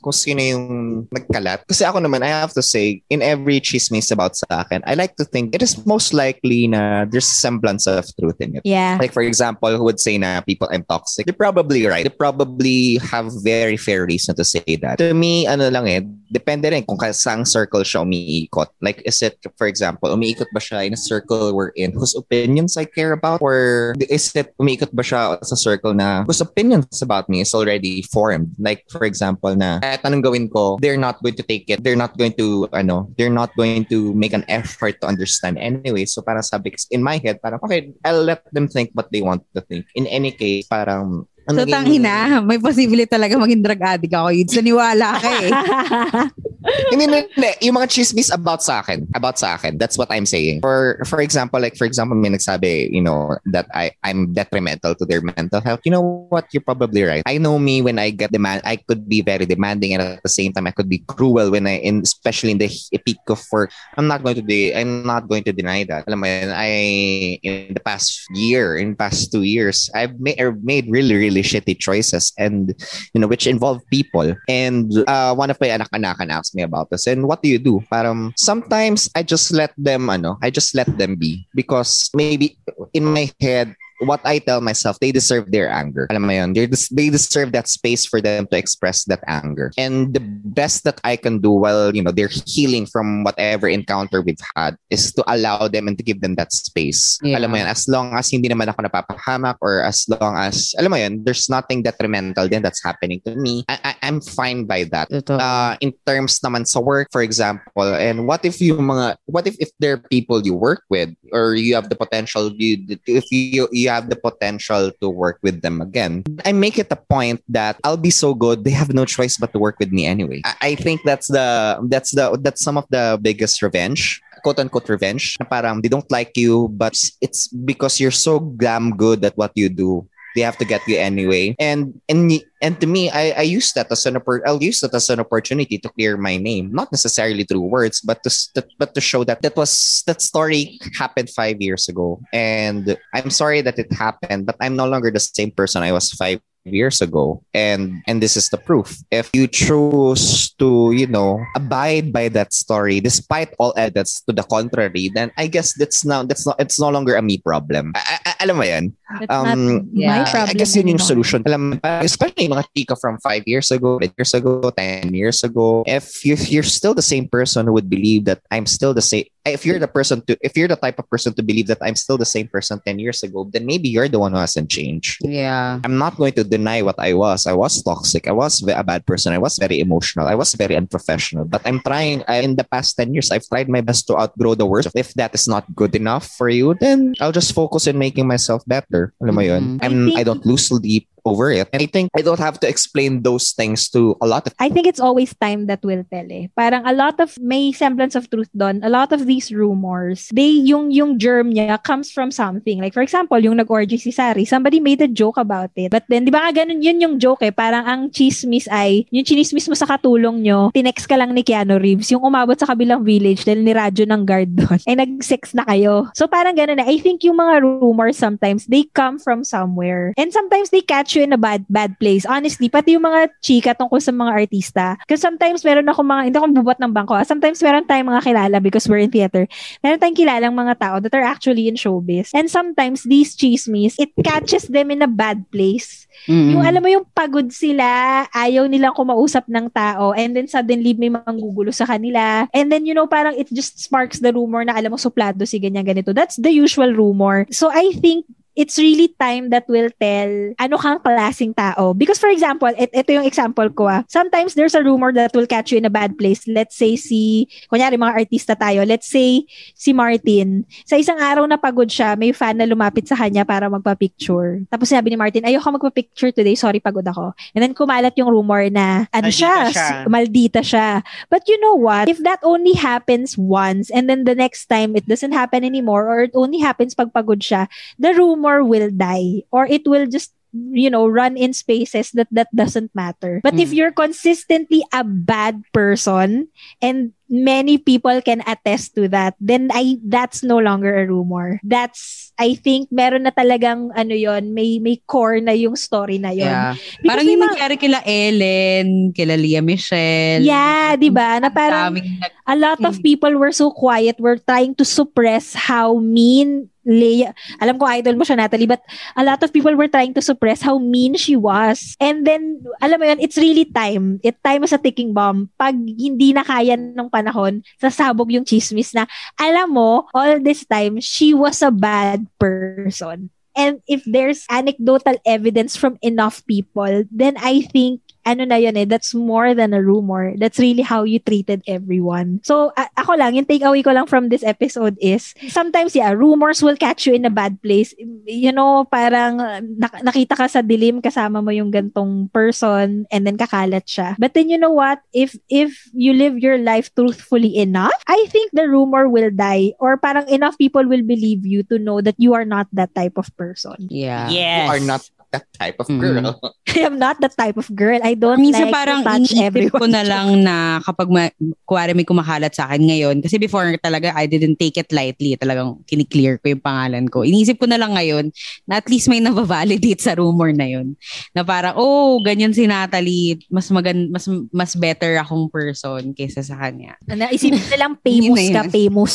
kung 0.00 0.16
sino 0.16 0.40
yung 0.40 0.64
nagkalat. 1.12 1.60
Kasi 1.68 1.84
ako 1.84 2.00
naman, 2.00 2.24
I 2.24 2.32
have 2.32 2.56
to 2.56 2.64
say, 2.64 3.02
in 3.12 3.20
every 3.20 3.60
chismis 3.60 4.08
about 4.08 4.32
sa 4.32 4.64
akin, 4.64 4.80
I 4.88 4.96
like 4.96 5.16
to 5.20 5.26
think 5.28 5.52
it 5.52 5.60
is 5.60 5.76
most 5.84 6.16
likely 6.16 6.64
na 6.68 7.04
there's 7.04 7.28
a 7.28 7.36
semblance 7.36 7.84
of 7.84 8.08
truth 8.16 8.40
in 8.40 8.56
it. 8.56 8.62
yeah 8.64 8.96
Like 8.96 9.12
for 9.12 9.20
example, 9.20 9.68
who 9.76 9.84
would 9.84 10.00
say 10.00 10.16
na 10.16 10.40
people 10.40 10.68
I'm 10.72 10.84
toxic? 10.88 11.26
They're 11.26 11.36
probably 11.36 11.84
right. 11.84 12.04
They 12.06 12.14
probably 12.14 12.96
have 13.12 13.28
very 13.44 13.76
fair 13.76 14.06
reason 14.06 14.32
to 14.36 14.44
say 14.44 14.64
that. 14.80 14.96
To 15.02 15.12
me, 15.12 15.44
ano 15.44 15.68
lang 15.68 15.84
eh, 15.84 16.00
depende 16.32 16.70
rin 16.70 16.86
kung 16.86 16.96
ka- 16.96 17.12
saang 17.12 17.44
circle 17.44 17.82
siya 17.82 18.06
umiikot. 18.06 18.72
Like 18.80 19.02
is 19.04 19.20
it, 19.20 19.36
for 19.58 19.66
example, 19.66 20.08
umiikot 20.08 20.48
ba 20.54 20.62
siya 20.62 20.86
in 20.86 20.94
a 20.94 21.00
circle 21.00 21.52
we're 21.52 21.74
in 21.76 21.92
whose 21.92 22.14
opinions 22.16 22.78
I 22.78 22.86
care 22.86 23.12
about? 23.12 23.42
Or 23.42 23.92
is 23.98 24.32
it 24.32 24.54
umiikot 24.56 24.94
ba 24.94 25.02
siya 25.02 25.09
sa 25.10 25.56
circle 25.56 25.94
na 25.94 26.22
whose 26.24 26.40
opinions 26.40 27.02
about 27.02 27.28
me 27.28 27.42
is 27.42 27.54
already 27.54 28.02
formed? 28.06 28.54
Like 28.58 28.86
for 28.90 29.02
example 29.02 29.54
na 29.56 29.80
kahit 29.82 30.06
anong 30.06 30.22
gawin 30.22 30.46
ko, 30.48 30.78
they're 30.80 31.00
not 31.00 31.22
going 31.22 31.34
to 31.36 31.46
take 31.46 31.66
it. 31.68 31.82
They're 31.82 31.98
not 31.98 32.16
going 32.16 32.34
to, 32.38 32.68
ano, 32.72 33.10
they're 33.18 33.32
not 33.32 33.54
going 33.56 33.86
to 33.90 34.14
make 34.14 34.32
an 34.32 34.44
effort 34.48 35.00
to 35.00 35.06
understand 35.06 35.58
anyway. 35.58 36.04
So 36.06 36.22
parang 36.22 36.42
sabi, 36.42 36.74
in 36.90 37.02
my 37.02 37.18
head, 37.18 37.42
parang, 37.42 37.60
okay, 37.64 37.92
I'll 38.04 38.22
let 38.22 38.44
them 38.52 38.68
think 38.68 38.90
what 38.94 39.10
they 39.10 39.22
want 39.22 39.42
to 39.54 39.60
think. 39.62 39.86
In 39.94 40.06
any 40.06 40.30
case, 40.32 40.66
parang, 40.68 41.26
ang 41.48 41.56
so 41.56 41.64
tangina 41.66 42.38
may 42.44 42.60
posibility 42.60 43.10
talaga 43.10 43.34
maging 43.34 43.64
drug 43.64 43.82
addict 43.82 44.14
ako 44.14 44.30
yun 44.30 44.46
naniwala 44.46 45.08
ka 45.18 45.30
eh 45.40 45.50
hindi, 46.92 47.04
hindi. 47.08 47.50
Yung 47.64 47.76
mga 47.76 47.88
chismis 47.88 48.28
about 48.32 48.62
sa 48.62 48.80
akin. 48.84 49.08
About 49.16 49.38
sa 49.38 49.56
akin. 49.56 49.78
That's 49.78 49.96
what 49.96 50.10
I'm 50.12 50.26
saying. 50.26 50.60
For 50.60 51.00
for 51.08 51.20
example, 51.20 51.60
like 51.60 51.76
for 51.76 51.88
example, 51.88 52.16
may 52.16 52.28
nagsabi, 52.28 52.92
you 52.92 53.00
know, 53.00 53.36
that 53.52 53.66
I, 53.72 53.92
I'm 54.04 54.32
detrimental 54.32 54.94
to 54.94 55.04
their 55.04 55.20
mental 55.20 55.60
health. 55.60 55.80
You 55.84 55.92
know 55.92 56.28
what? 56.28 56.52
You're 56.52 56.66
probably 56.66 57.02
right. 57.02 57.22
I 57.24 57.38
know 57.38 57.58
me 57.58 57.80
when 57.80 57.98
I 57.98 58.10
get 58.10 58.32
demand, 58.32 58.62
I 58.64 58.76
could 58.76 59.08
be 59.08 59.22
very 59.22 59.46
demanding 59.46 59.94
and 59.94 60.02
at 60.02 60.22
the 60.22 60.28
same 60.28 60.52
time 60.52 60.66
I 60.66 60.72
could 60.72 60.88
be 60.88 61.00
cruel 61.08 61.50
when 61.50 61.66
I, 61.66 61.78
in, 61.80 62.00
especially 62.02 62.52
in 62.52 62.58
the 62.58 62.68
peak 63.04 63.24
of 63.28 63.40
work. 63.52 63.72
I'm 63.96 64.06
not 64.06 64.22
going 64.22 64.36
to 64.36 64.42
be, 64.42 64.74
I'm 64.74 65.06
not 65.06 65.28
going 65.28 65.44
to 65.44 65.52
deny 65.52 65.84
that. 65.84 66.04
Alam 66.06 66.20
mo 66.20 66.26
yun, 66.26 66.50
I, 66.50 67.40
in 67.42 67.74
the 67.74 67.80
past 67.80 68.26
year, 68.34 68.76
in 68.76 68.96
past 68.96 69.32
two 69.32 69.42
years, 69.42 69.90
I've 69.94 70.20
made, 70.20 70.40
I've 70.40 70.62
made 70.62 70.90
really, 70.90 71.14
really 71.14 71.42
shitty 71.42 71.78
choices 71.78 72.32
and, 72.38 72.74
you 73.14 73.20
know, 73.20 73.26
which 73.26 73.46
involve 73.46 73.80
people. 73.90 74.34
And 74.48 74.92
uh, 75.08 75.34
one 75.34 75.50
of 75.50 75.60
my 75.60 75.68
anak-anakan 75.68 76.30
me 76.54 76.62
about 76.62 76.90
this. 76.90 77.06
And 77.06 77.26
what 77.26 77.42
do 77.42 77.48
you 77.48 77.58
do? 77.58 77.82
Parang 77.90 78.32
sometimes 78.36 79.10
I 79.14 79.22
just 79.22 79.52
let 79.52 79.72
them, 79.76 80.10
ano, 80.10 80.38
I 80.42 80.50
just 80.50 80.74
let 80.74 80.86
them 80.98 81.16
be 81.16 81.46
because 81.54 82.10
maybe 82.14 82.58
in 82.92 83.04
my 83.04 83.30
head, 83.40 83.74
what 84.00 84.20
I 84.24 84.38
tell 84.38 84.60
myself, 84.60 84.98
they 85.00 85.12
deserve 85.12 85.52
their 85.52 85.70
anger. 85.70 86.06
Alam 86.10 86.26
mo 86.26 86.32
yun, 86.32 86.52
they, 86.52 86.66
des- 86.66 86.90
they 86.92 87.10
deserve 87.10 87.52
that 87.52 87.68
space 87.68 88.04
for 88.04 88.20
them 88.20 88.46
to 88.50 88.56
express 88.56 89.04
that 89.04 89.20
anger. 89.26 89.72
And 89.78 90.14
the 90.14 90.20
best 90.20 90.84
that 90.84 91.00
I 91.04 91.16
can 91.16 91.40
do 91.40 91.50
while, 91.50 91.94
you 91.94 92.02
know, 92.02 92.10
they're 92.10 92.30
healing 92.32 92.86
from 92.86 93.24
whatever 93.24 93.68
encounter 93.68 94.22
we've 94.22 94.40
had 94.56 94.76
is 94.90 95.12
to 95.14 95.24
allow 95.26 95.68
them 95.68 95.88
and 95.88 95.96
to 95.98 96.04
give 96.04 96.20
them 96.20 96.34
that 96.36 96.52
space. 96.52 97.18
Yeah. 97.22 97.38
Alam 97.38 97.52
mo 97.52 97.56
yun, 97.58 97.66
as 97.66 97.88
long 97.88 98.16
as 98.16 98.30
hindi 98.30 98.48
naman 98.48 98.68
ako 98.68 98.82
napapahamak 98.82 99.56
or 99.60 99.82
as 99.82 100.06
long 100.08 100.36
as, 100.36 100.74
alam 100.78 100.90
mo 100.90 100.96
yun, 100.96 101.24
there's 101.24 101.48
nothing 101.48 101.82
detrimental 101.82 102.48
then 102.48 102.62
that's 102.62 102.82
happening 102.82 103.20
to 103.26 103.36
me, 103.36 103.64
I, 103.68 103.78
I, 103.84 103.94
I'm 104.02 104.20
fine 104.20 104.64
by 104.64 104.84
that 104.90 105.08
uh, 105.30 105.76
in 105.80 105.92
terms 106.06 106.40
naman 106.40 106.66
sa 106.66 106.80
work, 106.80 107.08
for 107.12 107.22
example, 107.22 107.94
and 107.94 108.26
what 108.26 108.44
if 108.44 108.60
you 108.60 108.76
mga, 108.76 109.16
what 109.26 109.46
if 109.46 109.56
if 109.60 109.70
there 109.78 109.94
are 109.94 110.02
people 110.10 110.40
you 110.42 110.54
work 110.54 110.82
with 110.88 111.10
or 111.32 111.54
you 111.54 111.74
have 111.74 111.88
the 111.88 111.96
potential, 111.96 112.52
you 112.52 112.84
if 113.06 113.30
you 113.30 113.68
you 113.72 113.88
have 113.88 114.10
the 114.10 114.16
potential 114.16 114.90
to 115.00 115.08
work 115.08 115.38
with 115.42 115.62
them 115.62 115.80
again, 115.80 116.24
I 116.44 116.52
make 116.52 116.78
it 116.78 116.90
a 116.90 116.96
point 116.96 117.42
that 117.48 117.78
I'll 117.84 118.00
be 118.00 118.10
so 118.10 118.34
good 118.34 118.64
they 118.64 118.74
have 118.74 118.92
no 118.92 119.04
choice 119.04 119.36
but 119.36 119.52
to 119.52 119.58
work 119.58 119.78
with 119.78 119.92
me 119.92 120.06
anyway. 120.06 120.42
I, 120.44 120.54
I 120.60 120.74
think 120.74 121.02
that's 121.04 121.28
the 121.28 121.78
that's 121.88 122.12
the 122.12 122.38
that's 122.40 122.62
some 122.62 122.76
of 122.76 122.86
the 122.90 123.18
biggest 123.20 123.62
revenge 123.62 124.20
quote 124.42 124.58
unquote 124.58 124.88
revenge 124.88 125.36
parang 125.50 125.80
they 125.82 125.88
don't 125.88 126.10
like 126.10 126.32
you 126.36 126.68
but 126.72 126.96
it's 127.20 127.48
because 127.48 128.00
you're 128.00 128.14
so 128.14 128.40
damn 128.56 128.96
good 128.96 129.24
at 129.24 129.36
what 129.36 129.52
you 129.54 129.68
do 129.68 130.08
they 130.34 130.42
have 130.42 130.56
to 130.58 130.64
get 130.64 130.86
you 130.86 130.96
anyway. 130.98 131.54
And 131.58 132.00
and 132.08 132.32
and 132.62 132.80
to 132.80 132.86
me, 132.86 133.10
I, 133.10 133.30
I 133.30 133.42
use 133.42 133.72
that 133.72 133.90
as 133.90 134.04
an 134.06 134.14
oppor- 134.14 134.44
I'll 134.46 134.62
use 134.62 134.80
that 134.80 134.94
as 134.94 135.08
an 135.08 135.20
opportunity 135.20 135.78
to 135.78 135.88
clear 135.88 136.16
my 136.16 136.36
name, 136.36 136.72
not 136.72 136.92
necessarily 136.92 137.44
through 137.44 137.66
words, 137.66 138.00
but 138.00 138.22
to 138.24 138.30
but 138.78 138.94
to 138.94 139.00
show 139.00 139.24
that 139.24 139.42
that 139.42 139.56
was 139.56 140.02
that 140.06 140.22
story 140.22 140.78
happened 140.98 141.30
five 141.30 141.60
years 141.60 141.88
ago, 141.88 142.20
and 142.32 142.96
I'm 143.14 143.30
sorry 143.30 143.60
that 143.62 143.78
it 143.78 143.92
happened, 143.92 144.46
but 144.46 144.56
I'm 144.60 144.76
no 144.76 144.86
longer 144.86 145.10
the 145.10 145.20
same 145.20 145.50
person 145.50 145.82
I 145.82 145.92
was 145.92 146.12
five 146.12 146.40
years 146.64 147.00
ago. 147.00 147.42
And 147.54 148.02
and 148.06 148.22
this 148.22 148.36
is 148.36 148.50
the 148.50 148.58
proof. 148.58 149.00
If 149.10 149.30
you 149.32 149.48
choose 149.48 150.52
to 150.60 150.92
you 150.92 151.08
know 151.08 151.40
abide 151.56 152.12
by 152.12 152.28
that 152.36 152.52
story 152.52 153.00
despite 153.00 153.56
all 153.58 153.72
evidence 153.76 154.20
to 154.28 154.32
the 154.32 154.44
contrary 154.44 155.10
then 155.12 155.32
i 155.40 155.48
guess 155.48 155.72
that's 155.74 156.04
now 156.04 156.22
that's 156.22 156.46
not 156.46 156.60
it's 156.60 156.78
no 156.78 156.92
longer 156.92 157.16
a 157.16 157.22
me 157.22 157.40
problem 157.40 157.92
alam 158.40 158.56
mo 158.56 158.64
yan 158.64 158.92
um, 159.28 159.90
not 159.92 160.24
my 160.24 160.30
problem. 160.30 160.50
I 160.50 160.54
guess 160.54 160.76
yun 160.76 160.88
yung 160.88 161.02
solution. 161.02 161.42
Alam, 161.46 161.70
mo, 161.70 161.74
especially 161.82 162.46
yung 162.46 162.54
mga 162.54 162.66
chika 162.76 162.94
from 163.00 163.18
5 163.18 163.42
years 163.46 163.70
ago, 163.70 163.98
8 164.00 164.12
years 164.16 164.34
ago, 164.34 164.70
10 164.70 165.14
years 165.14 165.42
ago. 165.42 165.82
If, 165.86 166.24
you, 166.24 166.34
if 166.34 166.50
you're 166.50 166.66
still 166.66 166.94
the 166.94 167.02
same 167.02 167.26
person 167.26 167.66
who 167.66 167.72
would 167.72 167.90
believe 167.90 168.24
that 168.26 168.40
I'm 168.50 168.66
still 168.66 168.94
the 168.94 169.02
same, 169.02 169.24
if 169.44 169.64
you're 169.64 169.78
the 169.78 169.88
person 169.88 170.22
to, 170.26 170.36
if 170.40 170.56
you're 170.56 170.68
the 170.68 170.76
type 170.76 170.98
of 170.98 171.08
person 171.08 171.32
to 171.34 171.42
believe 171.42 171.66
that 171.68 171.78
I'm 171.80 171.96
still 171.96 172.18
the 172.18 172.28
same 172.28 172.46
person 172.48 172.80
10 172.84 172.98
years 172.98 173.22
ago, 173.22 173.48
then 173.50 173.66
maybe 173.66 173.88
you're 173.88 174.08
the 174.08 174.18
one 174.18 174.32
who 174.32 174.38
hasn't 174.38 174.70
changed. 174.70 175.18
Yeah. 175.24 175.80
I'm 175.82 175.98
not 175.98 176.16
going 176.16 176.34
to 176.34 176.44
deny 176.44 176.82
what 176.82 176.98
I 176.98 177.14
was. 177.14 177.46
I 177.46 177.52
was 177.52 177.82
toxic. 177.82 178.28
I 178.28 178.32
was 178.32 178.62
a 178.62 178.84
bad 178.84 179.06
person. 179.06 179.32
I 179.32 179.38
was 179.38 179.58
very 179.58 179.80
emotional. 179.80 180.28
I 180.28 180.34
was 180.34 180.54
very 180.54 180.76
unprofessional. 180.76 181.46
But 181.46 181.62
I'm 181.64 181.80
trying, 181.80 182.22
I, 182.28 182.40
in 182.40 182.56
the 182.56 182.64
past 182.64 182.96
10 182.96 183.14
years, 183.14 183.30
I've 183.30 183.46
tried 183.48 183.68
my 183.68 183.80
best 183.80 184.06
to 184.08 184.18
outgrow 184.18 184.54
the 184.54 184.66
worst. 184.66 184.88
If 184.94 185.14
that 185.14 185.34
is 185.34 185.48
not 185.48 185.64
good 185.74 185.96
enough 185.96 186.28
for 186.36 186.48
you, 186.48 186.74
then 186.80 187.14
I'll 187.20 187.32
just 187.32 187.54
focus 187.54 187.88
on 187.88 187.98
making 187.98 188.26
myself 188.30 188.62
better. 188.62 189.10
Alam 189.18 189.34
mo 189.34 189.42
yun? 189.42 189.62
Mhm. 189.74 189.82
I 189.82 189.86
I'm, 189.90 189.96
think- 190.06 190.18
I 190.18 190.22
don't 190.22 190.46
lose 190.46 190.70
sleep 190.70 191.09
over 191.24 191.50
it. 191.50 191.68
And 191.72 191.82
I 191.82 191.86
think 191.86 192.10
I 192.16 192.22
don't 192.22 192.40
have 192.40 192.60
to 192.60 192.68
explain 192.68 193.22
those 193.22 193.52
things 193.52 193.88
to 193.90 194.16
a 194.20 194.26
lot 194.26 194.46
of 194.46 194.54
I 194.58 194.68
think 194.68 194.86
it's 194.86 195.00
always 195.00 195.34
time 195.36 195.66
that 195.66 195.84
will 195.84 196.04
tell 196.08 196.26
eh. 196.28 196.48
Parang 196.52 196.84
a 196.84 196.92
lot 196.92 197.20
of, 197.20 197.32
may 197.40 197.72
semblance 197.72 198.14
of 198.14 198.28
truth 198.28 198.50
doon. 198.52 198.84
A 198.84 198.90
lot 198.90 199.12
of 199.12 199.26
these 199.26 199.52
rumors, 199.52 200.28
they, 200.32 200.50
yung, 200.50 200.90
yung 200.90 201.18
germ 201.18 201.52
niya 201.52 201.80
comes 201.82 202.10
from 202.10 202.30
something. 202.30 202.80
Like 202.80 202.94
for 202.94 203.02
example, 203.02 203.38
yung 203.38 203.56
nag-orgy 203.56 203.96
si 203.96 204.10
Sari, 204.10 204.44
somebody 204.44 204.80
made 204.80 205.00
a 205.00 205.08
joke 205.08 205.36
about 205.36 205.70
it. 205.76 205.90
But 205.90 206.04
then, 206.08 206.24
di 206.24 206.32
ba 206.32 206.44
nga 206.44 206.64
ganun, 206.64 206.82
yun 206.82 207.00
yung 207.00 207.14
joke 207.18 207.42
eh. 207.42 207.54
Parang 207.54 207.84
ang 207.86 208.02
chismis 208.10 208.68
ay, 208.68 209.08
yung 209.10 209.24
chinismis 209.24 209.68
mo 209.68 209.74
sa 209.74 209.88
katulong 209.88 210.44
nyo, 210.44 210.70
tinext 210.72 211.08
ka 211.08 211.16
lang 211.16 211.32
ni 211.32 211.42
Keanu 211.42 211.80
Reeves, 211.80 212.10
yung 212.12 212.24
umabot 212.24 212.56
sa 212.56 212.68
kabilang 212.68 213.02
village 213.02 213.44
dahil 213.44 213.64
niradyo 213.64 214.04
ng 214.06 214.22
guard 214.24 214.50
doon, 214.54 214.78
ay 214.88 214.96
nag-sex 214.96 215.56
na 215.56 215.64
kayo. 215.66 216.08
So 216.14 216.28
parang 216.28 216.54
ganun 216.54 216.78
na. 216.78 216.86
I 216.86 217.00
think 217.00 217.24
yung 217.24 217.40
mga 217.40 217.64
rumors 217.64 218.16
sometimes, 218.16 218.66
they 218.68 218.86
come 218.92 219.18
from 219.18 219.42
somewhere. 219.42 220.12
And 220.16 220.32
sometimes 220.32 220.70
they 220.70 220.84
catch 220.84 221.09
you 221.14 221.22
in 221.24 221.32
a 221.34 221.40
bad 221.40 221.64
bad 221.68 221.96
place. 221.98 222.24
Honestly, 222.24 222.68
pati 222.68 222.96
yung 222.96 223.06
mga 223.06 223.30
chika 223.40 223.72
tungkol 223.74 224.00
sa 224.00 224.12
mga 224.12 224.32
artista. 224.32 224.84
Because 225.02 225.22
sometimes 225.22 225.62
meron 225.62 225.88
ako 225.88 226.02
mga, 226.02 226.22
hindi 226.30 226.36
ako 226.38 226.48
bubot 226.54 226.78
ng 226.78 226.92
bangko. 226.92 227.14
ah. 227.18 227.26
Sometimes 227.26 227.60
meron 227.62 227.86
tayong 227.86 228.10
mga 228.10 228.22
kilala 228.24 228.56
because 228.62 228.86
we're 228.86 229.02
in 229.02 229.10
theater. 229.10 229.46
Meron 229.84 229.98
tayong 229.98 230.18
kilalang 230.18 230.54
mga 230.54 230.74
tao 230.78 230.96
that 231.00 231.14
are 231.14 231.26
actually 231.26 231.68
in 231.68 231.76
showbiz. 231.76 232.30
And 232.34 232.50
sometimes 232.50 233.04
these 233.04 233.34
chismis, 233.34 233.96
it 233.98 234.10
catches 234.22 234.68
them 234.70 234.90
in 234.90 235.02
a 235.02 235.10
bad 235.10 235.46
place. 235.50 236.10
Mm-mm. 236.28 236.58
Yung 236.58 236.62
alam 236.66 236.82
mo 236.84 236.88
yung 236.90 237.06
pagod 237.16 237.48
sila, 237.48 238.26
ayaw 238.34 238.68
nilang 238.68 238.92
kumausap 238.92 239.48
ng 239.48 239.72
tao, 239.72 240.12
and 240.12 240.36
then 240.36 240.44
suddenly 240.44 240.92
may 240.92 241.08
manggugulo 241.08 241.72
sa 241.72 241.88
kanila. 241.88 242.44
And 242.52 242.68
then, 242.68 242.84
you 242.84 242.92
know, 242.92 243.08
parang 243.08 243.38
it 243.38 243.48
just 243.48 243.80
sparks 243.80 244.20
the 244.20 244.34
rumor 244.34 244.64
na 244.66 244.76
alam 244.76 244.92
mo, 244.92 244.98
suplado 245.00 245.48
si 245.48 245.56
ganyan 245.56 245.86
ganito. 245.86 246.12
That's 246.12 246.36
the 246.36 246.52
usual 246.52 246.92
rumor. 246.92 247.48
So 247.48 247.72
I 247.72 247.96
think 247.96 248.28
it's 248.60 248.76
really 248.76 249.08
time 249.16 249.48
that 249.48 249.64
will 249.72 249.88
tell 249.96 250.28
ano 250.60 250.76
kang 250.76 251.00
klaseng 251.00 251.56
tao. 251.56 251.96
Because 251.96 252.20
for 252.20 252.28
example, 252.28 252.68
et, 252.76 252.92
ito 252.92 253.16
yung 253.16 253.24
example 253.24 253.72
ko 253.72 253.88
ah. 253.88 254.04
Sometimes 254.04 254.52
there's 254.52 254.76
a 254.76 254.84
rumor 254.84 255.16
that 255.16 255.32
will 255.32 255.48
catch 255.48 255.72
you 255.72 255.80
in 255.80 255.88
a 255.88 255.92
bad 255.92 256.20
place. 256.20 256.44
Let's 256.44 256.76
say 256.76 257.00
si, 257.00 257.48
kunyari 257.72 257.96
mga 257.96 258.20
artista 258.20 258.52
tayo, 258.52 258.84
let's 258.84 259.08
say 259.08 259.48
si 259.72 259.96
Martin. 259.96 260.68
Sa 260.84 261.00
isang 261.00 261.16
araw 261.16 261.48
na 261.48 261.56
pagod 261.56 261.88
siya, 261.88 262.20
may 262.20 262.36
fan 262.36 262.60
na 262.60 262.68
lumapit 262.68 263.08
sa 263.08 263.16
kanya 263.16 263.48
para 263.48 263.72
magpa-picture. 263.72 264.68
Tapos 264.68 264.92
sinabi 264.92 265.08
ni 265.08 265.16
Martin, 265.16 265.48
ayoko 265.48 265.80
magpa-picture 265.80 266.36
today, 266.36 266.52
sorry 266.52 266.84
pagod 266.84 267.08
ako. 267.08 267.32
And 267.56 267.64
then 267.64 267.72
kumalat 267.72 268.12
yung 268.20 268.28
rumor 268.28 268.68
na 268.68 269.08
ano 269.08 269.32
siya, 269.32 269.72
siya. 269.72 270.04
maldita 270.04 270.60
siya. 270.60 271.00
But 271.32 271.48
you 271.48 271.56
know 271.64 271.80
what? 271.80 272.12
If 272.12 272.20
that 272.28 272.44
only 272.44 272.76
happens 272.76 273.40
once 273.40 273.88
and 273.88 274.04
then 274.04 274.28
the 274.28 274.36
next 274.36 274.68
time 274.68 274.92
it 275.00 275.08
doesn't 275.08 275.32
happen 275.32 275.64
anymore 275.64 276.04
or 276.12 276.28
it 276.28 276.36
only 276.36 276.60
happens 276.60 276.92
pag 276.92 277.08
pagod 277.16 277.40
siya, 277.40 277.64
the 277.96 278.12
rumor 278.12 278.49
will 278.58 278.90
die 278.90 279.46
or 279.54 279.70
it 279.70 279.86
will 279.86 280.10
just 280.10 280.34
you 280.74 280.90
know 280.90 281.06
run 281.06 281.38
in 281.38 281.54
spaces 281.54 282.10
that 282.10 282.26
that 282.34 282.50
doesn't 282.50 282.90
matter 282.90 283.38
but 283.46 283.54
if 283.54 283.70
Mm. 283.70 283.76
you're 283.78 283.94
consistently 283.94 284.82
a 284.90 285.06
bad 285.06 285.62
person 285.70 286.50
and 286.82 287.14
many 287.30 287.78
people 287.78 288.18
can 288.18 288.42
attest 288.50 288.98
to 288.98 289.06
that 289.14 289.38
then 289.38 289.70
i 289.70 289.94
that's 290.02 290.42
no 290.42 290.58
longer 290.58 290.90
a 290.90 291.06
rumor 291.06 291.62
that's 291.62 292.34
i 292.34 292.58
think 292.58 292.90
meron 292.90 293.22
na 293.22 293.30
talagang 293.30 293.94
ano 293.94 294.10
yon 294.10 294.50
may 294.50 294.82
may 294.82 294.98
core 295.06 295.38
na 295.38 295.54
yung 295.54 295.78
story 295.78 296.18
na 296.18 296.34
yon 296.34 296.50
Yeah. 296.50 296.74
Because 296.98 297.06
Parang 297.06 297.26
yung 297.30 297.42
nangyari 297.46 297.76
kila 297.78 298.02
Ellen, 298.02 298.88
kila 299.14 299.38
Leah 299.38 299.62
Michelle. 299.62 300.42
Yeah, 300.42 300.98
'di 300.98 301.14
ba? 301.14 301.38
Na 301.38 301.54
parang 301.54 301.94
a 302.42 302.56
lot 302.58 302.82
of 302.82 302.98
Mm. 302.98 303.06
people 303.06 303.32
were 303.38 303.54
so 303.54 303.70
quiet, 303.70 304.18
were 304.18 304.42
trying 304.42 304.74
to 304.74 304.82
suppress 304.82 305.54
how 305.54 306.02
mean 306.02 306.66
Leia, 306.90 307.30
alam 307.62 307.78
ko 307.78 307.86
idol 307.86 308.18
mo 308.18 308.26
siya 308.26 308.34
Natalie, 308.34 308.66
but 308.66 308.82
a 309.14 309.22
lot 309.22 309.38
of 309.38 309.54
people 309.54 309.70
were 309.78 309.86
trying 309.86 310.10
to 310.10 310.18
suppress 310.18 310.58
how 310.58 310.82
mean 310.82 311.14
she 311.14 311.38
was. 311.38 311.94
And 312.02 312.26
then, 312.26 312.66
alam 312.82 312.98
mo 312.98 313.06
yun, 313.06 313.22
it's 313.22 313.38
really 313.38 313.70
time. 313.70 314.18
It 314.26 314.42
time 314.42 314.66
is 314.66 314.74
a 314.74 314.82
ticking 314.82 315.14
bomb. 315.14 315.54
Pag 315.54 315.78
hindi 315.78 316.34
na 316.34 316.42
kaya 316.42 316.74
ng 316.74 317.06
panahon, 317.06 317.62
sasabog 317.78 318.34
yung 318.34 318.42
chismis 318.42 318.90
na, 318.90 319.06
alam 319.38 319.70
mo, 319.70 320.10
all 320.10 320.42
this 320.42 320.66
time, 320.66 320.98
she 320.98 321.30
was 321.30 321.62
a 321.62 321.70
bad 321.70 322.26
person. 322.42 323.30
And 323.54 323.82
if 323.86 324.02
there's 324.06 324.46
anecdotal 324.50 325.18
evidence 325.26 325.74
from 325.74 325.98
enough 326.02 326.42
people, 326.46 327.06
then 327.10 327.34
I 327.38 327.62
think 327.70 328.00
ano 328.26 328.44
na 328.44 328.56
yun 328.56 328.76
eh, 328.76 328.84
that's 328.84 329.14
more 329.14 329.54
than 329.54 329.72
a 329.72 329.82
rumor. 329.82 330.36
That's 330.36 330.58
really 330.58 330.82
how 330.82 331.04
you 331.04 331.18
treated 331.18 331.62
everyone. 331.66 332.40
So, 332.44 332.72
a- 332.76 332.92
ako 332.96 333.16
lang, 333.16 333.34
yung 333.34 333.46
takeaway 333.48 333.82
ko 333.84 333.92
lang 333.92 334.06
from 334.06 334.28
this 334.28 334.44
episode 334.44 334.96
is, 335.00 335.34
sometimes, 335.48 335.96
yeah, 335.96 336.12
rumors 336.12 336.62
will 336.62 336.76
catch 336.76 337.06
you 337.06 337.14
in 337.14 337.24
a 337.24 337.32
bad 337.32 337.60
place. 337.62 337.94
You 338.26 338.52
know, 338.52 338.84
parang 338.84 339.40
uh, 339.40 339.60
nak- 339.64 340.04
nakita 340.04 340.36
ka 340.36 340.46
sa 340.46 340.60
dilim, 340.60 341.00
kasama 341.00 341.42
mo 341.42 341.50
yung 341.50 341.72
gantong 341.72 342.28
person, 342.32 343.06
and 343.10 343.26
then 343.26 343.36
kakalat 343.38 343.88
siya. 343.88 344.14
But 344.18 344.34
then, 344.34 344.50
you 344.50 344.58
know 344.58 344.72
what? 344.72 345.00
If, 345.12 345.36
if 345.48 345.88
you 345.92 346.12
live 346.12 346.38
your 346.38 346.58
life 346.58 346.92
truthfully 346.94 347.56
enough, 347.56 347.96
I 348.06 348.26
think 348.28 348.52
the 348.52 348.68
rumor 348.68 349.08
will 349.08 349.30
die, 349.30 349.72
or 349.80 349.96
parang 349.96 350.28
enough 350.28 350.58
people 350.58 350.84
will 350.86 351.02
believe 351.02 351.46
you 351.46 351.62
to 351.72 351.78
know 351.78 352.00
that 352.00 352.16
you 352.18 352.34
are 352.34 352.44
not 352.44 352.68
that 352.72 352.94
type 352.94 353.16
of 353.16 353.28
person. 353.36 353.88
Yeah. 353.88 354.28
Yes. 354.30 354.66
you 354.66 354.70
are 354.76 354.84
not 354.84 355.02
that 355.30 355.46
type 355.54 355.78
of 355.78 355.86
Mhm. 355.86 356.00
girl. 356.00 356.30
I 356.70 356.86
am 356.86 356.98
not 356.98 357.18
that 357.18 357.34
type 357.34 357.58
of 357.58 357.66
girl. 357.74 357.98
I 357.98 358.14
don't 358.14 358.38
Minsan 358.38 358.70
like 358.70 358.74
parang 358.74 359.02
to 359.02 359.06
touch 359.10 359.30
everyone. 359.34 359.74
ko 359.74 359.86
na 359.86 360.02
lang 360.02 360.28
na 360.40 360.54
kapag 360.80 361.08
ma- 361.10 361.34
kuwari 361.66 361.94
may 361.94 362.06
kumakalat 362.06 362.54
sa 362.54 362.70
akin 362.70 362.86
ngayon, 362.86 363.16
kasi 363.18 363.36
before 363.36 363.66
talaga 363.78 364.14
I 364.14 364.30
didn't 364.30 364.58
take 364.58 364.78
it 364.78 364.90
lightly, 364.90 365.34
talagang 365.34 365.82
kiniklear 365.84 366.38
ko 366.38 366.54
yung 366.54 366.62
pangalan 366.62 367.10
ko. 367.10 367.26
Iniisip 367.26 367.58
ko 367.58 367.66
na 367.66 367.74
lang 367.74 367.94
ngayon 367.94 368.30
na 368.66 368.78
at 368.78 368.86
least 368.86 369.10
may 369.10 369.18
nabavalidate 369.18 369.98
sa 369.98 370.14
rumor 370.14 370.54
na 370.54 370.66
yun. 370.66 370.94
Na 371.34 371.42
parang, 371.42 371.74
oh, 371.74 372.22
ganyan 372.22 372.54
si 372.54 372.70
Natalie, 372.70 373.42
mas 373.50 373.66
magan 373.70 374.06
mas 374.10 374.30
mas 374.50 374.74
better 374.74 375.18
akong 375.18 375.50
person 375.50 376.14
kaysa 376.14 376.42
sa 376.42 376.54
kanya. 376.54 376.94
Naisip 377.04 377.50
na 377.50 377.76
lang 377.78 377.92
famous 377.98 378.46
ka, 378.46 378.62
famous. 378.68 379.14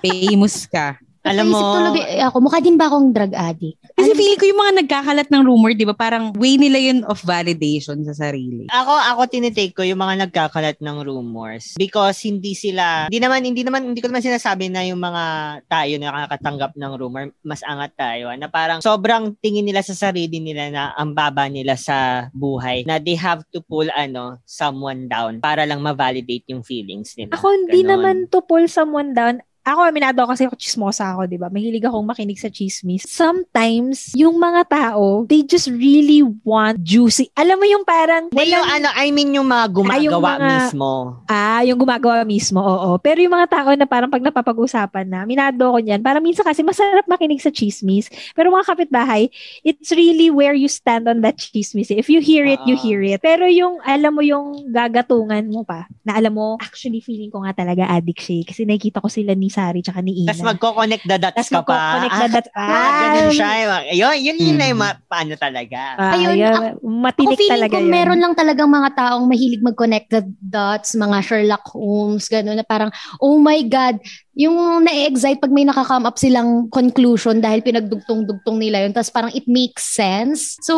Famous 0.00 0.64
ka. 0.66 0.96
Alam 1.24 1.56
mo- 1.56 1.72
tuloy 1.72 2.04
eh, 2.04 2.20
ako, 2.20 2.36
mukha 2.44 2.60
din 2.60 2.76
ba 2.76 2.92
akong 2.92 3.08
drug 3.16 3.32
addict? 3.32 3.80
Kasi 3.96 4.12
Alam- 4.12 4.18
feeling 4.20 4.40
ko 4.40 4.44
yung 4.44 4.60
mga 4.60 4.74
nagkakalat 4.84 5.28
ng 5.32 5.42
rumor, 5.48 5.70
di 5.72 5.88
ba, 5.88 5.96
parang 5.96 6.36
way 6.36 6.60
nila 6.60 6.76
yun 6.76 7.00
of 7.08 7.24
validation 7.24 8.04
sa 8.04 8.12
sarili. 8.12 8.68
Ako 8.68 8.92
ako 8.92 9.20
tinitake 9.32 9.72
ko 9.72 9.80
yung 9.80 10.04
mga 10.04 10.28
nagkakalat 10.28 10.76
ng 10.84 10.96
rumors 11.00 11.72
because 11.80 12.20
hindi 12.20 12.52
sila 12.52 13.08
hindi 13.08 13.20
naman 13.24 13.40
hindi 13.40 13.64
naman 13.64 13.92
hindi 13.92 14.04
ko 14.04 14.12
naman 14.12 14.20
sinasabi 14.20 14.68
na 14.68 14.84
yung 14.84 15.00
mga 15.00 15.24
tayo 15.64 15.94
na 15.96 16.12
nakakatanggap 16.12 16.72
ng 16.76 16.92
rumor 16.98 17.22
mas 17.40 17.64
angat 17.64 17.96
tayo 17.96 18.28
na 18.36 18.48
parang 18.52 18.84
sobrang 18.84 19.32
tingin 19.40 19.64
nila 19.64 19.80
sa 19.80 19.96
sarili 19.96 20.38
nila 20.44 20.68
na 20.68 20.82
ang 20.92 21.16
baba 21.16 21.48
nila 21.48 21.78
sa 21.80 22.28
buhay 22.36 22.84
na 22.84 23.00
they 23.00 23.16
have 23.16 23.40
to 23.48 23.64
pull 23.64 23.86
ano 23.96 24.38
someone 24.44 25.08
down 25.08 25.40
para 25.40 25.64
lang 25.64 25.80
ma-validate 25.80 26.44
yung 26.52 26.60
feelings 26.60 27.16
nila. 27.16 27.32
Ako 27.32 27.46
hindi 27.48 27.80
Ganon. 27.80 27.90
naman 27.96 28.16
to 28.28 28.44
pull 28.44 28.64
someone 28.68 29.16
down. 29.16 29.40
Ako, 29.64 29.80
aminado 29.82 30.20
ako 30.20 30.30
kasi 30.30 30.44
ako 30.44 30.54
chismosa 30.54 31.04
ako, 31.10 31.24
di 31.24 31.36
ba? 31.36 31.48
Mahilig 31.48 31.82
akong 31.82 32.04
makinig 32.04 32.36
sa 32.36 32.48
chismis. 32.48 33.02
Sometimes, 33.04 34.12
yung 34.12 34.36
mga 34.36 34.62
tao, 34.68 35.24
they 35.24 35.40
just 35.40 35.66
really 35.66 36.20
want 36.44 36.78
juicy. 36.80 37.32
Alam 37.32 37.58
mo 37.58 37.66
yung 37.66 37.82
parang... 37.82 38.28
Hindi, 38.28 38.52
yung 38.52 38.62
ano, 38.62 38.88
I 38.92 39.08
mean 39.08 39.32
yung 39.32 39.48
mga 39.48 39.66
gumagawa 39.70 39.96
Ah, 39.96 40.04
yung 40.04 40.20
mga- 40.20 40.44
mismo. 40.60 40.90
Ah, 41.26 41.62
yung 41.64 41.78
gumagawa 41.78 42.20
mismo, 42.22 42.60
oo. 42.60 42.94
Pero 42.98 43.18
yung 43.18 43.32
mga 43.32 43.48
tao 43.50 43.68
na 43.72 43.84
parang 43.84 44.06
pag 44.06 44.20
napapag-usapan 44.20 45.08
na, 45.08 45.20
minado 45.24 45.64
ko 45.66 45.78
niyan. 45.78 45.98
Parang 45.98 46.20
minsan 46.20 46.44
kasi 46.44 46.60
masarap 46.60 47.04
makinig 47.04 47.40
sa 47.40 47.48
chismis. 47.48 48.06
Pero 48.32 48.48
mga 48.48 48.68
kapitbahay, 48.68 49.32
it's 49.60 49.90
really 49.90 50.28
where 50.28 50.52
you 50.52 50.68
stand 50.68 51.08
on 51.08 51.20
that 51.20 51.40
chismis. 51.40 51.88
If 51.88 52.06
you 52.06 52.20
hear 52.20 52.44
it, 52.44 52.60
you 52.64 52.76
Ah. 52.76 52.82
hear 52.82 53.00
it. 53.00 53.18
Pero 53.18 53.48
yung, 53.48 53.80
alam 53.80 54.12
mo 54.12 54.20
yung 54.20 54.68
gagatungan 54.68 55.48
mo 55.48 55.64
pa, 55.64 55.88
na 56.04 56.14
alam 56.14 56.36
mo, 56.36 56.60
actually 56.60 57.00
feeling 57.00 57.32
ko 57.32 57.40
nga 57.42 57.56
talaga 57.56 57.88
addict 57.88 58.20
siya. 58.20 58.36
eh. 58.40 58.44
Kasi 58.44 58.60
nakikita 58.62 59.00
ko 59.00 59.08
sila 59.08 59.32
ni 59.32 59.48
Sari 59.54 59.80
tsaka 59.80 60.02
ni 60.02 60.12
Ina. 60.20 60.34
Tapos 60.34 60.42
magko-connect 60.44 61.04
the 61.04 61.16
dots 61.16 61.36
Tas 61.36 61.48
ka 61.48 61.62
pa. 61.62 61.62
magko-connect 61.62 62.14
the 62.16 62.28
dots. 62.32 62.50
Ah, 62.50 62.66
ah, 62.74 62.90
ganun 63.14 63.30
siya. 63.30 63.50
Yun, 63.94 64.16
yun, 64.18 64.36
yun 64.36 64.56
na 64.56 64.66
yung 64.66 64.74
Mm. 64.74 64.90
ma- 64.90 65.00
paano 65.04 65.34
talaga. 65.36 65.80
Ah, 65.94 66.12
Ayun, 66.12 66.34
yun, 66.34 66.50
ako- 66.50 66.82
matinik 66.82 67.28
Ako 67.30 67.38
feeling 67.38 67.54
talaga 67.54 67.72
ko 67.72 67.80
yun. 67.80 67.88
meron 67.88 68.18
lang 68.18 68.34
talagang 68.34 68.66
mga 68.68 68.88
taong 68.92 69.24
mahilig 69.24 69.62
mag-connect 69.62 70.08
the 70.10 70.22
dots, 70.40 70.92
mga 70.92 71.16
Sherlock 71.22 71.64
Holmes, 71.68 72.26
gano'n 72.26 72.56
na 72.56 72.64
parang, 72.64 72.90
oh 73.18 73.38
my 73.38 73.62
God, 73.62 74.02
yung 74.34 74.56
na-excite 74.82 75.38
pag 75.38 75.48
may 75.48 75.62
nakakam 75.62 76.02
up 76.02 76.18
silang 76.18 76.66
conclusion 76.68 77.38
dahil 77.38 77.62
pinagdugtong-dugtong 77.62 78.58
nila 78.58 78.82
yun. 78.82 78.90
Tapos 78.90 79.08
parang 79.08 79.30
it 79.30 79.46
makes 79.46 79.86
sense. 79.86 80.58
So, 80.60 80.74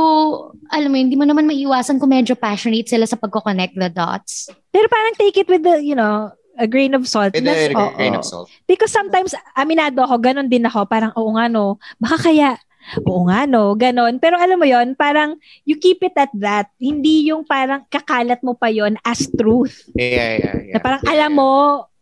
alam 0.69 0.91
mo, 0.91 0.97
yun, 0.97 1.09
hindi 1.09 1.17
mo 1.17 1.25
naman 1.25 1.47
maiiwasan 1.47 1.97
kung 1.97 2.11
medyo 2.11 2.37
passionate 2.37 2.85
sila 2.85 3.05
sa 3.05 3.17
pagko-connect 3.17 3.73
the 3.75 3.89
dots. 3.89 4.53
Pero 4.69 4.85
parang 4.87 5.17
take 5.17 5.39
it 5.39 5.49
with 5.49 5.63
the, 5.63 5.81
you 5.81 5.95
know, 5.95 6.29
a 6.59 6.67
grain 6.67 6.97
of 6.97 7.05
salt. 7.07 7.33
With 7.37 7.45
That's- 7.45 7.71
a 7.71 7.95
grain 7.97 8.17
oo. 8.17 8.21
of 8.21 8.25
salt. 8.25 8.49
Because 8.67 8.93
sometimes, 8.93 9.37
aminado 9.57 10.03
ako, 10.03 10.19
ganon 10.19 10.49
din 10.49 10.67
ako. 10.67 10.89
Parang, 10.89 11.13
oo 11.17 11.37
nga 11.37 11.47
no, 11.49 11.79
baka 12.01 12.33
kaya, 12.33 12.59
oo 13.07 13.27
nga 13.27 13.47
no, 13.47 13.75
ganon. 13.75 14.19
Pero 14.23 14.39
alam 14.39 14.59
mo 14.59 14.67
yon 14.67 14.95
parang 14.95 15.35
you 15.67 15.77
keep 15.79 16.03
it 16.03 16.15
at 16.15 16.31
that. 16.39 16.71
Hindi 16.79 17.31
yung 17.31 17.43
parang 17.43 17.83
kakalat 17.91 18.41
mo 18.47 18.55
pa 18.55 18.71
yon 18.71 18.95
as 19.03 19.27
truth. 19.35 19.87
Yeah, 19.95 20.39
yeah, 20.39 20.57
yeah. 20.71 20.75
Na 20.77 20.81
parang 20.83 21.03
yeah, 21.03 21.13
alam 21.13 21.33
yeah. 21.35 21.39
mo, 21.39 21.51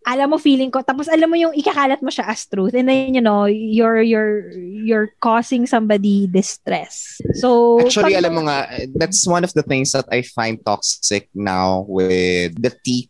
alam 0.05 0.29
mo 0.29 0.37
feeling 0.37 0.69
ko, 0.69 0.85
tapos 0.85 1.09
alam 1.09 1.33
mo 1.33 1.37
yung 1.41 1.57
ikakalat 1.57 2.05
mo 2.05 2.13
siya 2.13 2.29
as 2.29 2.45
truth. 2.45 2.77
And 2.77 2.85
then, 2.85 3.17
you 3.17 3.25
know, 3.25 3.49
you're, 3.49 4.05
you're, 4.05 4.53
you're 4.53 5.09
causing 5.25 5.65
somebody 5.65 6.29
distress. 6.29 7.17
So, 7.41 7.81
Actually, 7.81 8.13
pag- 8.13 8.29
alam 8.29 8.37
mo 8.37 8.41
nga, 8.45 8.69
that's 9.01 9.25
one 9.25 9.49
of 9.49 9.57
the 9.57 9.65
things 9.65 9.97
that 9.97 10.05
I 10.13 10.21
find 10.21 10.61
toxic 10.61 11.33
now 11.33 11.89
with 11.89 12.61
the 12.61 12.77
tea 12.85 13.09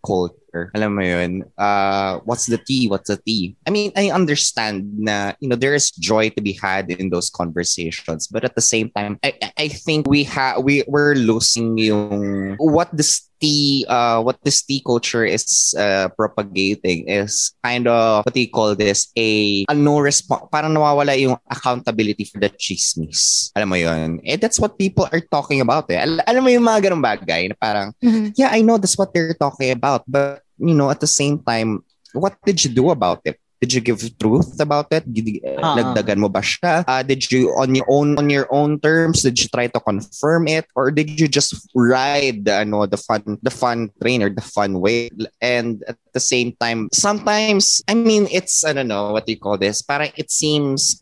culture. 0.55 0.71
Alam 0.75 0.95
mo 0.95 1.03
yun, 1.03 1.43
uh, 1.59 2.21
what's 2.25 2.47
the 2.47 2.59
tea? 2.59 2.87
What's 2.89 3.11
the 3.11 3.19
tea? 3.19 3.57
I 3.67 3.71
mean, 3.71 3.91
I 3.97 4.11
understand 4.11 4.87
na, 4.99 5.33
you 5.41 5.49
know, 5.49 5.57
there 5.57 5.75
is 5.75 5.91
joy 5.91 6.31
to 6.31 6.41
be 6.41 6.53
had 6.55 6.91
in 6.91 7.11
those 7.11 7.31
conversations. 7.31 8.29
But 8.29 8.45
at 8.45 8.55
the 8.55 8.63
same 8.63 8.91
time, 8.95 9.19
I, 9.23 9.35
I- 9.59 9.73
think 9.75 10.07
we 10.07 10.23
have, 10.25 10.63
we, 10.63 10.85
we're 10.87 11.15
losing 11.19 11.77
yung, 11.77 12.55
what 12.59 12.89
this 12.95 13.29
tea, 13.41 13.85
uh, 13.89 14.23
what 14.23 14.39
this 14.45 14.63
tea 14.63 14.81
culture 14.87 15.25
is 15.27 15.75
uh, 15.77 16.09
propagating 16.17 17.09
is 17.09 17.53
kind 17.65 17.89
of, 17.89 18.25
what 18.25 18.33
do 18.33 18.41
you 18.41 18.49
call 18.49 18.75
this? 18.77 19.11
A, 19.19 19.65
a 19.69 19.75
no 19.75 19.99
response, 19.99 20.47
parang 20.53 20.73
nawawala 20.73 21.19
yung 21.19 21.37
accountability 21.51 22.25
for 22.25 22.39
the 22.39 22.49
chismis. 22.55 23.51
Alam 23.57 23.69
mo 23.69 23.75
yun? 23.75 24.21
Eh, 24.25 24.37
that's 24.37 24.61
what 24.61 24.79
people 24.79 25.09
are 25.11 25.21
talking 25.21 25.61
about 25.61 25.91
eh. 25.91 25.99
Al- 25.99 26.23
alam 26.25 26.45
mo 26.45 26.49
yung 26.55 26.65
mga 26.65 26.89
ganong 26.89 27.03
bagay 27.03 27.51
na 27.51 27.57
parang, 27.59 27.93
yeah, 28.39 28.55
I 28.55 28.63
know 28.63 28.79
that's 28.79 28.97
what 28.97 29.13
they're 29.13 29.35
talking 29.35 29.73
about. 29.73 30.05
But, 30.07 30.44
you 30.59 30.75
know, 30.75 30.91
at 30.91 31.01
the 31.01 31.11
same 31.11 31.39
time, 31.43 31.85
what 32.13 32.37
did 32.45 32.65
you 32.65 32.71
do 32.71 32.91
about 32.91 33.21
it? 33.25 33.39
Did 33.61 33.73
you 33.73 33.81
give 33.81 34.19
truth 34.19 34.61
about 34.61 34.93
it? 34.93 35.09
Did, 35.09 35.41
uh, 35.41 35.57
Ah. 35.63 35.75
Nagdagan 35.81 36.21
mo 36.21 36.29
ba 36.29 36.45
siya? 36.45 36.85
Uh, 36.85 37.01
did 37.01 37.25
you 37.33 37.49
on 37.57 37.73
your 37.73 37.87
own 37.89 38.19
on 38.21 38.29
your 38.29 38.45
own 38.53 38.77
terms? 38.77 39.23
Did 39.25 39.41
you 39.41 39.49
try 39.49 39.73
to 39.73 39.81
confirm 39.81 40.49
it, 40.53 40.69
or 40.77 40.91
did 40.93 41.09
you 41.17 41.29
just 41.29 41.57
ride 41.73 42.45
the 42.45 42.61
ano 42.61 42.85
the 42.85 43.01
fun 43.01 43.25
the 43.41 43.55
fun 43.55 43.89
train 44.03 44.21
or 44.21 44.29
the 44.29 44.45
fun 44.45 44.85
way? 44.85 45.09
And 45.41 45.81
at 45.89 45.97
the 46.13 46.21
same 46.21 46.53
time, 46.61 46.93
sometimes 46.93 47.81
I 47.89 47.95
mean 47.97 48.29
it's 48.29 48.69
I 48.69 48.77
don't 48.77 48.91
know 48.91 49.17
what 49.17 49.25
do 49.25 49.33
you 49.33 49.41
call 49.41 49.57
this. 49.57 49.81
Parang 49.81 50.13
it 50.13 50.29
seems 50.29 51.01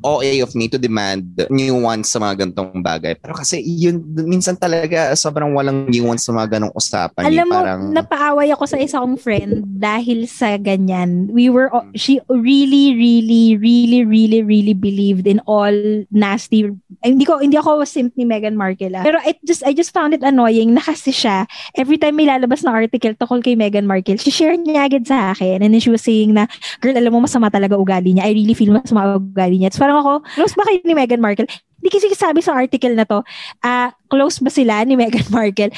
OA 0.00 0.42
of 0.46 0.54
me 0.54 0.70
to 0.70 0.78
demand 0.78 1.26
nuance 1.50 2.14
sa 2.14 2.22
mga 2.22 2.46
ganitong 2.46 2.78
bagay. 2.78 3.18
Pero 3.18 3.34
kasi 3.34 3.58
yun, 3.62 3.98
minsan 4.26 4.54
talaga 4.54 5.10
sobrang 5.18 5.50
walang 5.50 5.90
nuance 5.90 6.26
sa 6.26 6.32
mga 6.32 6.58
ganong 6.58 6.74
usapan. 6.74 7.26
eh. 7.26 7.30
Alam 7.34 7.46
mo, 7.50 7.58
Parang, 7.58 7.80
napaaway 7.90 8.48
ako 8.54 8.64
sa 8.70 8.78
isa 8.78 9.02
kong 9.02 9.18
friend 9.18 9.66
dahil 9.66 10.30
sa 10.30 10.54
ganyan. 10.54 11.26
We 11.34 11.50
were, 11.50 11.66
she 11.98 12.22
really, 12.30 12.94
really, 12.94 13.58
really, 13.58 14.06
really, 14.06 14.40
really 14.46 14.76
believed 14.76 15.26
in 15.26 15.42
all 15.50 15.74
nasty, 16.14 16.70
ay, 17.02 17.14
hindi 17.14 17.26
ko, 17.26 17.42
hindi 17.42 17.58
ako 17.58 17.82
simp 17.82 18.14
ni 18.14 18.22
Meghan 18.22 18.54
Markle 18.54 18.94
ah. 18.94 19.02
Pero 19.02 19.18
it 19.26 19.42
just, 19.42 19.66
I 19.66 19.74
just 19.74 19.90
found 19.90 20.14
it 20.14 20.22
annoying 20.22 20.78
na 20.78 20.82
kasi 20.82 21.10
siya, 21.10 21.46
every 21.74 21.98
time 21.98 22.14
may 22.14 22.26
lalabas 22.30 22.62
na 22.62 22.70
article 22.70 23.14
tungkol 23.18 23.42
kay 23.42 23.58
Meghan 23.58 23.86
Markle, 23.86 24.18
she 24.18 24.30
shared 24.30 24.62
niya 24.62 24.86
agad 24.86 25.10
sa 25.10 25.34
akin 25.34 25.62
and 25.62 25.74
then 25.74 25.82
she 25.82 25.90
was 25.90 26.02
saying 26.06 26.38
na, 26.38 26.46
girl, 26.78 26.94
alam 26.94 27.10
mo, 27.10 27.26
masama 27.26 27.50
talaga 27.50 27.74
ugali 27.74 28.14
niya. 28.14 28.30
I 28.30 28.32
really 28.34 28.54
feel 28.54 28.70
masama 28.70 29.18
ugali 29.18 29.58
niya. 29.58 29.74
Tapos 29.74 29.87
parang 29.88 30.04
ako, 30.04 30.12
close 30.36 30.52
ba 30.52 30.68
kayo 30.68 30.84
ni 30.84 30.92
Meghan 30.92 31.24
Markle? 31.24 31.48
Hindi 31.80 31.88
kasi 31.88 32.12
sabi 32.12 32.44
sa 32.44 32.52
article 32.52 32.92
na 32.92 33.08
to, 33.08 33.24
ah, 33.64 33.96
close 34.12 34.36
ba 34.44 34.52
sila 34.52 34.84
ni 34.84 35.00
Meghan 35.00 35.24
Markle? 35.32 35.72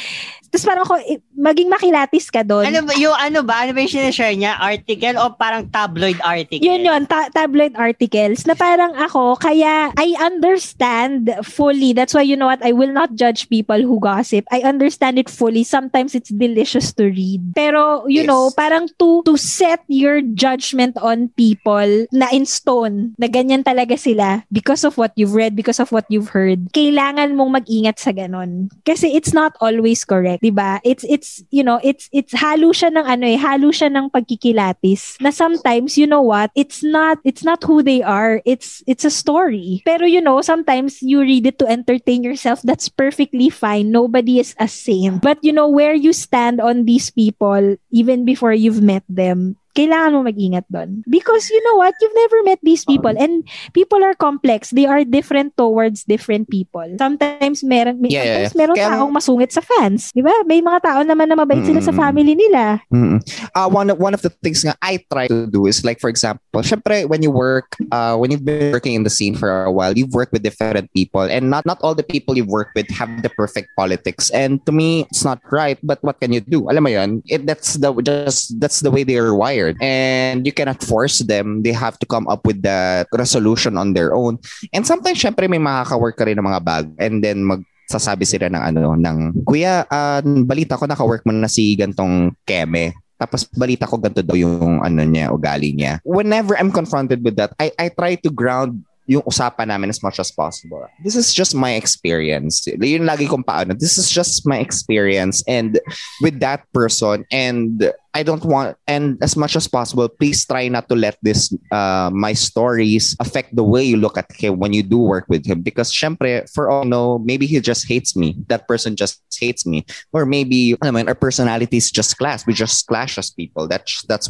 Tapos 0.50 0.66
parang 0.66 0.84
ako, 0.84 0.94
maging 1.32 1.70
makilatis 1.70 2.26
ka 2.26 2.42
doon. 2.42 2.66
Ano 2.66 2.82
ba, 2.82 2.92
yung 2.94 3.14
ano 3.14 3.40
ba? 3.40 3.62
Ano 3.62 3.70
ba 3.70 3.80
yung 3.80 3.94
sinashare 3.94 4.34
niya? 4.34 4.58
Article 4.58 5.16
o 5.16 5.30
parang 5.32 5.70
tabloid 5.70 6.18
article? 6.20 6.60
Yun 6.60 6.82
yun, 6.82 7.02
ta- 7.06 7.30
tabloid 7.30 7.72
articles 7.74 8.42
na 8.44 8.52
parang 8.52 8.92
ako, 8.94 9.38
kaya 9.38 9.94
I 9.94 10.18
understand 10.20 11.30
fully. 11.42 11.94
That's 11.94 12.12
why, 12.12 12.22
you 12.22 12.36
know 12.36 12.50
what, 12.50 12.60
I 12.60 12.72
will 12.72 12.90
not 12.90 13.14
judge 13.14 13.48
people 13.48 13.78
who 13.80 13.98
gossip. 13.98 14.44
I 14.50 14.60
understand 14.60 15.18
it 15.18 15.30
fully. 15.30 15.62
Sometimes 15.62 16.14
it's 16.14 16.28
delicious 16.28 16.92
to 16.98 17.06
read. 17.06 17.54
Pero, 17.54 18.04
you 18.06 18.22
Yes. 18.22 18.28
know, 18.28 18.50
parang 18.50 18.90
to, 18.98 19.22
to 19.24 19.38
set 19.38 19.80
your 19.88 20.20
judgment 20.20 20.98
on 20.98 21.30
people 21.32 22.06
na 22.12 22.26
in 22.30 22.44
stone, 22.44 23.14
na 23.16 23.26
ganyan 23.26 23.62
talaga 23.62 23.96
sila 23.96 24.44
because 24.50 24.84
of 24.84 24.98
what 24.98 25.12
you've 25.14 25.32
read, 25.32 25.54
because 25.54 25.80
of 25.80 25.88
what 25.90 26.04
you've 26.10 26.34
heard, 26.34 26.68
kailangan 26.74 27.32
mong 27.32 27.62
mag-ingat 27.62 27.96
sa 27.96 28.10
ganon. 28.12 28.68
Kasi 28.84 29.14
it's 29.14 29.32
not 29.32 29.54
always 29.60 30.04
correct, 30.04 30.39
'di 30.40 30.50
ba? 30.50 30.80
It's 30.82 31.04
it's 31.04 31.44
you 31.52 31.62
know, 31.62 31.78
it's 31.84 32.08
it's 32.10 32.32
halo 32.32 32.72
siya 32.72 32.90
ng 32.96 33.06
ano 33.06 33.24
eh, 33.28 33.36
halo 33.36 33.70
siya 33.70 33.92
ng 33.92 34.10
pagkikilatis. 34.10 35.20
Na 35.20 35.30
sometimes, 35.30 36.00
you 36.00 36.08
know 36.08 36.24
what, 36.24 36.50
it's 36.56 36.82
not 36.82 37.20
it's 37.22 37.44
not 37.44 37.62
who 37.62 37.84
they 37.84 38.02
are. 38.02 38.40
It's 38.48 38.82
it's 38.88 39.04
a 39.04 39.12
story. 39.12 39.84
Pero 39.84 40.08
you 40.08 40.20
know, 40.20 40.40
sometimes 40.40 41.04
you 41.04 41.20
read 41.20 41.46
it 41.46 41.60
to 41.60 41.68
entertain 41.68 42.24
yourself. 42.24 42.64
That's 42.64 42.88
perfectly 42.88 43.52
fine. 43.52 43.92
Nobody 43.92 44.40
is 44.40 44.56
a 44.58 44.66
saint. 44.66 45.22
But 45.22 45.38
you 45.44 45.52
know 45.52 45.68
where 45.68 45.94
you 45.94 46.12
stand 46.16 46.58
on 46.58 46.88
these 46.88 47.12
people 47.12 47.76
even 47.92 48.24
before 48.24 48.56
you've 48.56 48.82
met 48.82 49.04
them 49.06 49.60
kailangan 49.80 50.12
mo 50.12 50.20
mag-ingat 50.28 50.68
doon. 50.68 51.00
Because 51.08 51.48
you 51.48 51.60
know 51.64 51.80
what? 51.80 51.96
You've 52.04 52.14
never 52.16 52.38
met 52.44 52.60
these 52.60 52.84
people 52.84 53.16
and 53.16 53.48
people 53.72 54.04
are 54.04 54.12
complex. 54.12 54.70
They 54.76 54.84
are 54.84 55.04
different 55.08 55.56
towards 55.56 56.04
different 56.04 56.52
people. 56.52 56.84
Sometimes 57.00 57.64
meron, 57.64 58.00
may, 58.04 58.12
Yeah, 58.12 58.44
sometimes 58.44 58.52
yeah. 58.52 58.58
meron 58.60 58.76
Kaya- 58.76 58.90
taong 59.00 59.12
masungit 59.16 59.50
sa 59.56 59.64
fans. 59.64 60.12
Di 60.12 60.20
ba? 60.20 60.34
May 60.44 60.60
mga 60.60 60.84
tao 60.84 61.00
naman 61.00 61.32
na 61.32 61.36
mabait 61.40 61.64
sila 61.64 61.80
sa 61.80 61.96
family 61.96 62.36
nila. 62.36 62.84
Mm. 62.92 63.24
Uh, 63.56 63.68
one, 63.72 63.88
of, 63.88 63.96
one 63.96 64.12
of 64.12 64.20
the 64.20 64.30
things 64.44 64.60
nga 64.60 64.76
I 64.82 65.00
try 65.08 65.26
to 65.28 65.46
do 65.46 65.64
is 65.64 65.84
like, 65.84 66.00
for 66.00 66.10
example, 66.10 66.60
syempre, 66.60 67.08
when 67.08 67.22
you 67.22 67.30
work, 67.30 67.76
uh, 67.92 68.16
when 68.16 68.30
you've 68.30 68.44
been 68.44 68.72
working 68.72 68.92
in 68.94 69.04
the 69.04 69.10
scene 69.10 69.34
for 69.34 69.64
a 69.64 69.72
while, 69.72 69.96
you've 69.96 70.12
worked 70.12 70.32
with 70.32 70.42
different 70.42 70.92
people 70.92 71.22
and 71.22 71.48
not, 71.48 71.64
not 71.64 71.78
all 71.80 71.94
the 71.94 72.02
people 72.02 72.36
you've 72.36 72.50
worked 72.50 72.74
with 72.74 72.90
have 72.90 73.08
the 73.22 73.30
perfect 73.30 73.70
politics. 73.76 74.30
And 74.30 74.64
to 74.66 74.72
me, 74.72 75.06
it's 75.10 75.24
not 75.24 75.40
right, 75.50 75.78
but 75.82 76.02
what 76.02 76.20
can 76.20 76.32
you 76.32 76.40
do? 76.40 76.68
Alam 76.68 76.84
mo 76.84 76.90
yun, 76.90 77.22
it, 77.26 77.46
that's 77.46 77.74
the, 77.74 77.94
just, 78.02 78.58
that's 78.60 78.80
the 78.80 78.90
way 78.90 79.04
they 79.04 79.16
are 79.16 79.34
wired. 79.34 79.69
And 79.78 80.42
you 80.42 80.50
cannot 80.50 80.82
force 80.82 81.22
them. 81.22 81.62
They 81.62 81.72
have 81.76 81.98
to 82.02 82.06
come 82.06 82.26
up 82.26 82.42
with 82.42 82.62
the 82.62 83.06
resolution 83.14 83.78
on 83.78 83.94
their 83.94 84.14
own. 84.16 84.42
And 84.74 84.82
sometimes, 84.82 85.22
syempre, 85.22 85.46
may 85.46 85.62
makaka-work 85.62 86.18
ka 86.18 86.26
rin 86.26 86.38
ng 86.38 86.48
mga 86.48 86.62
bag 86.64 86.84
and 86.98 87.22
then 87.22 87.46
mag, 87.46 87.62
sasabi 87.90 88.22
sila 88.22 88.46
ng 88.46 88.62
ano 88.62 88.94
ng 88.94 89.42
kuya 89.42 89.82
ah, 89.90 90.22
balita 90.22 90.78
ko 90.78 90.86
naka-work 90.86 91.26
mo 91.26 91.34
na 91.34 91.50
si 91.50 91.74
gantong 91.74 92.30
keme 92.46 92.94
tapos 93.18 93.50
balita 93.50 93.90
ko 93.90 93.98
ganito 93.98 94.22
daw 94.22 94.38
yung 94.38 94.78
ano 94.78 95.02
niya 95.02 95.34
ugali 95.34 95.74
niya 95.74 95.98
whenever 96.06 96.54
I'm 96.54 96.70
confronted 96.70 97.18
with 97.26 97.34
that 97.42 97.50
I 97.58 97.74
I 97.74 97.90
try 97.90 98.14
to 98.22 98.30
ground 98.30 98.86
yung 99.10 99.26
usapan 99.26 99.74
namin 99.74 99.90
as 99.90 99.98
much 100.06 100.22
as 100.22 100.30
possible. 100.30 100.86
This 101.02 101.18
is 101.18 101.34
just 101.34 101.50
my 101.58 101.74
experience. 101.74 102.62
Yun 102.70 103.10
lagi 103.10 103.26
kong 103.26 103.42
paano. 103.42 103.74
This 103.74 103.98
is 103.98 104.06
just 104.06 104.46
my 104.46 104.62
experience 104.62 105.42
and 105.50 105.82
with 106.22 106.38
that 106.38 106.62
person 106.70 107.26
and 107.34 107.90
I 108.14 108.22
don't 108.22 108.44
want 108.44 108.76
and 108.86 109.18
as 109.22 109.36
much 109.36 109.54
as 109.54 109.68
possible 109.68 110.08
please 110.08 110.42
try 110.46 110.66
not 110.66 110.88
to 110.88 110.96
let 110.98 111.16
this 111.22 111.54
uh, 111.70 112.10
my 112.12 112.34
stories 112.34 113.14
affect 113.20 113.54
the 113.54 113.62
way 113.62 113.84
you 113.84 113.96
look 113.96 114.18
at 114.18 114.30
him 114.34 114.58
when 114.58 114.72
you 114.72 114.82
do 114.82 114.98
work 114.98 115.26
with 115.28 115.46
him 115.46 115.62
because 115.62 115.94
syempre 115.94 116.42
for 116.50 116.70
all 116.70 116.84
know 116.84 117.18
maybe 117.18 117.46
he 117.46 117.60
just 117.60 117.86
hates 117.86 118.16
me 118.16 118.34
that 118.48 118.66
person 118.66 118.96
just 118.96 119.22
hates 119.38 119.64
me 119.64 119.86
or 120.12 120.26
maybe 120.26 120.74
I 120.82 120.90
mean 120.90 121.06
our 121.06 121.14
personalities 121.14 121.90
just 121.90 122.18
clash 122.18 122.46
we 122.46 122.52
just 122.52 122.86
clash 122.86 123.16
as 123.16 123.30
people 123.30 123.68
that's 123.68 124.02
that's 124.10 124.28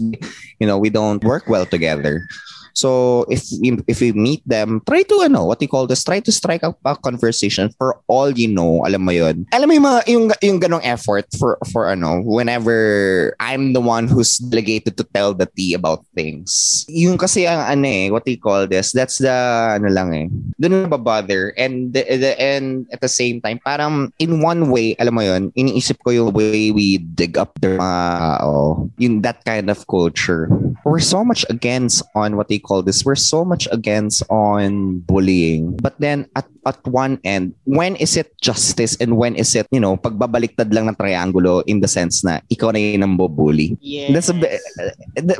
you 0.61 0.67
know 0.69 0.77
we 0.77 0.91
don't 0.91 1.25
work 1.25 1.49
well 1.49 1.65
together 1.65 2.29
So 2.75 3.25
if 3.29 3.45
if 3.87 4.01
we 4.01 4.13
meet 4.13 4.43
them, 4.47 4.81
try 4.87 5.03
to 5.05 5.17
ano, 5.27 5.47
what 5.47 5.61
you 5.61 5.69
call 5.69 5.87
this, 5.87 6.05
try 6.05 6.21
to 6.21 6.33
strike 6.33 6.63
up 6.63 6.79
a 6.85 6.97
conversation 6.97 7.71
for 7.77 7.99
all 8.07 8.31
you 8.31 8.49
know, 8.49 8.87
alam 8.87 9.03
mo 9.03 9.13
'yun. 9.13 9.47
Alam 9.53 9.67
mo 9.69 9.75
yung 9.75 9.87
mga, 9.87 10.01
yung, 10.09 10.25
yung 10.41 10.59
ganong 10.63 10.85
effort 10.87 11.27
for 11.35 11.59
for 11.75 11.91
ano, 11.91 12.23
whenever 12.23 13.35
I'm 13.43 13.73
the 13.75 13.83
one 13.83 14.07
who's 14.07 14.39
delegated 14.39 14.97
to 14.99 15.05
tell 15.11 15.35
the 15.35 15.51
tea 15.51 15.75
about 15.75 16.07
things. 16.15 16.85
Yung 16.89 17.19
kasi 17.19 17.45
ang 17.51 17.67
ano 17.67 17.87
eh, 17.87 18.07
what 18.15 18.27
you 18.27 18.39
call 18.39 18.67
this, 18.71 18.95
that's 18.95 19.19
the 19.19 19.35
ano 19.77 19.91
lang 19.91 20.15
eh. 20.15 20.27
Doon 20.63 20.87
na 20.87 20.99
bother 21.01 21.53
and 21.59 21.93
the, 21.93 22.05
the, 22.05 22.33
and 22.39 22.87
at 22.93 23.01
the 23.01 23.11
same 23.11 23.41
time 23.41 23.59
parang 23.65 24.13
in 24.23 24.39
one 24.41 24.71
way, 24.71 24.95
alam 25.03 25.15
mo 25.19 25.23
'yun, 25.27 25.51
iniisip 25.59 25.99
ko 26.07 26.15
yung 26.15 26.31
way 26.31 26.71
we 26.71 27.03
dig 27.19 27.35
up 27.35 27.59
their 27.59 27.81
mga 27.81 28.45
oh, 28.47 28.89
yung 29.01 29.25
that 29.25 29.43
kind 29.45 29.67
of 29.73 29.83
culture. 29.89 30.47
We're 30.85 31.03
so 31.03 31.25
much 31.25 31.45
against 31.51 32.05
on 32.15 32.37
what 32.37 32.49
they 32.49 32.60
call 32.61 32.83
this, 32.83 33.05
we're 33.05 33.19
so 33.19 33.45
much 33.45 33.67
against 33.73 34.23
on 34.31 35.01
bullying. 35.01 35.77
But 35.77 35.99
then 35.99 36.29
at 36.37 36.47
at 36.67 36.77
one 36.87 37.19
end, 37.25 37.55
when 37.65 37.97
is 37.97 38.17
it 38.17 38.37
justice 38.41 38.97
and 39.01 39.17
when 39.17 39.35
is 39.37 39.55
it, 39.57 39.67
you 39.71 39.81
know, 39.81 39.97
pagbabaliktad 39.97 40.73
lang 40.75 40.89
ng 40.89 40.97
triangulo 40.97 41.65
in 41.65 41.81
the 41.81 41.89
sense 41.89 42.21
na 42.25 42.41
ikaw 42.53 42.73
na 42.73 42.81
yung 42.81 43.01
nambubully? 43.01 43.77
Yes. 43.81 44.13
That's 44.13 44.31
a 44.31 44.37
bit, 44.37 44.61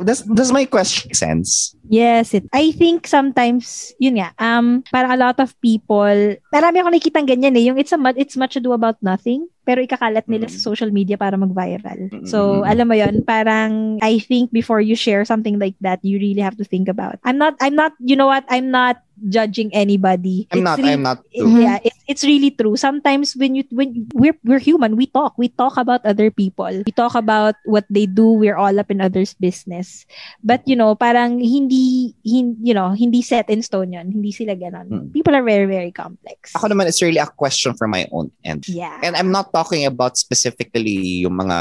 does, 0.01 0.25
does 0.25 0.51
my 0.51 0.65
question 0.65 1.13
sense? 1.13 1.75
Yes, 1.89 2.33
it. 2.33 2.49
I 2.53 2.71
think 2.71 3.05
sometimes, 3.05 3.93
yun 3.99 4.17
nga, 4.17 4.33
um, 4.39 4.83
para 4.91 5.13
a 5.13 5.19
lot 5.19 5.39
of 5.39 5.53
people, 5.61 6.35
marami 6.53 6.77
ako 6.81 6.89
nakikitang 6.89 7.29
ganyan 7.29 7.57
eh, 7.57 7.69
yung 7.69 7.77
it's, 7.77 7.93
a, 7.93 7.99
it's 8.17 8.37
much 8.37 8.55
ado 8.55 8.73
about 8.73 8.97
nothing 9.01 9.45
pero 9.71 9.79
ikakalat 9.79 10.27
nila 10.27 10.51
sa 10.51 10.59
social 10.59 10.91
media 10.91 11.15
para 11.15 11.39
mag-viral. 11.39 12.11
So, 12.27 12.67
alam 12.67 12.91
mo 12.91 12.95
yon 12.99 13.23
parang 13.23 14.03
I 14.03 14.19
think 14.19 14.51
before 14.51 14.83
you 14.83 14.99
share 14.99 15.23
something 15.23 15.55
like 15.63 15.79
that, 15.79 16.03
you 16.03 16.19
really 16.19 16.43
have 16.43 16.59
to 16.59 16.67
think 16.67 16.91
about. 16.91 17.23
I'm 17.23 17.39
not 17.39 17.55
I'm 17.63 17.79
not 17.79 17.95
you 18.03 18.19
know 18.19 18.27
what? 18.27 18.43
I'm 18.51 18.67
not 18.67 18.99
judging 19.29 19.69
anybody. 19.73 20.47
I'm 20.51 20.59
It's 20.59 20.65
not 20.65 20.77
really- 20.79 20.93
I'm 20.93 21.03
not 21.03 21.19
it- 21.31 21.45
yeah, 21.45 21.77
it's 21.83 21.99
it's 22.11 22.23
really 22.27 22.51
true. 22.51 22.75
Sometimes 22.75 23.35
when 23.35 23.55
you 23.55 23.63
when 23.71 24.07
we're 24.13 24.37
we're 24.43 24.61
human, 24.61 24.95
we 24.95 25.07
talk. 25.07 25.37
We 25.37 25.47
talk 25.47 25.77
about 25.77 26.03
other 26.03 26.29
people. 26.31 26.69
We 26.69 26.91
talk 26.91 27.15
about 27.15 27.55
what 27.65 27.85
they 27.89 28.05
do. 28.05 28.35
We're 28.35 28.57
all 28.57 28.73
up 28.75 28.91
in 28.91 28.99
others' 28.99 29.33
business. 29.37 30.03
But 30.43 30.65
you 30.67 30.75
know, 30.75 30.95
parang 30.95 31.39
hindi, 31.39 32.15
hin, 32.25 32.57
you 32.61 32.73
know, 32.73 32.91
hindi 32.91 33.21
set 33.21 33.49
in 33.49 33.63
stone 33.63 33.93
'yon. 33.95 34.11
Hindi 34.11 34.31
sila 34.31 34.57
ganon. 34.59 34.87
Hmm. 34.87 35.07
People 35.15 35.35
are 35.35 35.45
very 35.45 35.65
very 35.69 35.91
complex. 35.91 36.51
Ako 36.57 36.67
naman, 36.67 36.87
it's 36.87 37.01
really 37.01 37.21
a 37.21 37.29
question 37.29 37.73
from 37.73 37.91
my 37.95 38.07
own 38.11 38.31
end. 38.43 38.67
Yeah. 38.67 38.99
And 39.03 39.15
I'm 39.15 39.31
not 39.31 39.53
talking 39.53 39.85
about 39.85 40.17
specifically 40.17 41.23
yung 41.23 41.39
mga 41.39 41.57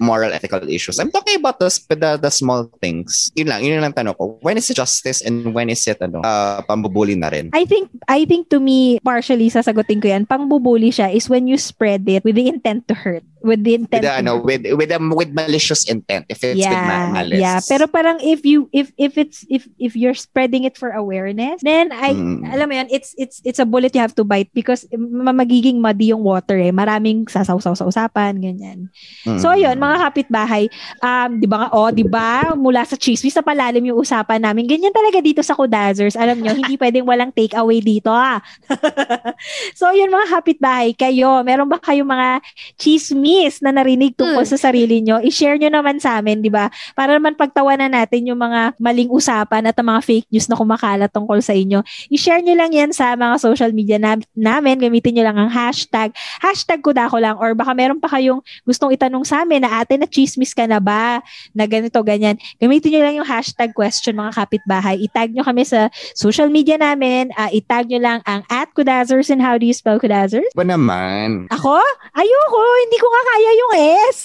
moral 0.00 0.32
ethical 0.32 0.64
issues. 0.68 0.98
I'm 0.98 1.10
talking 1.12 1.36
about 1.36 1.58
the, 1.58 1.68
the, 1.92 2.16
the 2.16 2.30
small 2.30 2.70
things. 2.80 3.32
Yun 3.36 3.48
lang, 3.48 3.60
yun 3.64 3.80
lang 3.80 3.92
tanong 3.92 4.16
ko. 4.16 4.38
When 4.40 4.56
is 4.56 4.70
it 4.70 4.76
justice 4.80 5.20
and 5.22 5.52
when 5.52 5.68
is 5.70 5.86
it 5.86 6.00
ano, 6.00 6.20
uh, 6.22 6.62
pambubuli 7.00 7.16
na 7.16 7.28
rin? 7.32 7.48
I 7.56 7.64
think 7.64 7.88
I 8.04 8.28
think 8.28 8.52
to 8.52 8.60
me 8.60 9.00
partially 9.00 9.48
sasagutin 9.48 10.00
ko 10.00 10.08
'yan. 10.12 10.28
Pangbubuli 10.28 10.92
siya 10.92 11.12
is 11.12 11.28
when 11.32 11.48
you 11.48 11.56
spread 11.56 12.04
it 12.04 12.24
with 12.24 12.36
the 12.36 12.48
intent 12.48 12.84
to 12.88 12.94
hurt, 12.94 13.24
with 13.42 13.64
the 13.64 13.76
With 13.76 13.88
intent 13.88 14.02
the, 14.04 14.10
to 14.10 14.18
ano, 14.20 14.32
with 14.40 14.62
with 14.76 14.90
um, 14.92 15.10
with 15.12 15.32
malicious 15.32 15.88
intent 15.88 16.26
if 16.28 16.44
it's 16.44 16.60
with 16.60 16.68
ma- 16.68 17.10
malice. 17.12 17.40
Yeah, 17.40 17.60
pero 17.64 17.86
parang 17.86 18.20
if 18.20 18.44
you 18.44 18.68
if 18.70 18.92
if 18.96 19.16
it's 19.16 19.44
if 19.48 19.64
if 19.80 19.96
you're 19.96 20.16
spreading 20.16 20.64
it 20.64 20.76
for 20.76 20.92
awareness, 20.92 21.60
then 21.62 21.92
I 21.94 22.12
Mm. 22.12 22.42
alam 22.44 22.66
mo 22.68 22.74
'yan, 22.74 22.88
it's 22.90 23.14
it's 23.16 23.38
it's 23.46 23.62
a 23.62 23.64
bullet 23.64 23.94
you 23.94 24.02
have 24.02 24.12
to 24.18 24.26
bite 24.26 24.50
because 24.52 24.84
ma- 24.92 25.32
magiging 25.32 25.78
muddy 25.78 26.10
yung 26.10 26.20
water 26.20 26.58
eh. 26.58 26.74
Maraming 26.74 27.30
sasaw-saw 27.30 27.72
sa 27.72 27.86
usapan, 27.86 28.36
ganyan. 28.42 28.90
Mm. 29.24 29.38
So 29.38 29.54
ayun, 29.54 29.78
mga 29.78 29.96
kapitbahay, 30.10 30.66
um 31.00 31.38
'di 31.38 31.46
ba 31.46 31.56
nga 31.64 31.68
oh, 31.72 31.88
'di 31.88 32.04
ba? 32.04 32.52
Mula 32.52 32.82
sa 32.84 32.98
chismis 32.98 33.32
sa 33.32 33.46
palalim 33.46 33.86
yung 33.86 34.02
usapan 34.02 34.42
namin. 34.42 34.66
Ganyan 34.66 34.92
talaga 34.92 35.22
dito 35.22 35.40
sa 35.40 35.54
Kudazers. 35.54 36.18
Alam 36.18 36.42
nyo, 36.42 36.52
hindi 36.52 36.74
pwedeng 36.82 37.06
walang 37.06 37.32
take 37.32 37.54
away 37.54 37.78
dito 37.78 38.10
ah. 38.10 38.42
so 39.78 39.88
yun 39.94 40.10
mga 40.10 40.26
kapitbahay, 40.28 40.90
kayo, 40.92 41.40
meron 41.46 41.70
ba 41.70 41.78
kayong 41.78 42.10
mga 42.10 42.42
chismis 42.74 43.29
na 43.62 43.70
narinig 43.70 44.18
tungkol 44.18 44.42
sa 44.44 44.58
sarili 44.58 45.00
nyo? 45.00 45.22
I-share 45.22 45.56
nyo 45.56 45.70
naman 45.70 46.02
sa 46.02 46.18
amin, 46.18 46.42
'di 46.42 46.50
ba? 46.50 46.68
Para 46.92 47.16
naman 47.16 47.38
pagtawanan 47.38 47.94
natin 47.94 48.26
yung 48.26 48.40
mga 48.40 48.74
maling 48.76 49.10
usapan 49.10 49.66
at 49.70 49.76
ang 49.78 49.88
mga 49.90 50.00
fake 50.02 50.28
news 50.30 50.50
na 50.50 50.58
kumakalat 50.58 51.10
tungkol 51.10 51.38
sa 51.40 51.54
inyo. 51.54 51.80
I-share 52.10 52.42
nyo 52.42 52.54
lang 52.58 52.72
yan 52.74 52.90
sa 52.90 53.14
mga 53.14 53.38
social 53.38 53.70
media 53.70 53.96
na- 53.96 54.20
namin. 54.34 54.80
Gamitin 54.80 55.16
nyo 55.16 55.24
lang 55.30 55.38
ang 55.38 55.50
hashtag. 55.50 56.10
Hashtag 56.42 56.82
kudako 56.82 57.20
lang. 57.20 57.36
Or 57.38 57.54
baka 57.54 57.72
meron 57.76 58.00
pa 58.02 58.10
kayong 58.10 58.40
gustong 58.66 58.90
itanong 58.94 59.22
sa 59.22 59.46
amin 59.46 59.62
na 59.62 59.80
ate 59.82 59.96
na 59.96 60.08
chismis 60.08 60.56
ka 60.56 60.66
na 60.66 60.82
ba? 60.82 61.20
Na 61.54 61.64
ganito, 61.68 62.00
ganyan. 62.02 62.36
Gamitin 62.58 62.96
nyo 62.96 63.00
lang 63.04 63.14
yung 63.22 63.28
hashtag 63.28 63.70
question 63.76 64.16
mga 64.16 64.34
kapitbahay. 64.34 64.96
Itag 64.98 65.30
nyo 65.30 65.44
kami 65.44 65.62
sa 65.62 65.92
social 66.16 66.48
media 66.48 66.80
namin. 66.80 67.30
Ah, 67.36 67.52
itag 67.52 67.86
nyo 67.86 68.00
lang 68.00 68.18
ang 68.24 68.42
at 68.48 68.72
kudazers 68.74 69.28
and 69.28 69.40
how 69.40 69.54
do 69.60 69.64
you 69.68 69.76
spell 69.76 70.00
kudazers? 70.00 70.48
Ba 70.56 70.64
naman? 70.64 71.46
Ako? 71.52 71.78
Ayoko. 72.16 72.62
Hindi 72.86 72.98
ko 72.98 73.06
nga 73.06 73.19
kaya 73.22 73.50
yung 73.54 73.72
S. 74.10 74.18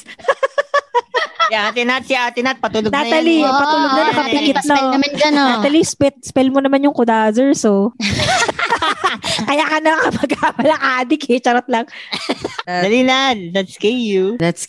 Si 1.46 1.54
Ate 1.54 1.82
Nat, 1.86 2.04
si 2.04 2.16
Ate 2.18 2.42
Nat, 2.42 2.58
patulog 2.58 2.90
Natalie, 2.90 3.46
na 3.46 3.48
yan. 3.48 3.54
patulog 3.54 3.92
na 3.94 4.02
nakapikit 4.10 4.34
Natalie, 4.34 4.56
pa-spell 4.58 4.82
na. 4.82 4.94
naman 4.98 5.10
dyan, 5.14 5.34
oh. 5.36 5.48
Natalie, 5.54 5.86
spell, 5.86 6.16
spell 6.26 6.50
mo 6.50 6.60
naman 6.60 6.82
yung 6.82 6.96
kudazers, 6.96 7.62
so. 7.62 7.94
Kaya 9.48 9.66
ka 9.68 9.78
na 9.80 10.00
kapag 10.10 10.32
walang 10.58 10.84
adik 11.00 11.30
eh. 11.30 11.38
Charot 11.38 11.68
lang. 11.70 11.86
Dali 12.68 13.04
na, 13.06 13.36
that's 13.54 13.78
KU. 13.78 14.38
That's 14.42 14.66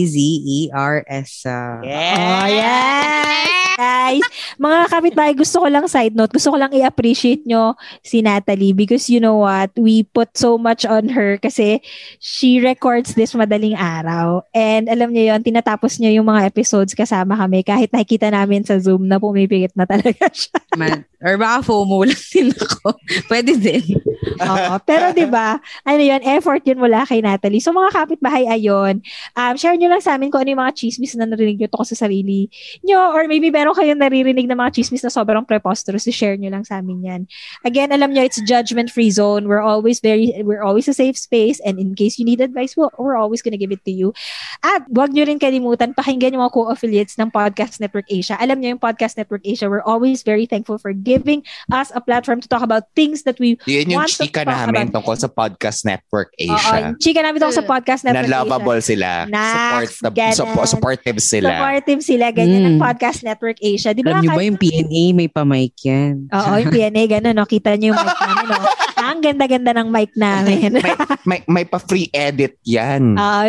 K-U-D-A-Z-Z-E-R-S. 0.00 1.30
uh, 1.46 1.80
Oh, 1.80 2.46
yes! 2.50 3.48
Guys, 3.80 4.20
mga 4.60 4.92
kapitbahay, 4.92 5.32
gusto 5.32 5.64
ko 5.64 5.66
lang 5.72 5.88
side 5.88 6.12
note, 6.12 6.36
gusto 6.36 6.52
ko 6.52 6.60
lang 6.60 6.68
i-appreciate 6.68 7.48
nyo 7.48 7.72
si 8.04 8.20
Natalie 8.20 8.76
because 8.76 9.08
you 9.08 9.16
know 9.16 9.40
what, 9.40 9.72
we 9.72 10.04
put 10.04 10.36
so 10.36 10.60
much 10.60 10.84
on 10.84 11.08
her 11.08 11.40
kasi 11.40 11.80
she 12.20 12.60
records 12.80 13.12
this 13.12 13.36
madaling 13.36 13.76
araw. 13.76 14.40
And 14.56 14.88
alam 14.88 15.12
niyo 15.12 15.36
yon 15.36 15.44
tinatapos 15.44 16.00
niya 16.00 16.16
yung 16.16 16.24
mga 16.24 16.48
episodes 16.48 16.96
kasama 16.96 17.36
kami 17.36 17.60
kahit 17.60 17.92
nakikita 17.92 18.32
namin 18.32 18.64
sa 18.64 18.80
Zoom 18.80 19.04
na 19.04 19.20
pumipigit 19.20 19.76
na 19.76 19.84
talaga 19.84 20.32
siya. 20.32 20.56
Man, 20.80 21.04
or 21.20 21.36
baka 21.36 21.68
FOMO 21.68 22.08
lang 22.08 22.24
din 22.32 22.48
ako. 22.56 22.96
Pwede 23.28 23.52
din. 23.60 23.84
Oo. 24.44 24.74
Pero 24.84 25.12
'di 25.16 25.26
ba? 25.28 25.56
Ano 25.88 26.02
'yun, 26.02 26.20
effort 26.24 26.60
'yun 26.64 26.80
mula 26.80 27.08
kay 27.08 27.24
Natalie. 27.24 27.62
So 27.62 27.72
mga 27.72 27.92
kapitbahay 27.92 28.44
ayon, 28.48 29.00
um 29.36 29.54
share 29.56 29.76
niyo 29.76 29.88
lang 29.88 30.04
sa 30.04 30.16
amin 30.16 30.28
kung 30.28 30.44
ano 30.44 30.52
yung 30.52 30.62
mga 30.62 30.76
chismis 30.76 31.16
na 31.16 31.24
narinig 31.24 31.56
niyo 31.56 31.68
tungkol 31.72 31.88
sa 31.88 32.06
sarili 32.06 32.52
niyo 32.84 33.00
or 33.00 33.24
maybe 33.24 33.48
meron 33.48 33.72
kayong 33.72 34.00
naririnig 34.00 34.44
na 34.44 34.56
mga 34.56 34.76
chismis 34.76 35.00
na 35.00 35.12
sobrang 35.12 35.44
preposterous, 35.44 36.04
share 36.12 36.36
niyo 36.36 36.52
lang 36.52 36.64
sa 36.64 36.84
amin 36.84 37.00
'yan. 37.00 37.20
Again, 37.64 37.92
alam 37.92 38.12
niyo 38.12 38.28
it's 38.28 38.40
judgment-free 38.44 39.12
zone. 39.12 39.48
We're 39.48 39.64
always 39.64 40.04
very 40.04 40.36
we're 40.44 40.64
always 40.64 40.84
a 40.88 40.96
safe 40.96 41.16
space 41.16 41.58
and 41.64 41.80
in 41.80 41.96
case 41.96 42.20
you 42.20 42.28
need 42.28 42.44
advice, 42.44 42.76
we'll, 42.76 42.92
we're 43.00 43.16
always 43.16 43.40
gonna 43.40 43.60
give 43.60 43.72
it 43.72 43.84
to 43.88 43.92
you. 43.92 44.12
At 44.60 44.84
wag 44.92 45.16
niyo 45.16 45.24
rin 45.24 45.40
kalimutan 45.40 45.96
pakinggan 45.96 46.36
yung 46.36 46.44
mga 46.44 46.52
co-affiliates 46.52 47.16
ng 47.16 47.32
Podcast 47.32 47.80
Network 47.80 48.08
Asia. 48.12 48.36
Alam 48.36 48.60
niyo 48.60 48.76
yung 48.76 48.82
Podcast 48.82 49.16
Network 49.16 49.44
Asia, 49.48 49.72
we're 49.72 49.84
always 49.84 50.20
very 50.20 50.44
thankful 50.44 50.76
for 50.76 50.92
giving 50.92 51.40
us 51.72 51.88
a 51.96 52.00
platform 52.04 52.44
to 52.44 52.48
talk 52.48 52.60
about 52.60 52.92
things 52.92 53.24
that 53.24 53.40
we 53.40 53.56
Yun 53.64 53.96
want 53.96 54.09
chika 54.12 54.42
namin 54.42 54.88
tungkol 54.88 55.14
sa 55.14 55.26
Podcast 55.26 55.82
Network 55.82 56.32
Oo, 56.32 56.50
Asia. 56.50 56.90
chika 56.96 57.20
namin 57.20 57.38
tungkol 57.38 57.54
sa 57.54 57.64
Podcast 57.64 58.02
na 58.02 58.10
Network 58.12 58.26
Asia. 58.26 58.38
lovable 58.40 58.80
sila. 58.80 59.10
Nax, 59.24 59.86
Support, 59.96 60.12
ganun. 60.12 60.36
sup- 60.36 60.68
supportive 60.68 61.18
sila. 61.18 61.50
Supportive 61.52 62.00
sila, 62.00 62.26
ganyan 62.30 62.60
Mm. 62.60 62.68
ang 62.68 62.78
Podcast 62.78 63.20
Network 63.20 63.58
Asia. 63.58 63.90
Di 63.90 64.00
ba? 64.00 64.10
Alam 64.12 64.20
niyo 64.20 64.30
ba 64.32 64.42
yung 64.42 64.56
PNA 64.56 65.04
may 65.12 65.28
pa-mic 65.28 65.74
yan? 65.80 66.26
Oo, 66.28 66.52
yung 66.56 66.70
PNA, 66.70 67.02
gano'n, 67.10 67.32
no? 67.32 67.44
Kita 67.44 67.74
niyo 67.74 67.92
yung 67.92 68.00
mic 68.00 68.16
namin, 68.16 68.46
no? 68.48 68.62
Ang 69.00 69.18
ganda-ganda 69.20 69.72
ng 69.72 69.88
mic 69.88 70.12
namin. 70.12 70.76
may, 70.76 70.92
may, 71.24 71.40
may 71.48 71.64
pa-free 71.64 72.08
edit 72.10 72.60
yan. 72.62 73.16
Ah, 73.18 73.48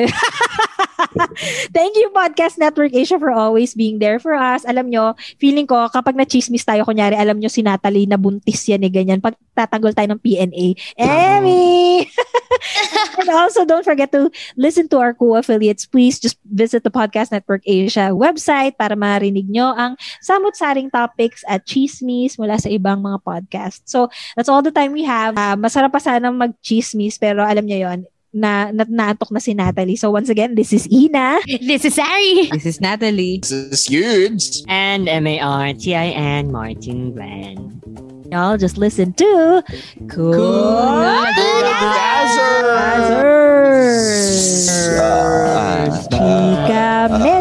Thank 1.76 1.98
you, 1.98 2.12
Podcast 2.14 2.58
Network 2.58 2.94
Asia, 2.94 3.18
for 3.18 3.32
always 3.32 3.74
being 3.74 4.00
there 4.00 4.20
for 4.20 4.34
us. 4.34 4.64
Alam 4.66 4.90
nyo, 4.90 5.16
feeling 5.42 5.66
ko, 5.68 5.90
kapag 5.90 6.16
na-chismis 6.16 6.66
tayo, 6.66 6.86
kunyari, 6.86 7.18
alam 7.18 7.38
nyo 7.38 7.50
si 7.50 7.62
Natalie, 7.66 8.08
nabuntis 8.08 8.68
yan 8.68 8.86
eh, 8.86 8.92
ganyan. 8.92 9.20
Pag 9.22 9.38
tatanggol 9.56 9.94
tayo 9.94 10.14
ng 10.14 10.22
PNA, 10.22 10.66
Emmy! 10.98 12.06
and 13.20 13.30
also, 13.30 13.66
don't 13.66 13.86
forget 13.86 14.12
to 14.12 14.30
listen 14.56 14.88
to 14.90 15.00
our 15.00 15.14
co-affiliates. 15.14 15.86
Please 15.86 16.20
just 16.20 16.38
visit 16.48 16.84
the 16.84 16.94
Podcast 16.94 17.32
Network 17.32 17.66
Asia 17.66 18.14
website 18.14 18.78
para 18.78 18.94
marinig 18.94 19.50
nyo 19.50 19.74
ang 19.76 19.98
samot-saring 20.22 20.90
topics 20.92 21.44
at 21.48 21.66
chismis 21.66 22.38
mula 22.38 22.60
sa 22.60 22.70
ibang 22.70 23.02
mga 23.02 23.20
podcast. 23.26 23.84
So, 23.90 24.10
that's 24.36 24.50
all 24.50 24.62
the 24.62 24.74
time 24.74 24.94
we 24.94 25.04
have. 25.04 25.36
Uh, 25.36 25.58
masarap 25.58 25.92
pa 25.92 26.00
sana 26.00 26.30
mag-chismis, 26.30 27.18
pero 27.18 27.44
alam 27.44 27.66
nyo 27.66 27.80
yon 27.90 28.00
na, 28.34 28.72
na 28.72 28.84
naantok 28.88 29.32
na 29.32 29.40
si 29.40 29.54
Natalie. 29.54 29.96
So 29.96 30.12
once 30.12 30.30
again, 30.30 30.56
this 30.56 30.74
is 30.74 30.88
Ina. 30.92 31.40
This 31.46 31.86
is 31.86 31.96
Sari. 31.96 32.48
This 32.52 32.66
is 32.66 32.82
Natalie. 32.82 33.40
This 33.40 33.52
is 33.52 33.86
huge. 33.86 34.64
And 34.68 35.08
M-A-R-T-I-N 35.08 36.52
Martin 36.52 37.14
Glenn. 37.14 37.82
Y'all 38.32 38.56
just 38.56 38.78
listen 38.78 39.12
to 39.20 39.62
Cool, 40.08 40.34
cool 40.34 41.22
Chika 46.12 47.41